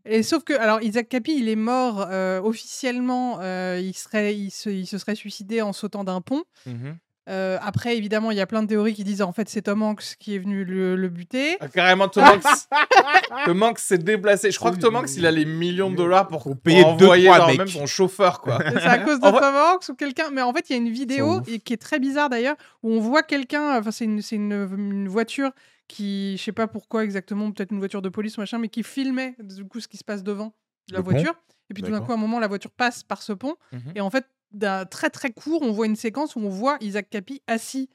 Et 0.07 0.23
sauf 0.23 0.45
que, 0.45 0.55
alors, 0.55 0.83
Isaac 0.83 1.09
Capi, 1.09 1.37
il 1.39 1.49
est 1.49 1.57
mort 1.57 2.07
euh, 2.11 2.41
officiellement. 2.41 3.41
il, 3.43 3.93
serait, 3.95 4.35
il, 4.37 4.51
se, 4.51 4.71
il 4.71 4.87
se 4.87 4.97
serait 4.99 5.15
suicidé 5.15 5.61
en 5.63 5.73
sautant 5.73 6.05
d'un 6.05 6.21
pont. 6.21 6.43
Mhm. 6.67 6.97
Euh, 7.31 7.59
après, 7.63 7.97
évidemment, 7.97 8.31
il 8.33 8.37
y 8.37 8.41
a 8.41 8.47
plein 8.47 8.63
de 8.63 8.69
théories 8.69 8.93
qui 8.95 9.05
disent 9.05 9.23
en 9.23 9.33
fait 9.33 9.49
c'est 9.49 9.63
Tom 9.63 9.83
Hanks 9.83 10.17
qui 10.19 10.35
est 10.35 10.39
venu 10.39 10.65
le, 10.65 10.97
le 10.97 11.09
buter. 11.09 11.57
Ah, 11.61 11.69
carrément, 11.69 12.09
Tom 12.09 12.25
Hanks, 12.25 12.43
Tom 13.47 13.63
Hanks 13.63 13.79
s'est 13.79 13.99
déplacé. 13.99 14.51
Je 14.51 14.59
crois 14.59 14.73
que 14.73 14.79
Tom 14.79 14.97
Hanks, 14.97 15.17
il 15.17 15.25
a 15.27 15.31
les 15.31 15.45
millions 15.45 15.91
de 15.91 15.97
dollars 15.97 16.27
pour, 16.29 16.43
Pour 16.43 16.57
payer 16.57 16.83
pour 16.83 16.97
deux, 16.97 17.05
envoyer 17.05 17.27
trois 17.27 17.37
genre, 17.39 17.47
mecs. 17.49 17.59
même 17.59 17.69
son 17.69 17.87
chauffeur, 17.87 18.41
quoi. 18.41 18.59
C'est 18.65 18.83
à 18.87 18.99
cause 18.99 19.21
de 19.21 19.27
En 19.27 19.31
vrai- 19.31 19.41
Tom 19.41 19.55
Hanks 19.55 19.89
ou 19.89 19.95
quelqu'un. 19.95 20.31
Mais 20.33 20.43
en 20.43 20.53
fait, 20.53 20.69
il 20.71 20.73
y 20.73 20.77
a 20.77 20.79
une 20.79 20.91
vidéo 20.91 21.41
et 21.47 21.61
qui 21.61 21.73
est 21.73 21.77
très 21.81 21.99
bizarre 22.01 22.29
d'ailleurs 22.31 22.57
où 22.83 22.91
on 22.93 23.01
voit 23.01 23.23
quelqu'un. 23.23 23.79
Enfin, 23.79 23.91
c'est 23.91 24.05
une, 24.05 24.23
c'est 24.23 24.37
une, 24.37 24.53
une 24.77 25.09
voiture 25.09 25.51
qui, 25.89 26.37
je 26.37 26.43
sais 26.43 26.53
pas 26.53 26.67
pourquoi 26.69 27.05
exactement, 27.05 27.51
peut-être 27.51 27.73
une 27.73 27.79
voiture 27.79 28.03
de 28.03 28.09
police 28.09 28.37
ou 28.37 28.41
machin, 28.41 28.59
mais 28.59 28.69
qui 28.69 28.83
filmait 28.83 29.35
du 29.41 29.65
coup 29.65 29.81
ce 29.81 29.89
qui 29.89 29.97
se 29.97 30.05
passe 30.05 30.23
devant 30.23 30.53
la 30.91 30.99
Le 30.99 31.05
pont 31.05 31.11
voiture. 31.11 31.35
Et 31.71 31.75
puis 31.75 31.83
tout 31.85 31.91
d'un 31.93 32.01
coup, 32.01 32.11
à 32.11 32.15
un 32.15 32.19
moment, 32.19 32.41
la 32.41 32.49
voiture 32.49 32.71
passe 32.73 33.03
par 33.05 33.23
ce 33.23 33.33
pont. 33.33 33.55
Mhm. 33.73 33.93
Et 33.95 34.01
en 34.01 34.11
fait, 34.11 34.25
d'un 34.53 34.85
très 34.85 35.11
très 35.11 35.31
court, 35.31 35.63
on 35.63 35.73
voit 35.73 35.87
une 35.87 35.97
séquence 35.97 36.37
où 36.37 36.41
on 36.41 36.49
voit 36.49 36.77
Isaac 36.81 37.09
Capi 37.11 37.43
assis 37.47 37.89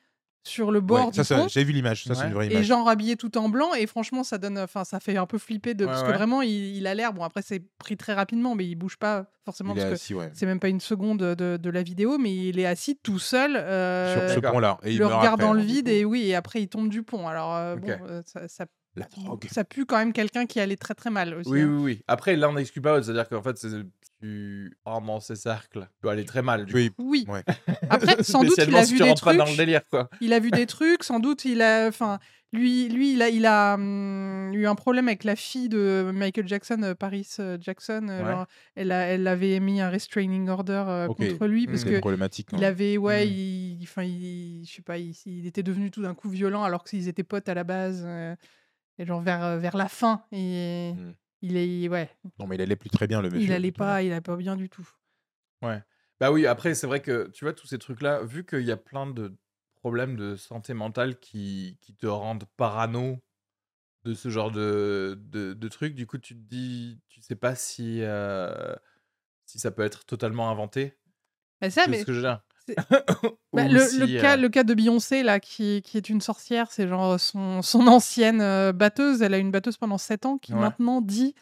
sur 0.47 0.70
le 0.72 0.80
bord 0.80 1.06
Ouais, 1.08 1.12
du 1.12 1.24
ça, 1.24 1.36
pont. 1.38 1.47
j'ai 1.47 1.64
vu 1.64 1.74
l'image. 1.74 2.03
Ça, 2.03 2.14
c'est 2.14 2.28
une 2.28 2.34
vraie 2.34 2.45
Et 2.47 2.51
image. 2.51 2.66
genre 2.66 2.88
habillé 2.88 3.16
tout 3.16 3.36
en 3.36 3.49
blanc 3.49 3.74
et 3.74 3.88
franchement 3.88 4.24
ça 4.24 4.38
donne 4.38 4.60
enfin 4.60 4.84
ça 4.84 4.99
fait 4.99 5.18
un 5.18 5.26
peu 5.26 5.39
flipper 5.39 5.74
de 5.74 5.86
Ouais, 5.86 5.91
parce 5.91 6.03
ouais. 6.03 6.10
que 6.12 6.14
vraiment 6.14 6.43
il, 6.43 6.51
il 6.78 6.86
a 6.86 6.93
l'air 6.93 7.14
bon 7.14 7.24
après 7.24 7.41
c'est 7.41 7.64
pris 7.80 7.97
très 7.97 8.14
rapidement 8.14 8.53
mais 8.53 8.64
il 8.68 8.76
bouge 8.76 8.97
pas 8.97 9.26
forcément 9.43 9.74
Il 9.74 9.78
parce 9.78 9.89
que 9.89 9.93
assis, 9.95 10.14
c'est 10.34 10.45
même 10.45 10.60
pas 10.60 10.68
une 10.70 10.80
seconde 10.82 11.18
de, 11.34 11.58
de 11.58 11.70
la 11.72 11.82
vidéo 11.82 12.20
mais 12.20 12.32
il 12.49 12.60
est 12.60 12.68
assis 12.68 12.95
tout 13.01 13.18
seul 13.18 13.56
euh, 13.56 14.28
Sur 14.28 14.36
ce 14.36 14.39
pont-là. 14.51 14.78
Et 14.84 14.91
il 14.91 14.99
le 14.99 15.06
meurt 15.06 15.18
regard 15.18 15.34
après, 15.34 15.45
dans 15.47 15.53
le 15.53 15.62
hein, 15.62 15.66
vide 15.66 15.88
et 15.88 16.06
oui 16.06 16.28
et 16.28 16.36
après 16.36 16.62
il 16.62 16.68
tombe 16.68 16.89
du 16.89 17.01
pont 17.01 17.28
alors 17.28 17.56
euh, 17.56 17.76
bon 17.78 17.89
euh, 18.08 18.22
ça, 18.28 18.47
ça, 18.47 18.66
La 18.95 19.08
drogue. 19.08 19.45
ça 19.51 19.64
pue 19.64 19.88
quand 19.88 19.97
même 19.97 20.14
quelqu'un 20.14 20.45
qui 20.45 20.60
allait 20.60 20.78
très 20.78 20.93
très 20.93 21.10
mal 21.10 21.34
aussi 21.34 21.49
Oui, 21.49 21.62
hein. 21.62 21.70
oui, 21.72 21.82
oui. 21.84 22.01
Après, 22.08 22.36
là, 22.36 22.49
on 22.49 22.53
n'exclut 22.53 22.82
pas, 22.82 23.01
c'est-à-dire 23.01 23.28
qu'en 23.28 23.41
fait, 23.41 23.58
c'est- 23.58 23.84
tu 24.22 24.76
rentres 24.86 25.05
dans 25.07 25.20
ces 25.20 25.36
cercles, 25.36 25.82
tu 25.82 25.99
peux 26.01 26.09
aller 26.09 26.26
très 26.26 26.41
mal. 26.41 26.66
Du 26.66 26.74
Oui, 26.74 26.91
oui 26.97 27.26
Ouais. 27.28 27.43
après 27.89 28.24
sans 28.24 28.41
doute 28.41 28.51
il 28.57 28.63
Spécialement 28.63 28.80
a 28.80 28.86
si 28.86 28.91
vu 28.93 28.97
tu 28.97 29.03
des 29.03 29.09
pas 29.09 29.16
trucs 29.16 29.38
dans 29.38 29.45
le 29.45 29.57
délire, 29.57 29.82
quoi. 29.89 30.09
il 30.22 30.34
a 30.34 30.39
vu 30.39 30.51
des 30.51 30.66
trucs, 30.66 31.03
sans 31.03 31.20
doute 31.20 31.45
il 31.45 31.61
a, 31.61 31.88
enfin, 31.88 32.20
lui, 32.53 32.88
lui, 32.88 33.13
il 33.13 33.22
a, 33.22 33.30
il 33.30 33.45
a 33.45 33.74
hum, 33.76 34.51
eu 34.53 34.66
un 34.66 34.76
problème 34.76 35.07
avec 35.09 35.24
la 35.26 35.36
fille 35.36 35.68
de 35.68 36.09
Michael 36.13 36.47
Jackson, 36.47 36.82
euh, 36.84 36.95
Paris 36.95 37.28
euh, 37.39 37.57
Jackson. 37.59 38.07
euh, 38.09 38.24
Ouais. 38.24 38.32
genre, 38.32 38.45
elle, 38.76 38.91
a, 38.93 39.01
elle 39.07 39.28
avait 39.28 39.59
mis 39.59 39.82
un 39.82 39.89
restraining 39.89 40.47
order 40.47 40.84
euh, 40.88 41.07
Ok. 41.07 41.18
contre 41.18 41.47
lui 41.47 41.68
parce 41.68 41.82
C'est 41.84 41.89
que 41.89 41.99
problématique. 41.99 42.47
il 42.53 42.63
hein. 42.63 42.68
avait, 42.68 42.97
ouais, 42.97 43.26
Mm. 43.26 43.30
il, 43.30 43.80
enfin, 43.84 44.03
il, 44.03 44.63
je 44.66 44.74
sais 44.76 44.82
pas, 44.82 44.97
il, 44.97 45.13
il 45.26 45.45
était 45.47 45.63
devenu 45.63 45.91
tout 45.91 46.01
d'un 46.01 46.13
coup 46.13 46.30
violent 46.30 46.63
alors 46.63 46.84
qu'ils 46.86 47.09
étaient 47.09 47.24
potes 47.24 47.49
à 47.49 47.53
la 47.53 47.63
base. 47.66 48.03
euh, 48.05 48.36
et 48.97 49.05
genre 49.05 49.20
vers, 49.22 49.43
euh, 49.43 49.57
vers 49.57 49.76
la 49.76 49.89
fin, 49.89 50.24
et 50.32 50.93
Mm. 50.93 51.11
Il 51.42 51.58
est, 51.58 51.88
ouais, 51.90 52.10
Non, 52.40 52.48
mais 52.48 52.56
il 52.56 52.62
allait 52.62 52.76
plus 52.76 52.90
très 52.90 53.08
bien, 53.08 53.22
le 53.22 53.30
monsieur. 53.30 53.48
il 53.48 53.52
allait 53.54 53.72
pas, 53.72 54.02
il 54.04 54.12
allait 54.12 54.22
pas 54.22 54.36
bien 54.36 54.56
du 54.56 54.70
tout. 54.70 54.88
Bah 56.20 56.32
oui, 56.32 56.48
après, 56.48 56.76
c'est 56.76 56.88
vrai 56.88 57.02
que, 57.02 57.30
tu 57.34 57.44
vois, 57.46 57.54
tous 57.54 57.68
ces 57.68 57.78
trucs-là, 57.78 58.24
vu 58.24 58.46
qu'il 58.46 58.62
y 58.62 58.72
a 58.72 58.78
plein 58.78 59.06
de 59.08 59.36
problèmes 59.76 60.16
de 60.16 60.36
santé 60.36 60.74
mentale 60.74 61.20
qui, 61.20 61.78
qui 61.82 61.94
te 61.96 62.08
rendent 62.08 62.46
parano 62.56 63.22
de 64.06 64.14
ce 64.14 64.30
genre 64.30 64.52
de, 64.52 65.20
de, 65.22 65.54
de 65.54 65.68
trucs, 65.70 65.96
du 65.96 66.08
coup, 66.08 66.18
tu 66.18 66.36
te 66.36 66.40
dis, 66.40 67.02
tu 67.10 67.22
sais 67.22 67.36
pas 67.36 67.56
si, 67.56 68.02
euh, 68.04 68.76
si 69.46 69.60
ça 69.60 69.72
peut 69.72 69.84
être 69.84 70.06
totalement 70.06 70.50
inventé. 70.52 71.00
Et 71.62 71.70
ça, 71.70 71.86
C'est 71.86 71.92
mais 71.92 72.02
ce 72.02 72.06
que 72.06 72.14
je 72.14 72.20
veux 72.20 72.24
dire? 72.26 72.42
Bah, 73.53 73.68
le, 73.70 73.80
si, 73.88 73.99
le 73.99 74.20
cas, 74.22 74.34
euh, 74.34 74.38
le 74.41 74.49
cas 74.49 74.63
de 74.63 74.74
Beyoncé, 74.74 75.24
là, 75.24 75.39
qui, 75.39 75.82
qui 75.82 75.95
est 75.97 76.09
une 76.09 76.20
sorcière, 76.20 76.72
c'est 76.72 76.88
genre 76.89 77.18
son, 77.20 77.61
son 77.61 77.88
ancienne 77.88 78.41
euh, 78.41 78.74
batteuse. 78.74 79.22
Elle 79.22 79.34
a 79.34 79.38
une 79.38 79.51
batteuse 79.51 79.78
pendant 79.78 79.97
7 79.97 80.26
ans 80.26 80.38
qui 80.38 80.53
Ouais. 80.53 80.59
maintenant 80.59 80.99
dit 81.01 81.36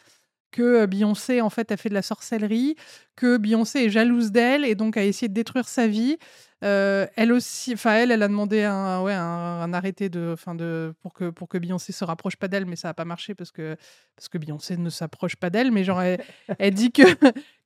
que 0.54 0.62
euh, 0.82 0.86
Beyoncé, 0.86 1.40
en 1.40 1.50
fait, 1.50 1.72
a 1.72 1.76
fait 1.76 1.88
de 1.88 1.94
la 1.94 2.02
sorcellerie, 2.02 2.76
que 3.16 3.36
Beyoncé 3.38 3.80
est 3.80 3.90
jalouse 3.90 4.30
d'elle 4.30 4.64
et 4.64 4.76
donc 4.76 4.96
a 4.96 5.02
essayé 5.04 5.28
de 5.28 5.34
détruire 5.34 5.66
sa 5.68 5.88
vie. 5.88 6.16
Euh, 6.62 7.06
elle 7.16 7.32
aussi, 7.32 7.74
enfin, 7.74 7.92
elle, 7.94 8.10
elle 8.10 8.22
a 8.22 8.28
demandé 8.28 8.62
un, 8.62 9.02
ouais, 9.02 9.12
un, 9.12 9.20
un 9.60 9.72
arrêté 9.74 10.08
de, 10.08 10.30
enfin, 10.32 10.54
de, 10.54 10.94
pour, 11.02 11.12
que, 11.12 11.28
pour 11.28 11.48
que 11.48 11.58
Beyoncé 11.58 11.92
se 11.92 12.04
rapproche 12.04 12.36
pas 12.36 12.48
d'elle, 12.48 12.64
mais 12.66 12.76
ça 12.76 12.88
n'a 12.88 12.94
pas 12.94 13.04
marché 13.04 13.34
parce 13.34 13.50
que, 13.50 13.76
parce 14.16 14.28
que 14.28 14.38
Beyoncé 14.38 14.76
ne 14.78 14.88
s'approche 14.90 15.36
pas 15.36 15.50
d'elle. 15.50 15.72
Mais 15.72 15.84
genre, 15.84 16.00
elle, 16.00 16.22
elle 16.58 16.72
dit 16.72 16.92
que, 16.92 17.02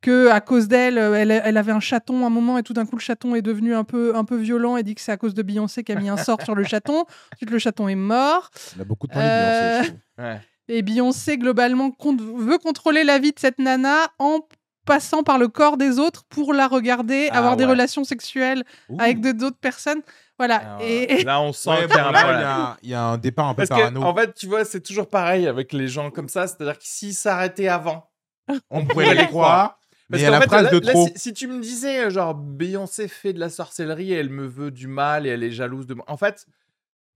que 0.00 0.30
à 0.30 0.40
cause 0.40 0.66
d'elle, 0.66 0.98
euh, 0.98 1.14
elle, 1.14 1.30
elle 1.30 1.56
avait 1.58 1.72
un 1.72 1.80
chaton 1.80 2.24
à 2.24 2.26
un 2.26 2.30
moment 2.30 2.58
et 2.58 2.62
tout 2.64 2.72
d'un 2.72 2.86
coup 2.86 2.96
le 2.96 3.00
chaton 3.02 3.34
est 3.34 3.42
devenu 3.42 3.74
un 3.74 3.84
peu, 3.84 4.16
un 4.16 4.24
peu 4.24 4.36
violent 4.36 4.76
et 4.78 4.82
dit 4.82 4.94
que 4.94 5.00
c'est 5.00 5.12
à 5.12 5.16
cause 5.18 5.34
de 5.34 5.42
Beyoncé 5.42 5.84
qui 5.84 5.92
a 5.92 5.94
mis 5.94 6.08
un 6.08 6.16
sort 6.16 6.42
sur 6.42 6.54
le 6.56 6.64
chaton. 6.64 7.04
Ensuite 7.34 7.50
le 7.50 7.58
chaton 7.58 7.86
est 7.86 7.94
mort. 7.94 8.50
Il 8.74 8.80
a 8.80 8.84
beaucoup 8.84 9.06
de 9.06 9.12
temps 9.12 9.20
Euh, 9.20 9.82
Beyoncé, 9.82 9.92
ouais. 10.18 10.40
Et 10.68 10.82
Beyoncé 10.82 11.38
globalement 11.38 11.90
compte- 11.90 12.20
veut 12.20 12.58
contrôler 12.58 13.04
la 13.04 13.18
vie 13.18 13.32
de 13.32 13.38
cette 13.38 13.58
nana 13.58 14.08
en 14.18 14.40
passant 14.84 15.22
par 15.22 15.38
le 15.38 15.48
corps 15.48 15.76
des 15.76 15.98
autres 15.98 16.24
pour 16.30 16.54
la 16.54 16.66
regarder, 16.66 17.28
Ah 17.32 17.38
avoir 17.38 17.56
des 17.56 17.66
relations 17.66 18.04
sexuelles 18.04 18.64
avec 18.98 19.18
Ouh. 19.18 19.32
d'autres 19.34 19.58
personnes. 19.58 20.00
Voilà. 20.38 20.56
Alors, 20.56 20.80
et, 20.82 21.24
Là, 21.24 21.40
on 21.42 21.52
sent 21.52 21.68
Ouais, 21.70 21.86
qu'il 21.86 21.96
y 21.96 21.98
a 21.98 22.02
bon, 22.04 22.08
un 22.08 22.12
là, 22.12 22.76
il 22.82 22.88
y 22.88 22.92
y, 22.92 22.94
a 22.94 23.02
un 23.04 23.18
départ 23.18 23.48
un 23.48 23.54
peu 23.54 23.66
Parce 23.66 23.68
que, 23.70 23.74
parano. 23.74 24.02
en 24.02 24.14
fait, 24.14 24.32
tu 24.34 24.46
vois, 24.46 24.64
c'est 24.64 24.80
toujours 24.80 25.08
pareil 25.08 25.46
avec 25.46 25.72
les 25.72 25.88
gens 25.88 26.10
comme 26.10 26.28
ça. 26.28 26.46
C'est-à-dire 26.46 26.78
que 26.78 26.84
s'ils 26.86 27.14
s'arrêtaient 27.14 27.68
avant, 27.68 28.08
on 28.70 28.86
pourrait 28.86 29.14
les 29.14 29.26
croire. 29.26 29.78
Parce 30.10 30.22
Mais 30.22 30.26
à 30.28 30.30
qu'en 30.30 30.38
la 30.38 30.40
fait, 30.48 30.62
là- 30.62 30.70
de 30.80 30.86
là, 30.86 30.92
trop. 30.92 31.06
si, 31.08 31.12
si 31.18 31.32
tu 31.34 31.48
me 31.48 31.60
disais, 31.60 32.06
euh, 32.06 32.10
genre, 32.10 32.34
Beyoncé 32.34 33.08
fait 33.08 33.34
de 33.34 33.40
la 33.40 33.50
sorcellerie 33.50 34.12
et 34.12 34.16
elle 34.16 34.30
me 34.30 34.46
veut 34.46 34.70
du 34.70 34.86
mal 34.86 35.26
et 35.26 35.30
elle 35.30 35.42
est 35.42 35.50
jalouse 35.50 35.86
de 35.86 35.92
moi. 35.94 36.04
En 36.08 36.16
fait, 36.16 36.46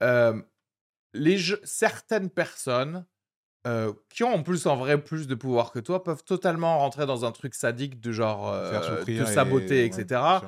euh, 0.03 0.35
les 1.15 1.39
je- 1.39 1.57
certaines 1.65 2.29
personnes 2.29 3.07
euh, 3.67 3.93
qui 4.11 4.25
ont 4.25 4.35
en 4.35 4.43
plus 4.43 4.67
en 4.67 4.77
vrai 4.77 5.01
plus 5.03 5.27
de 5.29 5.35
pouvoir 5.35 5.71
que 5.73 5.79
toi 5.79 6.03
peuvent 6.03 6.25
totalement 6.25 6.79
rentrer 6.79 7.07
dans 7.07 7.25
un 7.25 7.33
truc 7.33 7.55
sadique 7.55 8.01
de 8.01 8.11
genre 8.13 8.49
euh, 8.53 9.05
te 9.05 9.25
saboter, 9.35 9.85
etc. 9.85 10.41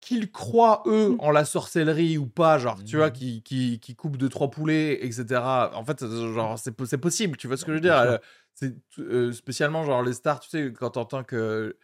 Qu'ils 0.00 0.30
croient, 0.30 0.82
eux, 0.86 1.16
en 1.18 1.30
la 1.32 1.44
sorcellerie 1.44 2.18
ou 2.18 2.26
pas, 2.26 2.58
genre, 2.58 2.84
tu 2.84 2.96
vois, 2.96 3.06
Mhm. 3.08 3.12
qui, 3.12 3.42
qui, 3.42 3.80
qui 3.80 3.96
coupent 3.96 4.18
deux, 4.18 4.28
trois 4.28 4.50
poulets, 4.50 5.04
etc. 5.04 5.72
En 5.74 5.84
fait, 5.84 6.02
euh, 6.02 6.32
genre, 6.34 6.58
c'est 6.58 6.70
po- 6.72 6.84
c'est 6.86 6.98
possible, 6.98 7.36
tu 7.36 7.48
vois 7.48 7.56
ce 7.56 7.64
que 7.64 7.72
je 7.72 7.76
veux 7.76 7.80
dire 7.80 7.96
euh, 7.96 8.18
C'est 8.54 8.74
euh, 8.98 9.32
spécialement, 9.32 9.84
genre, 9.84 10.02
les 10.02 10.12
stars, 10.12 10.40
tu 10.40 10.50
sais, 10.50 10.72
quand 10.72 10.90
t'entends 10.90 11.24
que. 11.24 11.76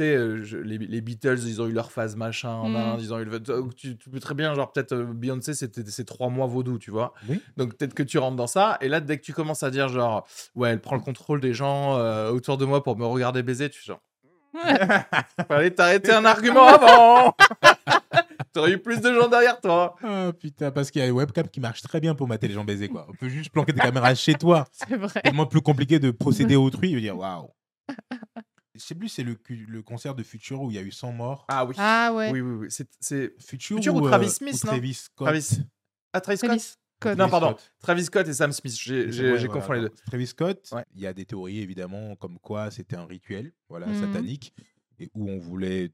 Tu 0.00 0.06
sais, 0.06 0.14
euh, 0.16 0.42
je- 0.42 0.56
les, 0.56 0.78
les 0.78 1.00
Beatles, 1.02 1.40
ils 1.44 1.60
ont 1.60 1.66
eu 1.66 1.72
leur 1.72 1.92
phase 1.92 2.16
machin 2.16 2.48
en 2.48 2.70
Mhm. 2.70 2.76
Inde, 2.76 3.00
ils 3.02 3.12
ont 3.12 3.18
eu 3.18 3.24
le. 3.26 3.38
Tu, 3.76 3.98
tu 3.98 4.08
peux 4.08 4.18
très 4.18 4.34
bien, 4.34 4.54
genre, 4.54 4.72
peut-être 4.72 4.92
euh, 4.92 5.04
Beyoncé, 5.04 5.52
c'était 5.52 5.84
ces 5.84 6.06
trois 6.06 6.30
mois 6.30 6.46
vaudou, 6.46 6.78
tu 6.78 6.90
vois. 6.90 7.12
Oui. 7.28 7.42
Donc, 7.58 7.74
peut-être 7.76 7.92
que 7.92 8.02
tu 8.02 8.16
rentres 8.16 8.36
dans 8.36 8.46
ça, 8.46 8.78
et 8.80 8.88
là, 8.88 9.00
dès 9.00 9.18
que 9.18 9.22
tu 9.22 9.34
commences 9.34 9.62
à 9.62 9.70
dire, 9.70 9.88
genre, 9.88 10.26
ouais, 10.54 10.70
elle 10.70 10.80
prend 10.80 10.96
le 10.96 11.02
contrôle 11.02 11.42
des 11.42 11.52
gens 11.52 11.98
euh, 11.98 12.30
autour 12.30 12.56
de 12.56 12.64
moi 12.64 12.82
pour 12.82 12.96
me 12.96 13.04
regarder 13.04 13.42
baiser, 13.42 13.68
tu 13.68 13.78
fais 13.80 13.88
genre. 13.88 14.00
Fallait 15.48 15.70
t'arrêter 15.70 16.12
un 16.12 16.24
argument 16.24 16.66
avant 16.66 17.36
T'aurais 18.54 18.72
eu 18.72 18.78
plus 18.78 19.00
de 19.02 19.12
gens 19.12 19.28
derrière 19.28 19.60
toi 19.60 19.94
Ah 20.02 20.32
putain, 20.32 20.70
parce 20.72 20.90
qu'il 20.90 21.00
y 21.02 21.04
a 21.04 21.08
une 21.08 21.14
webcam 21.14 21.46
qui 21.46 21.60
marche 21.60 21.82
très 21.82 22.00
bien 22.00 22.14
pour 22.14 22.26
mater 22.26 22.48
les 22.48 22.54
gens 22.54 22.64
baisés, 22.64 22.88
quoi. 22.88 23.06
On 23.08 23.12
peut 23.12 23.28
juste 23.28 23.50
planquer 23.50 23.72
des 23.74 23.80
caméras 23.80 24.14
chez 24.14 24.32
toi. 24.34 24.64
c'est 24.72 24.96
vrai. 24.96 25.20
tellement 25.22 25.46
plus 25.46 25.60
compliqué 25.60 25.98
de 26.00 26.10
procéder 26.10 26.54
à 26.54 26.58
autrui. 26.60 26.88
Je 26.90 26.94
veux 26.96 27.00
dire, 27.02 27.16
waouh. 27.18 27.50
Je 28.80 28.86
sais 28.86 28.94
plus, 28.94 29.08
c'est 29.08 29.22
le, 29.24 29.36
concert 29.82 30.14
de 30.14 30.22
Future 30.22 30.62
où 30.62 30.70
il 30.70 30.74
y 30.74 30.78
a 30.78 30.82
eu 30.82 30.90
100 30.90 31.12
morts. 31.12 31.44
Ah 31.48 31.64
oui. 31.64 31.74
Ah 31.78 32.12
ouais. 32.14 32.30
Oui, 32.32 32.40
oui, 32.40 32.54
oui. 32.60 32.66
C'est, 32.70 32.88
c'est 32.98 33.34
Future, 33.38 33.76
Future 33.76 33.94
ou, 33.94 34.00
ou 34.00 34.08
Travis 34.08 34.26
euh, 34.26 34.30
Smith, 34.30 34.54
ou 34.54 34.66
non 34.66 34.72
Travis 34.72 34.94
Scott? 34.94 35.26
Travis. 35.26 35.58
Ah, 36.12 36.20
Travis 36.20 36.38
Scott? 36.38 36.48
Travis 36.48 36.60
Scott. 36.60 37.18
Non, 37.18 37.28
Travis 37.28 37.30
pardon. 37.30 37.46
Scott. 37.48 37.72
Travis 37.80 38.04
Scott 38.04 38.28
et 38.28 38.32
Sam 38.32 38.52
Smith. 38.52 38.76
J'ai, 38.80 39.04
Ouais, 39.06 39.12
j'ai, 39.12 39.38
j'ai 39.38 39.46
voilà, 39.46 39.48
confondu 39.60 39.80
les 39.80 39.88
deux. 39.88 39.94
Travis 40.06 40.26
Scott, 40.26 40.68
Ouais. 40.72 40.84
il 40.94 41.00
y 41.00 41.06
a 41.06 41.12
des 41.12 41.24
théories 41.26 41.58
évidemment 41.60 42.16
comme 42.16 42.38
quoi 42.38 42.70
c'était 42.70 42.96
un 42.96 43.06
rituel 43.06 43.52
voilà, 43.68 43.86
Mhm. 43.86 44.00
satanique 44.00 44.54
et 44.98 45.10
où 45.14 45.28
on 45.30 45.38
voulait 45.38 45.92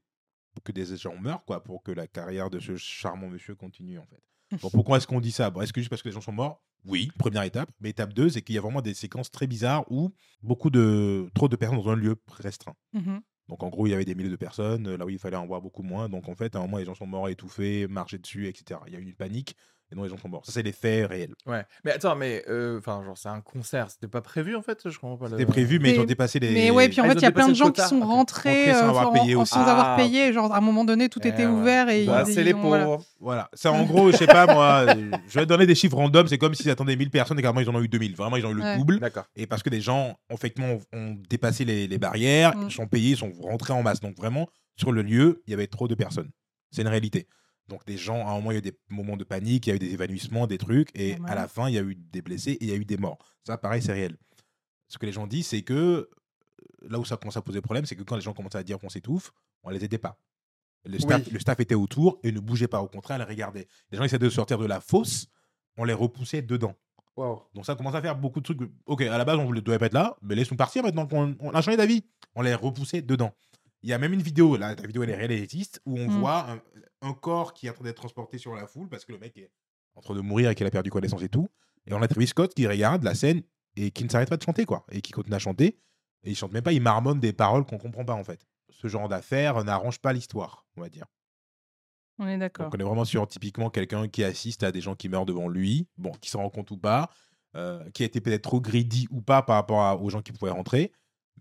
que 0.63 0.71
des 0.71 0.95
gens 0.97 1.15
meurent 1.19 1.45
quoi, 1.45 1.63
pour 1.63 1.83
que 1.83 1.91
la 1.91 2.07
carrière 2.07 2.49
de 2.49 2.59
ce 2.59 2.75
charmant 2.77 3.27
monsieur 3.29 3.55
continue 3.55 3.99
en 3.99 4.05
fait. 4.05 4.21
Bon, 4.61 4.69
pourquoi 4.69 4.97
est-ce 4.97 5.07
qu'on 5.07 5.19
dit 5.19 5.31
ça? 5.31 5.49
Bon, 5.49 5.61
Est-ce 5.61 5.73
que 5.73 5.81
juste 5.81 5.89
parce 5.89 6.01
que 6.01 6.07
les 6.07 6.13
gens 6.13 6.21
sont 6.21 6.31
morts? 6.31 6.61
Oui, 6.85 7.11
première 7.17 7.43
étape. 7.43 7.69
Mais 7.81 7.89
étape 7.89 8.13
2, 8.13 8.29
c'est 8.29 8.41
qu'il 8.41 8.55
y 8.55 8.57
a 8.57 8.61
vraiment 8.61 8.81
des 8.81 8.93
séquences 8.93 9.29
très 9.29 9.47
bizarres 9.47 9.83
où 9.91 10.11
beaucoup 10.41 10.69
de 10.69 11.29
trop 11.33 11.47
de 11.47 11.55
personnes 11.55 11.79
dans 11.79 11.89
un 11.89 11.95
lieu 11.95 12.15
restreint. 12.29 12.75
Mhm. 12.93 13.21
Donc 13.49 13.63
en 13.63 13.69
gros, 13.69 13.87
il 13.87 13.91
y 13.91 13.93
avait 13.93 14.05
des 14.05 14.15
milliers 14.15 14.29
de 14.29 14.35
personnes, 14.35 14.95
là 14.95 15.05
où 15.05 15.09
il 15.09 15.19
fallait 15.19 15.37
en 15.37 15.45
voir 15.45 15.61
beaucoup 15.61 15.83
moins. 15.83 16.09
Donc 16.09 16.27
en 16.27 16.35
fait, 16.35 16.55
à 16.55 16.59
un 16.59 16.61
moment, 16.63 16.77
les 16.77 16.85
gens 16.85 16.95
sont 16.95 17.07
morts 17.07 17.29
étouffés, 17.29 17.87
marchés 17.87 18.17
dessus, 18.17 18.47
etc. 18.47 18.79
Il 18.87 18.93
y 18.93 18.95
a 18.95 18.99
eu 18.99 19.03
une 19.03 19.15
panique 19.15 19.55
et 19.91 19.95
donc 19.95 20.03
les 20.05 20.09
gens 20.09 20.17
sont 20.17 20.27
morts. 20.29 20.45
Ça, 20.45 20.51
c'est 20.51 20.63
les 20.63 20.71
faits 20.71 21.07
réels. 21.09 21.33
Ouais. 21.45 21.63
Mais 21.85 21.91
attends, 21.91 22.15
mais. 22.15 22.43
euh, 22.49 22.77
Enfin, 22.79 23.01
genre, 23.05 23.17
c'est 23.17 23.29
un 23.29 23.41
concert. 23.41 23.89
C'était 23.89 24.07
pas 24.07 24.21
prévu 24.21 24.55
en 24.55 24.61
fait 24.61 24.79
Je 24.89 24.97
comprends 24.99 25.17
pas. 25.17 25.25
le- 25.25 25.31
C'était 25.31 25.45
prévu, 25.45 25.79
mais 25.79 25.93
ils 25.93 25.99
ont 25.99 26.03
dépassé 26.05 26.39
les. 26.39 26.51
Mais 26.51 26.71
ouais, 26.71 26.89
puis 26.89 26.99
en 27.01 27.05
Ah, 27.05 27.09
fait, 27.09 27.15
il 27.15 27.21
y 27.21 27.25
a 27.25 27.31
plein 27.31 27.47
de 27.47 27.53
gens 27.53 27.71
qui 27.71 27.81
sont 27.81 27.99
rentrés 28.01 28.65
Rentrés 28.65 28.73
sans 28.73 28.85
euh, 28.85 28.89
avoir 28.89 29.09
en- 29.09 29.13
payé 29.13 29.35
en- 29.35 29.41
aussi. 29.41 29.53
sans 29.53 29.61
avoir 29.61 29.93
Ah, 29.93 29.95
payé. 29.97 30.33
Genre, 30.33 30.53
à 30.53 30.57
un 30.57 30.61
moment 30.61 30.83
donné, 30.85 31.07
tout 31.09 31.21
Eh 31.23 31.29
était 31.29 31.45
ouais. 31.45 31.51
ouvert 31.51 31.89
et 31.89 32.05
Bah, 32.05 32.25
c'est 32.25 32.43
les 32.43 32.53
ont- 32.53 32.61
voilà. 32.61 32.85
pauvres. 32.85 33.03
Voilà. 33.19 33.49
Ça, 33.53 33.71
en 33.71 33.83
gros, 33.83 34.11
je 34.11 34.17
sais 34.17 34.27
pas, 34.27 34.45
moi, 34.53 34.85
je 35.27 35.39
vais 35.39 35.45
donner 35.45 35.65
des 35.65 35.75
chiffres 35.75 35.95
random. 35.95 36.27
C'est 36.27 36.37
comme 36.37 36.53
s'ils 36.53 36.69
attendaient 36.69 36.95
1000 36.95 37.09
personnes 37.09 37.39
et 37.39 37.41
carrément, 37.41 37.61
ils 37.61 37.69
en 37.69 37.75
ont 37.75 37.81
eu 37.81 37.87
2000. 37.87 38.15
Vraiment, 38.15 38.35
ils 38.37 38.45
ont 38.45 38.51
eu 38.51 38.55
le 38.55 38.61
Ouais. 38.63 38.77
double. 38.77 38.99
D'accord. 38.99 39.25
Et 39.35 39.47
parce 39.47 39.63
que 39.63 39.69
des 39.69 39.81
gens, 39.81 40.17
effectivement, 40.29 40.73
ont- 40.73 40.97
ont 40.97 41.17
dépassé 41.29 41.63
les, 41.65 41.87
les 41.87 41.97
barrières, 41.97 42.55
Mm. 42.57 42.65
ils 42.69 42.71
sont 42.73 42.87
payés, 42.87 43.11
ils 43.11 43.17
sont 43.17 43.31
rentrés 43.41 43.73
en 43.73 43.83
masse. 43.83 43.99
Donc 44.01 44.17
vraiment, 44.17 44.47
sur 44.75 44.91
le 44.91 45.01
lieu, 45.01 45.41
il 45.47 45.51
y 45.51 45.53
avait 45.53 45.67
trop 45.67 45.87
de 45.87 45.95
personnes. 45.95 46.29
C'est 46.71 46.81
une 46.81 46.87
réalité. 46.89 47.27
Donc 47.67 47.85
des 47.85 47.97
gens, 47.97 48.25
à 48.27 48.31
un 48.31 48.35
moment, 48.35 48.51
il 48.51 48.53
y 48.53 48.57
a 48.57 48.59
eu 48.59 48.61
des 48.61 48.77
moments 48.89 49.17
de 49.17 49.23
panique, 49.23 49.67
il 49.67 49.69
y 49.69 49.73
a 49.73 49.75
eu 49.75 49.79
des 49.79 49.91
évanouissements, 49.93 50.47
des 50.47 50.57
trucs, 50.57 50.89
et 50.97 51.17
à 51.27 51.35
la 51.35 51.47
fin, 51.47 51.67
il 51.67 51.75
y 51.75 51.77
a 51.77 51.81
eu 51.81 51.95
des 51.95 52.21
blessés 52.21 52.51
et 52.53 52.63
il 52.63 52.69
y 52.69 52.73
a 52.73 52.75
eu 52.75 52.85
des 52.85 52.97
morts. 52.97 53.17
Ça, 53.45 53.57
pareil, 53.57 53.81
c'est 53.81 53.91
réel. 53.93 54.15
Ce 54.87 54.97
que 54.97 55.05
les 55.05 55.11
gens 55.11 55.27
disent, 55.27 55.47
c'est 55.47 55.63
que 55.63 56.09
là 56.81 56.97
où 56.99 57.03
ça 57.05 57.17
commence 57.17 57.35
à 57.35 57.41
poser 57.41 57.59
problème, 57.61 57.85
c'est 57.85 57.95
que 57.95 58.03
quand 58.03 58.15
les 58.15 58.21
gens 58.21 58.33
commençaient 58.33 58.57
à 58.59 58.63
dire 58.63 58.79
qu'on 58.79 58.89
s'étouffe, 58.89 59.31
on 59.63 59.69
les 59.69 59.83
aidait 59.83 59.97
pas. 59.97 60.17
Le 60.85 60.97
staff, 60.99 61.25
Oui. 61.25 61.33
le 61.33 61.39
staff 61.39 61.59
était 61.59 61.75
autour 61.75 62.19
et 62.23 62.31
ne 62.31 62.39
bougeait 62.39 62.69
pas. 62.69 62.81
Au 62.81 62.87
contraire, 62.87 63.19
elle 63.21 63.27
regardait. 63.27 63.67
Les 63.91 63.97
gens 63.97 64.05
essayaient 64.05 64.19
de 64.19 64.29
sortir 64.29 64.57
de 64.57 64.65
la 64.65 64.79
fosse, 64.79 65.27
on 65.75 65.83
les 65.83 65.93
repoussait 65.93 66.41
dedans. 66.41 66.73
Donc 67.53 67.65
ça 67.65 67.75
commence 67.75 67.95
à 67.95 68.01
faire 68.01 68.15
beaucoup 68.15 68.39
de 68.39 68.45
trucs. 68.45 68.59
Ok, 68.85 69.01
à 69.01 69.17
la 69.17 69.25
base, 69.25 69.37
on 69.39 69.51
ne 69.51 69.59
devait 69.59 69.79
pas 69.79 69.87
être 69.87 69.93
là, 69.93 70.15
mais 70.21 70.35
laisse-nous 70.35 70.55
partir 70.55 70.83
maintenant 70.83 71.07
qu'on 71.07 71.35
on 71.39 71.49
a 71.49 71.61
changé 71.61 71.75
d'avis. 71.75 72.03
On 72.35 72.43
les 72.43 72.53
repoussait 72.53 73.01
dedans. 73.01 73.33
Il 73.83 73.89
y 73.89 73.93
a 73.93 73.97
même 73.99 74.13
une 74.13 74.21
vidéo, 74.21 74.57
là, 74.57 74.75
la 74.75 74.87
vidéo 74.87 75.03
elle 75.03 75.09
est 75.11 75.15
réaliste, 75.15 75.81
où 75.85 75.97
on 75.99 76.07
Mm. 76.07 76.19
voit 76.19 76.49
un, 76.51 76.61
un 77.01 77.13
corps 77.13 77.53
qui 77.53 77.67
est 77.67 77.69
en 77.69 77.73
train 77.73 77.83
d'être 77.83 77.97
transporté 77.97 78.37
sur 78.37 78.55
la 78.55 78.67
foule 78.67 78.89
parce 78.89 79.05
que 79.05 79.11
le 79.13 79.19
mec 79.19 79.37
est 79.37 79.51
en 79.95 80.01
train 80.01 80.15
de 80.15 80.21
mourir 80.21 80.49
et 80.49 80.55
qu'il 80.55 80.65
a 80.65 80.71
perdu 80.71 80.89
connaissance 80.89 81.21
et 81.21 81.29
tout. 81.29 81.47
Et 81.85 81.93
on 81.93 82.01
a 82.01 82.07
Travis 82.07 82.27
Scott 82.27 82.53
qui 82.53 82.67
regarde 82.67 83.03
la 83.03 83.15
scène 83.15 83.43
et 83.75 83.91
qui 83.91 84.03
ne 84.03 84.09
s'arrête 84.09 84.29
pas 84.29 84.37
de 84.37 84.43
chanter, 84.43 84.65
quoi. 84.65 84.85
Et 84.91 85.01
qui 85.01 85.11
continue 85.11 85.35
à 85.35 85.39
chanter. 85.39 85.77
Et 86.23 86.31
il 86.31 86.35
chante 86.35 86.51
même 86.51 86.63
pas, 86.63 86.73
il 86.73 86.81
marmonne 86.81 87.19
des 87.19 87.31
paroles 87.33 87.65
qu'on 87.65 87.77
comprend 87.77 88.03
pas, 88.03 88.13
en 88.15 88.23
fait. 88.23 88.45
Ce 88.69 88.87
genre 88.87 89.07
d'affaires 89.07 89.63
n'arrange 89.63 89.99
pas 89.99 90.11
l'histoire, 90.13 90.65
on 90.75 90.81
va 90.81 90.89
dire. 90.89 91.05
On 92.19 92.27
est 92.27 92.37
d'accord. 92.37 92.65
Donc 92.65 92.75
on 92.75 92.79
est 92.79 92.83
vraiment 92.83 93.05
sur 93.05 93.27
typiquement 93.27 93.69
quelqu'un 93.69 94.07
qui 94.07 94.23
assiste 94.23 94.63
à 94.63 94.71
des 94.71 94.81
gens 94.81 94.95
qui 94.95 95.07
meurent 95.07 95.25
devant 95.27 95.47
lui, 95.47 95.87
bon, 95.97 96.11
qui 96.19 96.29
s'en 96.31 96.39
rend 96.41 96.49
compte 96.49 96.71
ou 96.71 96.77
pas, 96.77 97.11
euh, 97.55 97.87
qui 97.91 98.01
a 98.03 98.07
été 98.07 98.19
peut-être 98.21 98.41
trop 98.41 98.59
greedy 98.59 99.07
ou 99.11 99.21
pas 99.21 99.43
par 99.43 99.55
rapport 99.55 99.81
à- 99.81 99.95
aux 99.95 100.09
gens 100.09 100.21
qui 100.23 100.31
pouvaient 100.31 100.51
rentrer, 100.51 100.91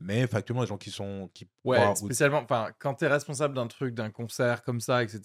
mais 0.00 0.26
factuellement 0.26 0.62
les 0.62 0.68
gens 0.68 0.76
qui 0.78 0.90
sont 0.90 1.30
qui 1.34 1.48
Ouais, 1.64 1.78
croient 1.78 1.96
spécialement, 1.96 2.38
enfin, 2.42 2.68
quand 2.78 2.94
t'es 2.94 3.06
responsable 3.08 3.54
d'un 3.54 3.66
truc, 3.66 3.94
d'un 3.94 4.10
concert 4.10 4.62
comme 4.62 4.80
ça, 4.80 5.02
etc. 5.02 5.20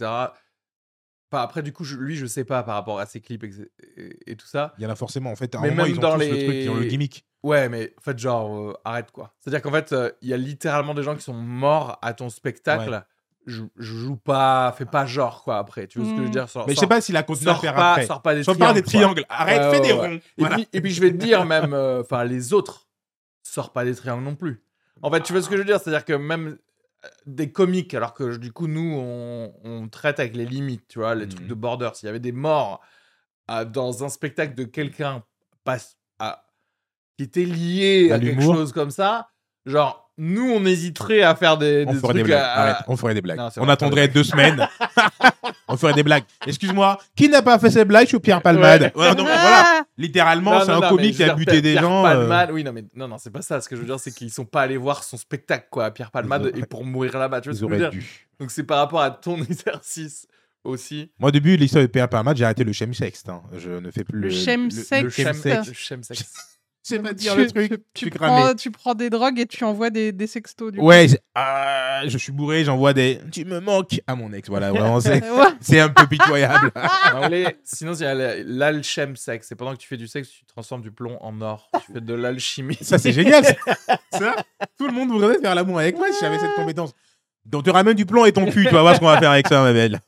Enfin, 1.34 1.44
après, 1.44 1.64
du 1.64 1.72
coup, 1.72 1.86
je- 1.86 1.96
lui, 1.96 2.16
je 2.18 2.26
sais 2.26 2.44
pas 2.44 2.62
par 2.64 2.76
rapport 2.76 3.00
à 3.00 3.06
ses 3.06 3.22
clips 3.22 3.44
et, 3.46 3.52
et- 3.98 4.32
et 4.32 4.36
tout 4.36 4.48
ça. 4.48 4.74
il 4.78 4.84
y 4.84 4.88
en 4.88 4.90
a 4.90 4.96
forcément 4.96 5.32
en 5.32 5.36
fait. 5.36 5.56
À 5.56 5.60
un 5.60 5.62
Mais 5.62 5.70
moment, 5.70 5.84
même 5.84 5.92
ils 5.92 5.98
ont 5.98 6.02
dans 6.02 6.14
tous 6.16 6.20
le 6.22 6.28
truc, 6.28 6.42
ils 6.56 6.70
ont 6.70 6.76
le 6.76 6.82
les- 6.82 6.88
gimmick. 6.88 7.26
Ouais, 7.44 7.70
mais 7.70 7.94
en 7.98 8.02
fait, 8.02 8.20
genre, 8.20 8.56
euh, 8.56 8.74
arrête 8.84 9.12
quoi. 9.12 9.34
C'est-à-dire 9.40 9.62
qu'en 9.62 9.72
fait, 9.72 9.94
euh, 9.94 10.12
il 10.22 10.28
y 10.30 10.34
a 10.34 10.38
littéralement 10.38 10.94
des 10.94 11.04
gens 11.04 11.16
qui 11.16 11.22
sont 11.24 11.34
morts 11.34 11.98
à 12.02 12.14
ton 12.14 12.30
spectacle. 12.30 13.04
Je, 13.48 13.64
je 13.78 13.96
joue 13.96 14.18
pas, 14.18 14.72
fais 14.78 14.86
pas 14.86 15.08
genre 15.08 15.42
quoi 15.44 15.58
après. 15.58 15.88
Tu 15.88 15.98
vois 15.98 16.08
ce 16.08 16.12
que 16.12 16.18
je 16.18 16.22
veux 16.22 16.28
Mm. 16.28 16.32
dire? 16.32 16.48
Sors- 16.50 16.68
Mais 16.68 16.76
je 16.76 16.80
sais 16.80 16.86
pas 16.86 17.02
s'il 17.02 17.18
a 17.18 17.24
continué 17.24 17.50
à 17.50 17.54
sors 17.56 17.62
faire 17.62 17.74
pas, 17.74 17.92
après. 17.94 18.06
sors 18.06 18.22
pas 18.22 18.36
des 18.36 18.44
Sors 18.44 18.54
triangles. 18.56 18.74
pas 18.76 18.80
des 18.82 18.86
triangles. 18.86 19.26
Arrête, 19.30 19.72
fais 19.74 19.82
des 19.82 19.92
ronds. 19.94 20.12
Et, 20.12 20.22
Voilà. 20.38 20.56
puis, 20.58 20.68
et 20.74 20.82
puis, 20.82 20.92
je 20.92 21.02
vais 21.02 21.12
te 21.12 21.18
dire 21.18 21.44
même, 21.46 21.74
euh, 21.74 22.02
enfin, 22.02 22.24
les 22.24 22.54
autres, 22.54 22.88
sors 23.52 23.72
pas 23.74 23.84
des 23.86 23.96
triangles 23.96 24.24
non 24.24 24.36
plus. 24.36 24.64
En 25.02 25.12
fait, 25.12 25.22
tu 25.22 25.34
vois 25.34 25.42
ce 25.42 25.50
que 25.50 25.56
je 25.56 25.62
veux 25.62 25.66
dire? 25.66 25.80
C'est-à-dire 25.80 26.06
que 26.06 26.14
même 26.14 26.58
euh, 27.04 27.08
des 27.26 27.52
comiques, 27.52 27.94
alors 27.94 28.14
que 28.14 28.38
du 28.38 28.52
coup, 28.52 28.68
nous, 28.68 28.94
on, 28.98 29.54
on 29.64 29.88
traite 29.90 30.20
avec 30.20 30.36
les 30.36 30.46
limites, 30.46 30.88
tu 30.88 31.00
vois, 31.00 31.16
les 31.16 31.28
trucs 31.28 31.42
Mhm. 31.44 31.48
de 31.50 31.54
border. 31.56 31.90
S'il 31.96 32.06
y 32.06 32.10
avait 32.10 32.20
des 32.20 32.32
morts 32.32 32.80
à- 33.48 33.66
dans 33.66 34.04
un 34.04 34.10
spectacle 34.10 34.54
de 34.56 34.64
quelqu'un 34.64 35.24
à- 36.20 36.44
qui 37.18 37.24
était 37.24 37.46
lié 37.46 38.10
À 38.12 38.16
à, 38.16 38.20
quelque 38.20 38.42
chose 38.42 38.72
comme 38.72 38.92
ça, 38.92 39.30
genre, 39.66 40.12
nous, 40.18 40.50
on 40.52 40.64
hésiterait 40.66 41.24
à 41.24 41.34
faire 41.36 41.58
des, 41.58 41.84
On 41.88 41.94
des 41.94 42.00
ferait 42.00 42.14
des 42.14 42.20
trucs 42.20 42.32
blagues. 42.32 42.42
à- 42.44 42.54
Arrête, 42.62 42.76
on 42.88 42.96
ferait 42.96 43.14
des 43.16 43.22
blagues. 43.22 43.38
Non, 43.40 43.50
on 43.58 43.70
attendrait 43.70 44.08
deux 44.08 44.24
semaines. 44.24 44.68
on 45.72 45.78
ferait 45.78 45.94
des 45.94 46.04
blagues. 46.04 46.24
Excuse-moi, 46.48 46.98
qui 47.16 47.30
n'a 47.30 47.42
pas 47.42 47.58
fait 47.60 47.70
ces 47.72 47.86
blagues 47.86 48.08
suis 48.08 48.20
Pierre 48.20 48.42
Palmade. 48.42 48.92
Ouais, 48.96 49.16
donc, 49.16 49.26
voilà. 49.28 49.86
Littéralement, 49.98 50.62
c'est 50.62 50.72
un 50.72 50.80
non, 50.80 50.90
comique 50.90 51.16
qui 51.16 51.24
a 51.24 51.34
buté 51.34 51.52
Pierre- 51.52 51.62
des 51.62 51.72
Pierre 51.74 51.84
gens. 51.84 52.06
euh, 52.06 52.10
Palmade, 52.28 52.52
oui, 52.52 52.64
non, 52.64 52.74
mais 52.74 52.84
non, 52.96 53.08
non, 53.08 53.18
c'est 53.18 53.30
pas 53.32 53.42
ça. 53.42 53.62
Ce 53.62 53.70
que 53.70 53.76
je 53.76 53.82
veux 53.82 53.88
dire, 53.88 54.00
c'est 54.00 54.12
qu'ils 54.12 54.32
sont 54.32 54.46
pas 54.46 54.62
allés 54.64 54.78
voir 54.78 55.04
son 55.04 55.18
spectacle, 55.18 55.68
quoi, 55.72 55.86
à 55.86 55.92
Pierre 55.92 56.12
Palmade, 56.12 56.52
et 56.56 56.66
pour 56.66 56.84
mourir 56.86 57.18
là-bas. 57.18 57.42
Tu 57.42 57.50
vois 57.50 57.54
Ils 57.54 57.58
ce 57.60 57.66
que 57.66 57.68
je 57.70 57.76
veux 57.76 57.82
auraient 57.86 57.92
dire 57.92 58.02
dû. 58.02 58.28
Donc 58.40 58.52
c'est 58.52 58.64
par 58.64 58.78
rapport 58.80 59.02
à 59.02 59.12
ton 59.12 59.38
exercice 59.44 60.28
aussi. 60.64 61.12
Moi, 61.20 61.30
au 61.30 61.32
début, 61.32 61.56
l'histoire 61.58 61.84
de 61.84 61.88
Pierre 61.88 62.10
Palmade, 62.10 62.38
j'ai 62.38 62.46
arrêté 62.46 62.64
le 62.64 62.74
chemsex. 62.74 63.24
hein. 63.28 63.42
Je 63.58 63.70
ne 63.72 63.92
fais 63.92 64.04
plus 64.04 64.20
Le 64.20 64.28
le. 64.30 64.34
Le 64.34 65.04
le 65.68 65.74
chemsex. 65.74 66.34
Sais 66.84 66.98
pas 67.00 67.10
Tu, 67.10 67.16
dire 67.16 67.36
le 67.36 67.48
truc. 67.48 67.70
tu- 67.94 68.06
tu 68.06 68.10
prends, 68.10 68.56
tu 68.56 68.72
des 68.96 69.10
drogues 69.12 69.40
et 69.40 69.46
tu 69.46 69.64
envoies 69.64 69.92
des, 69.92 70.12
des 70.12 70.26
sextos. 70.26 70.72
Du. 70.72 70.80
Ouais, 70.80 71.08
c'est- 71.10 71.22
ah, 71.36 72.02
je 72.08 72.18
suis 72.18 72.32
bourré, 72.32 72.64
j'envoie 72.64 72.94
des. 72.94 73.20
Tu 73.32 73.46
me 73.46 73.60
manques 73.60 74.02
à 74.08 74.16
mon 74.16 74.34
ex. 74.34 74.50
Voilà, 74.50 74.72
vraiment, 74.72 75.00
c'est 75.00 75.22
c'est 75.62 75.80
un 75.80 75.90
peu 75.90 76.08
pitoyable. 76.08 76.72
Sinon, 77.64 77.94
il 77.94 78.02
y 78.02 78.06
a 78.06 78.14
la- 78.16 78.44
l'alchemsex. 78.44 79.48
C'est 79.48 79.56
pendant 79.56 79.74
que 79.74 79.78
tu 79.78 79.88
fais 79.88 79.98
du 79.98 80.08
sexe, 80.08 80.30
tu 80.30 80.46
transformes 80.46 80.82
du 80.82 80.92
plomb 80.92 81.18
en 81.22 81.40
or. 81.42 81.70
Tu 81.86 81.94
fais 81.94 82.02
de 82.02 82.14
l'alchimie. 82.16 82.78
Ça, 82.82 82.98
c'est 82.98 83.12
génial. 83.14 83.46
ça. 83.46 83.54
Ça, 84.12 84.36
tout 84.78 84.88
le 84.88 84.94
monde 84.94 85.10
voudrait 85.10 85.40
faire 85.40 85.56
l'amour 85.56 85.80
avec 85.80 85.96
moi 85.98 86.08
si 86.12 86.18
j'avais 86.20 86.38
cette 86.40 86.54
compétence. 86.56 86.94
Donc, 87.46 87.64
tu 87.64 87.70
ramènes 87.70 87.96
du 87.96 88.06
plomb 88.06 88.26
et 88.26 88.32
ton 88.32 88.46
cul, 88.46 88.66
tu 88.68 88.74
vas 88.74 88.82
voir 88.82 88.96
ce 88.96 89.00
qu'on 89.00 89.06
va 89.08 89.20
faire 89.20 89.32
avec 89.32 89.48
ça, 89.48 89.62
ma 89.64 89.72
belle. 89.74 90.00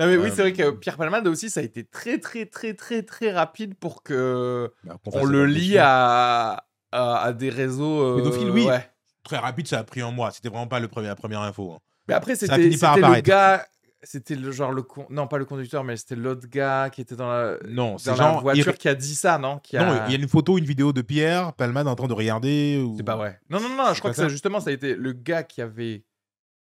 Non, 0.00 0.06
mais 0.06 0.16
oui, 0.16 0.28
Euh, 0.28 0.32
c'est 0.34 0.42
vrai 0.42 0.52
que 0.52 0.70
Pierre 0.70 0.96
Palmade 0.96 1.26
aussi, 1.28 1.50
ça 1.50 1.60
a 1.60 1.62
été 1.62 1.84
très, 1.84 2.18
très, 2.18 2.46
très, 2.46 2.74
très, 2.74 3.02
très 3.02 3.30
rapide 3.32 3.74
pour 3.76 4.02
que 4.02 4.72
Bah, 4.84 4.96
qu'on 5.04 5.20
on 5.20 5.24
le 5.24 5.46
lie 5.46 5.78
à, 5.78 6.64
à, 6.90 7.16
à 7.22 7.32
des 7.32 7.50
réseaux. 7.50 8.00
euh, 8.02 8.16
Pédophiles, 8.16 8.50
oui. 8.50 8.64
ouais. 8.66 8.90
Très 9.22 9.36
rapide, 9.36 9.68
ça 9.68 9.78
a 9.78 9.84
pris 9.84 10.00
un 10.00 10.10
mois. 10.10 10.30
C'était 10.30 10.48
vraiment 10.48 10.66
pas 10.66 10.80
le 10.80 10.88
premier, 10.88 11.08
la 11.08 11.14
première 11.16 11.42
info. 11.42 11.72
hein. 11.74 11.78
Mais 12.08 12.14
après, 12.14 12.34
c'était 12.34 12.56
le 12.56 13.20
gars. 13.20 13.64
C'était 14.02 14.34
le 14.34 14.50
genre 14.50 14.72
le 14.72 14.80
con... 14.82 15.04
non 15.10 15.26
pas 15.26 15.36
le 15.36 15.44
conducteur 15.44 15.84
mais 15.84 15.94
c'était 15.98 16.16
l'autre 16.16 16.48
gars 16.48 16.88
qui 16.88 17.02
était 17.02 17.16
dans 17.16 17.28
la 17.28 17.58
Non, 17.68 17.98
c'est 17.98 18.08
dans 18.08 18.16
la 18.16 18.22
genre. 18.32 18.40
voiture 18.40 18.72
il- 18.72 18.78
qui 18.78 18.88
a 18.88 18.94
dit 18.94 19.14
ça 19.14 19.36
non? 19.36 19.58
Qui 19.58 19.76
a... 19.76 19.84
Non, 19.84 20.02
il 20.06 20.12
y 20.12 20.16
a 20.16 20.18
une 20.18 20.26
photo, 20.26 20.56
une 20.56 20.64
vidéo 20.64 20.94
de 20.94 21.02
Pierre 21.02 21.52
Palmade 21.52 21.86
en 21.86 21.94
train 21.94 22.06
de 22.08 22.14
regarder. 22.14 22.82
ou- 22.82 22.94
c'est 22.96 23.02
pas 23.02 23.16
vrai 23.16 23.38
non 23.50 23.60
non 23.60 23.68
non 23.68 23.92
je 23.92 23.98
crois 23.98 24.12
que 24.12 24.16
ça, 24.16 24.22
ça? 24.22 24.28
justement 24.30 24.58
ça 24.58 24.70
a 24.70 24.72
été 24.72 24.94
le 24.94 25.12
gars 25.12 25.42
qui 25.42 25.60
avait 25.60 26.06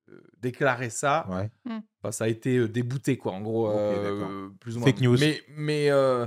euh, 0.10 0.20
déclaré 0.42 0.90
ça 0.90 1.28
Ouais. 1.30 1.52
Enfin, 2.02 2.12
ça 2.12 2.24
a 2.26 2.28
été 2.28 2.58
euh, 2.58 2.70
débouté 2.70 3.18
quoi 3.18 3.34
en 3.34 3.42
gros 3.42 3.70
euh, 3.70 4.20
d'accord. 4.20 4.58
plus 4.60 4.78
ou 4.78 4.80
moins 4.80 4.88
Fake 4.88 5.02
news. 5.02 5.18
mais 5.20 5.42
mais 5.50 5.92
euh, 5.92 6.26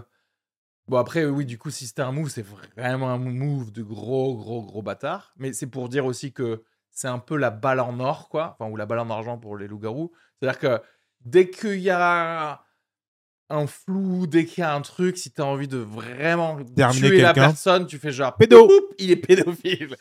bon 0.86 0.98
après 0.98 1.24
oui 1.24 1.46
du 1.46 1.56
coup 1.56 1.70
si 1.70 1.86
c'était 1.86 2.02
un 2.02 2.12
move 2.12 2.28
c'est 2.28 2.44
vraiment 2.76 3.10
un 3.10 3.16
move 3.16 3.72
de 3.72 3.82
gros 3.82 4.36
gros 4.36 4.62
gros 4.62 4.82
bâtard 4.82 5.32
mais 5.38 5.54
c'est 5.54 5.66
pour 5.66 5.88
dire 5.88 6.04
aussi 6.04 6.32
que 6.32 6.62
c'est 6.90 7.08
un 7.08 7.18
peu 7.18 7.36
la 7.36 7.48
balle 7.50 7.80
en 7.80 7.98
or 8.00 8.28
quoi 8.28 8.54
enfin 8.58 8.70
ou 8.70 8.76
la 8.76 8.84
balle 8.84 8.98
en 8.98 9.08
argent 9.08 9.38
pour 9.38 9.56
les 9.56 9.66
loups-garous 9.66 10.12
c'est 10.40 10.46
à 10.46 10.52
dire 10.52 10.58
que 10.60 10.82
dès 11.24 11.48
qu'il 11.48 11.80
y 11.80 11.88
a 11.88 12.62
un 13.48 13.66
flou 13.66 14.26
dès 14.26 14.44
qu'il 14.44 14.60
y 14.60 14.64
a 14.64 14.74
un 14.74 14.82
truc 14.82 15.16
si 15.16 15.30
t'as 15.30 15.44
envie 15.44 15.68
de 15.68 15.78
vraiment 15.78 16.58
Terminer 16.76 17.08
tuer 17.08 17.22
la 17.22 17.32
personne 17.32 17.86
tu 17.86 17.98
fais 17.98 18.12
genre 18.12 18.36
Pédo. 18.36 18.68
il 18.98 19.10
est 19.10 19.16
pédophile 19.16 19.96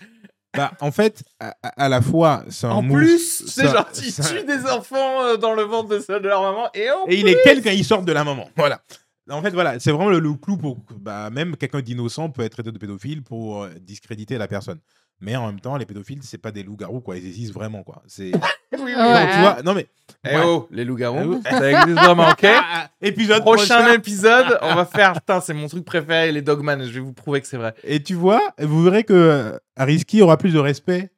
Bah, 0.56 0.72
en 0.82 0.92
fait, 0.92 1.24
à, 1.40 1.88
la 1.90 2.02
fois, 2.02 2.44
c'est 2.50 2.68
un 2.68 2.72
en 2.72 2.82
move- 2.82 2.98
plus 2.98 3.44
c'est 3.48 3.68
ça- 3.68 3.74
genre 3.74 3.92
tu 3.92 4.10
ça- 4.12 4.24
tues 4.24 4.44
des 4.46 4.66
enfants 4.70 5.24
euh, 5.24 5.38
dans 5.38 5.54
le 5.54 5.64
ventre 5.64 5.90
de, 5.90 6.20
de 6.20 6.28
leur 6.28 6.42
maman 6.42 6.70
et 6.74 6.90
en 6.92 7.06
Et 7.08 7.20
il 7.20 7.28
est 7.30 7.38
quel 7.44 7.62
quand 7.64 7.70
il 7.72 7.86
sort 7.86 8.02
de 8.04 8.12
la 8.12 8.24
maman. 8.26 8.50
Voilà. 8.58 8.82
En 9.30 9.42
fait, 9.42 9.52
voilà, 9.52 9.80
c'est 9.80 9.92
vraiment 9.92 10.10
le, 10.10 10.20
le 10.20 10.34
clou 10.34 10.58
pour. 10.58 10.78
Bah, 11.00 11.30
même 11.30 11.56
quelqu'un 11.56 11.80
d'innocent 11.82 12.30
peut 12.32 12.42
être 12.42 12.52
traité 12.54 12.72
de 12.72 12.78
pédophile 12.78 13.24
pour 13.24 13.64
euh, 13.64 13.70
discréditer 13.80 14.38
la 14.38 14.48
personne. 14.50 14.80
Mais 15.24 15.36
en 15.36 15.46
même 15.46 15.60
temps, 15.60 15.78
les 15.78 15.86
pédophiles, 15.86 16.20
c'est 16.24 16.40
pas 16.40 16.50
des 16.52 16.64
loups-garous, 16.64 17.00
quoi. 17.00 17.16
Ils 17.16 17.28
existent 17.28 17.58
vraiment, 17.58 17.84
quoi. 17.84 18.02
C'est. 18.08 18.32
oui, 18.74 18.80
oui, 18.82 18.94
Ouais. 18.96 19.22
Donc, 19.22 19.32
tu 19.32 19.40
vois, 19.40 19.58
non 19.64 19.74
mais. 19.76 19.88
Eh 20.28 20.36
Ouais. 20.36 20.42
oh, 20.46 20.68
les 20.72 20.84
loups-garous, 20.84 21.42
Eh 21.46 21.50
ça 21.50 21.72
existe 21.72 22.00
vraiment, 22.00 22.28
ok 22.30 22.44
Ah, 22.46 22.90
épisode 23.02 23.42
Prochain 23.42 23.78
prochain. 23.82 23.94
épisode, 23.94 24.58
on 24.64 24.74
va 24.76 24.86
faire. 24.94 25.14
Putain, 25.14 25.40
c'est 25.40 25.54
mon 25.54 25.68
truc 25.68 25.86
préféré, 25.86 26.32
les 26.32 26.42
Dogman. 26.42 26.84
Je 26.84 26.90
vais 26.92 27.00
vous 27.00 27.14
prouver 27.14 27.40
que 27.40 27.48
c'est 27.48 27.58
vrai. 27.58 27.74
Et 27.84 28.02
tu 28.04 28.16
vois, 28.16 28.42
vous 28.60 28.84
verrez 28.84 29.04
que 29.04 29.14
euh, 29.14 29.58
Ariski 29.82 30.22
aura 30.22 30.38
plus 30.38 30.54
de 30.54 30.60
respect 30.60 31.12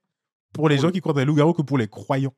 pour 0.53 0.69
les 0.69 0.77
gens 0.77 0.89
qui 0.89 1.01
croient 1.01 1.13
dans 1.13 1.19
les 1.19 1.25
loups-garous 1.25 1.53
que 1.53 1.61
pour 1.61 1.77
les 1.77 1.87
croyants. 1.87 2.33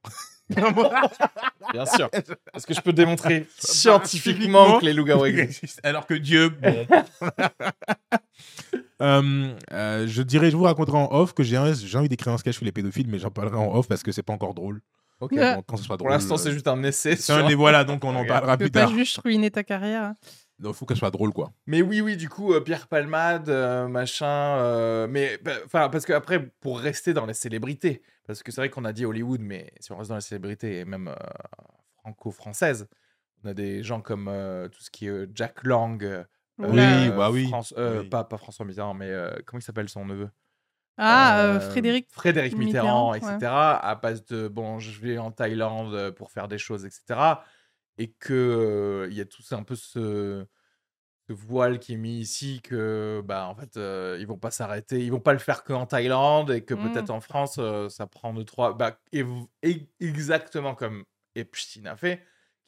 Bien 0.49 1.85
sûr. 1.85 2.09
Parce 2.51 2.65
que 2.65 2.73
je 2.73 2.81
peux 2.81 2.93
démontrer 2.93 3.45
scientifiquement 3.59 4.79
que 4.79 4.85
les 4.85 4.93
loups-garous 4.93 5.25
existent. 5.25 5.81
Alors 5.83 6.07
que 6.07 6.15
Dieu, 6.15 6.49
bon. 6.49 6.87
Euh, 9.01 9.53
euh, 9.73 10.07
je 10.07 10.21
dirais, 10.21 10.49
je 10.49 10.57
vous 10.57 10.63
raconterai 10.63 10.97
en 10.97 11.09
off 11.11 11.33
que 11.33 11.43
j'ai 11.43 11.57
envie 11.57 12.09
d'écrire 12.09 12.33
un 12.33 12.37
sketch 12.37 12.55
sur 12.55 12.65
les 12.65 12.71
pédophiles, 12.71 13.07
mais 13.07 13.19
j'en 13.19 13.29
parlerai 13.29 13.57
en 13.57 13.75
off 13.75 13.87
parce 13.87 14.01
que 14.03 14.11
c'est 14.11 14.23
pas 14.23 14.33
encore 14.33 14.53
drôle. 14.53 14.81
Ok. 15.19 15.33
Ouais. 15.33 15.55
Donc, 15.55 15.65
quand 15.67 15.77
ce 15.77 15.83
sera 15.83 15.97
Pour 15.97 16.09
l'instant, 16.09 16.35
euh, 16.35 16.37
c'est 16.37 16.51
juste 16.51 16.67
un 16.67 16.81
essai. 16.83 17.15
sur- 17.15 17.35
un 17.35 17.47
et 17.47 17.55
voilà, 17.55 17.83
donc 17.83 18.03
on 18.03 18.15
en 18.15 18.25
parlera 18.25 18.57
Tu 18.57 18.65
peux 18.65 18.69
plus 18.69 18.71
pas 18.71 18.87
juste 18.87 19.17
ruiner 19.23 19.51
ta 19.51 19.63
carrière. 19.63 20.13
Il 20.63 20.73
faut 20.73 20.85
que 20.85 20.93
ce 20.93 20.99
soit 20.99 21.11
drôle, 21.11 21.33
quoi. 21.33 21.51
Mais 21.65 21.81
oui, 21.81 21.99
oui, 22.01 22.15
du 22.15 22.29
coup, 22.29 22.53
euh, 22.53 22.61
Pierre 22.61 22.87
Palmade, 22.87 23.49
euh, 23.49 23.87
machin. 23.87 24.57
euh, 24.59 25.05
mais 25.07 25.37
bah, 25.39 25.51
enfin, 25.65 25.89
parce 25.89 26.05
que 26.05 26.13
après, 26.13 26.39
pour 26.61 26.79
rester 26.79 27.13
dans 27.13 27.25
les 27.25 27.33
célébrités, 27.33 28.01
parce 28.25 28.41
que 28.41 28.51
c'est 28.51 28.61
vrai 28.61 28.69
qu'on 28.69 28.85
a 28.85 28.93
dit 28.93 29.05
Hollywood, 29.05 29.41
mais 29.41 29.71
si 29.81 29.91
on 29.91 29.97
reste 29.97 30.09
dans 30.09 30.15
les 30.15 30.21
célébrités 30.21 30.79
et 30.79 30.85
même 30.85 31.09
euh, 31.09 31.15
franco-françaises, 31.99 32.87
on 33.43 33.49
a 33.49 33.53
des 33.53 33.83
gens 33.83 34.01
comme 34.01 34.27
euh, 34.27 34.67
tout 34.69 34.81
ce 34.81 34.89
qui 34.89 35.07
est 35.07 35.09
euh, 35.09 35.27
Jack 35.33 35.63
Lang. 35.63 36.01
euh, 36.03 36.23
Oui, 36.59 36.79
euh, 37.09 37.11
bah 37.17 37.29
oui. 37.31 37.47
France- 37.47 37.73
euh, 37.77 38.01
Oui. 38.01 38.09
Pas, 38.09 38.23
pas 38.23 38.37
François 38.37 38.65
Mitterrand, 38.65 38.93
mais 38.93 39.09
euh, 39.09 39.35
comment 39.45 39.59
il 39.59 39.63
s'appelle 39.63 39.89
son 39.89 40.05
neveu? 40.05 40.29
Ah, 40.97 41.37
Euh, 41.39 41.59
Frédéric. 41.59 42.07
Frédéric 42.11 42.57
Mitterrand, 42.57 43.11
Mitterrand, 43.13 43.33
etc. 43.35 43.51
À 43.81 43.95
base 43.95 44.23
de 44.25 44.47
bon, 44.47 44.79
je 44.79 44.97
vais 45.01 45.17
en 45.17 45.31
Thaïlande 45.31 46.11
pour 46.11 46.31
faire 46.31 46.47
des 46.47 46.57
choses, 46.57 46.85
etc. 46.85 47.43
Et 47.97 48.11
que 48.13 49.07
il 49.11 49.15
y 49.17 49.21
a 49.21 49.25
tout 49.25 49.43
un 49.51 49.63
peu 49.63 49.75
ce, 49.75 50.45
ce 51.27 51.33
voile 51.33 51.79
qui 51.79 51.93
est 51.93 51.97
mis 51.97 52.19
ici 52.19 52.61
que 52.63 53.21
bah 53.25 53.47
en 53.47 53.55
fait 53.55 53.77
euh, 53.77 54.17
ils 54.19 54.27
vont 54.27 54.37
pas 54.37 54.51
s'arrêter, 54.51 55.03
ils 55.03 55.11
vont 55.11 55.19
pas 55.19 55.33
le 55.33 55.39
faire 55.39 55.63
que 55.63 55.73
en 55.73 55.85
Thaïlande 55.87 56.51
et 56.51 56.63
que 56.65 56.73
peut-être 56.75 57.09
en 57.09 57.21
France 57.21 57.55
euh, 57.59 57.89
ça 57.89 58.07
prend 58.07 58.33
deux 58.33 58.45
trois 58.45 58.73
bah 58.75 58.99
et, 59.11 59.23
et- 59.63 59.89
exactement 59.99 60.75
comme 60.75 61.05
Epstein 61.35 61.85
a 61.87 61.95
fait. 61.95 62.23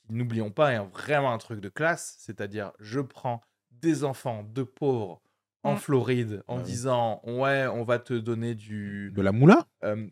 N'oublions 0.10 0.52
pas 0.52 0.74
est 0.74 0.80
vraiment 0.80 1.34
un 1.34 1.38
truc 1.38 1.60
de 1.60 1.70
classe, 1.70 2.16
c'est-à-dire 2.20 2.72
je 2.80 3.00
prends 3.02 3.42
des 3.72 4.04
enfants 4.06 4.44
de 4.44 4.64
pauvres 4.64 5.22
en 5.64 5.76
Mm. 5.76 5.78
Floride 5.78 6.44
en 6.48 6.60
Ah 6.60 6.66
oui. 6.68 6.78
disant 6.78 7.22
ouais, 7.26 7.68
on 7.68 7.84
va 7.84 8.00
te 8.00 8.14
donner 8.14 8.56
du 8.56 9.18
De 9.18 9.22
la 9.22 9.32
moula? 9.34 9.68
euh, 9.84 10.08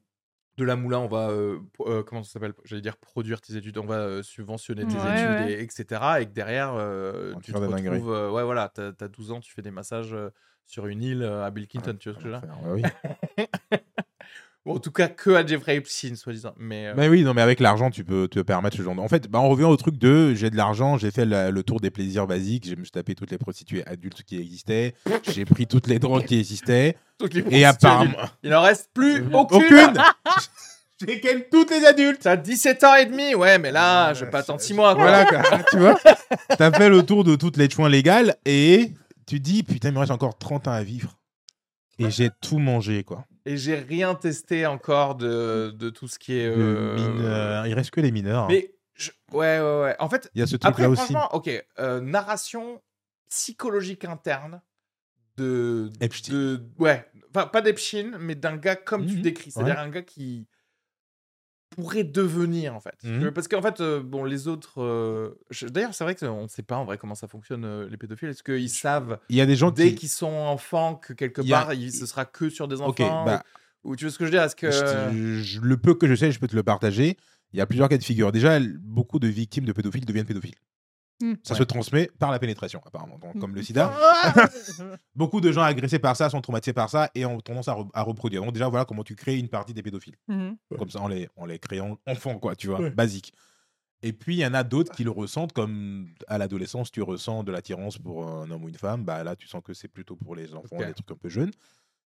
de 0.57 0.63
la 0.63 0.75
moulin, 0.75 0.99
on 0.99 1.07
va 1.07 1.29
euh, 1.29 1.59
euh, 1.81 2.03
comment 2.03 2.23
ça 2.23 2.31
s'appelle? 2.33 2.53
J'allais 2.63 2.81
dire 2.81 2.97
produire 2.97 3.41
tes 3.41 3.55
études, 3.57 3.77
on 3.77 3.85
va 3.85 3.95
euh, 3.99 4.23
subventionner 4.23 4.85
tes 4.85 4.95
Ouais, 4.97 5.13
études, 5.13 5.39
ouais. 5.39 5.51
et, 5.53 5.61
etc. 5.61 6.21
Et 6.21 6.25
que 6.25 6.31
derrière, 6.31 6.73
euh, 6.75 7.33
tu 7.35 7.51
te 7.53 7.57
tire 7.57 7.61
des 7.61 7.67
dingueries. 7.67 7.97
retrouves, 7.97 8.13
euh, 8.13 8.31
ouais 8.31 8.43
voilà, 8.43 8.69
t'as 8.73 8.91
as 8.99 9.07
12 9.07 9.31
ans, 9.31 9.39
tu 9.41 9.53
fais 9.53 9.61
des 9.61 9.71
massages 9.71 10.13
euh, 10.13 10.29
sur 10.65 10.87
une 10.87 11.03
île 11.03 11.23
euh, 11.23 11.43
à 11.45 11.51
Bill 11.51 11.67
Clinton, 11.67 11.97
tu 11.99 12.09
vois 12.09 12.19
ce 12.19 12.23
que 12.23 12.29
je 12.31 12.35
veux 12.35 12.77
dire? 12.81 12.91
En 14.67 14.79
tout 14.79 14.91
cas, 14.91 15.07
que 15.07 15.29
à 15.29 15.45
Jeffrey 15.45 15.75
Epstein, 15.75 16.15
soi-disant. 16.15 16.53
Mais 16.57 16.87
euh, 16.87 16.93
Mais 16.97 17.07
oui, 17.07 17.23
non, 17.23 17.35
mais 17.35 17.41
avec 17.43 17.59
l'argent, 17.59 17.91
tu 17.91 18.03
peux 18.03 18.27
te 18.27 18.39
permettre 18.39 18.75
ce 18.75 18.81
genre 18.81 18.95
de. 18.95 18.99
En 18.99 19.07
fait, 19.07 19.27
bah, 19.29 19.39
on 19.39 19.49
revient 19.49 19.65
au 19.65 19.77
truc 19.77 19.97
de 19.99 20.33
j'ai 20.33 20.49
de 20.49 20.57
l'argent, 20.57 20.97
j'ai 20.97 21.11
fait 21.11 21.25
la- 21.25 21.51
le 21.51 21.61
tour 21.63 21.79
des 21.79 21.91
plaisirs 21.91 22.25
basiques, 22.25 22.65
j'ai 22.65 22.75
tapé 22.91 23.13
toutes 23.13 23.29
les 23.29 23.37
prostituées 23.37 23.85
adultes 23.85 24.23
qui 24.23 24.39
existaient, 24.39 24.95
j'ai 25.31 25.45
pris 25.45 25.67
toutes 25.67 25.85
les 25.87 25.99
drogues 25.99 26.25
qui 26.25 26.39
existaient, 26.39 26.97
toutes 27.19 27.35
les 27.35 27.43
et 27.51 27.63
apparemment. 27.65 28.17
il 28.41 28.53
en 28.55 28.61
reste 28.61 28.89
plus 28.93 29.23
aucune. 29.33 29.61
Aucune 29.61 29.93
J'ai 31.05 31.19
ken 31.19 31.43
toutes 31.51 31.71
les 31.71 31.85
adultes 31.85 32.21
T'as 32.21 32.37
17 32.37 32.83
ans 32.85 32.95
et 32.95 33.05
demi, 33.05 33.35
ouais, 33.35 33.59
mais 33.59 33.69
là, 33.71 34.13
je 34.13 34.23
vais 34.23 34.31
pas 34.31 34.39
attendre 34.39 34.61
6 34.61 34.73
mois. 34.73 34.95
Quoi. 34.95 35.03
Voilà, 35.03 35.25
quoi. 35.25 35.59
tu 35.69 35.77
vois 35.77 35.99
T'as 36.57 36.71
fait 36.71 36.87
le 36.89 37.03
tour 37.03 37.23
de 37.25 37.35
toutes 37.35 37.57
les 37.57 37.69
chouins 37.69 37.89
légales 37.89 38.35
et 38.45 38.91
tu 39.27 39.39
dis 39.41 39.61
putain, 39.63 39.89
il 39.89 39.93
me 39.93 39.99
reste 39.99 40.11
encore 40.11 40.37
30 40.37 40.69
ans 40.69 40.71
à 40.71 40.83
vivre. 40.83 41.17
Et 41.99 42.09
j'ai 42.09 42.29
tout 42.41 42.59
mangé, 42.59 43.03
quoi. 43.03 43.25
Et 43.45 43.57
j'ai 43.57 43.75
rien 43.75 44.15
testé 44.15 44.65
encore 44.65 45.15
de, 45.15 45.69
de 45.77 45.89
tout 45.89 46.07
ce 46.07 46.17
qui 46.17 46.33
est. 46.37 46.47
Euh, 46.47 46.95
mineur- 46.95 47.67
Il 47.67 47.73
reste 47.73 47.91
que 47.91 48.01
les 48.01 48.11
mineurs. 48.11 48.43
hein. 48.45 48.47
Mais 48.49 48.73
je- 48.95 49.11
ouais, 49.33 49.59
ouais, 49.59 49.81
ouais. 49.81 49.95
En 49.99 50.09
fait, 50.09 50.29
Il 50.33 50.39
y 50.39 50.41
a 50.43 50.47
ce 50.47 50.55
après, 50.55 50.71
truc-là 50.71 50.89
aussi. 50.89 51.13
ok, 51.31 51.65
euh, 51.79 52.01
narration 52.01 52.81
psychologique 53.29 54.05
interne 54.05 54.61
de. 55.37 55.89
Epstein. 55.99 56.33
de 56.33 56.63
ouais, 56.79 57.05
enfin, 57.35 57.47
pas 57.47 57.61
d'Epstein, 57.61 58.17
mais 58.19 58.35
d'un 58.35 58.57
gars 58.57 58.75
comme 58.75 59.05
tu 59.05 59.17
Mhm, 59.17 59.21
décris. 59.21 59.51
C'est-à-dire 59.51 59.79
un 59.79 59.89
gars 59.89 60.01
qui 60.01 60.47
pourrait 61.75 62.03
devenir, 62.03 62.73
en 62.75 62.79
fait. 62.79 62.95
Mhm. 63.03 63.31
Parce 63.31 63.47
qu'en 63.47 63.61
fait, 63.61 63.81
euh, 63.81 64.01
bon, 64.01 64.23
les 64.23 64.47
autres. 64.47 64.81
euh, 64.81 65.31
je- 65.51 65.67
D'ailleurs, 65.67 65.93
c'est 65.93 66.03
vrai 66.03 66.15
qu'on 66.15 66.43
ne 66.43 66.47
sait 66.47 66.63
pas 66.63 66.77
en 66.77 66.85
vrai 66.85 66.97
comment 66.97 67.15
ça 67.15 67.27
fonctionne, 67.27 67.65
euh, 67.65 67.87
les 67.89 67.97
pédophiles. 67.97 68.29
Est-ce 68.29 68.43
qu'ils 68.43 68.69
savent 68.69 69.19
Il 69.29 69.35
y 69.35 69.41
a 69.41 69.45
des 69.45 69.55
gens 69.55 69.71
dès 69.71 69.89
qui. 69.89 69.95
qu'ils 69.95 70.09
sont 70.09 70.31
enfants 70.31 70.95
que 70.95 71.13
quelque 71.13 71.41
Il 71.41 71.47
y 71.49 71.53
a- 71.53 71.61
part, 71.61 71.73
il- 71.73 71.91
ce 71.91 72.05
sera 72.05 72.25
que 72.25 72.49
sur 72.49 72.67
des 72.67 72.81
enfants 72.81 73.25
bah, 73.25 73.43
ou, 73.83 73.91
ou 73.91 73.95
tu 73.95 74.05
vois 74.05 74.11
ce 74.11 74.17
que 74.17 74.25
je 74.25 74.31
veux 74.31 74.35
dire? 74.37 74.43
Est-ce 74.43 74.55
que. 74.55 74.71
je- 74.71 75.41
je- 75.43 75.59
le 75.61 75.77
peu 75.77 75.93
que 75.95 76.07
je 76.07 76.15
sais, 76.15 76.31
je 76.31 76.39
peux 76.39 76.47
te 76.47 76.55
le 76.55 76.63
partager. 76.63 77.17
Il 77.53 77.57
y 77.59 77.61
a 77.61 77.65
plusieurs 77.65 77.87
cas 77.89 77.97
de 77.97 78.03
figure. 78.03 78.31
Déjà, 78.31 78.59
beaucoup 78.81 79.19
de 79.19 79.27
victimes 79.27 79.65
de 79.65 79.71
pédophiles 79.71 80.05
deviennent 80.05 80.25
pédophiles. 80.25 80.55
Hmm. 81.21 81.35
Ça 81.43 81.53
Ouais. 81.53 81.59
se 81.59 81.63
transmet 81.63 82.09
par 82.19 82.29
la 82.31 82.39
pénétration, 82.39 82.81
apparemment. 82.85 83.17
Donc, 83.17 83.39
comme 83.39 83.55
le 83.55 83.63
sida, 83.63 83.89
Ah 84.23 84.33
beaucoup 85.15 85.39
de 85.39 85.49
gens 85.51 85.61
agressés 85.61 85.97
par 85.99 86.15
ça 86.17 86.29
sont 86.29 86.41
traumatisés 86.41 86.73
par 86.73 86.89
ça 86.89 87.09
et 87.15 87.25
ont 87.25 87.39
tendance 87.39 87.69
à, 87.69 87.73
re- 87.73 87.89
à 87.93 88.01
reproduire. 88.01 88.43
Donc, 88.43 88.51
déjà, 88.53 88.67
voilà 88.67 88.83
comment 88.85 89.03
tu 89.03 89.15
crées 89.15 89.37
une 89.37 89.47
partie 89.47 89.73
des 89.73 89.81
pédophiles. 89.81 90.17
Mhm. 90.27 90.57
Comme 90.77 90.89
ça, 90.89 90.99
en 90.99 91.07
les, 91.07 91.29
en 91.37 91.45
les 91.45 91.57
créant 91.59 91.97
enfants, 92.05 92.37
quoi, 92.37 92.55
tu 92.55 92.67
vois, 92.67 92.81
Ouais. 92.81 92.89
basique. 92.89 93.33
Et 94.01 94.11
puis, 94.11 94.35
il 94.35 94.39
y 94.39 94.45
en 94.45 94.53
a 94.53 94.63
d'autres 94.63 94.93
qui 94.93 95.03
le 95.05 95.09
ressentent 95.11 95.53
comme 95.53 96.09
à 96.27 96.37
l'adolescence, 96.37 96.91
tu 96.91 97.01
ressens 97.01 97.43
de 97.43 97.51
l'attirance 97.53 97.97
pour 97.97 98.27
un 98.27 98.51
homme 98.51 98.65
ou 98.65 98.69
une 98.69 98.75
femme. 98.77 99.05
Bah, 99.05 99.23
là, 99.23 99.35
tu 99.37 99.47
sens 99.47 99.61
que 99.63 99.73
c'est 99.73 99.87
plutôt 99.87 100.17
pour 100.17 100.35
les 100.35 100.53
enfants, 100.53 100.75
Ok. 100.77 100.85
des 100.85 100.93
trucs 100.93 101.11
un 101.11 101.15
peu 101.15 101.29
jeunes. 101.29 101.51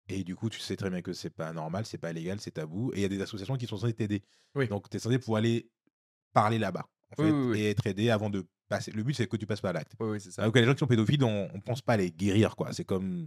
Et 0.09 0.24
du 0.24 0.35
coup, 0.36 0.48
tu 0.48 0.59
sais 0.60 0.74
très 0.77 0.89
bien 0.89 1.02
que 1.02 1.12
c'est 1.12 1.31
pas 1.31 1.52
normal, 1.52 1.85
c'est 1.85 1.98
pas 1.98 2.12
légal, 2.14 2.40
c'est 2.40 2.52
tabou. 2.52 2.93
Et 2.94 3.01
il 3.01 3.02
y 3.02 3.05
a 3.05 3.09
des 3.09 3.20
associations 3.20 3.56
qui 3.56 3.66
sont 3.66 3.77
censées 3.77 3.93
t'aider. 3.93 4.23
Oui. 4.55 4.68
Donc, 4.68 4.89
tu 4.89 4.97
es 4.97 5.01
censé 5.01 5.18
pouvoir 5.18 5.40
aller 5.40 5.68
parler 6.32 6.59
là-bas, 6.59 6.86
en 7.18 7.23
Oui, 7.23 7.28
fait, 7.28 7.32
oui, 7.32 7.47
oui. 7.51 7.60
et 7.60 7.70
être 7.70 7.86
aidé 7.86 8.09
avant 8.10 8.31
de 8.31 8.47
passer. 8.68 8.90
Le 8.93 9.02
but, 9.02 9.14
c'est 9.14 9.26
que 9.26 9.36
tu 9.36 9.47
passes 9.47 9.60
pas 9.60 9.70
à 9.70 9.72
l'acte. 9.74 9.93
Oui, 10.01 10.09
oui, 10.12 10.20
c'est 10.20 10.30
ça. 10.30 10.43
Alors 10.43 10.52
que 10.52 10.59
les 10.59 10.64
gens 10.64 10.72
qui 10.74 10.80
sont 10.80 10.86
pédophiles, 10.86 11.22
on, 11.24 11.48
on 11.55 11.60
pense 11.60 11.82
pas 11.82 11.94
à 11.94 11.97
les 11.97 12.10
guérir, 12.10 12.56
quoi. 12.56 12.72
C'est 12.72 12.84
comme 12.84 13.26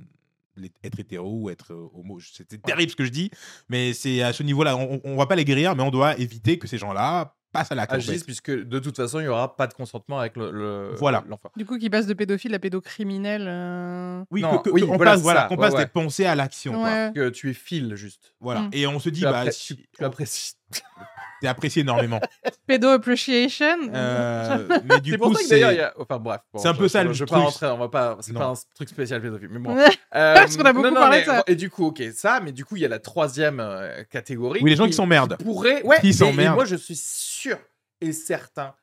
les- 0.58 0.72
être 0.84 1.00
hétéro 1.00 1.44
ou 1.44 1.50
être 1.50 1.72
euh, 1.74 1.88
homo. 1.94 2.20
C'était 2.20 2.58
terrible 2.58 2.92
ce 2.92 2.96
que 2.96 3.06
je 3.06 3.12
dis, 3.12 3.32
mais 3.70 3.94
c'est 3.94 4.22
à 4.22 4.34
ce 4.34 4.44
niveau-là. 4.44 4.76
On, 4.78 5.00
on 5.04 5.16
va 5.16 5.26
pas 5.26 5.36
les 5.36 5.46
guérir, 5.46 5.76
mais 5.76 5.84
on 5.84 5.92
doit 5.92 6.18
éviter 6.18 6.58
que 6.60 6.68
ces 6.68 6.78
gens-là 6.78 7.36
passent 7.52 7.72
à 7.72 7.76
l'acte. 7.76 7.92
en 7.94 7.96
agissent 7.96 8.20
fait. 8.20 8.26
puisque 8.26 8.52
de 8.52 8.78
toute 8.78 8.96
façon 8.96 9.20
il 9.20 9.24
n'y 9.24 9.28
aura 9.30 9.56
pas 9.56 9.66
de 9.66 9.74
consentement 9.74 10.20
avec 10.20 10.38
le, 10.38 10.52
le- 10.52 10.94
Voilà. 11.00 11.24
l'enfant. 11.28 11.50
Du 11.56 11.66
coup, 11.66 11.80
qui 11.80 11.90
passe 11.90 12.06
de 12.06 12.14
pédophile 12.14 12.54
à 12.54 12.60
pédocriminel. 12.60 13.46
euh, 13.48 14.24
Oui, 14.30 14.42
Non, 14.42 14.60
que- 14.60 14.70
que- 14.70 14.74
oui, 14.74 14.82
qu'on 14.82 14.98
voilà, 14.98 15.12
passe, 15.12 15.20
c'est 15.20 15.24
voilà, 15.24 15.44
qu'on 15.48 15.56
Ouais, 15.56 15.62
passe 15.62 15.74
ouais. 15.74 15.86
des 15.86 15.90
pensées 15.90 16.26
à 16.26 16.36
l'action. 16.36 16.84
Ouais. 16.84 17.12
Que 17.16 17.30
tu 17.30 17.50
es 17.50 17.54
fil 17.54 17.96
juste. 17.96 18.36
Voilà. 18.40 18.62
Mm. 18.62 18.70
Et 18.74 18.86
on 18.86 19.00
se 19.00 19.10
dit, 19.10 19.22
Tu, 19.22 19.26
bah, 19.26 19.40
appré- 19.46 19.52
si- 19.52 19.78
tu- 19.78 19.88
tu 19.98 20.04
apprécies. 20.04 20.54
t'es 21.42 21.48
apprécié 21.48 21.82
énormément. 21.82 22.20
Pédo 22.68 22.88
appreciation. 22.90 23.78
Euh, 23.94 24.68
mais 24.86 25.00
du 25.02 25.12
C'est 25.12 25.18
coup, 25.18 25.24
pour 25.30 25.36
ça 25.38 25.42
que 25.42 25.48
c'est. 25.48 25.56
d'ailleurs 25.56 25.72
il 25.72 25.78
y 25.78 25.82
a. 25.82 25.94
Enfin 25.98 26.18
bref. 26.20 26.42
bon, 26.54 26.60
c'est 26.60 26.68
un 26.68 26.74
je- 26.74 26.78
peu 26.80 26.88
ça, 26.88 27.02
je- 27.04 27.08
le 27.08 27.14
Je 27.14 27.20
vais 27.24 27.26
truc. 27.28 27.40
pas 27.40 27.46
rentrer. 27.46 27.68
On 27.68 27.78
va 27.78 27.90
pas. 27.90 28.18
C'est 28.22 28.32
Non. 28.34 28.40
pas 28.40 28.46
un 28.48 28.54
truc 28.76 28.90
spécial 28.90 29.22
pédophile. 29.22 29.50
Mais 29.50 29.60
bon. 29.60 29.78
Euh, 29.78 29.88
Parce 30.12 30.56
qu'on 30.58 30.64
a 30.66 30.74
beaucoup 30.74 30.86
non, 30.88 30.94
non, 30.94 31.00
parlé 31.02 31.18
mais- 31.18 31.24
de 31.24 31.28
ça. 31.28 31.44
Et 31.48 31.56
du 31.56 31.70
coup, 31.70 31.86
ok, 31.88 32.04
ça. 32.14 32.40
Mais 32.42 32.52
du 32.52 32.66
coup, 32.66 32.76
il 32.76 32.82
y 32.82 32.86
a 32.86 32.90
la 32.90 33.00
troisième 33.00 33.60
euh, 33.60 34.04
catégorie. 34.06 34.60
Oui, 34.64 34.70
les 34.70 34.76
gens 34.76 34.88
qui 34.88 34.94
s'emmerdent. 34.94 35.38
pourraient. 35.38 35.82
Ouais. 35.84 36.00
Qui 36.02 36.08
et- 36.08 36.10
et 36.10 36.14
s'emmerdent. 36.14 36.56
moi, 36.56 36.66
je 36.66 36.76
suis 36.76 36.96
sûr 36.96 37.58
et 38.02 38.12
certain 38.14 38.76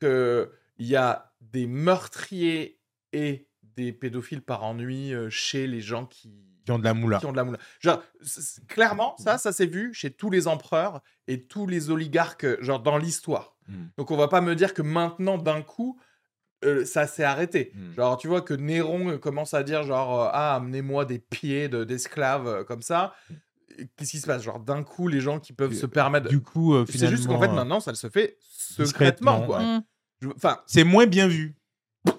que 0.00 0.50
il 0.78 0.86
y 0.86 0.96
a 0.96 1.32
des 1.40 1.66
meurtriers 1.66 2.78
et 3.12 3.46
des 3.76 3.92
pédophiles 3.92 4.42
par 4.42 4.64
ennui 4.64 5.14
euh, 5.14 5.30
chez 5.30 5.66
les 5.66 5.80
gens 5.80 6.06
qui 6.06 6.32
Qui 6.64 6.72
ont 6.72 6.78
de 6.78 6.84
la 6.84 6.94
moula. 6.94 7.18
qui 7.18 7.26
ont 7.26 7.32
de 7.32 7.36
la 7.36 7.44
moula. 7.44 7.58
Genre, 7.80 8.02
clairement, 8.68 9.16
ça, 9.18 9.38
ça 9.38 9.52
s'est 9.52 9.66
vu 9.66 9.94
chez 9.94 10.10
tous 10.10 10.30
les 10.30 10.46
empereurs 10.46 11.00
et 11.26 11.42
tous 11.42 11.66
les 11.66 11.90
oligarques, 11.90 12.62
genre 12.62 12.80
dans 12.80 12.98
l'histoire. 12.98 13.56
Mm. 13.68 13.84
Donc, 13.96 14.10
on 14.10 14.16
va 14.16 14.28
pas 14.28 14.40
me 14.40 14.54
dire 14.54 14.74
que 14.74 14.82
maintenant, 14.82 15.38
d'un 15.38 15.62
coup, 15.62 15.98
euh, 16.64 16.84
ça 16.84 17.06
s'est 17.06 17.24
arrêté. 17.24 17.72
Mm. 17.74 17.94
Genre, 17.96 18.16
tu 18.18 18.28
vois 18.28 18.42
que 18.42 18.52
Néron 18.54 19.10
euh, 19.10 19.18
commence 19.18 19.54
à 19.54 19.62
dire, 19.62 19.82
genre, 19.84 20.22
euh, 20.24 20.30
ah, 20.32 20.56
amenez-moi 20.56 21.04
des 21.06 21.18
pieds 21.18 21.68
de- 21.68 21.84
d'esclaves 21.84 22.46
euh, 22.46 22.64
comme 22.64 22.82
ça. 22.82 23.14
Et 23.78 23.88
Qu'est-ce 23.96 24.10
qui 24.10 24.18
se 24.18 24.26
passe? 24.26 24.42
Genre, 24.42 24.60
d'un 24.60 24.82
coup, 24.82 25.08
les 25.08 25.20
gens 25.20 25.40
qui 25.40 25.52
peuvent 25.54 25.72
se 25.72 25.86
permettre. 25.86 26.28
Du 26.28 26.40
coup, 26.40 26.74
euh, 26.74 26.84
C'est 26.88 27.08
juste 27.08 27.26
qu'en 27.26 27.40
fait, 27.40 27.48
maintenant, 27.48 27.80
ça 27.80 27.94
se 27.94 28.10
fait 28.10 28.36
secrètement, 28.40 29.42
quoi. 29.46 29.60
Mm. 29.62 29.82
Enfin, 30.36 30.60
c'est 30.66 30.84
moins 30.84 31.06
bien 31.06 31.28
vu. 31.28 31.54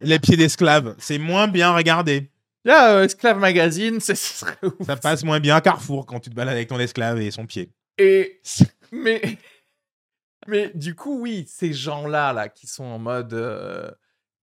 les 0.00 0.18
pieds 0.18 0.36
d'esclaves, 0.36 0.94
c'est 0.98 1.18
moins 1.18 1.48
bien 1.48 1.74
regardé. 1.74 2.30
Là, 2.64 2.96
euh, 2.96 3.04
Esclave 3.04 3.38
Magazine, 3.38 4.00
c'est- 4.00 4.14
ce 4.14 4.38
serait 4.40 4.56
ouf. 4.62 4.86
Ça 4.86 4.96
passe 4.96 5.24
moins 5.24 5.40
bien 5.40 5.56
à 5.56 5.60
Carrefour 5.60 6.06
quand 6.06 6.20
tu 6.20 6.30
te 6.30 6.34
balades 6.34 6.54
avec 6.54 6.68
ton 6.68 6.78
esclave 6.78 7.20
et 7.20 7.30
son 7.30 7.46
pied. 7.46 7.70
Et 7.98 8.40
mais 8.92 9.20
mais 10.46 10.70
du 10.74 10.94
coup 10.94 11.20
oui, 11.20 11.44
ces 11.48 11.72
gens-là 11.72 12.32
là 12.32 12.48
qui 12.48 12.66
sont 12.66 12.84
en 12.84 12.98
mode 12.98 13.34
euh, 13.34 13.90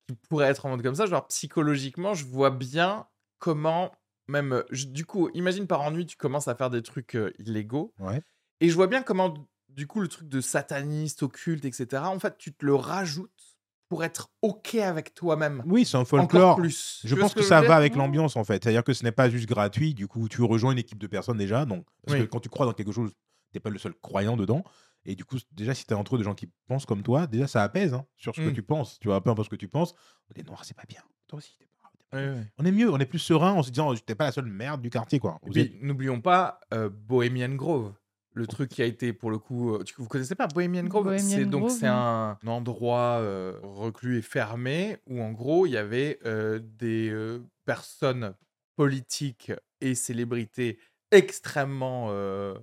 qui 0.08 0.16
pourraient 0.30 0.48
être 0.50 0.66
en 0.66 0.70
mode 0.70 0.84
comme 0.84 0.96
ça, 0.96 1.06
genre 1.06 1.28
psychologiquement, 1.28 2.14
je 2.14 2.26
vois 2.26 2.52
bien 2.52 3.08
comment 3.40 3.92
même 4.28 4.64
je- 4.72 4.86
du 4.88 5.06
coup, 5.06 5.30
imagine 5.34 5.68
par 5.68 5.82
ennui 5.82 6.06
tu 6.06 6.18
commences 6.18 6.48
à 6.48 6.56
faire 6.56 6.70
des 6.70 6.82
trucs 6.84 7.16
euh, 7.16 7.32
illégaux 7.40 7.94
Ouais. 8.00 8.22
et 8.60 8.70
je 8.70 8.76
vois 8.76 8.88
bien 8.88 9.04
comment 9.04 9.34
du 9.70 9.88
coup 9.88 10.00
le 10.00 10.08
truc 10.08 10.28
de 10.30 10.42
sataniste, 10.42 11.24
occulte, 11.24 11.66
etc. 11.66 12.04
En 12.04 12.20
fait, 12.20 12.38
tu 12.38 12.54
te 12.54 12.66
le 12.66 12.76
rajoutes 12.76 13.55
pour 13.90 14.04
être 14.04 14.30
ok 14.42 14.76
avec 14.76 15.14
toi-même. 15.14 15.64
Oui, 15.66 15.86
c'est 15.86 15.98
un 15.98 16.02
Encore 16.02 16.22
folklore. 16.22 16.56
plus. 16.56 17.02
Je 17.04 17.14
Tu 17.14 17.20
pense 17.22 17.34
que, 17.34 17.44
ça 17.44 17.62
va 17.62 17.76
avec 17.76 17.96
l'ambiance 17.96 18.36
en 18.36 18.44
fait. 18.44 18.64
C'est-à-dire 18.64 18.84
que 18.84 18.94
ce 18.94 19.04
n'est 19.04 19.12
pas 19.12 19.30
juste 19.30 19.48
gratuit. 19.48 19.94
Du 19.94 20.08
coup, 20.08 20.28
tu 20.28 20.42
rejoins 20.42 20.72
une 20.72 20.78
équipe 20.80 20.98
de 21.00 21.08
personnes 21.08 21.38
déjà. 21.38 21.66
Donc, 21.66 21.86
parce 22.06 22.18
Oui. 22.18 22.26
que 22.26 22.30
quand 22.32 22.40
tu 22.40 22.50
crois 22.50 22.66
dans 22.66 22.74
quelque 22.74 22.92
chose, 22.92 23.12
t'es 23.52 23.60
pas 23.60 23.70
le 23.70 23.78
seul 23.80 23.94
croyant 24.02 24.36
dedans. 24.38 24.64
Et 25.06 25.16
du 25.16 25.24
coup, 25.24 25.38
déjà, 25.52 25.76
si 25.76 25.86
tu 25.86 25.94
es 25.94 25.96
entre 25.96 26.16
eux 26.16 26.18
de 26.18 26.24
gens 26.24 26.34
qui 26.34 26.50
pensent 26.68 26.88
comme 26.88 27.04
toi, 27.04 27.28
déjà, 27.28 27.46
ça 27.48 27.62
apaise 27.62 27.94
hein, 27.94 28.06
sur 28.18 28.34
ce 28.36 28.42
que 28.42 28.50
Mm. 28.50 28.54
tu 28.54 28.64
penses. 28.64 28.98
Tu 29.00 29.08
vois, 29.08 29.22
peu 29.24 29.30
importe 29.30 29.46
ce 29.46 29.50
que 29.52 29.56
tu 29.56 29.68
penses. 29.68 29.94
Les 30.36 30.42
noirs, 30.42 30.66
c'est 30.66 30.76
pas 30.76 30.86
bien. 30.90 31.02
Toi 31.28 31.38
aussi, 31.38 31.56
t'es 31.60 31.66
pas- 31.66 31.90
t'es 32.00 32.06
pas 32.10 32.18
Ouais, 32.18 32.24
bien. 32.26 32.36
ouais. 32.42 32.48
On 32.58 32.66
est 32.66 32.72
mieux, 32.72 32.92
on 32.92 32.98
est 32.98 33.06
plus 33.06 33.20
serein 33.20 33.52
en 33.54 33.62
se 33.62 33.70
disant, 33.70 33.94
t'es 33.94 34.16
pas 34.16 34.26
la 34.26 34.32
seule 34.32 34.46
merde 34.48 34.82
du 34.82 34.90
quartier, 34.90 35.20
quoi. 35.20 35.40
Êtes- 35.56 35.74
n'oublions 35.82 36.22
pas 36.22 36.60
euh, 36.74 36.90
Bohemian 36.92 37.50
Grove. 37.54 37.94
Le 38.36 38.46
truc 38.48 38.70
qui 38.70 38.82
a 38.82 38.86
été 38.86 39.14
pour 39.14 39.32
le 39.32 39.38
coup. 39.40 39.74
euh, 39.76 39.84
tu, 39.84 39.96
vous 39.98 40.08
connaissez 40.08 40.36
pas 40.36 40.48
Bohemian 40.48 40.84
Grove? 40.84 41.06
Bohemian 41.06 41.22
C'est 41.22 41.46
donc 41.46 41.68
Grove, 41.68 41.78
c'est 41.80 41.88
un 41.88 42.38
endroit 42.46 43.20
euh, 43.22 43.58
reclus 43.64 44.18
et 44.18 44.22
fermé 44.22 44.98
où 45.08 45.22
en 45.22 45.32
gros 45.32 45.66
il 45.66 45.72
y 45.72 45.78
avait 45.78 46.20
euh, 46.26 46.60
des 46.62 47.10
euh, 47.10 47.40
personnes 47.66 48.36
politiques 48.76 49.52
et 49.82 49.96
célébrités 49.96 50.80
extrêmement 51.12 52.08
euh, 52.10 52.56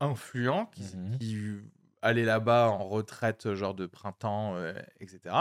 influents 0.00 0.66
qui, 0.66 0.82
Mhm. 0.96 1.18
qui 1.18 1.46
allaient 2.02 2.24
là-bas 2.24 2.68
en 2.70 2.88
retraite 2.88 3.54
genre 3.54 3.74
de 3.74 3.86
printemps, 3.86 4.54
euh, 4.56 4.72
etc. 5.00 5.34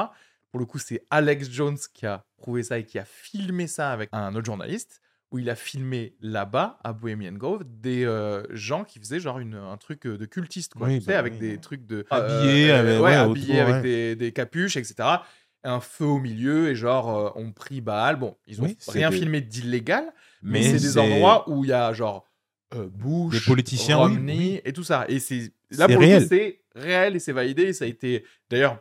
Pour 0.51 0.59
le 0.59 0.65
coup, 0.65 0.79
c'est 0.79 1.05
Alex 1.11 1.49
Jones 1.49 1.77
qui 1.93 2.05
a 2.07 2.25
prouvé 2.37 2.63
ça 2.63 2.79
et 2.79 2.85
qui 2.85 2.97
a 2.99 3.05
filmé 3.05 3.67
ça 3.67 3.91
avec 3.91 4.09
un 4.13 4.33
autre 4.35 4.45
journaliste 4.45 5.01
où 5.31 5.37
il 5.39 5.49
a 5.49 5.55
filmé 5.55 6.15
là-bas, 6.21 6.79
à 6.83 6.91
Bohemian 6.93 7.33
Grove, 7.33 7.63
des 7.67 8.03
euh, 8.05 8.43
gens 8.49 8.83
qui 8.83 8.97
faisaient 8.99 9.19
genre 9.19 9.39
une, 9.39 9.53
un 9.55 9.77
truc 9.77 10.05
euh, 10.07 10.17
de 10.17 10.25
cultiste, 10.25 10.73
quoi, 10.73 10.87
Oui, 10.87 10.99
tu 10.99 11.05
sais, 11.05 11.11
bah 11.11 11.19
avec 11.19 11.33
oui, 11.33 11.39
des 11.39 11.57
trucs 11.59 11.85
de... 11.85 12.05
Habillés 12.09 12.71
avec- 12.71 12.95
ouais, 12.95 13.03
ouais, 13.05 13.13
habillés 13.15 13.53
autour, 13.61 13.61
avec 13.61 13.75
ouais. 13.75 13.81
des, 13.83 14.15
des 14.15 14.31
capuches, 14.31 14.75
etc. 14.77 14.95
Un 15.63 15.79
feu 15.81 16.05
au 16.05 16.19
milieu 16.19 16.69
et 16.69 16.75
genre, 16.75 17.15
euh, 17.15 17.29
on 17.35 17.51
prie 17.51 17.81
Baal. 17.81 18.15
Bon, 18.15 18.37
ils 18.47 18.59
ont 18.61 18.65
Oui, 18.65 18.75
c'est 18.79 18.91
rien 18.91 19.09
des- 19.11 19.17
filmé 19.17 19.41
d'illégal, 19.41 20.05
mais, 20.41 20.59
Mais 20.59 20.63
c'est 20.63 20.71
des 20.73 20.79
c'est- 20.93 20.99
endroits 20.99 21.47
où 21.49 21.63
il 21.63 21.69
y 21.69 21.73
a 21.73 21.93
genre 21.93 22.25
euh, 22.73 22.87
Bush, 22.87 23.45
politiciens, 23.45 23.97
Romney 23.97 24.61
et 24.65 24.73
tout 24.73 24.83
ça. 24.83 25.05
Et 25.09 25.19
c'est 25.19 25.51
là 25.71 25.85
C'est 25.87 25.93
pour 25.93 26.01
réel. 26.01 26.25
c'est 26.27 26.61
réel 26.75 27.15
et 27.15 27.19
c'est 27.19 27.33
validé. 27.33 27.63
Et 27.63 27.73
ça 27.73 27.85
a 27.85 27.87
été 27.87 28.23
d'ailleurs 28.49 28.79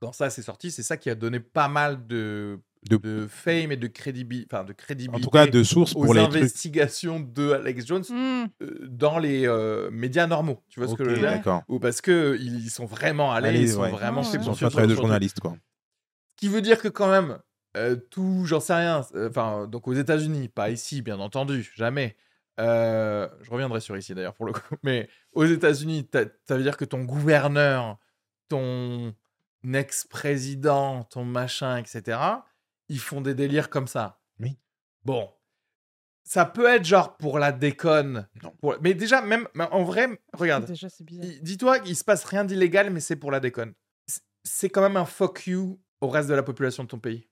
quand 0.00 0.12
ça 0.12 0.28
s'est 0.30 0.42
sorti, 0.42 0.70
c'est 0.70 0.82
ça 0.82 0.96
qui 0.96 1.08
a 1.10 1.14
donné 1.14 1.40
pas 1.40 1.68
mal 1.68 2.06
de 2.06 2.60
De- 2.88 2.96
de 2.98 3.26
fame 3.26 3.72
et 3.72 3.76
de, 3.76 3.86
crédibi... 3.86 4.46
enfin, 4.50 4.62
de 4.64 4.72
En 4.72 4.74
crédibilité 4.74 5.22
tout 5.22 5.30
cas, 5.30 5.46
de 5.46 5.62
sources 5.62 5.94
aux 5.96 6.02
pour 6.04 6.12
les 6.14 6.22
trucs. 6.22 6.36
investigations 6.36 7.18
de 7.20 7.52
Alex 7.52 7.86
Jones 7.86 8.04
Hmm. 8.10 8.44
euh, 8.62 8.78
dans 8.88 9.18
les 9.18 9.46
euh, 9.48 9.90
médias 9.90 10.26
normaux. 10.26 10.62
Tu 10.68 10.80
vois 10.80 10.88
ce 10.88 10.94
que 10.94 11.04
je 11.04 11.10
veux 11.10 11.16
dire? 11.18 11.30
d'accord. 11.30 11.62
Ou 11.68 11.78
parce 11.78 12.00
que 12.00 12.36
ils 12.40 12.68
sont 12.70 12.84
vraiment 12.86 13.32
allés, 13.32 13.48
Allez, 13.48 13.60
ils 13.62 13.72
sont 13.72 13.80
ouais. 13.80 13.90
vraiment 13.90 14.20
Ah, 14.20 14.24
fait 14.24 14.36
ouais. 14.38 14.42
Ils 14.44 14.46
ont 14.46 14.50
poursuivre 14.50 14.68
pas 14.70 14.72
travaillé 14.72 14.90
de 14.94 15.00
journaliste, 15.00 15.40
quoi. 15.40 15.52
Ce 15.52 16.36
qui 16.36 16.48
veut 16.48 16.60
dire 16.62 16.78
que 16.82 16.88
quand 16.88 17.08
même, 17.10 17.38
euh, 17.76 17.96
tout, 17.96 18.44
j'en 18.44 18.60
sais 18.60 18.74
rien, 18.74 19.00
euh, 19.14 19.28
enfin, 19.30 19.66
donc 19.66 19.88
aux 19.88 19.94
États-Unis, 19.94 20.48
pas 20.48 20.68
ici, 20.70 21.00
bien 21.00 21.18
entendu, 21.20 21.72
jamais. 21.74 22.16
Euh, 22.60 23.28
je 23.42 23.50
reviendrai 23.50 23.80
sur 23.80 23.96
ici 23.96 24.14
d'ailleurs 24.14 24.34
pour 24.34 24.46
le 24.46 24.52
coup, 24.52 24.76
mais 24.84 25.08
aux 25.32 25.44
États-Unis, 25.46 26.08
ça 26.12 26.56
veut 26.56 26.62
dire 26.62 26.76
que 26.76 26.84
ton 26.84 27.02
gouverneur, 27.02 27.98
ton 28.48 29.12
ex-président, 29.72 31.04
ton 31.04 31.24
machin, 31.24 31.76
etc., 31.78 32.18
ils 32.88 32.98
font 33.00 33.20
des 33.20 33.34
délires 33.34 33.70
comme 33.70 33.86
ça. 33.88 34.20
Oui. 34.40 34.58
Bon. 35.04 35.30
Ça 36.26 36.46
peut 36.46 36.66
être 36.66 36.84
genre 36.84 37.16
pour 37.18 37.38
la 37.38 37.52
déconne. 37.52 38.28
Non. 38.42 38.50
pour- 38.60 38.76
Mais 38.80 38.94
déjà, 38.94 39.20
même 39.20 39.46
en 39.58 39.84
vrai, 39.84 40.08
regarde. 40.32 40.64
Déjà, 40.66 40.88
c'est 40.88 41.04
bizarre. 41.04 41.26
Il- 41.26 41.42
Dis-toi 41.42 41.80
qu'il 41.80 41.96
se 41.96 42.04
passe 42.04 42.24
rien 42.24 42.44
d'illégal, 42.44 42.90
mais 42.90 43.00
c'est 43.00 43.16
pour 43.16 43.30
la 43.30 43.40
déconne. 43.40 43.74
C'est 44.42 44.68
quand 44.70 44.82
même 44.82 44.96
un 44.96 45.04
fuck 45.04 45.46
you 45.46 45.80
au 46.00 46.08
reste 46.08 46.28
de 46.28 46.34
la 46.34 46.42
population 46.42 46.82
de 46.84 46.88
ton 46.88 46.98
pays. 46.98 47.28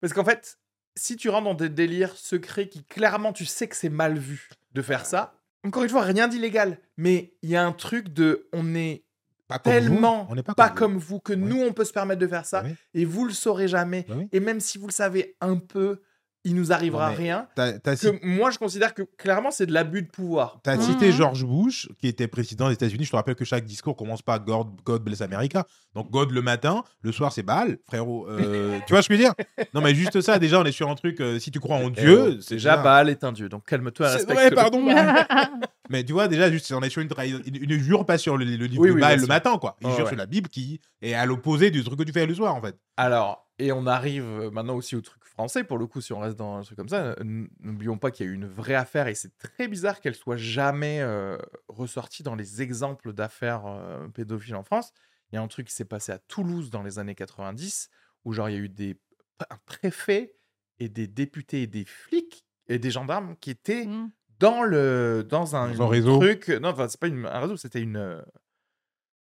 Parce 0.00 0.12
qu'en 0.12 0.24
fait, 0.24 0.58
si 0.96 1.16
tu 1.16 1.28
rentres 1.28 1.44
dans 1.44 1.54
des 1.54 1.68
délires 1.68 2.16
secrets 2.16 2.68
qui 2.68 2.84
clairement 2.84 3.32
tu 3.32 3.44
sais 3.46 3.68
que 3.68 3.76
c'est 3.76 3.88
mal 3.88 4.18
vu 4.18 4.48
de 4.72 4.82
faire 4.82 5.06
ça, 5.06 5.34
encore 5.64 5.82
une 5.82 5.88
fois, 5.88 6.02
rien 6.02 6.28
d'illégal. 6.28 6.80
Mais 6.96 7.36
il 7.42 7.50
y 7.50 7.56
a 7.56 7.64
un 7.64 7.72
truc 7.72 8.08
de 8.10 8.48
on 8.52 8.74
est 8.76 9.05
Pas 9.48 9.58
tellement 9.60 10.26
On 10.30 10.34
pas, 10.42 10.54
pas, 10.54 10.68
vous. 10.68 10.74
comme 10.74 10.96
vous 10.98 11.20
que 11.20 11.32
nous 11.32 11.60
on 11.62 11.72
peut 11.72 11.84
se 11.84 11.92
permettre 11.92 12.20
de 12.20 12.26
faire 12.26 12.44
ça 12.46 12.62
Bah 12.62 12.68
oui. 12.70 12.74
et 13.00 13.04
vous 13.04 13.24
le 13.26 13.32
saurez 13.32 13.68
jamais. 13.68 14.04
Bah 14.08 14.14
oui. 14.18 14.28
Et 14.32 14.40
même 14.40 14.58
si 14.60 14.76
vous 14.78 14.86
le 14.88 14.92
savez 14.92 15.36
un 15.40 15.56
peu, 15.56 16.00
il 16.46 16.54
nous 16.54 16.72
arrivera 16.72 17.10
Non, 17.10 17.16
rien. 17.16 17.48
T'as 17.54 17.72
Que 17.96 18.24
moi 18.24 18.50
je 18.50 18.58
considère 18.58 18.94
que 18.94 19.02
clairement 19.02 19.50
c'est 19.50 19.66
de 19.66 19.72
l'abus 19.72 20.02
de 20.02 20.08
pouvoir. 20.08 20.60
t'as 20.62 20.76
Mhm. 20.76 20.82
cité 20.82 21.12
George 21.12 21.44
Bush, 21.44 21.88
qui 21.98 22.08
était 22.08 22.28
président 22.28 22.68
des 22.68 22.74
États-Unis. 22.74 23.04
Je 23.04 23.10
te 23.10 23.16
rappelle 23.16 23.34
que 23.34 23.44
chaque 23.44 23.64
discours 23.64 23.96
commence 23.96 24.22
par 24.22 24.42
God, 24.44 24.68
God 24.84 25.02
bless 25.02 25.20
America. 25.20 25.66
Donc 25.94 26.10
God 26.10 26.30
le 26.30 26.42
matin, 26.42 26.84
le 27.02 27.12
soir 27.12 27.32
c'est 27.32 27.42
Baal, 27.42 27.78
frérot. 27.86 28.26
Euh, 28.28 28.78
tu 28.86 28.92
vois 28.92 29.02
ce 29.02 29.08
que 29.08 29.14
je 29.16 29.18
veux 29.20 29.24
dire? 29.24 29.34
Non, 29.74 29.80
mais 29.80 29.94
juste 29.94 30.20
ça, 30.20 30.38
déjà, 30.38 30.60
on 30.60 30.64
est 30.64 30.72
sur 30.72 30.88
un 30.90 30.94
truc. 30.94 31.20
euh, 31.20 31.38
si 31.38 31.50
tu 31.50 31.60
crois 31.60 31.76
en 31.76 31.90
Dieu, 31.90 32.38
c'est 32.40 32.54
déjà 32.54 32.76
Baal 32.76 33.08
est 33.10 33.24
un 33.24 33.32
dieu, 33.32 33.48
donc 33.48 33.64
calme-toi, 33.66 34.08
respecte. 34.08 34.32
vrai, 34.32 34.50
pardon. 34.50 34.86
Mais 35.90 36.02
tu 36.04 36.12
vois, 36.12 36.26
déjà, 36.28 36.50
juste, 36.50 36.72
on 36.72 36.80
est 36.82 36.90
sur 36.90 37.00
une, 37.02 37.08
une, 37.46 37.56
une 37.70 37.78
jure 37.80 38.04
pas 38.04 38.18
sur 38.18 38.36
le, 38.36 38.44
le 38.44 38.66
livre 38.66 38.82
Oui, 38.82 38.88
de 38.88 38.94
oui, 38.94 39.00
Baal 39.00 39.20
le 39.20 39.26
matin, 39.26 39.56
quoi. 39.58 39.76
Il 39.80 39.86
Ouais, 39.86 39.92
jure 39.94 40.04
ouais. 40.04 40.10
sur 40.10 40.16
la 40.18 40.26
Bible 40.26 40.48
qui 40.48 40.80
est 41.00 41.14
à 41.14 41.26
l'opposé 41.26 41.70
du 41.70 41.84
truc 41.84 41.98
que 41.98 42.04
tu 42.04 42.12
fais 42.12 42.26
le 42.26 42.34
soir, 42.34 42.54
en 42.54 42.60
fait. 42.60 42.76
Alors, 42.96 43.46
et 43.58 43.70
on 43.72 43.86
arrive 43.86 44.24
euh, 44.24 44.50
maintenant 44.50 44.74
aussi 44.74 44.96
au 44.96 45.00
truc 45.00 45.20
français, 45.36 45.64
pour 45.64 45.78
le 45.78 45.86
coup, 45.86 46.00
si 46.00 46.12
on 46.12 46.18
reste 46.20 46.36
dans 46.36 46.56
un 46.56 46.62
truc 46.62 46.76
comme 46.78 46.88
ça, 46.88 47.14
n- 47.20 47.48
n'oublions 47.60 47.98
pas 47.98 48.10
qu'il 48.10 48.26
y 48.26 48.28
a 48.28 48.32
eu 48.32 48.34
une 48.34 48.46
vraie 48.46 48.74
affaire, 48.74 49.06
et 49.08 49.14
c'est 49.14 49.36
très 49.38 49.68
bizarre 49.68 50.00
qu'elle 50.00 50.14
soit 50.14 50.36
jamais 50.36 51.00
euh, 51.00 51.36
ressortie 51.68 52.22
dans 52.22 52.34
les 52.34 52.62
exemples 52.62 53.12
d'affaires 53.12 53.66
euh, 53.66 54.08
pédophiles 54.08 54.56
en 54.56 54.62
France. 54.64 54.92
Il 55.30 55.36
y 55.36 55.38
a 55.38 55.42
un 55.42 55.48
truc 55.48 55.66
qui 55.68 55.74
s'est 55.74 55.84
passé 55.84 56.12
à 56.12 56.18
Toulouse 56.18 56.70
dans 56.70 56.82
les 56.82 56.98
années 56.98 57.14
90, 57.14 57.88
où 58.24 58.32
genre 58.32 58.48
il 58.48 58.52
y 58.52 58.56
a 58.56 58.60
eu 58.60 58.68
des, 58.68 58.98
un 59.50 59.58
préfet 59.66 60.34
et 60.78 60.88
des 60.88 61.06
députés 61.06 61.62
et 61.62 61.66
des 61.66 61.84
flics 61.84 62.44
et 62.68 62.78
des 62.78 62.90
gendarmes 62.90 63.36
qui 63.40 63.50
étaient 63.50 63.86
Hmm. 63.86 64.10
dans 64.38 64.62
le 64.62 65.24
dans 65.28 65.56
un, 65.56 65.72
Dans 65.72 65.82
un 65.84 65.88
réseau. 65.88 66.18
truc 66.18 66.48
non 66.48 66.68
enfin 66.70 66.88
c'est 66.88 67.00
pas 67.00 67.06
une- 67.06 67.24
un 67.26 67.40
réseau 67.40 67.56
c'était 67.56 67.80
une 67.80 67.96
euh, 67.96 68.20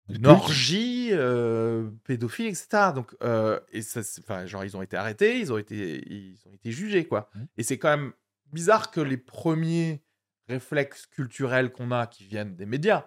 une 0.08 0.26
orgie 0.26 1.08
euh, 1.12 1.90
pédophile 2.04 2.46
etc 2.46 2.92
donc 2.94 3.14
euh, 3.22 3.60
et 3.72 3.82
ça 3.82 4.02
c'est- 4.02 4.20
enfin 4.22 4.46
genre 4.46 4.64
ils 4.64 4.76
ont 4.76 4.82
été 4.82 4.96
arrêtés 4.96 5.38
ils 5.40 5.52
ont 5.52 5.58
été 5.58 6.02
ils 6.10 6.38
ont 6.46 6.52
été 6.52 6.70
jugés 6.72 7.06
quoi 7.06 7.28
Mhm. 7.34 7.46
et 7.58 7.62
c'est 7.62 7.78
quand 7.78 7.90
même 7.90 8.12
bizarre 8.52 8.90
que 8.90 9.00
les 9.00 9.18
premiers 9.18 10.02
réflexes 10.48 11.06
culturels 11.06 11.70
qu'on 11.72 11.90
a 11.92 12.06
qui 12.06 12.24
viennent 12.24 12.56
des 12.56 12.64
médias 12.66 13.06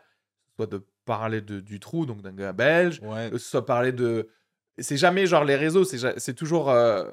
soit 0.56 0.68
de 0.68 0.86
parler 1.06 1.42
de, 1.42 1.60
du 1.60 1.80
trou 1.80 2.06
donc 2.06 2.22
d'un 2.22 2.34
gars 2.34 2.54
belge 2.54 3.00
Ouais. 3.02 3.30
que 3.32 3.38
ce 3.40 3.50
soit 3.50 3.66
parler 3.66 3.92
de 3.92 4.30
c'est 4.78 4.98
jamais 4.98 5.26
genre 5.26 5.44
les 5.44 5.56
réseaux 5.56 5.84
c'est 5.84 6.34
toujours 6.36 6.70
euh, 6.70 7.10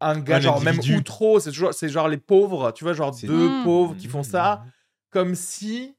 un 0.00 0.20
gars 0.20 0.36
Un 0.36 0.40
genre 0.40 0.56
individu. 0.66 0.90
même 0.92 0.98
ou 1.00 1.02
trop 1.02 1.40
c'est 1.40 1.50
toujours 1.50 1.72
c'est 1.72 1.88
genre 1.88 2.08
les 2.08 2.18
pauvres 2.18 2.70
tu 2.72 2.84
vois 2.84 2.92
genre 2.92 3.16
deux 3.22 3.48
Mm. 3.48 3.64
pauvres 3.64 3.96
qui 3.96 4.08
font 4.08 4.22
ça 4.22 4.62
Mmh. 4.64 4.70
comme 5.10 5.34
si 5.34 5.95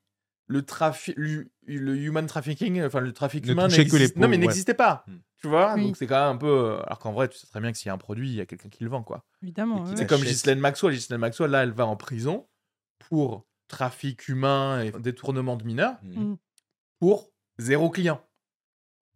le 0.50 0.62
trafic 0.62 1.14
le, 1.18 1.50
le 1.66 1.98
human 1.98 2.26
trafficking 2.26 2.82
enfin 2.84 3.00
le 3.02 3.12
trafic 3.12 3.46
Ne 3.46 3.52
humain 3.52 3.68
non 3.68 4.28
mais 4.28 4.28
ouais. 4.30 4.38
n'existait 4.38 4.74
pas 4.74 5.04
Mm. 5.08 5.16
tu 5.42 5.48
vois? 5.48 5.74
Oui. 5.76 5.84
donc 5.84 5.98
c'est 5.98 6.08
quand 6.08 6.20
même 6.20 6.36
un 6.36 6.38
peu 6.38 6.48
euh, 6.48 6.80
alors 6.84 7.00
qu'en 7.00 7.12
vrai 7.12 7.28
tu 7.28 7.38
sais 7.38 7.48
très 7.48 7.60
bien 7.60 7.72
que 7.72 7.78
s'il 7.78 7.88
y 7.88 7.90
a 7.90 7.94
un 7.94 7.98
produit 7.98 8.30
il 8.30 8.36
y 8.36 8.42
a 8.42 8.46
quelqu'un 8.46 8.70
qui 8.70 8.84
le 8.84 8.90
vend 8.90 9.04
quoi 9.04 9.26
Évidemment. 9.44 9.80
Et 9.80 9.84
qui 9.84 9.90
ouais. 9.92 9.96
c'est 9.98 10.08
comme. 10.08 10.22
Ghislaine 10.22 10.60
Maxwell 10.60 10.94
Ghislaine 10.94 11.20
Maxwell 11.20 11.52
là 11.52 11.64
elle 11.64 11.72
va 11.72 11.86
en 11.86 11.96
prison 11.98 12.48
pour 13.00 13.46
trafic 13.68 14.28
humain 14.30 14.82
et 14.82 14.92
détournement 14.92 15.58
de 15.58 15.64
mineurs 15.66 15.96
Mhm. 16.04 16.24
Mm. 16.32 16.38
pour 17.00 17.30
zéro 17.58 17.90
client 17.90 18.22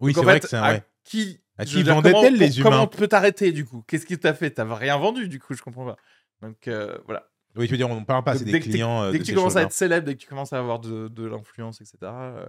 Oui, 0.01 0.11
donc, 0.13 0.23
c'est 0.23 0.27
en 0.27 0.31
vrai 0.31 0.39
que 0.41 0.47
c'est 0.49 0.57
un. 0.57 0.69
ouais. 0.73 0.83
qui 1.05 1.39
À 1.57 1.63
qui 1.65 1.81
vendait-elle, 1.83 2.35
les 2.35 2.47
pour- 2.49 2.63
Comment 2.63 2.75
humains? 2.77 2.83
on 2.83 2.87
peut 2.87 3.07
t'arrêter 3.07 3.51
du 3.53 3.65
coup? 3.65 3.83
Qu'est-ce 3.87 4.05
qui 4.05 4.19
t'a 4.19 4.33
fait? 4.33 4.51
T'avais 4.51 4.73
rien 4.75 4.97
vendu 4.97 5.27
du 5.29 5.39
coup, 5.39 5.53
je 5.53 5.61
comprends 5.61 5.85
pas. 5.85 5.95
Donc 6.41 6.67
euh, 6.67 6.97
voilà. 7.05 7.30
Oui, 7.55 7.65
tu 7.67 7.71
veux 7.71 7.77
dire, 7.77 7.89
on 7.89 7.99
ne 7.99 8.05
parle 8.05 8.23
pas, 8.23 8.37
c'est 8.37 8.45
des 8.45 8.51
dès 8.53 8.59
que 8.59 8.65
t'es- 8.65 8.71
clients. 8.71 9.03
euh, 9.03 9.11
dès 9.11 9.19
que 9.19 9.23
tu 9.23 9.31
ces 9.31 9.35
commences 9.35 9.55
à 9.57 9.63
être 9.63 9.71
célèbre, 9.73 10.05
dès 10.05 10.15
que 10.15 10.19
tu 10.21 10.27
commences 10.27 10.53
à 10.53 10.59
avoir 10.59 10.79
de, 10.79 11.07
de 11.09 11.25
l'influence, 11.25 11.81
etc. 11.81 11.97
euh, 12.03 12.45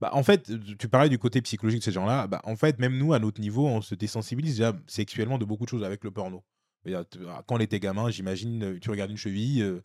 Bah, 0.00 0.10
en 0.12 0.22
fait, 0.22 0.50
tu 0.78 0.88
parlais 0.88 1.08
du 1.10 1.18
côté 1.18 1.42
psychologique 1.42 1.80
de 1.80 1.84
ces 1.84 1.92
gens-là. 1.92 2.26
Bah, 2.26 2.40
en 2.44 2.56
fait, 2.56 2.78
même 2.78 2.96
nous, 2.96 3.12
à 3.12 3.18
notre 3.18 3.40
niveau, 3.40 3.66
on 3.66 3.80
se 3.82 3.94
désensibilise 3.94 4.56
déjà 4.56 4.74
sexuellement 4.86 5.36
de 5.38 5.44
beaucoup 5.44 5.64
de 5.64 5.70
choses 5.70 5.84
avec 5.84 6.04
le 6.04 6.10
porno. 6.10 6.42
Dire, 6.86 7.04
tu- 7.08 7.18
Quand 7.46 7.56
on 7.56 7.58
était 7.58 7.80
gamin, 7.80 8.10
j'imagine, 8.10 8.62
euh, 8.64 8.78
tu 8.80 8.88
regardes 8.90 9.10
une 9.10 9.16
cheville, 9.16 9.60
euh, 9.62 9.82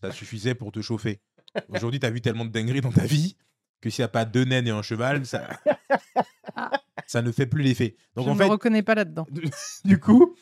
ça 0.00 0.12
suffisait 0.12 0.54
pour 0.54 0.70
te 0.72 0.80
chauffer. 0.80 1.20
Aujourd'hui, 1.68 1.98
tu 2.00 2.06
as 2.06 2.10
vu 2.10 2.20
tellement 2.20 2.44
de 2.44 2.50
dingueries 2.50 2.82
dans 2.82 2.92
ta 2.92 3.06
vie 3.06 3.36
que 3.80 3.90
s'il 3.90 4.02
n'y 4.02 4.06
a 4.06 4.08
pas 4.08 4.24
deux 4.24 4.44
naines 4.44 4.66
et 4.66 4.70
un 4.70 4.82
cheval, 4.82 5.24
ça, 5.26 5.48
ça 7.06 7.22
ne 7.22 7.32
fait 7.32 7.46
plus 7.46 7.62
l'effet. 7.62 7.96
Donc 8.14 8.26
Je 8.26 8.30
en 8.30 8.34
ne 8.34 8.38
fait, 8.38 8.44
me 8.46 8.50
reconnais 8.50 8.82
pas 8.82 8.94
là-dedans. 8.94 9.26
du 9.84 9.98
coup, 10.00 10.34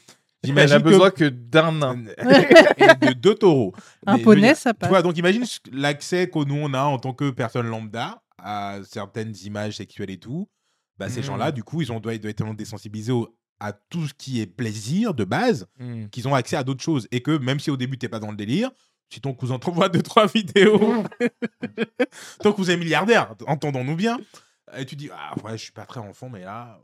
Elle 0.42 0.48
j'imagine 0.48 0.76
a 0.76 0.78
besoin 0.80 1.10
que... 1.10 1.24
que 1.24 1.28
d'un 1.28 1.72
nain. 1.72 2.02
et 2.78 3.06
de 3.06 3.12
deux 3.12 3.34
taureaux. 3.34 3.72
Un 4.06 4.16
Mais 4.16 4.22
poney, 4.22 4.40
dire, 4.48 4.56
ça 4.56 4.72
Tu 4.72 4.78
passe. 4.80 4.88
vois, 4.88 5.02
donc 5.02 5.16
imagine 5.18 5.44
l'accès 5.70 6.28
que 6.28 6.44
nous 6.44 6.56
on 6.56 6.74
a 6.74 6.82
en 6.82 6.98
tant 6.98 7.12
que 7.14 7.30
personne 7.30 7.66
lambda 7.68 8.22
à 8.38 8.78
certaines 8.84 9.34
images 9.44 9.76
sexuelles 9.76 10.10
et 10.10 10.18
tout. 10.18 10.48
Bah, 10.98 11.08
Ces 11.08 11.20
Mhm. 11.20 11.26
gens-là, 11.26 11.52
du 11.52 11.62
coup, 11.62 11.80
ils 11.80 11.92
ont 11.92 12.00
doivent 12.00 12.18
doivent 12.18 12.30
être 12.30 12.36
tellement 12.36 12.54
désensibilisés 12.54 13.12
au- 13.12 13.34
à 13.60 13.72
tout 13.72 14.08
ce 14.08 14.14
qui 14.14 14.40
est 14.40 14.46
plaisir 14.46 15.14
de 15.14 15.22
base 15.24 15.66
Hmm. 15.78 16.08
qu'ils 16.08 16.26
ont 16.26 16.34
accès 16.34 16.56
à 16.56 16.64
d'autres 16.64 16.82
choses. 16.82 17.06
Et 17.12 17.22
que 17.22 17.38
même 17.38 17.60
si 17.60 17.70
au 17.70 17.76
début, 17.76 17.96
t'es 17.96 18.08
pas 18.08 18.18
dans 18.18 18.30
le 18.32 18.36
délire, 18.36 18.70
si 19.08 19.20
ton 19.20 19.34
cousin 19.34 19.58
t'envoie 19.60 19.88
deux, 19.88 20.02
trois 20.02 20.26
vidéos, 20.26 21.04
ton 22.40 22.52
cousin 22.52 22.72
est 22.72 22.76
milliardaire, 22.78 23.34
entendons-nous 23.46 23.94
bien, 23.96 24.18
et 24.76 24.84
tu 24.86 24.96
dis, 24.96 25.10
ah 25.12 25.34
ouais, 25.44 25.52
je 25.52 25.62
suis 25.64 25.72
pas 25.72 25.84
très 25.86 26.00
enfant, 26.00 26.28
mais 26.28 26.40
là. 26.40 26.80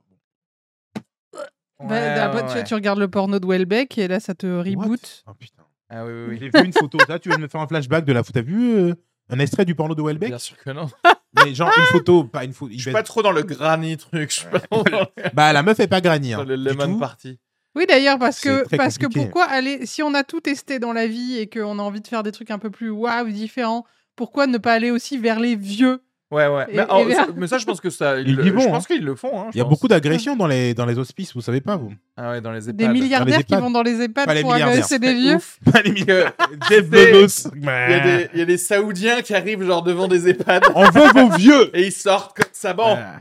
Bah, 1.81 2.25
après, 2.25 2.43
ouais, 2.43 2.49
tu, 2.49 2.55
ouais. 2.57 2.65
tu 2.65 2.75
regardes 2.75 2.99
le 2.99 3.09
porno 3.09 3.39
de 3.39 3.47
Welbeck 3.47 3.99
et 3.99 4.09
là, 4.09 4.21
ça 4.21 4.35
te 4.35 4.47
reboot. 4.47 5.25
Oh 5.29 5.33
putain. 5.39 5.63
Ah 5.91 6.05
oui, 6.05 6.13
oui, 6.13 6.25
oui. 6.31 6.39
J'ai 6.41 6.61
vu 6.61 6.67
une 6.67 6.73
photo. 6.73 6.99
Là, 7.09 7.19
tu 7.19 7.29
viens 7.29 7.39
de 7.39 7.43
me 7.43 7.49
faire 7.49 7.61
un 7.61 7.69
flashback 7.69 8.05
de 8.05 8.13
la 8.13 8.23
photo. 8.23 8.41
T'as 8.41 8.45
vu 8.47 8.75
euh, 8.75 8.95
un 9.31 9.39
extrait 9.39 9.65
du 9.65 9.75
porno 9.75 9.95
de 9.95 10.03
Welbeck? 10.03 10.29
Bien 10.29 10.39
sûr 10.39 10.57
que 10.59 10.71
non. 10.71 10.89
Mais 11.45 11.55
genre 11.55 11.71
une 11.77 11.85
photo, 11.85 12.25
pas 12.25 12.45
une 12.45 12.53
photo. 12.53 12.73
Je 12.75 12.81
suis 12.83 12.93
pas 12.93 13.03
trop 13.03 13.23
dans 13.23 13.33
le 13.33 13.43
granny 13.43 13.97
truc. 13.97 14.31
Je 14.33 14.41
suis 14.41 14.49
pas 14.49 14.61
trop 14.61 14.83
dans, 14.83 15.07
Bah, 15.35 15.53
la 15.53 15.63
meuf 15.63 15.79
est 15.81 15.87
pas 15.87 16.01
granny. 16.01 16.35
Hein, 16.35 16.45
le 16.45 16.57
du 16.57 16.65
lemon 16.65 16.95
tout. 16.95 16.99
party. 16.99 17.39
Oui, 17.75 17.87
d'ailleurs, 17.87 18.19
parce 18.19 18.41
que, 18.41 18.77
parce 18.77 18.99
que 18.99 19.07
pourquoi 19.07 19.45
aller. 19.45 19.87
Si 19.87 20.03
on 20.03 20.13
a 20.15 20.25
tout 20.25 20.41
testé 20.41 20.79
dans 20.79 20.93
la 20.93 21.07
vie 21.07 21.39
et 21.39 21.49
qu'on 21.49 21.79
a 21.79 21.83
envie 21.83 22.01
de 22.01 22.09
faire 22.09 22.23
des 22.23 22.33
trucs 22.33 22.51
un 22.51 22.59
peu 22.59 22.71
plus 22.71 22.91
waouh, 22.91 23.29
différents, 23.31 23.85
pourquoi 24.17 24.47
ne 24.47 24.59
pas 24.59 24.73
aller 24.73 24.91
aussi 24.91 25.17
vers 25.17 25.39
les 25.39 25.55
vieux? 25.55 26.03
Ouais, 26.31 26.47
ouais. 26.47 26.67
Et- 26.69 26.77
mais, 26.77 26.83
alors, 26.83 27.11
ça, 27.11 27.27
mais 27.35 27.47
ça, 27.47 27.57
je 27.57 27.65
pense 27.65 27.81
que 27.81 27.89
ça. 27.89 28.19
Ils 28.21 28.37
le- 28.37 28.45
y 28.47 28.51
vont, 28.51 28.61
je 28.61 28.67
hein. 28.69 28.71
pense 28.73 28.87
qu'ils 28.87 29.03
le 29.05 29.15
font. 29.15 29.41
hein, 29.41 29.47
Il 29.55 29.57
y 29.57 29.61
a 29.61 29.65
pense. 29.65 29.71
beaucoup 29.73 29.89
d'agressions 29.89 30.37
dans 30.37 30.47
les, 30.47 30.75
dans 30.75 30.85
les 30.85 30.99
hospices, 30.99 31.33
vous 31.35 31.41
savez 31.41 31.63
pas, 31.63 31.77
vous 31.77 31.93
Ah 32.19 32.33
ouais, 32.33 32.41
dans 32.43 32.53
les 32.53 32.65
EHPAD. 32.69 32.77
Des 32.77 32.89
milliardaires 32.89 33.45
qui 33.47 33.55
vont 33.55 33.71
dans 33.71 33.83
les 33.83 34.03
EHPAD 34.03 34.27
Pas 34.27 34.41
pour 34.43 34.53
agresser 34.53 34.99
des 34.99 35.15
vieux 35.15 35.37
Ouf. 35.37 35.59
Pas 35.73 35.81
les 35.81 35.93
milliardaires. 35.93 36.35
Jeff 36.69 36.85
C'est- 36.91 37.13
Bezos. 37.13 37.51
Il 37.57 37.65
y, 37.65 37.69
a 37.69 38.01
des, 38.01 38.29
il 38.35 38.39
y 38.41 38.43
a 38.43 38.45
des 38.45 38.59
Saoudiens 38.59 39.23
qui 39.23 39.35
arrivent 39.35 39.63
genre 39.65 39.83
devant 39.83 40.07
des 40.07 40.29
EHPAD 40.29 40.65
On 40.75 40.91
veut 40.91 41.09
vos 41.15 41.31
vieux 41.37 41.75
et 41.75 41.87
ils 41.87 41.93
sortent 41.93 42.37
comme 42.37 42.51
ça. 42.53 42.75
Bon, 42.75 42.85
Voilà. 42.95 43.21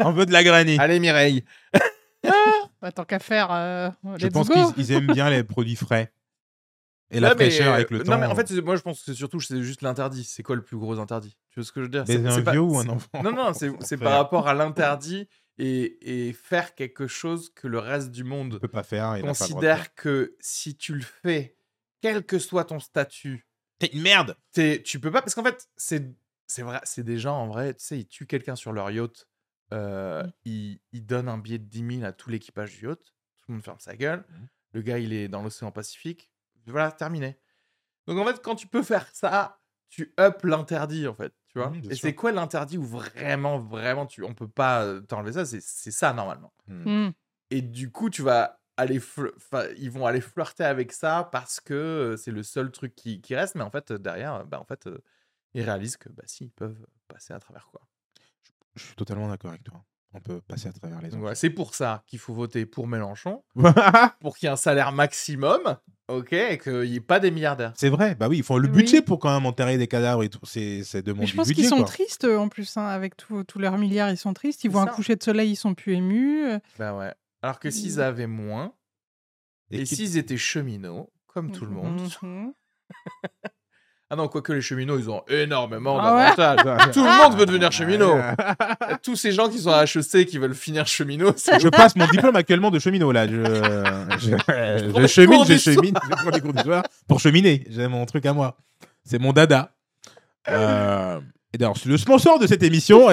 On 0.00 0.10
veut 0.12 0.26
de 0.26 0.32
la 0.32 0.44
granny. 0.44 0.76
allez 0.78 1.00
Mireille. 1.00 1.42
Bah, 2.82 2.92
Tant 2.92 3.04
qu'à 3.04 3.18
faire, 3.18 3.48
euh, 3.50 3.88
Je 4.18 4.26
pense 4.26 4.48
qu'ils 4.48 4.64
ils 4.76 4.92
aiment 4.92 5.06
bien 5.12 5.30
les 5.30 5.42
produits 5.42 5.76
frais. 5.76 6.12
Et 7.10 7.20
la 7.20 7.30
fraîcheur 7.34 7.68
euh, 7.72 7.76
avec 7.76 7.90
le 7.90 8.02
temps. 8.02 8.12
Non, 8.12 8.18
mais 8.18 8.26
en 8.26 8.34
fait, 8.34 8.48
c'est- 8.48 8.60
moi 8.60 8.74
je 8.76 8.82
pense 8.82 8.98
que 9.00 9.04
c'est 9.06 9.14
surtout 9.14 9.40
c'est 9.40 9.62
juste 9.62 9.82
l'interdit. 9.82 10.24
C'est 10.24 10.42
quoi 10.42 10.56
le 10.56 10.62
plus 10.62 10.76
gros 10.76 10.98
interdit? 10.98 11.36
Tu 11.50 11.60
vois 11.60 11.64
ce 11.64 11.70
que 11.72 11.80
je 11.80 11.84
veux 11.84 11.90
dire? 11.90 12.04
C'est- 12.06 12.24
un 12.26 12.42
pas- 12.42 12.50
vieux 12.52 12.60
ou 12.60 12.78
un 12.78 12.88
enfant 12.88 13.22
Non, 13.22 13.32
non, 13.32 13.52
c'est 13.54 13.70
par 14.00 14.12
rapport 14.18 14.48
à 14.48 14.54
l'interdit 14.54 15.28
et, 15.58 16.28
et 16.28 16.32
faire 16.32 16.74
quelque 16.74 17.06
chose 17.06 17.50
que 17.54 17.68
le 17.68 17.78
reste 17.78 18.10
du 18.10 18.22
On 18.24 18.26
monde 18.26 18.58
peut 18.60 18.66
pas 18.68 18.82
faire. 18.82 19.16
il 19.16 19.22
pas 19.22 19.28
considère 19.28 19.94
que 19.94 20.34
si 20.40 20.76
tu 20.76 20.94
le 20.94 21.02
fais, 21.22 21.56
quel 22.02 22.24
que 22.24 22.38
soit 22.38 22.64
ton 22.64 22.80
statut, 22.80 23.46
T'es 23.78 23.86
une 23.92 24.02
merde. 24.02 24.36
t'es- 24.52 24.82
tu 24.82 24.98
peux 25.00 25.10
pas. 25.12 25.22
Parce 25.22 25.34
qu'en 25.34 25.44
fait, 25.44 25.68
c'est 25.76 26.12
c'est 26.48 26.62
vrai, 26.62 26.80
c'est 26.84 27.02
des 27.04 27.18
gens 27.18 27.36
en 27.40 27.46
vrai, 27.48 27.74
tu 27.74 27.84
sais, 27.84 27.98
ils 28.00 28.06
tuent 28.06 28.26
quelqu'un 28.26 28.54
sur 28.56 28.72
leur 28.72 28.90
yacht, 28.90 29.26
euh, 29.72 30.22
Mm. 30.24 30.32
ils, 30.44 30.80
ils 30.92 31.04
donnent 31.06 31.28
un 31.28 31.38
billet 31.38 31.58
de 31.58 31.64
10 31.64 31.96
000 31.98 32.04
à 32.04 32.12
tout 32.12 32.30
l'équipage 32.30 32.76
du 32.78 32.86
yacht, 32.86 33.00
tout 33.00 33.44
le 33.48 33.54
monde 33.54 33.64
ferme 33.64 33.78
sa 33.80 33.96
gueule. 33.96 34.24
Mhm. 34.28 34.48
le 34.72 34.82
gars 34.82 34.98
il 34.98 35.12
est 35.14 35.28
dans 35.28 35.42
l'océan 35.42 35.70
Pacifique. 35.72 36.30
Voilà, 36.66 36.92
terminé. 36.92 37.38
Donc 38.06 38.18
en 38.18 38.24
fait, 38.24 38.40
quand 38.42 38.54
tu 38.54 38.66
peux 38.66 38.82
faire 38.82 39.08
ça, 39.12 39.60
tu 39.88 40.12
up 40.18 40.42
l'interdit 40.44 41.06
en 41.06 41.14
fait, 41.14 41.32
tu 41.48 41.58
vois. 41.58 41.72
Et 41.90 41.94
c'est 41.94 42.14
quoi 42.14 42.32
l'interdit 42.32 42.78
où 42.78 42.84
vraiment, 42.84 43.58
vraiment, 43.58 44.06
tu, 44.06 44.22
on 44.22 44.34
peut 44.34 44.48
pas 44.48 44.84
euh, 44.84 45.00
t'enlever 45.00 45.32
ça? 45.32 45.44
C'est 45.44 45.90
ça 45.90 46.12
normalement. 46.12 46.52
Hmm. 46.66 47.10
Et 47.50 47.62
du 47.62 47.90
coup, 47.90 48.10
tu 48.10 48.22
vas 48.22 48.60
aller, 48.76 49.00
ils 49.76 49.90
vont 49.90 50.06
aller 50.06 50.20
flirter 50.20 50.64
avec 50.64 50.92
ça 50.92 51.28
parce 51.32 51.60
que 51.60 51.74
euh, 51.74 52.16
c'est 52.16 52.32
le 52.32 52.42
seul 52.42 52.70
truc 52.70 52.94
qui, 52.94 53.20
qui 53.20 53.34
reste. 53.34 53.54
Mais 53.54 53.62
en 53.62 53.70
fait, 53.70 53.92
euh, 53.92 53.98
derrière, 53.98 54.44
bah, 54.44 54.60
en 54.60 54.64
fait, 54.64 54.88
ils 55.54 55.62
réalisent 55.62 55.96
que 55.96 56.08
bah, 56.08 56.24
si, 56.26 56.44
ils 56.44 56.50
peuvent 56.50 56.86
passer 57.08 57.32
à 57.32 57.38
travers 57.38 57.66
quoi. 57.66 57.80
Je 58.74 58.84
suis 58.84 58.94
totalement 58.94 59.28
d'accord 59.28 59.50
avec 59.50 59.64
toi. 59.64 59.82
On 60.16 60.20
peut 60.20 60.40
passer 60.40 60.68
à 60.68 60.72
travers 60.72 61.00
les 61.02 61.10
voilà, 61.10 61.34
c'est 61.34 61.50
pour 61.50 61.74
ça 61.74 62.02
qu'il 62.06 62.18
faut 62.18 62.32
voter 62.32 62.64
pour 62.64 62.86
Mélenchon, 62.86 63.44
pour 64.20 64.36
qu'il 64.36 64.46
y 64.46 64.48
ait 64.48 64.52
un 64.52 64.56
salaire 64.56 64.90
maximum, 64.92 65.76
ok, 66.08 66.32
et 66.32 66.56
qu'il 66.58 66.80
n'y 66.90 66.96
ait 66.96 67.00
pas 67.00 67.20
des 67.20 67.30
milliardaires. 67.30 67.74
c'est 67.76 67.90
vrai, 67.90 68.14
bah 68.14 68.28
oui, 68.28 68.38
ils 68.38 68.42
font 68.42 68.56
le 68.56 68.66
Oui. 68.68 68.74
budget 68.76 69.02
pour 69.02 69.18
quand 69.18 69.32
même 69.34 69.44
enterrer 69.44 69.76
des 69.76 69.88
cadavres 69.88 70.22
et 70.22 70.30
tout. 70.30 70.40
C'est 70.44 70.82
c'est 70.84 71.02
demande 71.02 71.20
Mais 71.20 71.26
je 71.26 71.36
pense 71.36 71.52
qu'ils 71.52 71.66
sont 71.68 71.76
quoi. 71.76 71.84
tristes 71.84 72.24
euh, 72.24 72.38
en 72.38 72.48
plus, 72.48 72.76
hein, 72.78 72.86
avec 72.86 73.14
tous 73.16 73.44
leurs 73.58 73.76
milliards, 73.76 74.10
ils 74.10 74.16
sont 74.16 74.32
tristes. 74.32 74.64
Ils 74.64 74.70
voient 74.70 74.82
un 74.82 74.86
coucher 74.86 75.16
de 75.16 75.22
soleil, 75.22 75.50
ils 75.50 75.56
sont 75.56 75.74
plus 75.74 75.92
émus. 75.94 76.44
euh. 76.46 76.58
Bah 76.78 76.96
ouais. 76.96 77.12
Alors 77.42 77.60
que 77.60 77.70
s'ils 77.70 77.96
Mm. 77.98 78.00
avaient 78.00 78.26
moins, 78.26 78.72
et, 79.70 79.84
s'ils 79.84 80.16
étaient 80.16 80.38
cheminots, 80.38 81.12
comme 81.26 81.52
tout 81.52 81.66
le 81.66 81.72
monde. 81.72 82.00
Mhm. 82.22 82.52
Ah 84.08 84.14
non, 84.14 84.28
quoique 84.28 84.52
les 84.52 84.60
cheminots, 84.60 84.98
ils 84.98 85.10
ont 85.10 85.22
énormément 85.28 85.98
Ah 86.00 86.14
ouais 86.14 86.36
d'avantages. 86.36 86.90
Tout 86.94 87.02
le 87.02 87.10
monde 87.10 87.36
veut 87.36 87.44
devenir 87.44 87.72
cheminot. 87.72 88.14
Tous 89.02 89.16
ces 89.16 89.32
gens 89.32 89.48
qui 89.48 89.58
sont 89.58 89.72
à 89.72 89.82
HEC 89.82 90.26
qui 90.26 90.38
veulent 90.38 90.54
finir 90.54 90.86
cheminot, 90.86 91.32
Je 91.36 91.68
passe 91.68 91.96
mon 91.96 92.06
diplôme 92.06 92.36
actuellement 92.36 92.70
de 92.70 92.78
cheminot 92.78 93.10
là. 93.10 93.26
Je, 93.26 93.42
chemine, 95.08 95.44
je 95.44 95.56
chemine, 95.56 95.98
je 96.04 96.16
prends 96.22 96.30
des 96.30 96.40
cours 96.40 96.52
d'histoire 96.52 96.84
pour 97.08 97.18
cheminer. 97.18 97.64
J'ai 97.68 97.88
mon 97.88 98.06
truc 98.06 98.24
à 98.26 98.32
moi. 98.32 98.56
C'est 99.02 99.18
mon 99.18 99.32
dada. 99.32 99.72
Euh, 100.48 101.18
et 101.52 101.58
d'ailleurs, 101.58 101.74
le 101.84 101.96
sponsor 101.96 102.38
de 102.38 102.46
cette 102.46 102.62
émission, 102.62 103.08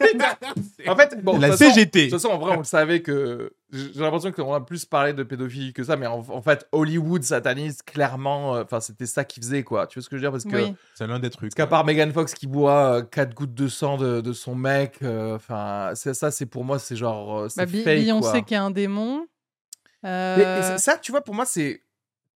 En 0.86 0.96
fait, 0.96 1.22
bon, 1.22 1.38
la 1.38 1.48
façon- 1.52 1.64
CGT. 1.72 2.06
De 2.06 2.10
toute 2.10 2.20
façon, 2.20 2.34
en 2.34 2.38
vrai, 2.38 2.54
on 2.54 2.58
le 2.58 2.64
savait 2.64 3.00
que. 3.02 3.52
J'ai 3.72 4.00
l'impression 4.00 4.30
qu'on 4.30 4.52
a 4.54 4.60
plus 4.60 4.84
parlé 4.84 5.12
de 5.14 5.22
pédophilie 5.22 5.72
que 5.72 5.82
ça, 5.82 5.96
mais 5.96 6.06
en, 6.06 6.18
en 6.28 6.42
fait, 6.42 6.68
Hollywood 6.72 7.22
satanise 7.24 7.82
clairement. 7.82 8.54
euh, 8.56 8.62
Enfin, 8.62 8.80
c'était 8.80 9.06
ça 9.06 9.24
qu'ils 9.24 9.42
faisaient, 9.42 9.62
quoi. 9.64 9.86
Tu 9.86 9.98
vois 9.98 10.04
ce 10.04 10.08
que 10.08 10.16
je 10.16 10.20
veux 10.22 10.24
dire? 10.26 10.32
Parce 10.32 10.44
que. 10.44 10.56
Oui. 10.70 10.74
C'est 10.94 11.06
l'un 11.06 11.18
des 11.18 11.30
trucs. 11.30 11.50
Parce 11.50 11.54
qu'à 11.56 11.66
part 11.66 11.84
Megan 11.84 12.12
Fox 12.12 12.34
qui 12.34 12.46
boit 12.46 13.02
4 13.10 13.34
gouttes 13.34 13.54
de 13.54 13.66
sang 13.68 13.96
de, 13.96 14.20
de 14.20 14.32
son 14.32 14.54
mec, 14.54 14.98
euh, 15.02 15.36
enfin, 15.36 15.90
c'est 15.94 16.14
ça, 16.14 16.30
c'est 16.30 16.46
pour 16.46 16.64
moi, 16.64 16.78
c'est 16.78 16.96
genre. 16.96 17.38
euh, 17.38 17.42
Bah, 17.44 17.48
C'est 17.50 17.66
Bi- 17.66 17.82
fake, 17.82 17.98
Beyoncé 18.00 18.42
qui 18.42 18.54
est 18.54 18.58
un 18.58 18.70
démon. 18.70 19.26
Euh, 20.04 20.36
Mais- 20.72 20.78
ça, 20.78 20.98
tu 20.98 21.12
vois, 21.12 21.22
pour 21.22 21.34
moi, 21.34 21.46
c'est 21.46 21.82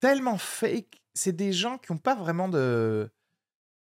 tellement 0.00 0.38
fake. 0.38 1.02
C'est 1.14 1.34
des 1.34 1.52
gens 1.52 1.78
qui 1.78 1.92
n'ont 1.92 1.98
pas 1.98 2.14
vraiment 2.14 2.48
de. 2.48 3.10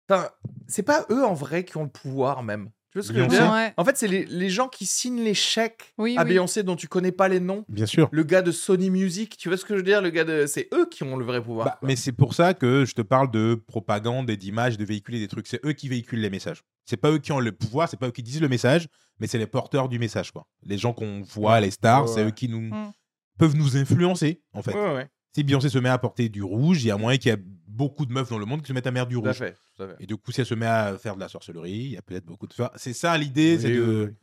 Enfin, 0.08 0.28
c'est 0.68 0.84
pas 0.84 1.04
eux 1.10 1.24
en 1.24 1.34
vrai 1.34 1.64
qui 1.64 1.76
ont 1.76 1.82
le 1.82 1.88
pouvoir, 1.88 2.42
même. 2.44 2.70
Tu 2.96 3.00
vois 3.00 3.08
ce 3.08 3.12
que 3.12 3.18
je 3.18 3.22
veux 3.24 3.28
dire? 3.28 3.52
Ouais. 3.52 3.74
En 3.76 3.84
fait, 3.84 3.94
c'est 3.98 4.08
les, 4.08 4.24
les 4.24 4.48
gens 4.48 4.68
qui 4.68 4.86
signent 4.86 5.22
les 5.22 5.34
chèques 5.34 5.92
Oui, 5.98 6.16
à 6.16 6.22
oui. 6.22 6.30
Beyoncé 6.30 6.62
dont 6.62 6.76
tu 6.76 6.88
connais 6.88 7.12
pas 7.12 7.28
les 7.28 7.40
noms. 7.40 7.62
Bien 7.68 7.84
sûr. 7.84 8.08
Le 8.10 8.22
gars 8.22 8.40
de 8.40 8.50
Sony 8.50 8.88
Music, 8.88 9.36
tu 9.36 9.48
vois 9.50 9.58
ce 9.58 9.66
que 9.66 9.74
je 9.74 9.80
veux 9.80 9.82
dire? 9.84 10.00
Le 10.00 10.08
gars 10.08 10.24
de. 10.24 10.46
C'est 10.46 10.68
eux 10.72 10.88
qui 10.90 11.02
ont 11.02 11.16
le 11.18 11.24
vrai 11.26 11.42
pouvoir. 11.42 11.66
Bah, 11.66 11.76
quoi. 11.78 11.86
mais 11.86 11.94
c'est 11.94 12.12
pour 12.12 12.32
ça 12.32 12.54
que 12.54 12.86
je 12.86 12.94
te 12.94 13.02
parle 13.02 13.30
de 13.30 13.54
propagande 13.66 14.30
et 14.30 14.38
d'images, 14.38 14.78
de 14.78 14.84
véhiculer 14.86 15.18
des 15.18 15.28
trucs. 15.28 15.46
C'est 15.46 15.62
eux 15.66 15.74
qui 15.74 15.90
véhiculent 15.90 16.20
les 16.22 16.30
messages. 16.30 16.62
C'est 16.86 16.96
pas 16.96 17.10
eux 17.10 17.18
qui 17.18 17.32
ont 17.32 17.40
le 17.40 17.52
pouvoir, 17.52 17.86
c'est 17.88 17.98
pas 17.98 18.06
eux 18.08 18.12
qui 18.12 18.22
disent 18.22 18.40
le 18.40 18.48
message, 18.48 18.88
mais 19.18 19.26
c'est 19.26 19.38
les 19.38 19.46
porteurs 19.46 19.90
du 19.90 19.98
message, 19.98 20.30
quoi. 20.30 20.46
Les 20.62 20.78
gens 20.78 20.94
qu'on 20.94 21.20
voit, 21.20 21.60
les 21.60 21.72
stars, 21.72 22.04
Ouais, 22.04 22.08
c'est 22.14 22.24
eux 22.24 22.30
qui 22.30 22.48
nous 22.48 22.60
Mm. 22.62 22.92
peuvent 23.38 23.56
nous 23.56 23.76
influencer, 23.76 24.40
en 24.54 24.62
fait. 24.62 24.72
Ouais, 24.72 24.94
ouais, 24.94 25.08
Si 25.36 25.44
Beyoncé 25.44 25.68
se 25.68 25.76
met 25.78 25.90
à 25.90 25.98
porter 25.98 26.30
du 26.30 26.42
rouge, 26.42 26.82
il 26.82 26.86
y 26.86 26.90
a 26.90 26.96
moyen 26.96 27.18
qu'il 27.18 27.30
y 27.30 27.34
ait 27.34 27.42
beaucoup 27.66 28.06
de 28.06 28.12
meufs 28.14 28.30
dans 28.30 28.38
le 28.38 28.46
monde 28.46 28.62
qui 28.62 28.68
se 28.68 28.72
mettent 28.72 28.86
à 28.86 28.90
mettre 28.90 29.08
du 29.08 29.16
tout 29.16 29.20
à 29.26 29.28
rouge. 29.32 29.36
fait. 29.36 29.54
Tout 29.76 29.82
à 29.82 29.88
fait. 29.88 29.96
Et 30.02 30.06
du 30.06 30.16
coup, 30.16 30.32
si 30.32 30.40
elle 30.40 30.46
se 30.46 30.54
met 30.54 30.64
à 30.64 30.96
faire 30.96 31.14
de 31.14 31.20
la 31.20 31.28
sorcellerie, 31.28 31.72
il 31.72 31.90
y 31.90 31.96
a 31.98 32.00
peut-être 32.00 32.24
beaucoup 32.24 32.46
de. 32.46 32.54
Enfin, 32.54 32.70
C'est 32.76 32.94
ça 32.94 33.18
l'idée, 33.18 33.58
c'est 33.58 33.68
Oui, 33.68 33.76
de 33.76 34.06
oui, 34.08 34.14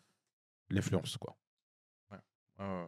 l'influence, 0.71 1.15
quoi. 1.17 1.37
Ouais, 2.09 2.17
ouais. 2.57 2.85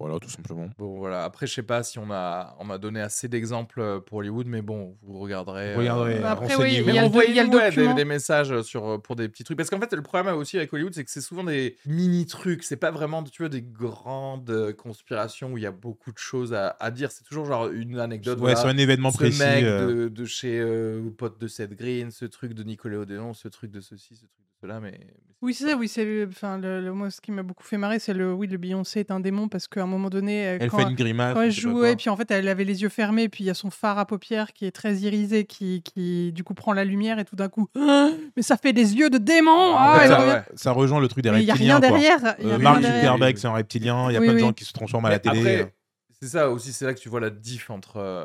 Voilà, 0.00 0.20
tout 0.20 0.28
simplement. 0.30 0.70
Bon, 0.78 0.96
voilà. 0.96 1.24
Après, 1.24 1.48
je 1.48 1.54
sais 1.54 1.62
pas 1.64 1.82
si 1.82 1.98
on 1.98 2.10
a, 2.12 2.56
on 2.60 2.70
a 2.70 2.78
donné 2.78 3.00
assez 3.00 3.26
d'exemples 3.26 3.80
euh, 3.80 3.98
pour 3.98 4.18
Hollywood, 4.18 4.46
mais 4.46 4.62
bon, 4.62 4.96
vous 5.02 5.18
regarderez. 5.18 5.72
Vous 5.74 5.80
regarderez, 5.80 6.20
Bah, 6.20 6.30
après, 6.30 6.54
oui, 6.54 6.68
il 6.68 6.72
y 6.74 6.76
a 6.76 6.80
le- 6.80 6.86
Mais 6.86 6.92
il 6.92 6.94
y 6.94 6.98
a 6.98 7.02
le 7.02 7.08
envoyez-nous, 7.08 7.52
ouais, 7.56 7.70
des, 7.70 7.76
document. 7.76 7.94
des 7.94 8.04
messages 8.04 8.62
sur, 8.62 8.86
euh, 8.86 8.98
pour 8.98 9.16
des 9.16 9.28
petits 9.28 9.42
trucs. 9.42 9.56
Parce 9.56 9.70
qu'en 9.70 9.80
fait, 9.80 9.92
le 9.92 10.02
problème 10.02 10.32
aussi 10.36 10.56
avec 10.56 10.72
Hollywood, 10.72 10.94
c'est 10.94 11.02
que 11.04 11.10
c'est 11.10 11.20
souvent 11.20 11.42
des 11.42 11.76
mini-trucs. 11.84 12.62
C'est 12.62 12.76
pas 12.76 12.92
vraiment, 12.92 13.24
tu 13.24 13.42
vois, 13.42 13.48
des 13.48 13.62
grandes 13.62 14.50
euh, 14.50 14.72
conspirations 14.72 15.52
où 15.52 15.58
il 15.58 15.64
y 15.64 15.66
a 15.66 15.72
beaucoup 15.72 16.12
de 16.12 16.18
choses 16.18 16.54
à, 16.54 16.76
à 16.78 16.92
dire. 16.92 17.10
C'est 17.10 17.24
toujours 17.24 17.46
genre 17.46 17.66
une 17.68 17.98
anecdote. 17.98 18.36
Ouais, 18.38 18.40
voilà. 18.52 18.56
sur 18.56 18.68
un 18.68 18.78
événement 18.78 19.10
ce 19.10 19.16
précis. 19.16 19.40
mec 19.40 19.64
euh, 19.64 19.86
de, 20.04 20.08
de 20.10 20.24
chez 20.24 20.60
euh, 20.60 21.02
le 21.02 21.10
pote 21.10 21.40
de 21.40 21.48
Seth 21.48 21.74
Green, 21.74 22.12
ce 22.12 22.24
truc 22.24 22.52
de 22.52 22.62
Nicolas 22.62 22.98
Odéon, 22.98 23.34
ce 23.34 23.48
truc 23.48 23.72
de 23.72 23.80
ceci, 23.80 24.14
ce 24.14 24.26
truc 24.26 24.30
de 24.46 24.60
cela, 24.60 24.78
mais... 24.78 25.00
Oui, 25.40 25.54
c'est 25.54 25.68
ça, 25.68 25.76
oui, 25.76 25.86
c'est 25.86 26.26
enfin, 26.26 26.58
le, 26.58 26.80
le- 26.80 26.92
moi, 26.92 27.10
ce 27.12 27.20
qui 27.20 27.30
m'a 27.30 27.44
beaucoup 27.44 27.62
fait 27.62 27.76
marrer, 27.78 28.00
c'est 28.00 28.12
le, 28.12 28.32
oui, 28.32 28.48
le 28.48 28.58
Beyoncé 28.58 28.98
est 28.98 29.12
un 29.12 29.20
démon 29.20 29.46
parce 29.48 29.68
qu'à 29.68 29.84
un 29.84 29.86
moment 29.86 30.10
donné, 30.10 30.48
euh, 30.48 30.58
Elle 30.60 30.68
quand, 30.68 30.78
fait 30.78 30.90
une 30.90 30.96
grimace. 30.96 31.32
quand 31.34 31.42
elle 31.42 31.52
jouait, 31.52 31.94
puis 31.94 32.10
en 32.10 32.16
fait, 32.16 32.28
elle 32.32 32.48
avait 32.48 32.64
les 32.64 32.82
yeux 32.82 32.88
fermés, 32.88 33.28
puis 33.28 33.44
il 33.44 33.46
y 33.46 33.50
a 33.50 33.54
son 33.54 33.70
phare 33.70 33.98
à 33.98 34.06
paupières 34.06 34.52
qui 34.52 34.64
est 34.66 34.72
très 34.72 34.96
irisé, 34.96 35.44
qui, 35.44 35.82
qui 35.82 36.32
du 36.32 36.42
coup 36.42 36.54
prend 36.54 36.72
la 36.72 36.84
lumière 36.84 37.20
et 37.20 37.24
tout 37.24 37.36
d'un 37.36 37.48
coup, 37.48 37.68
Ah, 37.78 38.10
mais 38.36 38.42
ça 38.42 38.56
fait 38.56 38.72
des 38.72 38.96
yeux 38.96 39.10
de 39.10 39.18
démon. 39.18 39.74
Ah, 39.76 39.98
Ah, 40.00 40.06
ça, 40.08 40.26
ouais. 40.26 40.42
Ça 40.56 40.72
rejoint 40.72 41.00
le 41.00 41.06
truc 41.06 41.22
des 41.22 41.30
Mais 41.30 41.42
il 41.42 41.44
n'y 41.44 41.50
a 41.50 41.54
reptiliens. 41.54 41.78
rien 41.78 41.88
derrière. 41.88 42.34
il 42.40 42.48
y 42.48 42.50
a 42.50 42.54
Euh, 42.54 42.56
rien 42.56 42.58
Mark 42.58 42.80
derrière. 42.80 43.00
Zuckerberg, 43.02 43.36
c'est 43.36 43.46
un 43.46 43.52
reptilien. 43.52 44.10
Il 44.10 44.14
y 44.14 44.16
a 44.16 44.20
Oui, 44.20 44.26
plein 44.26 44.34
de 44.34 44.38
gens 44.40 44.52
qui 44.52 44.64
se 44.64 44.72
transforment 44.72 45.06
à 45.06 45.10
la 45.10 45.18
télé. 45.20 45.38
Après, 45.38 45.74
c'est 46.20 46.28
ça 46.30 46.50
aussi, 46.50 46.72
c'est 46.72 46.84
là 46.84 46.94
que 46.94 46.98
tu 46.98 47.08
vois 47.08 47.20
la 47.20 47.30
diff 47.30 47.70
entre, 47.70 47.98
euh, 47.98 48.24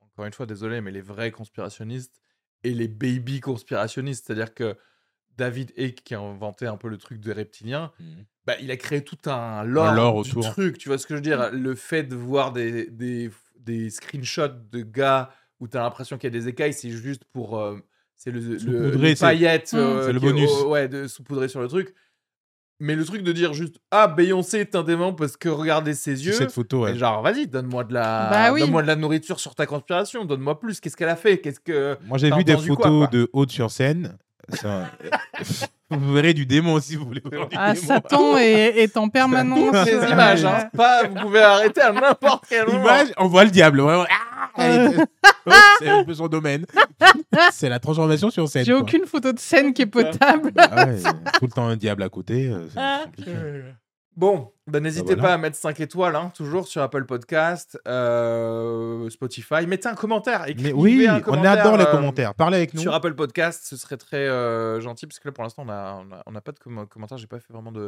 encore 0.00 0.26
une 0.26 0.32
fois, 0.32 0.46
désolé, 0.46 0.80
mais 0.80 0.92
les 0.92 1.00
vrais 1.00 1.32
conspirationnistes 1.32 2.20
et 2.62 2.70
les 2.72 2.86
baby 2.86 3.40
conspirationnistes. 3.40 4.26
C'est-à-dire 4.28 4.54
que 4.54 4.76
David 5.36 5.72
Icke, 5.76 6.02
qui 6.04 6.14
a 6.14 6.20
inventé 6.20 6.66
un 6.66 6.76
peu 6.76 6.88
le 6.88 6.98
truc 6.98 7.20
des 7.20 7.32
reptiliens, 7.32 7.90
Mhm. 8.00 8.24
bah, 8.46 8.54
il 8.60 8.70
a 8.70 8.76
créé 8.76 9.02
tout 9.02 9.16
un 9.30 9.62
lore, 9.64 9.92
lore 9.94 10.22
du 10.22 10.30
autour. 10.30 10.50
truc. 10.50 10.78
Tu 10.78 10.88
vois 10.88 10.98
ce 10.98 11.06
que 11.06 11.14
je 11.14 11.16
veux 11.16 11.22
dire? 11.22 11.50
Le 11.52 11.74
fait 11.74 12.02
de 12.02 12.14
voir 12.16 12.52
des, 12.52 12.86
des, 12.90 13.30
des 13.58 13.90
screenshots 13.90 14.48
de 14.70 14.82
gars 14.82 15.30
où 15.60 15.68
tu 15.68 15.76
as 15.76 15.80
l'impression 15.82 16.18
qu'il 16.18 16.32
y 16.32 16.36
a 16.36 16.38
des 16.38 16.48
écailles, 16.48 16.74
c'est 16.74 16.90
juste 16.90 17.24
pour. 17.32 17.58
euh, 17.58 17.78
c'est 18.16 18.30
le, 18.30 18.40
le, 18.40 19.14
c'est- 19.14 19.20
paillettes. 19.20 19.72
Mm. 19.72 19.76
euh, 19.76 20.06
C'est 20.06 20.12
le 20.12 20.18
est 20.18 20.20
bonus. 20.20 20.50
ouais, 20.66 20.88
de 20.88 21.06
saupoudrer 21.08 21.48
sur 21.48 21.60
le 21.60 21.68
truc. 21.68 21.94
Mais 22.80 22.96
le 22.96 23.04
truc 23.04 23.22
de 23.22 23.30
dire 23.30 23.52
juste 23.52 23.76
Ah, 23.92 24.08
Beyoncé 24.08 24.58
est 24.58 24.74
un 24.74 24.82
démon 24.82 25.14
parce 25.14 25.36
que 25.36 25.48
regardez 25.48 25.94
ses 25.94 26.26
yeux. 26.26 26.32
cette 26.32 26.50
photo, 26.50 26.82
ouais. 26.82 26.96
Genre, 26.96 27.22
vas-y, 27.22 27.46
donne-moi 27.46 27.84
de 27.84 27.94
la, 27.94 28.28
Bah 28.30 28.52
oui. 28.52 28.60
donne-moi 28.60 28.82
de 28.82 28.88
la 28.88 28.96
nourriture 28.96 29.38
sur 29.38 29.54
ta 29.54 29.66
conspiration. 29.66 30.24
Donne-moi 30.24 30.58
plus. 30.58 30.80
Qu'est-ce 30.80 30.96
qu'elle 30.96 31.08
a 31.08 31.14
fait? 31.16 31.38
Qu'est-ce 31.38 31.60
que 31.60 31.96
Moi, 32.06 32.18
j'ai 32.18 32.30
vu 32.32 32.42
des 32.42 32.54
quoi, 32.54 32.62
photos 32.64 32.76
quoi 32.98 33.06
de 33.06 33.30
haute 33.32 33.52
sur 33.52 33.70
scène. 33.70 34.18
Ça- 34.48 34.90
vous 35.90 36.12
verrez 36.12 36.34
du 36.34 36.46
démon 36.46 36.80
si 36.80 36.96
vous 36.96 37.04
voulez 37.06 37.22
voir 37.24 37.48
du 37.48 37.56
Ah, 37.58 37.72
démon. 37.74 37.86
Satan 37.86 38.36
est, 38.38 38.76
est 38.78 38.96
en 38.96 39.08
permanence. 39.08 39.70
Toutes 39.72 39.86
les 39.86 39.94
euh, 39.94 40.08
images, 40.10 40.44
hein. 40.44 40.68
Pas, 40.76 41.06
vous 41.06 41.14
pouvez 41.14 41.40
arrêter 41.42 41.80
à 41.80 41.92
n'importe 41.92 42.44
quel 42.48 42.66
moment. 42.66 42.80
Image, 42.80 43.08
on 43.18 43.28
voit 43.28 43.44
le 43.44 43.50
diable. 43.50 43.80
vraiment. 43.80 44.04
Ah, 44.56 44.64
est- 44.68 44.96
Oh, 45.44 45.50
c'est 45.80 45.88
un 45.88 46.04
peu 46.04 46.14
son 46.14 46.28
domaine. 46.28 46.66
c'est 47.52 47.68
la 47.68 47.80
transformation 47.80 48.30
sur 48.30 48.48
scène. 48.48 48.64
J'ai 48.64 48.74
aucune 48.74 49.06
photo 49.06 49.32
de 49.32 49.38
scène 49.40 49.74
qui 49.74 49.82
est 49.82 49.86
potable. 49.86 50.52
Ah 50.56 50.86
ouais, 50.86 50.98
tout 51.02 51.46
le 51.46 51.50
temps 51.50 51.66
un 51.66 51.76
diable 51.76 52.04
à 52.04 52.08
côté. 52.08 52.46
euh, 52.48 52.68
Ah. 52.76 53.04
Bon, 54.14 54.52
bah, 54.66 54.80
n'hésitez 54.80 55.14
voilà. 55.14 55.22
pas 55.22 55.34
à 55.34 55.38
mettre 55.38 55.56
5 55.56 55.80
étoiles, 55.80 56.16
hein, 56.16 56.30
toujours 56.36 56.66
sur 56.68 56.82
Apple 56.82 57.06
Podcast, 57.06 57.78
euh, 57.88 59.08
Spotify. 59.10 59.66
Mettez 59.66 59.88
un 59.88 59.94
commentaire. 59.94 60.42
Mais 60.46 60.52
écrivez 60.52 60.72
oui, 60.74 61.06
un 61.08 61.16
on 61.16 61.20
commentaire, 61.20 61.52
adore 61.52 61.76
les 61.78 61.84
euh, 61.84 61.90
commentaires. 61.90 62.34
Parlez 62.34 62.58
avec 62.58 62.74
nous. 62.74 62.80
Sur 62.80 62.92
Apple 62.94 63.14
Podcast, 63.14 63.64
ce 63.66 63.76
serait 63.76 63.96
très 63.96 64.18
euh, 64.28 64.80
gentil 64.80 65.06
parce 65.06 65.18
que 65.18 65.28
là, 65.28 65.32
pour 65.32 65.44
l'instant, 65.44 65.62
on 65.62 65.66
n'a 65.66 65.98
on 66.06 66.12
a, 66.14 66.22
on 66.26 66.34
a 66.34 66.40
pas 66.40 66.52
de 66.52 66.58
com- 66.58 66.86
commentaires. 66.88 67.16
J'ai 67.18 67.26
pas 67.26 67.38
fait 67.40 67.52
vraiment 67.52 67.72
de, 67.72 67.80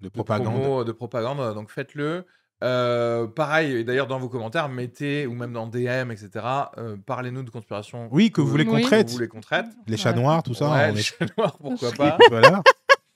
De 0.00 0.04
de 0.04 0.08
propagande. 0.08 0.54
promo, 0.60 0.84
de 0.84 0.92
propagande, 0.92 1.54
donc 1.54 1.70
faites-le. 1.70 2.24
Euh, 2.64 3.26
pareil, 3.26 3.72
et 3.76 3.84
d'ailleurs 3.84 4.06
dans 4.06 4.18
vos 4.18 4.30
commentaires, 4.30 4.68
mettez, 4.70 5.26
ou 5.26 5.34
même 5.34 5.52
dans 5.52 5.66
DM, 5.66 6.10
etc., 6.10 6.30
euh, 6.78 6.96
parlez-nous 7.04 7.42
de 7.42 7.50
conspiration. 7.50 8.08
Oui, 8.12 8.30
que 8.30 8.40
vous 8.40 8.46
voulez 8.46 8.64
qu'on 8.64 8.80
traite. 8.80 9.66
Les 9.86 9.96
chats 9.98 10.12
noirs, 10.14 10.42
tout 10.42 10.54
ça. 10.54 10.70
Ouais, 10.70 10.88
on 10.90 10.94
les 10.94 11.00
est- 11.00 11.02
chats 11.02 11.26
noirs, 11.36 11.58
pourquoi 11.58 11.90
pas. 11.98 12.16
voilà. 12.30 12.62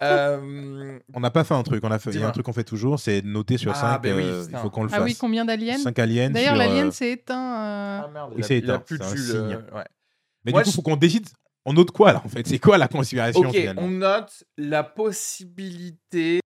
Euh, 0.03 0.99
On 1.15 1.21
n'a 1.21 1.31
pas 1.31 1.45
fait 1.45 1.55
un 1.55 1.63
truc. 1.63 1.85
On 1.85 1.91
a 1.91 1.99
fait. 1.99 2.11
Il 2.11 2.21
y 2.21 2.23
a 2.23 2.29
un 2.29 2.31
truc 2.31 2.47
qu'on 2.47 2.53
fait 2.53 2.65
toujours, 2.65 2.99
c'est 2.99 3.23
noter 3.23 3.59
sur 3.59 3.73
Ah, 3.73 3.75
5. 3.75 4.03
ben 4.03 4.17
oui, 4.17 4.47
il 4.51 4.57
faut 4.59 4.71
qu'on 4.71 4.85
le 4.85 4.91
Ah 4.93 4.97
fasse. 4.99 5.05
oui, 5.05 5.17
combien 5.17 5.45
d'aliens 5.45 5.77
5 5.79 5.99
aliens. 5.99 6.31
D'ailleurs, 6.31 6.55
sur, 6.57 6.59
l'alien 6.59 6.89
euh, 6.89 6.91
s'est 6.91 7.11
éteint. 7.11 7.35
euh, 7.61 8.01
Ah 8.05 8.09
merde, 8.13 8.31
Oui, 8.33 8.37
il, 8.39 8.45
c'est 8.45 8.59
il 8.59 8.65
éteint, 8.65 8.79
plus 8.79 8.99
de 8.99 9.05
c'est 9.05 9.11
un 9.11 9.15
jus. 9.17 9.23
signe. 9.23 9.51
le- 9.51 9.75
ouais. 9.75 9.85
Mais 10.45 10.53
Moi, 10.53 10.61
du 10.63 10.65
coup, 10.65 10.71
je- 10.71 10.77
faut 10.77 10.83
qu'on 10.83 10.97
décide. 10.97 11.27
On 11.67 11.75
note 11.75 11.91
quoi 11.91 12.13
là 12.15 12.23
en 12.25 12.29
fait? 12.31 12.47
C'est 12.47 12.59
quoi 12.59 12.79
la 12.79 12.89
conspiration 12.89 13.41
Ok, 13.49 13.55
finalement? 13.55 13.83
on 13.83 13.89
note 13.91 14.45
la 14.57 14.83
possibilité 14.83 16.41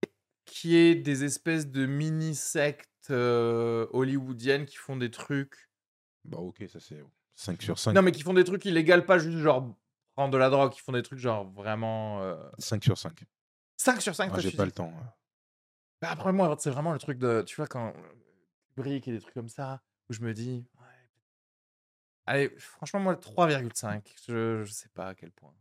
qu'il 0.47 0.71
y 0.71 0.77
ait 0.77 0.95
des 0.95 1.25
espèces 1.25 1.67
de 1.69 1.87
mini-sectes 1.87 2.87
euh, 3.11 3.87
hollywoodiennes 3.93 4.67
qui 4.67 4.77
font 4.77 4.97
des 4.97 5.11
trucs. 5.11 5.69
Bah 6.25 6.39
ok, 6.39 6.63
ça 6.73 6.79
c'est 6.81 7.03
5 7.35 7.61
sur 7.63 7.79
5. 7.79 7.93
Non, 7.95 8.03
mais 8.03 8.13
qui 8.13 8.23
font 8.23 8.35
des 8.35 8.45
trucs 8.45 8.65
illégaux, 8.65 9.03
pas 9.03 9.19
juste 9.19 9.39
genre 9.39 9.75
prendre 10.15 10.33
de 10.33 10.39
la 10.39 10.51
drogue, 10.51 10.71
qui 10.73 10.81
font 10.81 10.93
des 10.93 11.03
trucs 11.03 11.19
genre 11.19 11.51
vraiment. 11.51 12.23
euh, 12.23 12.37
5 12.59 12.85
sur 12.85 12.97
5. 12.99 13.13
5 13.83 14.03
sur 14.03 14.15
5, 14.15 14.27
Moi, 14.29 14.35
toi, 14.41 14.43
j'ai 14.51 14.57
pas 14.57 14.65
le 14.67 14.73
temps. 14.73 14.93
Bah, 16.03 16.09
après, 16.11 16.33
moi, 16.33 16.55
c'est 16.59 16.71
vraiment 16.71 16.93
le 16.93 16.99
truc 16.99 17.19
de. 17.19 17.43
Tu 17.47 17.57
vois, 17.57 17.67
quand. 17.67 17.93
Brick 18.77 19.09
et 19.09 19.13
des 19.13 19.21
trucs 19.21 19.35
comme 19.35 19.49
ça. 19.49 19.81
où 20.09 20.13
je 20.13 20.21
me 20.21 20.33
dis, 20.35 20.65
ouais. 20.79 20.87
allez, 22.27 22.51
franchement, 22.59 23.01
moi, 23.01 23.15
3,5. 23.15 24.03
Je, 24.29 24.65
je 24.65 24.71
sais 24.73 24.89
pas 24.95 25.09
à 25.09 25.15
quel 25.15 25.31
point. 25.33 25.53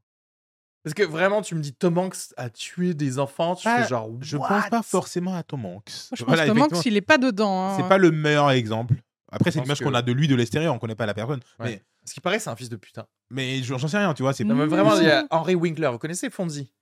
Parce 0.83 0.93
que 0.93 1.03
vraiment, 1.03 1.41
tu 1.41 1.55
me 1.55 1.61
dis 1.61 1.73
Tom 1.73 1.97
Hanks 1.97 2.33
a 2.37 2.49
tué 2.49 2.93
des 2.93 3.19
enfants, 3.19 3.55
tu 3.55 3.67
fais 3.67 3.87
genre. 3.87 4.09
Je 4.21 4.37
What? 4.37 4.47
pense 4.47 4.69
pas 4.69 4.81
forcément 4.81 5.35
à 5.35 5.43
Tom 5.43 5.65
Hanks. 5.65 5.89
Moi, 5.89 6.17
je 6.17 6.23
Voilà, 6.25 6.43
pense 6.45 6.53
que 6.55 6.59
Tom 6.69 6.77
Hanks, 6.77 6.85
il 6.85 6.97
est 6.97 7.01
pas 7.01 7.17
dedans. 7.17 7.67
hein. 7.69 7.77
C'est 7.77 7.87
pas 7.87 7.97
le 7.97 8.11
meilleur 8.11 8.49
exemple. 8.51 8.95
Après, 9.31 9.51
c'est 9.51 9.61
l'image 9.61 9.79
qu'on 9.81 9.93
a 9.93 10.01
de 10.01 10.11
lui 10.11 10.27
de 10.27 10.35
l'extérieur, 10.35 10.73
on 10.73 10.79
connaît 10.79 10.95
pas 10.95 11.05
la 11.05 11.13
personne. 11.13 11.39
Ouais. 11.59 11.65
Mais, 11.65 11.83
Ce 12.05 12.13
qui 12.13 12.19
paraît, 12.21 12.39
c'est 12.39 12.49
un 12.49 12.55
fils 12.55 12.69
de 12.69 12.77
putain. 12.77 13.05
mais 13.29 13.61
j'en 13.61 13.77
sais 13.87 13.97
rien, 13.97 14.13
tu 14.13 14.23
vois. 14.23 14.33
C'est 14.33 14.43
Non, 14.43 14.55
mais 14.55 14.65
Mmh. 14.65 14.69
vraiment, 14.69 14.95
il 14.97 15.05
y 15.05 15.11
a 15.11 15.25
Henry 15.31 15.55
Winkler. 15.55 15.89
Vous 15.91 15.99
connaissez 15.99 16.29
Fonzie? 16.29 16.73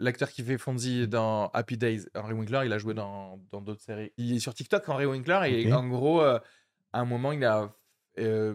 L'acteur 0.00 0.30
qui 0.30 0.42
fait 0.42 0.58
Fonzie 0.58 1.06
dans 1.06 1.48
Happy 1.48 1.76
Days. 1.76 2.06
Henry 2.14 2.32
Winkler, 2.32 2.62
il 2.64 2.72
a 2.72 2.78
joué 2.78 2.94
dans 2.94 3.38
dans 3.50 3.60
d'autres 3.60 3.82
séries. 3.82 4.12
Il 4.16 4.34
est 4.34 4.40
sur 4.40 4.54
TikTok, 4.54 4.88
Henry 4.88 5.06
Winkler, 5.06 5.40
et 5.50 5.72
en 5.72 5.86
gros, 5.86 6.22
euh, 6.22 6.38
à 6.92 7.00
un 7.00 7.04
moment, 7.04 7.32
il 7.32 7.44
a, 7.44 7.72
euh, 8.18 8.54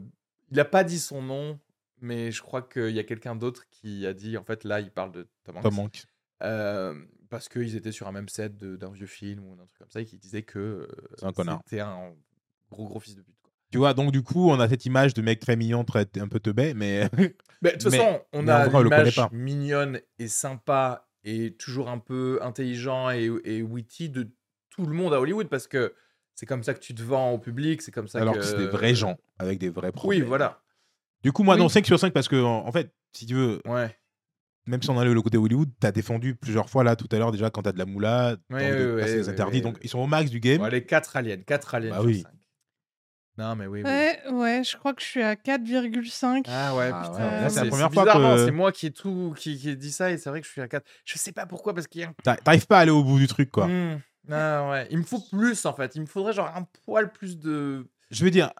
il 0.51 0.59
a 0.59 0.65
pas 0.65 0.83
dit 0.83 0.99
son 0.99 1.21
nom, 1.21 1.59
mais 2.01 2.31
je 2.31 2.41
crois 2.41 2.61
qu'il 2.61 2.91
y 2.91 2.99
a 2.99 3.03
quelqu'un 3.03 3.35
d'autre 3.35 3.63
qui 3.69 4.05
a 4.05 4.13
dit, 4.13 4.37
en 4.37 4.43
fait, 4.43 4.63
là, 4.63 4.79
il 4.79 4.91
parle 4.91 5.11
de 5.11 5.27
Tom 5.43 5.57
Hanks. 5.57 5.63
Tom 5.63 5.79
Hanks. 5.79 6.03
Euh, 6.43 6.95
parce 7.29 7.47
qu'ils 7.49 7.75
étaient 7.75 7.91
sur 7.91 8.07
un 8.07 8.11
même 8.11 8.29
set 8.29 8.57
d'un 8.57 8.91
vieux 8.91 9.07
film 9.07 9.45
ou 9.45 9.55
d'un 9.55 9.65
truc 9.65 9.79
comme 9.79 9.89
ça, 9.89 10.01
et 10.01 10.05
qui 10.05 10.17
disait 10.17 10.43
que 10.43 10.59
euh, 10.59 10.87
C'est 11.17 11.25
un 11.25 11.31
connard. 11.31 11.61
c'était 11.65 11.81
un 11.81 12.13
gros 12.71 12.87
gros 12.87 12.99
fils 12.99 13.15
de 13.15 13.21
pute. 13.21 13.35
quoi. 13.41 13.51
Tu 13.71 13.77
vois, 13.77 13.93
donc 13.93 14.11
du 14.11 14.21
coup, 14.21 14.49
on 14.49 14.59
a 14.59 14.67
cette 14.69 14.85
image 14.85 15.13
de 15.13 15.21
mec 15.21 15.39
très 15.39 15.55
mignon, 15.55 15.83
très 15.83 16.07
un 16.19 16.27
peu 16.27 16.39
teubé, 16.39 16.73
mais 16.73 17.09
Mais 17.61 17.71
de 17.71 17.77
toute 17.77 17.91
façon, 17.91 18.21
on 18.33 18.43
mais 18.43 18.51
a 18.51 18.67
l'image 18.67 19.19
mignonne 19.31 19.99
et 20.19 20.27
sympa 20.27 21.07
et 21.25 21.53
toujours 21.55 21.89
un 21.89 21.97
peu 21.99 22.39
intelligent 22.41 23.09
et, 23.11 23.29
et 23.43 23.61
witty 23.61 24.09
de 24.09 24.29
tout 24.69 24.85
le 24.85 24.93
monde 24.93 25.13
à 25.13 25.19
Hollywood 25.19 25.47
parce 25.49 25.67
que 25.67 25.93
c'est 26.35 26.45
comme 26.45 26.63
ça 26.63 26.73
que 26.73 26.79
tu 26.79 26.93
te 26.95 27.01
vends 27.01 27.31
au 27.31 27.39
public, 27.39 27.81
c'est 27.81 27.91
comme 27.91 28.07
ça 28.07 28.19
alors 28.21 28.35
que... 28.35 28.39
que 28.39 28.45
c'est 28.45 28.57
des 28.57 28.67
vrais 28.67 28.93
gens 28.95 29.17
avec 29.39 29.57
des 29.59 29.69
vrais 29.69 29.87
Oui, 29.87 29.91
problèmes. 29.93 30.23
voilà. 30.25 30.61
Du 31.23 31.31
coup, 31.31 31.43
moi, 31.43 31.55
Oui. 31.55 31.61
non, 31.61 31.69
5 31.69 31.85
sur 31.85 31.99
5 31.99 32.13
parce 32.13 32.27
que, 32.27 32.35
en 32.41 32.67
en 32.67 32.71
fait, 32.71 32.93
si 33.13 33.25
tu 33.25 33.33
veux, 33.33 33.61
Ouais. 33.65 33.97
même 34.67 34.81
si 34.83 34.89
on 34.89 34.97
enlève 34.97 35.13
le 35.13 35.21
côté 35.21 35.37
Hollywood, 35.37 35.69
t'as 35.79 35.91
défendu 35.91 36.35
plusieurs 36.35 36.69
fois 36.69 36.83
là 36.83 36.95
tout 36.95 37.07
à 37.11 37.17
l'heure 37.17 37.31
déjà 37.31 37.49
quand 37.49 37.63
t'as 37.63 37.71
de 37.71 37.79
la 37.79 37.85
moula, 37.85 38.35
Ouais, 38.51 38.75
de 38.75 38.95
ouais, 38.95 39.05
les 39.05 39.21
ouais, 39.23 39.29
interdits, 39.29 39.61
donc 39.61 39.77
ils 39.81 39.89
sont 39.89 39.99
au 39.99 40.07
max 40.07 40.29
du 40.29 40.39
game. 40.39 40.65
Les 40.67 40.85
4 40.85 41.15
aliens, 41.15 41.37
4 41.37 41.75
aliens 41.75 41.89
Bah 41.91 42.01
oui. 42.03 42.21
5. 42.21 42.31
Non, 43.37 43.55
mais 43.55 43.67
oui, 43.67 43.81
oui. 43.83 43.89
Ouais, 43.89 44.19
ouais, 44.31 44.61
je 44.63 44.77
crois 44.77 44.93
que 44.93 45.01
je 45.01 45.07
suis 45.07 45.21
à 45.23 45.35
4,5. 45.35 46.45
Ah 46.47 46.73
ouais, 46.75 46.89
Ah 46.93 47.01
putain. 47.01 47.17
ouais. 47.43 47.49
C'est 47.49 47.63
la 47.63 47.69
première 47.69 47.87
c'est 47.89 47.93
fois 47.93 48.05
que- 48.37 48.45
C'est 48.45 48.51
moi 48.51 48.71
qui 48.71 48.85
ai 48.87 48.91
tout, 48.91 49.33
qui, 49.37 49.57
qui 49.57 49.69
ai 49.69 49.75
dit 49.75 49.91
ça 49.91 50.11
et 50.11 50.17
c'est 50.17 50.29
vrai 50.29 50.39
que 50.41 50.47
je 50.47 50.51
suis 50.51 50.61
à 50.61 50.67
4. 50.67 50.85
Je 51.03 51.17
sais 51.17 51.31
pas 51.33 51.45
pourquoi 51.45 51.73
parce 51.73 51.87
qu'il 51.87 52.01
y 52.01 52.03
a 52.05 52.13
T'arrives 52.43 52.67
pas 52.67 52.77
à 52.77 52.81
aller 52.81 52.91
au 52.91 53.03
bout 53.03 53.17
du 53.19 53.27
truc, 53.27 53.51
quoi. 53.51 53.67
Hmm. 53.67 53.99
Ah 54.31 54.69
ouais. 54.69 54.87
Il 54.89 54.97
me 54.99 55.03
faut 55.03 55.19
plus 55.31 55.65
en 55.65 55.73
fait. 55.73 55.95
Il 55.95 56.01
me 56.01 56.05
faudrait 56.05 56.33
genre 56.33 56.51
un 56.55 56.65
poil 56.85 57.11
plus 57.11 57.37
de, 57.37 57.85
Je 58.09 58.23
veux 58.23 58.31
dire, 58.31 58.51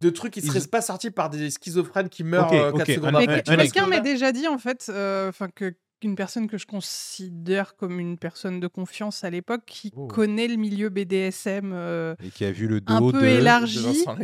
de 0.00 0.10
trucs 0.10 0.32
qui 0.32 0.40
Ils- 0.40 0.46
seraient 0.52 0.66
pas 0.66 0.82
sortis 0.82 1.10
par 1.10 1.30
des 1.30 1.50
schizophrènes 1.50 2.08
qui 2.08 2.24
meurent 2.24 2.46
Ok, 2.46 2.50
4 2.52 2.74
ok, 2.74 2.86
secondes 2.86 3.16
après. 3.16 3.42
quelqu'un 3.42 3.86
m'a 3.86 4.00
déjà 4.00 4.32
dit 4.32 4.48
en 4.48 4.58
fait, 4.58 4.86
euh, 4.88 5.28
enfin 5.28 5.48
que 5.54 5.74
qu'une 6.00 6.16
personne 6.16 6.48
que 6.48 6.58
je 6.58 6.66
considère 6.66 7.76
comme 7.76 8.00
une 8.00 8.18
personne 8.18 8.58
de 8.58 8.66
confiance 8.66 9.22
à 9.24 9.30
l'époque, 9.30 9.62
qui 9.66 9.92
Oh. 9.96 10.06
connaît 10.06 10.48
le 10.48 10.56
milieu 10.56 10.88
BDSM, 10.88 11.72
euh, 11.72 12.14
et 12.24 12.30
qui 12.30 12.44
a 12.44 12.52
vu 12.52 12.66
le 12.66 12.80
dos 12.80 12.94
Un 12.94 13.12
peu 13.12 13.20
de... 13.20 13.26
élargi. 13.26 14.04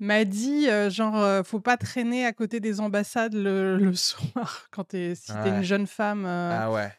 M'a 0.00 0.24
dit 0.24 0.68
euh, 0.68 0.90
genre 0.90 1.18
euh, 1.20 1.42
faut 1.42 1.58
pas 1.58 1.76
traîner 1.76 2.24
à 2.24 2.32
côté 2.32 2.60
des 2.60 2.78
ambassades 2.78 3.34
le, 3.34 3.76
le 3.78 3.94
soir 3.94 4.68
quand 4.70 4.84
t'es 4.84 5.14
si 5.16 5.32
t'es 5.32 5.38
Ouais. 5.40 5.48
une 5.48 5.62
jeune 5.64 5.88
femme 5.88 6.24
euh, 6.24 6.56
Ah 6.56 6.70
ouais. 6.70 6.92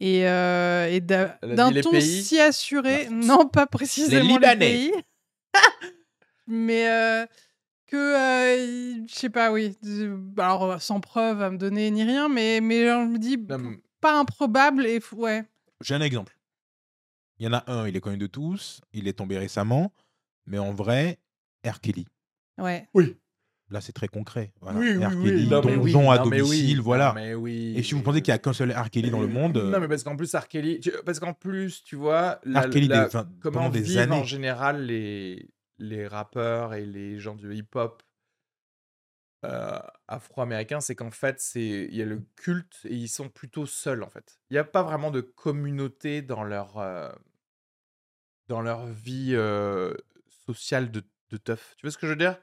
et, 0.00 0.26
euh, 0.28 0.88
et 0.90 1.00
d'un 1.00 1.36
ton 1.82 2.00
si 2.00 2.40
assuré 2.40 3.08
non 3.10 3.46
pas 3.46 3.66
précisément 3.66 4.24
les, 4.24 4.32
Libanais. 4.34 4.56
pays 4.58 4.92
mais 6.48 6.88
que 7.86 7.96
euh, 7.96 9.04
je 9.08 9.14
sais 9.14 9.30
pas 9.30 9.52
oui 9.52 9.76
de- 9.82 10.18
alors 10.38 10.64
euh, 10.72 10.78
sans 10.78 11.00
preuve 11.00 11.40
à 11.42 11.50
me 11.50 11.56
donner 11.58 11.90
ni 11.90 12.02
rien 12.04 12.28
mais 12.28 12.60
mais 12.60 12.84
je 12.86 13.06
me 13.06 13.18
dis 13.18 13.36
Non, 13.38 13.58
mais- 13.58 13.80
pas 14.00 14.18
improbable 14.18 14.86
et 14.86 14.98
f- 14.98 15.14
ouais 15.14 15.44
J'ai 15.82 15.94
un 15.94 16.00
exemple. 16.00 16.36
Il 17.38 17.44
y 17.44 17.48
en 17.48 17.52
a 17.52 17.64
un, 17.70 17.86
il 17.86 17.94
est 17.96 18.00
connu 18.00 18.16
de 18.18 18.26
tous, 18.26 18.80
il 18.94 19.08
est 19.08 19.12
tombé 19.12 19.36
récemment, 19.38 19.92
mais 20.46 20.58
en 20.58 20.72
vrai, 20.72 21.18
R. 21.66 21.80
Kelly. 21.80 22.06
ouais 22.58 22.88
Là, 23.68 23.80
c'est 23.80 23.92
très 23.92 24.06
concret. 24.08 24.52
Voilà. 24.60 24.78
Oui, 24.78 24.92
oui, 24.96 25.04
R. 25.04 25.10
oui. 25.16 25.24
Kelly, 25.24 25.48
Non, 25.48 25.60
mais 25.64 25.76
oui. 25.76 25.92
donjon 25.92 26.10
à 26.12 26.18
Non, 26.18 26.26
mais 26.26 26.40
oui. 26.40 26.48
domicile, 26.48 26.76
Non, 26.78 26.82
voilà. 26.84 27.12
mais 27.14 27.34
oui. 27.34 27.74
Et 27.76 27.82
si 27.82 27.94
vous 27.94 28.00
pensez 28.02 28.22
qu'il 28.22 28.30
n'y 28.32 28.36
a 28.36 28.38
qu'un 28.38 28.52
seul 28.52 28.70
R. 28.72 28.88
Kelly 28.90 29.10
dans 29.10 29.20
le 29.20 29.26
monde, 29.26 29.56
Non, 29.58 29.80
mais 29.80 29.88
parce 29.88 30.02
qu'en 30.04 30.16
plus, 30.16 30.32
R. 30.34 30.46
Kelly. 30.48 30.78
tu- 30.80 30.92
Parce 31.04 31.18
qu'en 31.20 31.34
plus, 31.34 31.82
tu 31.84 31.96
vois. 31.96 32.40
La, 32.44 32.60
R. 32.62 32.70
Kelly, 32.70 32.86
la- 32.86 33.00
des, 33.00 33.06
enfin, 33.06 33.28
comment 33.40 33.58
pendant 33.58 33.70
des 33.70 33.80
vivent 33.80 33.98
en 33.98 34.02
années. 34.02 34.24
général 34.24 34.86
les, 34.86 35.48
les 35.78 36.06
rappeurs 36.06 36.74
et 36.74 36.86
les 36.86 37.18
gens 37.18 37.34
du 37.34 37.54
hip-hop 37.54 38.02
euh, 39.44 39.78
afro-américains, 40.08 40.80
c'est 40.80 40.94
qu'en 40.96 41.10
fait, 41.10 41.40
c'est 41.40 41.88
il 41.90 41.94
y 41.94 42.02
a 42.02 42.06
le 42.06 42.22
culte 42.36 42.80
et 42.84 42.94
ils 42.94 43.08
sont 43.08 43.28
plutôt 43.28 43.66
seuls, 43.66 44.02
en 44.02 44.08
fait. 44.10 44.40
Il 44.50 44.54
n'y 44.54 44.58
a 44.58 44.64
pas 44.64 44.82
vraiment 44.82 45.10
de 45.10 45.20
communauté 45.20 46.22
dans 46.22 46.42
leur, 46.42 46.78
euh, 46.78 47.10
dans 48.48 48.60
leur 48.62 48.86
vie 48.86 49.32
euh, 49.34 49.94
sociale 50.46 50.90
de, 50.90 51.02
de 51.30 51.36
teuf. 51.36 51.74
Tu 51.76 51.86
vois 51.86 51.90
ce 51.90 51.98
que 51.98 52.06
je 52.06 52.12
veux 52.12 52.16
dire? 52.18 52.38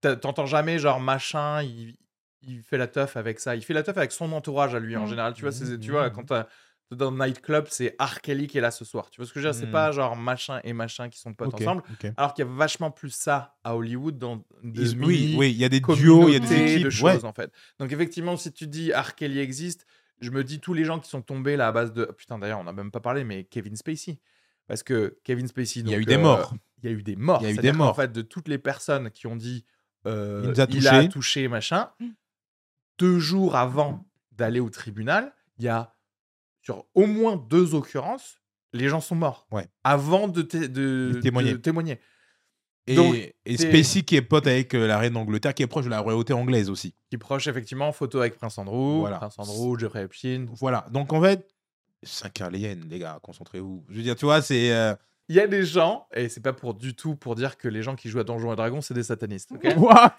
T'entends 0.00 0.46
jamais, 0.46 0.78
genre, 0.78 1.00
machin, 1.00 1.62
il, 1.62 1.96
il 2.42 2.62
fait 2.62 2.78
la 2.78 2.86
teuf 2.86 3.16
avec 3.16 3.40
ça. 3.40 3.56
Il 3.56 3.64
fait 3.64 3.74
la 3.74 3.82
teuf 3.82 3.96
avec 3.96 4.12
son 4.12 4.32
entourage 4.32 4.74
à 4.74 4.80
lui, 4.80 4.96
en 4.96 5.04
Mm. 5.04 5.06
général. 5.06 5.34
Tu 5.34 5.42
vois, 5.42 5.52
c'est- 5.52 5.78
tu 5.78 5.90
vois 5.90 6.08
mhm. 6.08 6.12
quand 6.12 6.32
dans 6.92 7.10
le 7.10 7.16
nightclub, 7.18 7.66
c'est 7.68 7.96
R. 8.00 8.20
Kelly 8.20 8.46
qui 8.46 8.58
est 8.58 8.60
là 8.60 8.70
ce 8.70 8.84
soir. 8.84 9.10
Tu 9.10 9.20
vois 9.20 9.26
ce 9.26 9.32
que 9.32 9.40
je 9.40 9.46
veux 9.46 9.52
dire? 9.52 9.58
C'est 9.60 9.66
Mm. 9.66 9.72
pas 9.72 9.90
genre 9.92 10.14
machin 10.16 10.60
et 10.62 10.72
machin 10.72 11.08
qui 11.08 11.18
sont 11.18 11.34
potes 11.34 11.48
Ok, 11.54 11.60
ensemble. 11.62 11.82
Alors 12.16 12.32
qu'il 12.34 12.44
y 12.44 12.48
a 12.48 12.50
vachement 12.52 12.90
plus 12.92 13.10
ça 13.10 13.56
à 13.64 13.74
Hollywood 13.76 14.18
dans 14.18 14.44
des 14.62 14.92
Ils- 14.92 15.04
oui, 15.04 15.34
oui, 15.36 15.50
il 15.50 15.56
y 15.56 15.64
a 15.64 15.68
des 15.68 15.80
duos, 15.80 16.28
il 16.28 16.34
y 16.34 16.36
a 16.36 16.38
des 16.38 16.72
équipes. 16.74 16.84
de 16.84 16.90
choses 16.90 17.04
ouais. 17.16 17.24
en 17.24 17.32
fait. 17.32 17.50
Donc 17.80 17.90
effectivement, 17.92 18.36
si 18.36 18.52
tu 18.52 18.66
dis 18.68 18.92
R. 18.92 19.14
Kelly 19.16 19.40
existe, 19.40 19.84
je 20.20 20.30
me 20.30 20.44
dis 20.44 20.60
tous 20.60 20.74
les 20.74 20.84
gens 20.84 21.00
qui 21.00 21.08
sont 21.10 21.22
tombés 21.22 21.56
là 21.56 21.68
à 21.68 21.72
base 21.72 21.92
de 21.92 22.04
putain 22.06 22.38
d'ailleurs 22.38 22.58
on 22.60 22.64
n'a 22.64 22.72
même 22.72 22.90
pas 22.90 23.00
parlé 23.00 23.22
mais 23.24 23.44
Kevin 23.44 23.76
Spacey 23.76 24.18
parce 24.66 24.82
que 24.82 25.18
Kevin 25.24 25.46
Spacey 25.46 25.80
Il 25.80 25.90
y 25.90 25.94
a 25.94 25.98
eu 25.98 26.06
des 26.06 26.14
euh, 26.14 26.18
morts. 26.18 26.54
il 26.82 26.88
y 26.88 26.92
a 26.92 26.96
eu 26.96 27.02
des 27.02 27.16
morts 27.16 27.42
Il 27.42 27.48
y 27.48 27.50
a 27.50 27.52
eu 27.52 27.58
des 27.58 27.72
morts. 27.72 27.94
fait 27.96 28.10
de 28.10 28.22
toutes 28.22 28.48
les 28.48 28.56
personnes 28.56 29.10
qui 29.10 29.26
ont 29.26 29.36
dit 29.36 29.66
euh, 30.06 30.40
Il 30.44 30.50
nous 30.50 30.60
a 30.60 30.66
il 30.70 30.88
a 30.88 31.06
touché 31.08 31.48
machin 31.48 31.90
deux 32.98 33.18
jours 33.18 33.56
avant 33.56 34.06
d'aller 34.32 34.60
au 34.60 34.70
tribunal 34.70 35.34
il 35.58 35.64
y 35.64 35.68
a 35.68 35.94
sur 36.66 36.84
au 36.94 37.06
moins 37.06 37.36
deux 37.36 37.74
occurrences 37.74 38.40
les 38.72 38.88
gens 38.88 39.00
sont 39.00 39.14
morts 39.14 39.46
Ouais. 39.52 39.66
avant 39.84 40.26
de, 40.28 40.42
té- 40.42 40.68
de- 40.68 41.12
De 41.14 41.20
témoigner. 41.20 41.52
de 41.52 41.56
témoigner 41.58 41.98
Et, 42.88 42.94
Donc, 42.96 43.14
et 43.46 43.56
Spacey 43.56 44.02
qui 44.02 44.16
est 44.16 44.22
pote 44.22 44.46
avec 44.46 44.74
euh, 44.74 44.86
la 44.86 44.98
reine 44.98 45.14
d'Angleterre, 45.14 45.54
qui 45.54 45.62
est 45.62 45.66
proche 45.66 45.84
de 45.86 45.90
la 45.90 46.00
royauté 46.00 46.32
anglaise 46.32 46.68
aussi. 46.68 46.94
qui 47.08 47.16
proche 47.18 47.46
effectivement 47.46 47.90
photo 47.92 48.18
avec 48.20 48.36
Prince 48.36 48.58
Andrew 48.58 49.00
Voilà. 49.00 49.16
Prince 49.18 49.38
Andrew 49.38 49.78
Jeffrey 49.78 50.02
Epstein 50.02 50.46
Voilà. 50.60 50.86
Donc 50.90 51.12
en 51.12 51.22
fait, 51.22 51.48
5 52.02 52.40
aliens, 52.42 52.76
les 52.90 52.98
gars, 52.98 53.18
concentrez-vous. 53.22 53.84
Je 53.88 53.96
veux 53.96 54.02
dire, 54.02 54.16
tu 54.16 54.24
vois, 54.26 54.42
c'est. 54.42 54.72
euh, 54.72 54.94
Il 55.28 55.34
y 55.36 55.40
a 55.40 55.46
des 55.46 55.64
gens, 55.64 56.06
et 56.14 56.28
c'est 56.28 56.42
pas 56.42 56.52
pour 56.52 56.74
du 56.74 56.94
tout 56.94 57.16
pour 57.16 57.34
dire 57.34 57.56
que 57.56 57.66
les 57.68 57.82
gens 57.82 57.96
qui 57.96 58.08
jouent 58.10 58.20
à 58.20 58.24
Donjons 58.24 58.52
et 58.52 58.56
Dragons, 58.56 58.80
c'est 58.82 58.94
des 58.94 59.02
satanistes. 59.04 59.50
ok? 59.52 59.74
What? 59.78 60.14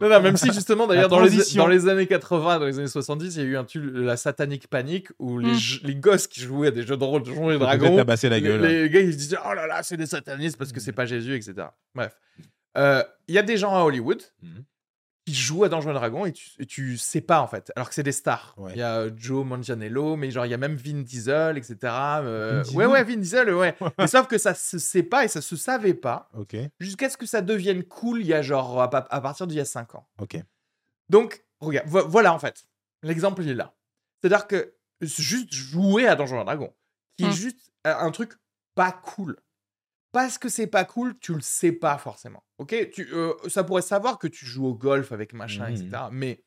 Non, 0.00 0.08
non, 0.08 0.20
même 0.20 0.36
si 0.36 0.52
justement, 0.52 0.86
d'ailleurs, 0.86 1.08
dans 1.08 1.20
les, 1.20 1.30
dans 1.56 1.66
les 1.66 1.88
années 1.88 2.06
80, 2.06 2.58
dans 2.58 2.66
les 2.66 2.78
années 2.78 2.86
70, 2.88 3.36
il 3.36 3.42
y 3.42 3.44
a 3.44 3.48
eu 3.48 3.56
un 3.56 3.64
tu- 3.64 3.90
la 3.90 4.16
satanique 4.16 4.68
panique 4.68 5.08
où 5.18 5.38
les, 5.38 5.52
Mm. 5.52 5.54
jeux- 5.54 5.80
les 5.84 5.94
gosses 5.94 6.26
qui 6.26 6.40
jouaient 6.40 6.68
à 6.68 6.70
des 6.70 6.82
jeux 6.82 6.96
de 6.96 7.04
rôle, 7.04 7.22
Donjons 7.22 7.50
et 7.50 7.58
Dragons, 7.58 7.96
la 8.28 8.36
les, 8.40 8.42
gueule. 8.42 8.60
les 8.84 8.90
gars 8.90 9.00
ils 9.00 9.12
se 9.12 9.18
disaient 9.18 9.38
Oh 9.48 9.54
là 9.54 9.66
là, 9.66 9.82
c'est 9.82 9.96
des 9.96 10.06
satanistes 10.06 10.58
parce 10.58 10.72
que 10.72 10.80
c'est 10.80 10.92
pas 10.92 11.06
Jésus, 11.06 11.34
etc. 11.34 11.54
Bref. 11.94 12.16
Euh, 12.76 13.02
Il 13.28 13.34
y 13.34 13.38
a 13.38 13.42
des 13.42 13.56
gens 13.56 13.74
à 13.74 13.80
Hollywood 13.84 14.22
Mhm. 14.42 14.64
Qui 15.26 15.34
jouent 15.34 15.64
à 15.64 15.68
Donjons 15.68 15.90
et 15.90 15.94
Dragons 15.94 16.24
et 16.24 16.32
tu, 16.32 16.50
et 16.60 16.66
tu 16.66 16.96
sais 16.96 17.20
pas 17.20 17.40
en 17.40 17.48
fait, 17.48 17.72
alors 17.74 17.88
que 17.88 17.94
c'est 17.96 18.04
des 18.04 18.12
stars. 18.12 18.54
Il 18.58 18.62
Ouais. 18.62 18.76
y 18.76 18.82
a 18.82 18.98
euh, 19.00 19.10
Joe 19.16 19.44
Manganiello, 19.44 20.14
mais 20.16 20.30
genre 20.30 20.46
il 20.46 20.50
y 20.50 20.54
a 20.54 20.56
même 20.56 20.76
Vin 20.76 21.02
Diesel, 21.02 21.58
etc. 21.58 21.76
euh, 21.82 22.58
Vin 22.58 22.62
Diesel 22.62 22.76
ouais, 22.78 22.86
ouais, 22.86 23.04
Vin 23.04 23.16
Diesel, 23.16 23.52
ouais. 23.54 23.76
mais 23.98 24.06
sauf 24.06 24.28
que 24.28 24.38
ça 24.38 24.54
se 24.54 24.78
sait 24.78 25.02
pas 25.02 25.24
et 25.24 25.28
ça 25.28 25.42
se 25.42 25.56
savait 25.56 25.94
pas 25.94 26.30
Ok, 26.34 26.56
jusqu'à 26.78 27.10
ce 27.10 27.16
que 27.16 27.26
ça 27.26 27.42
devienne 27.42 27.82
cool 27.82 28.20
il 28.20 28.26
y 28.28 28.34
a 28.34 28.40
genre 28.42 28.80
à, 28.80 28.88
pa- 28.88 29.06
à 29.10 29.20
partir 29.20 29.46
d'il 29.48 29.56
y 29.56 29.60
a 29.60 29.64
5 29.64 29.96
ans. 29.96 30.06
ok. 30.20 30.36
Donc, 31.08 31.44
regarde, 31.60 31.88
vo- 31.88 32.06
voilà 32.08 32.32
en 32.32 32.38
fait. 32.38 32.64
L'exemple 33.02 33.42
il 33.42 33.50
est 33.50 33.54
là. 33.54 33.74
C'est-à-dire 34.20 34.46
que 34.46 34.74
juste 35.00 35.52
jouer 35.52 36.06
à 36.06 36.14
Donjons 36.16 36.40
et 36.40 36.44
Dragons, 36.44 36.72
qui 37.16 37.24
est 37.24 37.28
Hmm. 37.28 37.32
juste 37.32 37.72
euh, 37.86 37.94
un 37.98 38.10
truc 38.12 38.32
pas 38.74 38.92
cool. 38.92 39.36
Parce 40.16 40.38
que 40.38 40.48
c'est 40.48 40.66
pas 40.66 40.86
cool, 40.86 41.18
tu 41.18 41.34
le 41.34 41.42
sais 41.42 41.72
pas 41.72 41.98
forcément. 41.98 42.42
Ok? 42.56 42.74
Tu, 42.90 43.06
euh, 43.12 43.34
Ça 43.48 43.64
pourrait 43.64 43.82
savoir 43.82 44.18
que 44.18 44.26
tu 44.26 44.46
joues 44.46 44.64
au 44.66 44.74
golf 44.74 45.12
avec 45.12 45.34
machin, 45.34 45.68
etc. 45.68 46.04
Mais, 46.10 46.42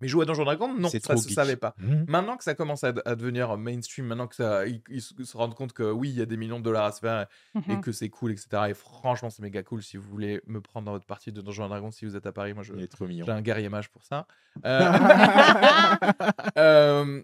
mais 0.00 0.08
jouer 0.08 0.22
à 0.22 0.24
Donjons 0.24 0.42
et 0.44 0.46
Dragons, 0.46 0.72
non, 0.72 0.88
ça 0.88 0.98
trop 1.00 1.16
se 1.18 1.28
geek. 1.28 1.34
savait 1.34 1.56
pas. 1.56 1.74
Mhm. 1.76 2.06
Maintenant 2.08 2.38
que 2.38 2.44
ça 2.44 2.54
commence 2.54 2.84
à, 2.84 2.94
à 3.04 3.14
devenir 3.14 3.54
mainstream, 3.58 4.06
maintenant 4.06 4.26
que 4.26 4.34
ça, 4.34 4.66
ils, 4.66 4.80
ils 4.88 5.02
se 5.02 5.36
rendent 5.36 5.54
compte 5.54 5.74
que 5.74 5.82
oui, 5.90 6.08
il 6.08 6.16
y 6.16 6.22
a 6.22 6.24
des 6.24 6.38
millions 6.38 6.58
de 6.58 6.64
dollars 6.64 6.86
à 6.86 6.92
se 6.92 7.00
faire 7.00 7.26
et 7.54 7.58
Mhm. 7.74 7.80
que 7.82 7.92
c'est 7.92 8.08
cool, 8.08 8.32
etc. 8.32 8.48
Et 8.70 8.74
franchement, 8.74 9.28
c'est 9.28 9.42
méga 9.42 9.62
cool 9.62 9.82
si 9.82 9.98
vous 9.98 10.08
voulez 10.08 10.40
me 10.46 10.62
prendre 10.62 10.86
dans 10.86 10.92
votre 10.92 11.04
partie 11.06 11.32
de 11.32 11.42
Donjons 11.42 11.66
et 11.66 11.68
Dragons 11.68 11.90
si 11.90 12.06
vous 12.06 12.16
êtes 12.16 12.24
à 12.24 12.32
Paris. 12.32 12.54
Moi, 12.54 12.62
je, 12.62 12.72
j'ai 12.78 13.30
un 13.30 13.42
guerrier 13.42 13.68
mage 13.68 13.90
pour 13.90 14.04
ça. 14.04 14.26
Euh, 14.64 14.90
euh, 16.56 17.22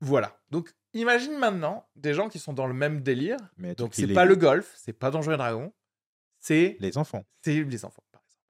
voilà. 0.00 0.36
Donc, 0.50 0.72
imagine 0.94 1.36
maintenant 1.38 1.86
des 1.96 2.14
gens 2.14 2.28
qui 2.28 2.38
sont 2.38 2.52
dans 2.52 2.66
le 2.66 2.74
même 2.74 3.00
délire. 3.02 3.36
Mais 3.58 3.74
Donc, 3.74 3.94
c'est 3.94 4.06
pas 4.08 4.24
le 4.24 4.36
golf, 4.36 4.72
c'est 4.76 4.92
pas 4.92 5.10
Donjons 5.10 5.32
et 5.32 5.36
Dragons, 5.36 5.72
c'est 6.38 6.76
Les 6.80 6.98
enfants. 6.98 7.24
c'est 7.42 7.62
les 7.64 7.84
enfants, 7.84 8.02
par 8.12 8.20
exemple. 8.22 8.42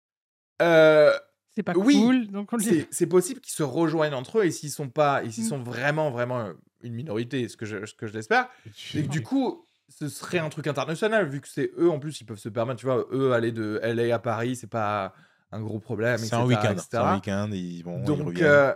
Euh, 0.63 1.13
C'est 1.55 1.63
pas 1.63 1.73
Oui, 1.77 2.01
cool. 2.01 2.29
Donc 2.29 2.51
on 2.53 2.57
le 2.57 2.63
dit. 2.63 2.87
c'est 2.91 3.07
possible 3.07 3.41
qu'ils 3.41 3.53
se 3.53 3.63
rejoignent 3.63 4.15
entre 4.15 4.39
eux 4.39 4.45
et 4.47 4.51
s'ils 4.51 4.71
sont 4.71 4.89
pas, 4.89 5.23
et 5.23 5.31
s'ils 5.31 5.45
Mm. 5.45 5.49
sont 5.49 5.63
vraiment, 5.63 6.11
vraiment 6.11 6.51
une 6.83 6.95
minorité, 6.95 7.47
ce 7.49 7.57
que 7.59 7.67
je, 7.67 7.85
ce 7.85 7.95
que 7.95 8.07
je 8.07 8.15
l'espère, 8.15 8.49
et 8.95 9.03
que 9.03 9.09
du 9.09 9.23
coup, 9.23 9.67
ce 9.89 10.09
serait 10.09 10.39
un 10.39 10.49
truc 10.49 10.67
international, 10.67 11.29
vu 11.29 11.41
que 11.43 11.49
c'est 11.49 11.71
eux, 11.77 11.91
en 11.91 11.99
plus, 11.99 12.19
ils 12.21 12.25
peuvent 12.25 12.39
se 12.39 12.49
permettre, 12.49 12.81
tu 12.81 12.87
vois, 12.87 13.07
eux, 13.13 13.33
aller 13.35 13.53
de 13.53 13.79
LA 13.83 14.15
à 14.15 14.19
Paris, 14.19 14.57
c'est 14.57 14.67
pas 14.67 15.13
un 15.51 15.61
gros 15.61 15.79
problème. 15.79 16.17
C'est 16.17 16.33
un 16.35 16.47
week-end. 16.47 16.75
C'est 16.79 16.97
un 16.97 17.15
week-end. 17.17 17.51
Ils 17.53 17.83
vont. 17.83 17.99
ils 18.01 18.05
Donc, 18.07 18.41
euh, 18.41 18.75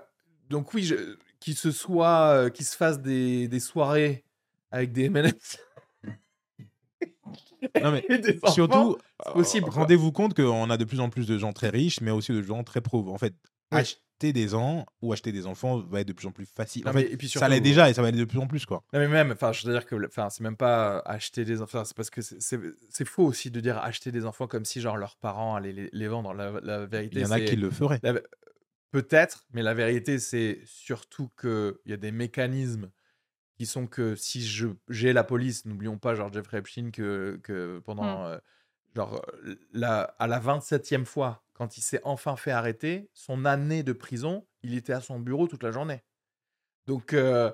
donc 0.51 0.75
oui, 0.75 0.83
je- 0.85 1.17
qu'ils 1.41 1.57
se 1.57 1.71
soient, 1.71 2.31
euh, 2.35 2.51
qu'ils 2.51 2.67
se 2.67 2.77
fassent 2.77 3.01
des, 3.01 3.49
des 3.49 3.61
soirées 3.61 4.25
avec 4.71 4.93
des 4.93 5.05
M&M's 5.05 5.59
Non, 7.83 7.91
mais 7.93 8.05
et 8.09 8.19
des 8.19 8.37
enfants, 8.43 8.53
Surtout, 8.53 8.97
c'est 9.25 9.33
possible. 9.33 9.67
euh, 9.69 9.71
quoi. 9.73 9.83
rendez-vous 9.83 10.13
compte 10.13 10.35
qu'on 10.35 10.71
a 10.71 10.77
de 10.77 10.85
plus 10.85 11.01
en 11.01 11.09
plus 11.11 11.27
de 11.27 11.37
gens 11.39 11.53
très 11.53 11.69
riches, 11.69 12.01
mais 12.01 12.11
aussi 12.11 12.33
de 12.33 12.43
gens 12.43 12.63
très 12.65 12.81
pauvres. 12.81 13.13
En 13.13 13.19
fait, 13.19 13.35
acheter 13.71 14.33
des 14.33 14.55
ans 14.55 14.87
ou 15.03 15.13
acheter 15.13 15.33
des 15.33 15.47
enfants 15.47 15.79
va 15.81 16.01
être 16.01 16.09
de 16.09 16.13
plus 16.13 16.27
en 16.27 16.31
plus 16.33 16.47
facile. 16.47 16.85
Non, 16.85 16.91
En 16.91 16.95
mais- 16.95 17.03
fait, 17.05 17.13
et 17.13 17.17
puis 17.17 17.29
ça 17.29 17.33
surtout- 17.41 17.51
l'est 17.51 17.61
déjà 17.61 17.91
et 17.91 17.95
ça 17.95 18.03
va 18.03 18.09
aller 18.09 18.19
de 18.19 18.25
plus 18.25 18.39
en 18.39 18.47
plus, 18.47 18.65
quoi. 18.67 18.83
Non 18.93 19.01
mais 19.01 19.09
même, 19.09 19.33
enfin, 19.33 19.53
je 19.53 19.67
veux 19.67 19.73
dire 19.73 19.85
que, 19.87 19.95
le- 19.97 20.07
enfin, 20.07 20.31
c'est 20.31 20.43
même 20.43 20.57
pas 20.57 21.01
acheter 21.01 21.45
des 21.45 21.61
enfants, 21.61 21.85
c'est 21.85 21.97
parce 21.97 22.11
que 22.11 22.23
c'est- 22.23 22.41
c'est 22.41 22.59
c'est 22.89 23.07
faux 23.07 23.25
aussi 23.25 23.51
de 23.51 23.61
dire 23.61 23.79
acheter 23.79 24.13
des 24.13 24.25
enfants 24.25 24.47
comme 24.47 24.65
si 24.65 24.81
genre 24.81 24.97
leurs 24.97 25.17
parents 25.17 25.57
allaient 25.57 25.73
les, 25.73 25.91
les 25.93 26.09
vendre. 26.09 26.33
La, 26.35 26.53
la 26.63 26.87
vérité, 26.87 27.17
Il 27.17 27.23
y 27.23 27.27
en 27.27 27.31
a 27.33 27.39
c'est- 27.39 27.45
qui 27.47 27.57
le 27.57 27.71
feraient. 27.71 28.01
la- 28.03 28.15
peut-être, 28.91 29.47
mais 29.53 29.63
la 29.63 29.75
vérité 29.75 30.19
c'est 30.19 30.61
surtout 30.65 31.29
que 31.37 31.81
il 31.85 31.91
y 31.91 31.95
a 31.95 31.99
des 31.99 32.13
mécanismes 32.13 32.91
qui 33.59 33.67
sont 33.67 33.87
que 33.87 34.15
si 34.17 34.47
je 34.47 34.69
j'ai 34.89 35.13
la 35.13 35.25
police, 35.25 35.65
n'oublions 35.65 35.99
pas 35.99 36.15
genre 36.15 36.33
Jeffrey 36.33 36.59
Epstein 36.59 36.91
que 36.91 37.41
que 37.43 37.79
pendant 37.81 38.27
euh, 38.27 38.39
genre 38.95 39.25
la 39.73 40.03
à 40.19 40.27
la 40.27 40.39
27e 40.41 41.05
fois 41.05 41.43
quand 41.55 41.79
il 41.79 41.81
s'est 41.81 42.01
enfin 42.05 42.37
fait 42.37 42.51
arrêter, 42.51 43.09
son 43.15 43.45
année 43.47 43.83
de 43.83 43.93
prison, 43.95 44.47
il 44.63 44.75
était 44.75 44.93
à 44.93 45.01
son 45.01 45.19
bureau 45.21 45.49
toute 45.49 45.63
la 45.63 45.71
journée. 45.73 46.03
Donc 46.87 47.15
euh, 47.15 47.51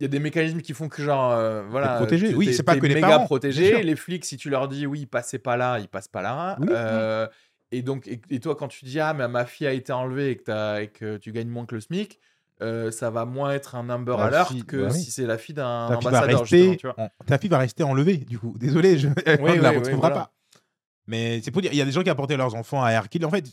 il 0.00 0.04
y 0.04 0.06
a 0.06 0.08
des 0.08 0.18
mécanismes 0.18 0.62
qui 0.62 0.74
font 0.74 0.88
que 0.88 1.02
genre 1.02 1.30
euh, 1.32 1.62
voilà 1.68 1.94
protégé. 1.96 2.28
t'es- 2.28 2.34
Oui, 2.34 2.46
t'es- 2.46 2.52
c'est 2.54 2.62
pas 2.64 2.74
t'es 2.74 2.80
que 2.80 2.86
les 2.86 2.94
méga 2.94 3.08
parents, 3.08 3.24
protégé 3.26 3.82
les 3.84 3.96
flics 3.96 4.24
si 4.24 4.36
tu 4.36 4.50
leur 4.50 4.66
dis 4.66 4.86
oui 4.86 5.06
passez 5.06 5.38
pas 5.38 5.56
là 5.56 5.78
ils 5.78 5.88
passent 5.88 6.08
pas 6.08 6.22
là 6.22 6.56
Oui. 6.60 6.66
Euh, 6.70 7.28
et 7.72 7.82
donc 7.82 8.06
et, 8.08 8.20
et 8.30 8.40
toi 8.40 8.54
quand 8.56 8.68
tu 8.68 8.84
dis 8.84 8.98
ah 9.00 9.14
mais 9.14 9.28
ma 9.28 9.44
fille 9.46 9.66
a 9.66 9.72
été 9.72 9.92
enlevée 9.92 10.30
et 10.30 10.36
que, 10.36 10.44
t'as- 10.44 10.82
et 10.82 10.88
que 10.88 11.16
tu 11.18 11.32
gagnes 11.32 11.48
moins 11.48 11.66
que 11.66 11.74
le 11.74 11.80
SMIC 11.80 12.18
euh, 12.62 12.90
ça 12.90 13.08
va 13.10 13.24
moins 13.24 13.52
être 13.52 13.74
un 13.74 13.88
Amber 13.88 14.16
La 14.18 14.24
Alert 14.26 14.48
fille- 14.48 14.64
que 14.66 14.76
bah 14.76 14.88
oui. 14.92 15.00
si 15.02 15.10
c'est 15.10 15.24
la 15.24 15.38
fille 15.38 15.54
d'un 15.54 15.86
Ta 15.88 15.94
fille, 15.96 16.04
va 16.04 16.08
ambassadeur 16.18 16.40
rester, 16.40 16.76
tu 16.76 16.86
vois. 16.88 17.08
ta 17.26 17.38
fille 17.38 17.48
va 17.48 17.56
rester 17.58 17.82
enlevée, 17.84 18.18
du 18.18 18.38
coup. 18.38 18.54
Désolé, 18.58 18.98
je... 18.98 19.08
Oui, 19.40 19.56
ne 19.56 19.62
la 19.62 19.70
oui, 19.70 19.76
oui, 19.76 19.76
retrouvera 19.78 20.08
voilà. 20.10 20.14
pas. 20.26 20.32
Mais 21.06 21.40
c'est 21.42 21.50
pour 21.52 21.62
dire, 21.62 21.72
il 21.72 21.78
y 21.78 21.80
a 21.80 21.86
des 21.86 21.90
gens 21.92 22.02
qui 22.02 22.10
apportaient 22.10 22.36
leurs 22.36 22.54
enfants 22.54 22.84
à 22.84 22.90
Airkill. 22.90 23.24
En 23.24 23.30
fait, 23.30 23.46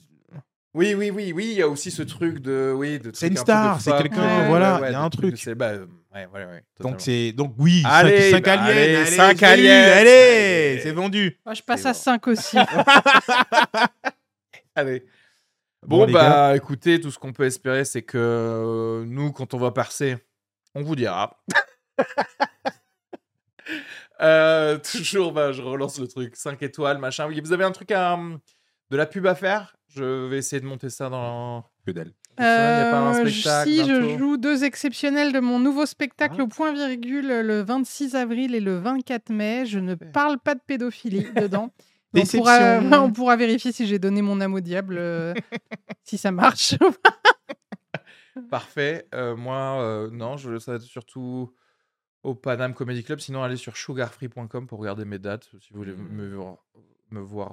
Oui, 0.74 0.94
oui, 0.94 1.10
oui, 1.10 1.32
oui, 1.34 1.48
il 1.52 1.58
y 1.58 1.62
a 1.62 1.70
aussi 1.70 1.90
ce 1.90 2.02
truc 2.04 2.40
de. 2.40 2.74
Oui, 2.76 3.00
de 3.00 3.12
C'est 3.14 3.28
une 3.30 3.38
star, 3.38 3.80
c'est 3.80 3.96
quelqu'un, 3.98 4.42
Ouais, 4.42 4.48
voilà, 4.50 4.82
ouais, 4.82 4.90
il 4.90 4.92
y 4.92 4.96
a 4.96 5.02
un 5.02 5.10
truc. 5.10 5.42
bah, 5.56 5.72
ouais, 5.76 6.28
ouais, 6.34 6.46
ouais. 6.46 6.64
totalement. 6.76 6.92
donc 6.92 7.00
c'est 7.02 7.32
donc 7.32 7.54
oui, 7.58 7.84
Allez, 7.86 8.30
5 8.32 8.44
bah, 8.44 8.52
aliens, 8.52 8.64
allez, 8.66 8.96
allez, 8.98 9.06
cinq 9.06 9.38
c'est 9.40 9.58
lui, 9.58 9.70
aliens, 9.70 9.92
allez, 9.94 10.10
allez. 10.10 10.80
c'est 10.84 10.92
vendu. 10.92 11.40
Moi, 11.46 11.54
je 11.56 11.62
passe 11.64 11.86
à 11.86 11.94
bon. 11.94 11.98
5 11.98 12.28
aussi. 12.28 12.58
Allez. 14.78 15.04
Bon, 15.86 16.06
bah, 16.10 16.56
écoutez, 16.56 17.00
tout 17.00 17.10
ce 17.10 17.18
qu'on 17.18 17.34
peut 17.34 17.46
espérer, 17.46 17.84
c'est 17.84 18.04
que 18.04 18.18
euh, 18.18 19.06
nous, 19.06 19.32
quand 19.32 19.56
on 19.56 19.58
va 19.58 19.72
percer, 19.72 20.18
on 20.76 20.84
vous 20.84 20.96
dira. 20.96 21.38
Euh, 24.20 24.80
toujours, 24.80 25.32
bah, 25.32 25.52
je 25.52 25.62
relance 25.62 26.00
le 26.00 26.08
truc. 26.08 26.36
5 26.36 26.64
étoiles, 26.64 26.98
machin. 26.98 27.28
Oui, 27.28 27.40
vous 27.40 27.54
avez 27.54 27.64
un 27.64 27.72
truc 27.72 27.92
à. 27.92 28.14
hum, 28.16 28.40
de 28.90 28.98
la 28.98 29.06
pub 29.06 29.28
à 29.28 29.36
faire? 29.36 29.76
Je 29.90 30.26
vais 30.28 30.38
essayer 30.38 30.60
de 30.60 30.66
monter 30.66 30.90
ça 30.90 31.10
dans. 31.10 31.64
Que 31.86 31.92
dalle. 31.92 32.14
Euh, 32.40 33.14
spectacle 33.26 33.70
si, 33.70 33.86
je 33.86 34.18
joue 34.18 34.38
deux 34.38 34.64
exceptionnels 34.64 35.34
de 35.34 35.40
mon 35.40 35.60
nouveau 35.60 35.86
spectacle 35.86 36.38
Ah. 36.40 36.44
au 36.44 36.48
point 36.48 36.74
virgule 36.74 37.28
le 37.28 37.62
26 37.62 38.16
avril 38.16 38.56
et 38.56 38.60
le 38.60 38.78
24 38.80 39.30
mai. 39.30 39.68
Je 39.68 39.78
ne 39.78 39.94
parle 39.94 40.40
pas 40.40 40.56
de 40.56 40.62
pédophilie 40.66 41.28
dedans. 41.36 41.72
On 42.18 42.26
pourra, 42.26 42.60
Déception. 42.80 43.04
on 43.04 43.12
pourra 43.12 43.36
vérifier 43.36 43.72
si 43.72 43.88
j'ai 43.88 44.00
donné 44.00 44.22
mon 44.22 44.40
âme 44.42 44.54
au 44.54 44.60
diable, 44.60 44.98
euh, 44.98 45.34
si 46.04 46.18
ça 46.18 46.32
marche. 46.32 46.76
Parfait. 48.50 49.08
Euh, 49.14 49.36
moi, 49.36 49.82
euh, 49.82 50.10
non, 50.12 50.38
je, 50.38 50.54
être 50.56 50.82
surtout 50.82 51.54
au 52.24 52.36
Panam 52.36 52.74
Comedy 52.74 53.04
Club. 53.04 53.20
Sinon, 53.20 53.44
allez 53.44 53.58
sur 53.58 53.76
sugarfree.com 53.76 54.68
pour 54.68 54.80
regarder 54.80 55.06
mes 55.06 55.20
dates 55.20 55.50
si 55.60 55.74
vous 55.74 55.80
voulez 55.80 55.96
me, 55.96 56.36
voir- 56.36 56.58
me 57.12 57.20
voir 57.20 57.52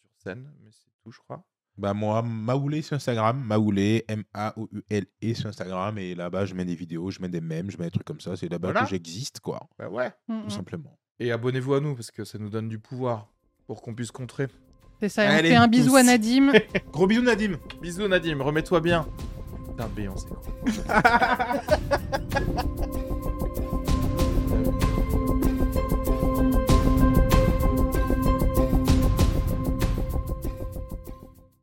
sur 0.00 0.10
scène. 0.22 0.50
Mais 0.62 0.70
c'est 0.70 0.90
tout, 1.02 1.10
je 1.12 1.18
crois. 1.18 1.44
Bah 1.78 1.94
moi, 1.94 2.20
Maoulé 2.22 2.82
sur 2.82 2.96
Instagram, 2.96 3.42
Maoulé, 3.42 4.04
M-A-O-U-L-E 4.08 5.30
E 5.30 5.34
sur 5.34 5.48
Instagram, 5.48 5.96
et 5.96 6.14
là-bas 6.14 6.44
je 6.44 6.54
mets 6.54 6.66
des 6.66 6.74
vidéos, 6.74 7.10
je 7.10 7.20
mets 7.22 7.30
des 7.30 7.40
mèmes, 7.40 7.70
je 7.70 7.78
mets 7.78 7.84
des 7.84 7.90
trucs 7.90 8.06
comme 8.06 8.20
ça, 8.20 8.36
c'est 8.36 8.48
là-bas 8.50 8.68
Voilà. 8.72 8.82
que 8.82 8.90
j'existe, 8.90 9.40
quoi, 9.40 9.70
Bah 9.78 9.88
ouais. 9.88 10.12
Mm, 10.28 10.40
tout 10.42 10.46
mm. 10.48 10.50
simplement. 10.50 10.98
Et 11.18 11.32
abonnez-vous 11.32 11.74
à 11.74 11.80
nous 11.80 11.94
parce 11.94 12.10
que 12.10 12.24
ça 12.24 12.36
nous 12.38 12.50
donne 12.50 12.68
du 12.68 12.78
pouvoir 12.78 13.32
pour 13.72 13.80
qu'on 13.80 13.94
puisse 13.94 14.10
contrer. 14.10 14.48
C'est 15.00 15.08
ça. 15.08 15.24
et 15.24 15.28
on 15.28 15.30
Allez, 15.30 15.48
fait 15.48 15.56
un 15.56 15.66
bisou 15.66 15.92
tous. 15.92 15.96
à 15.96 16.02
Nadim. 16.02 16.52
Gros 16.92 17.06
bisous 17.06 17.22
Nadim 17.22 17.52
Bisous 17.80 18.06
Nadim, 18.06 18.42
remets-toi 18.42 18.82
bien. 18.82 19.06
Putain 19.66 19.88
Beyoncé. 19.96 20.26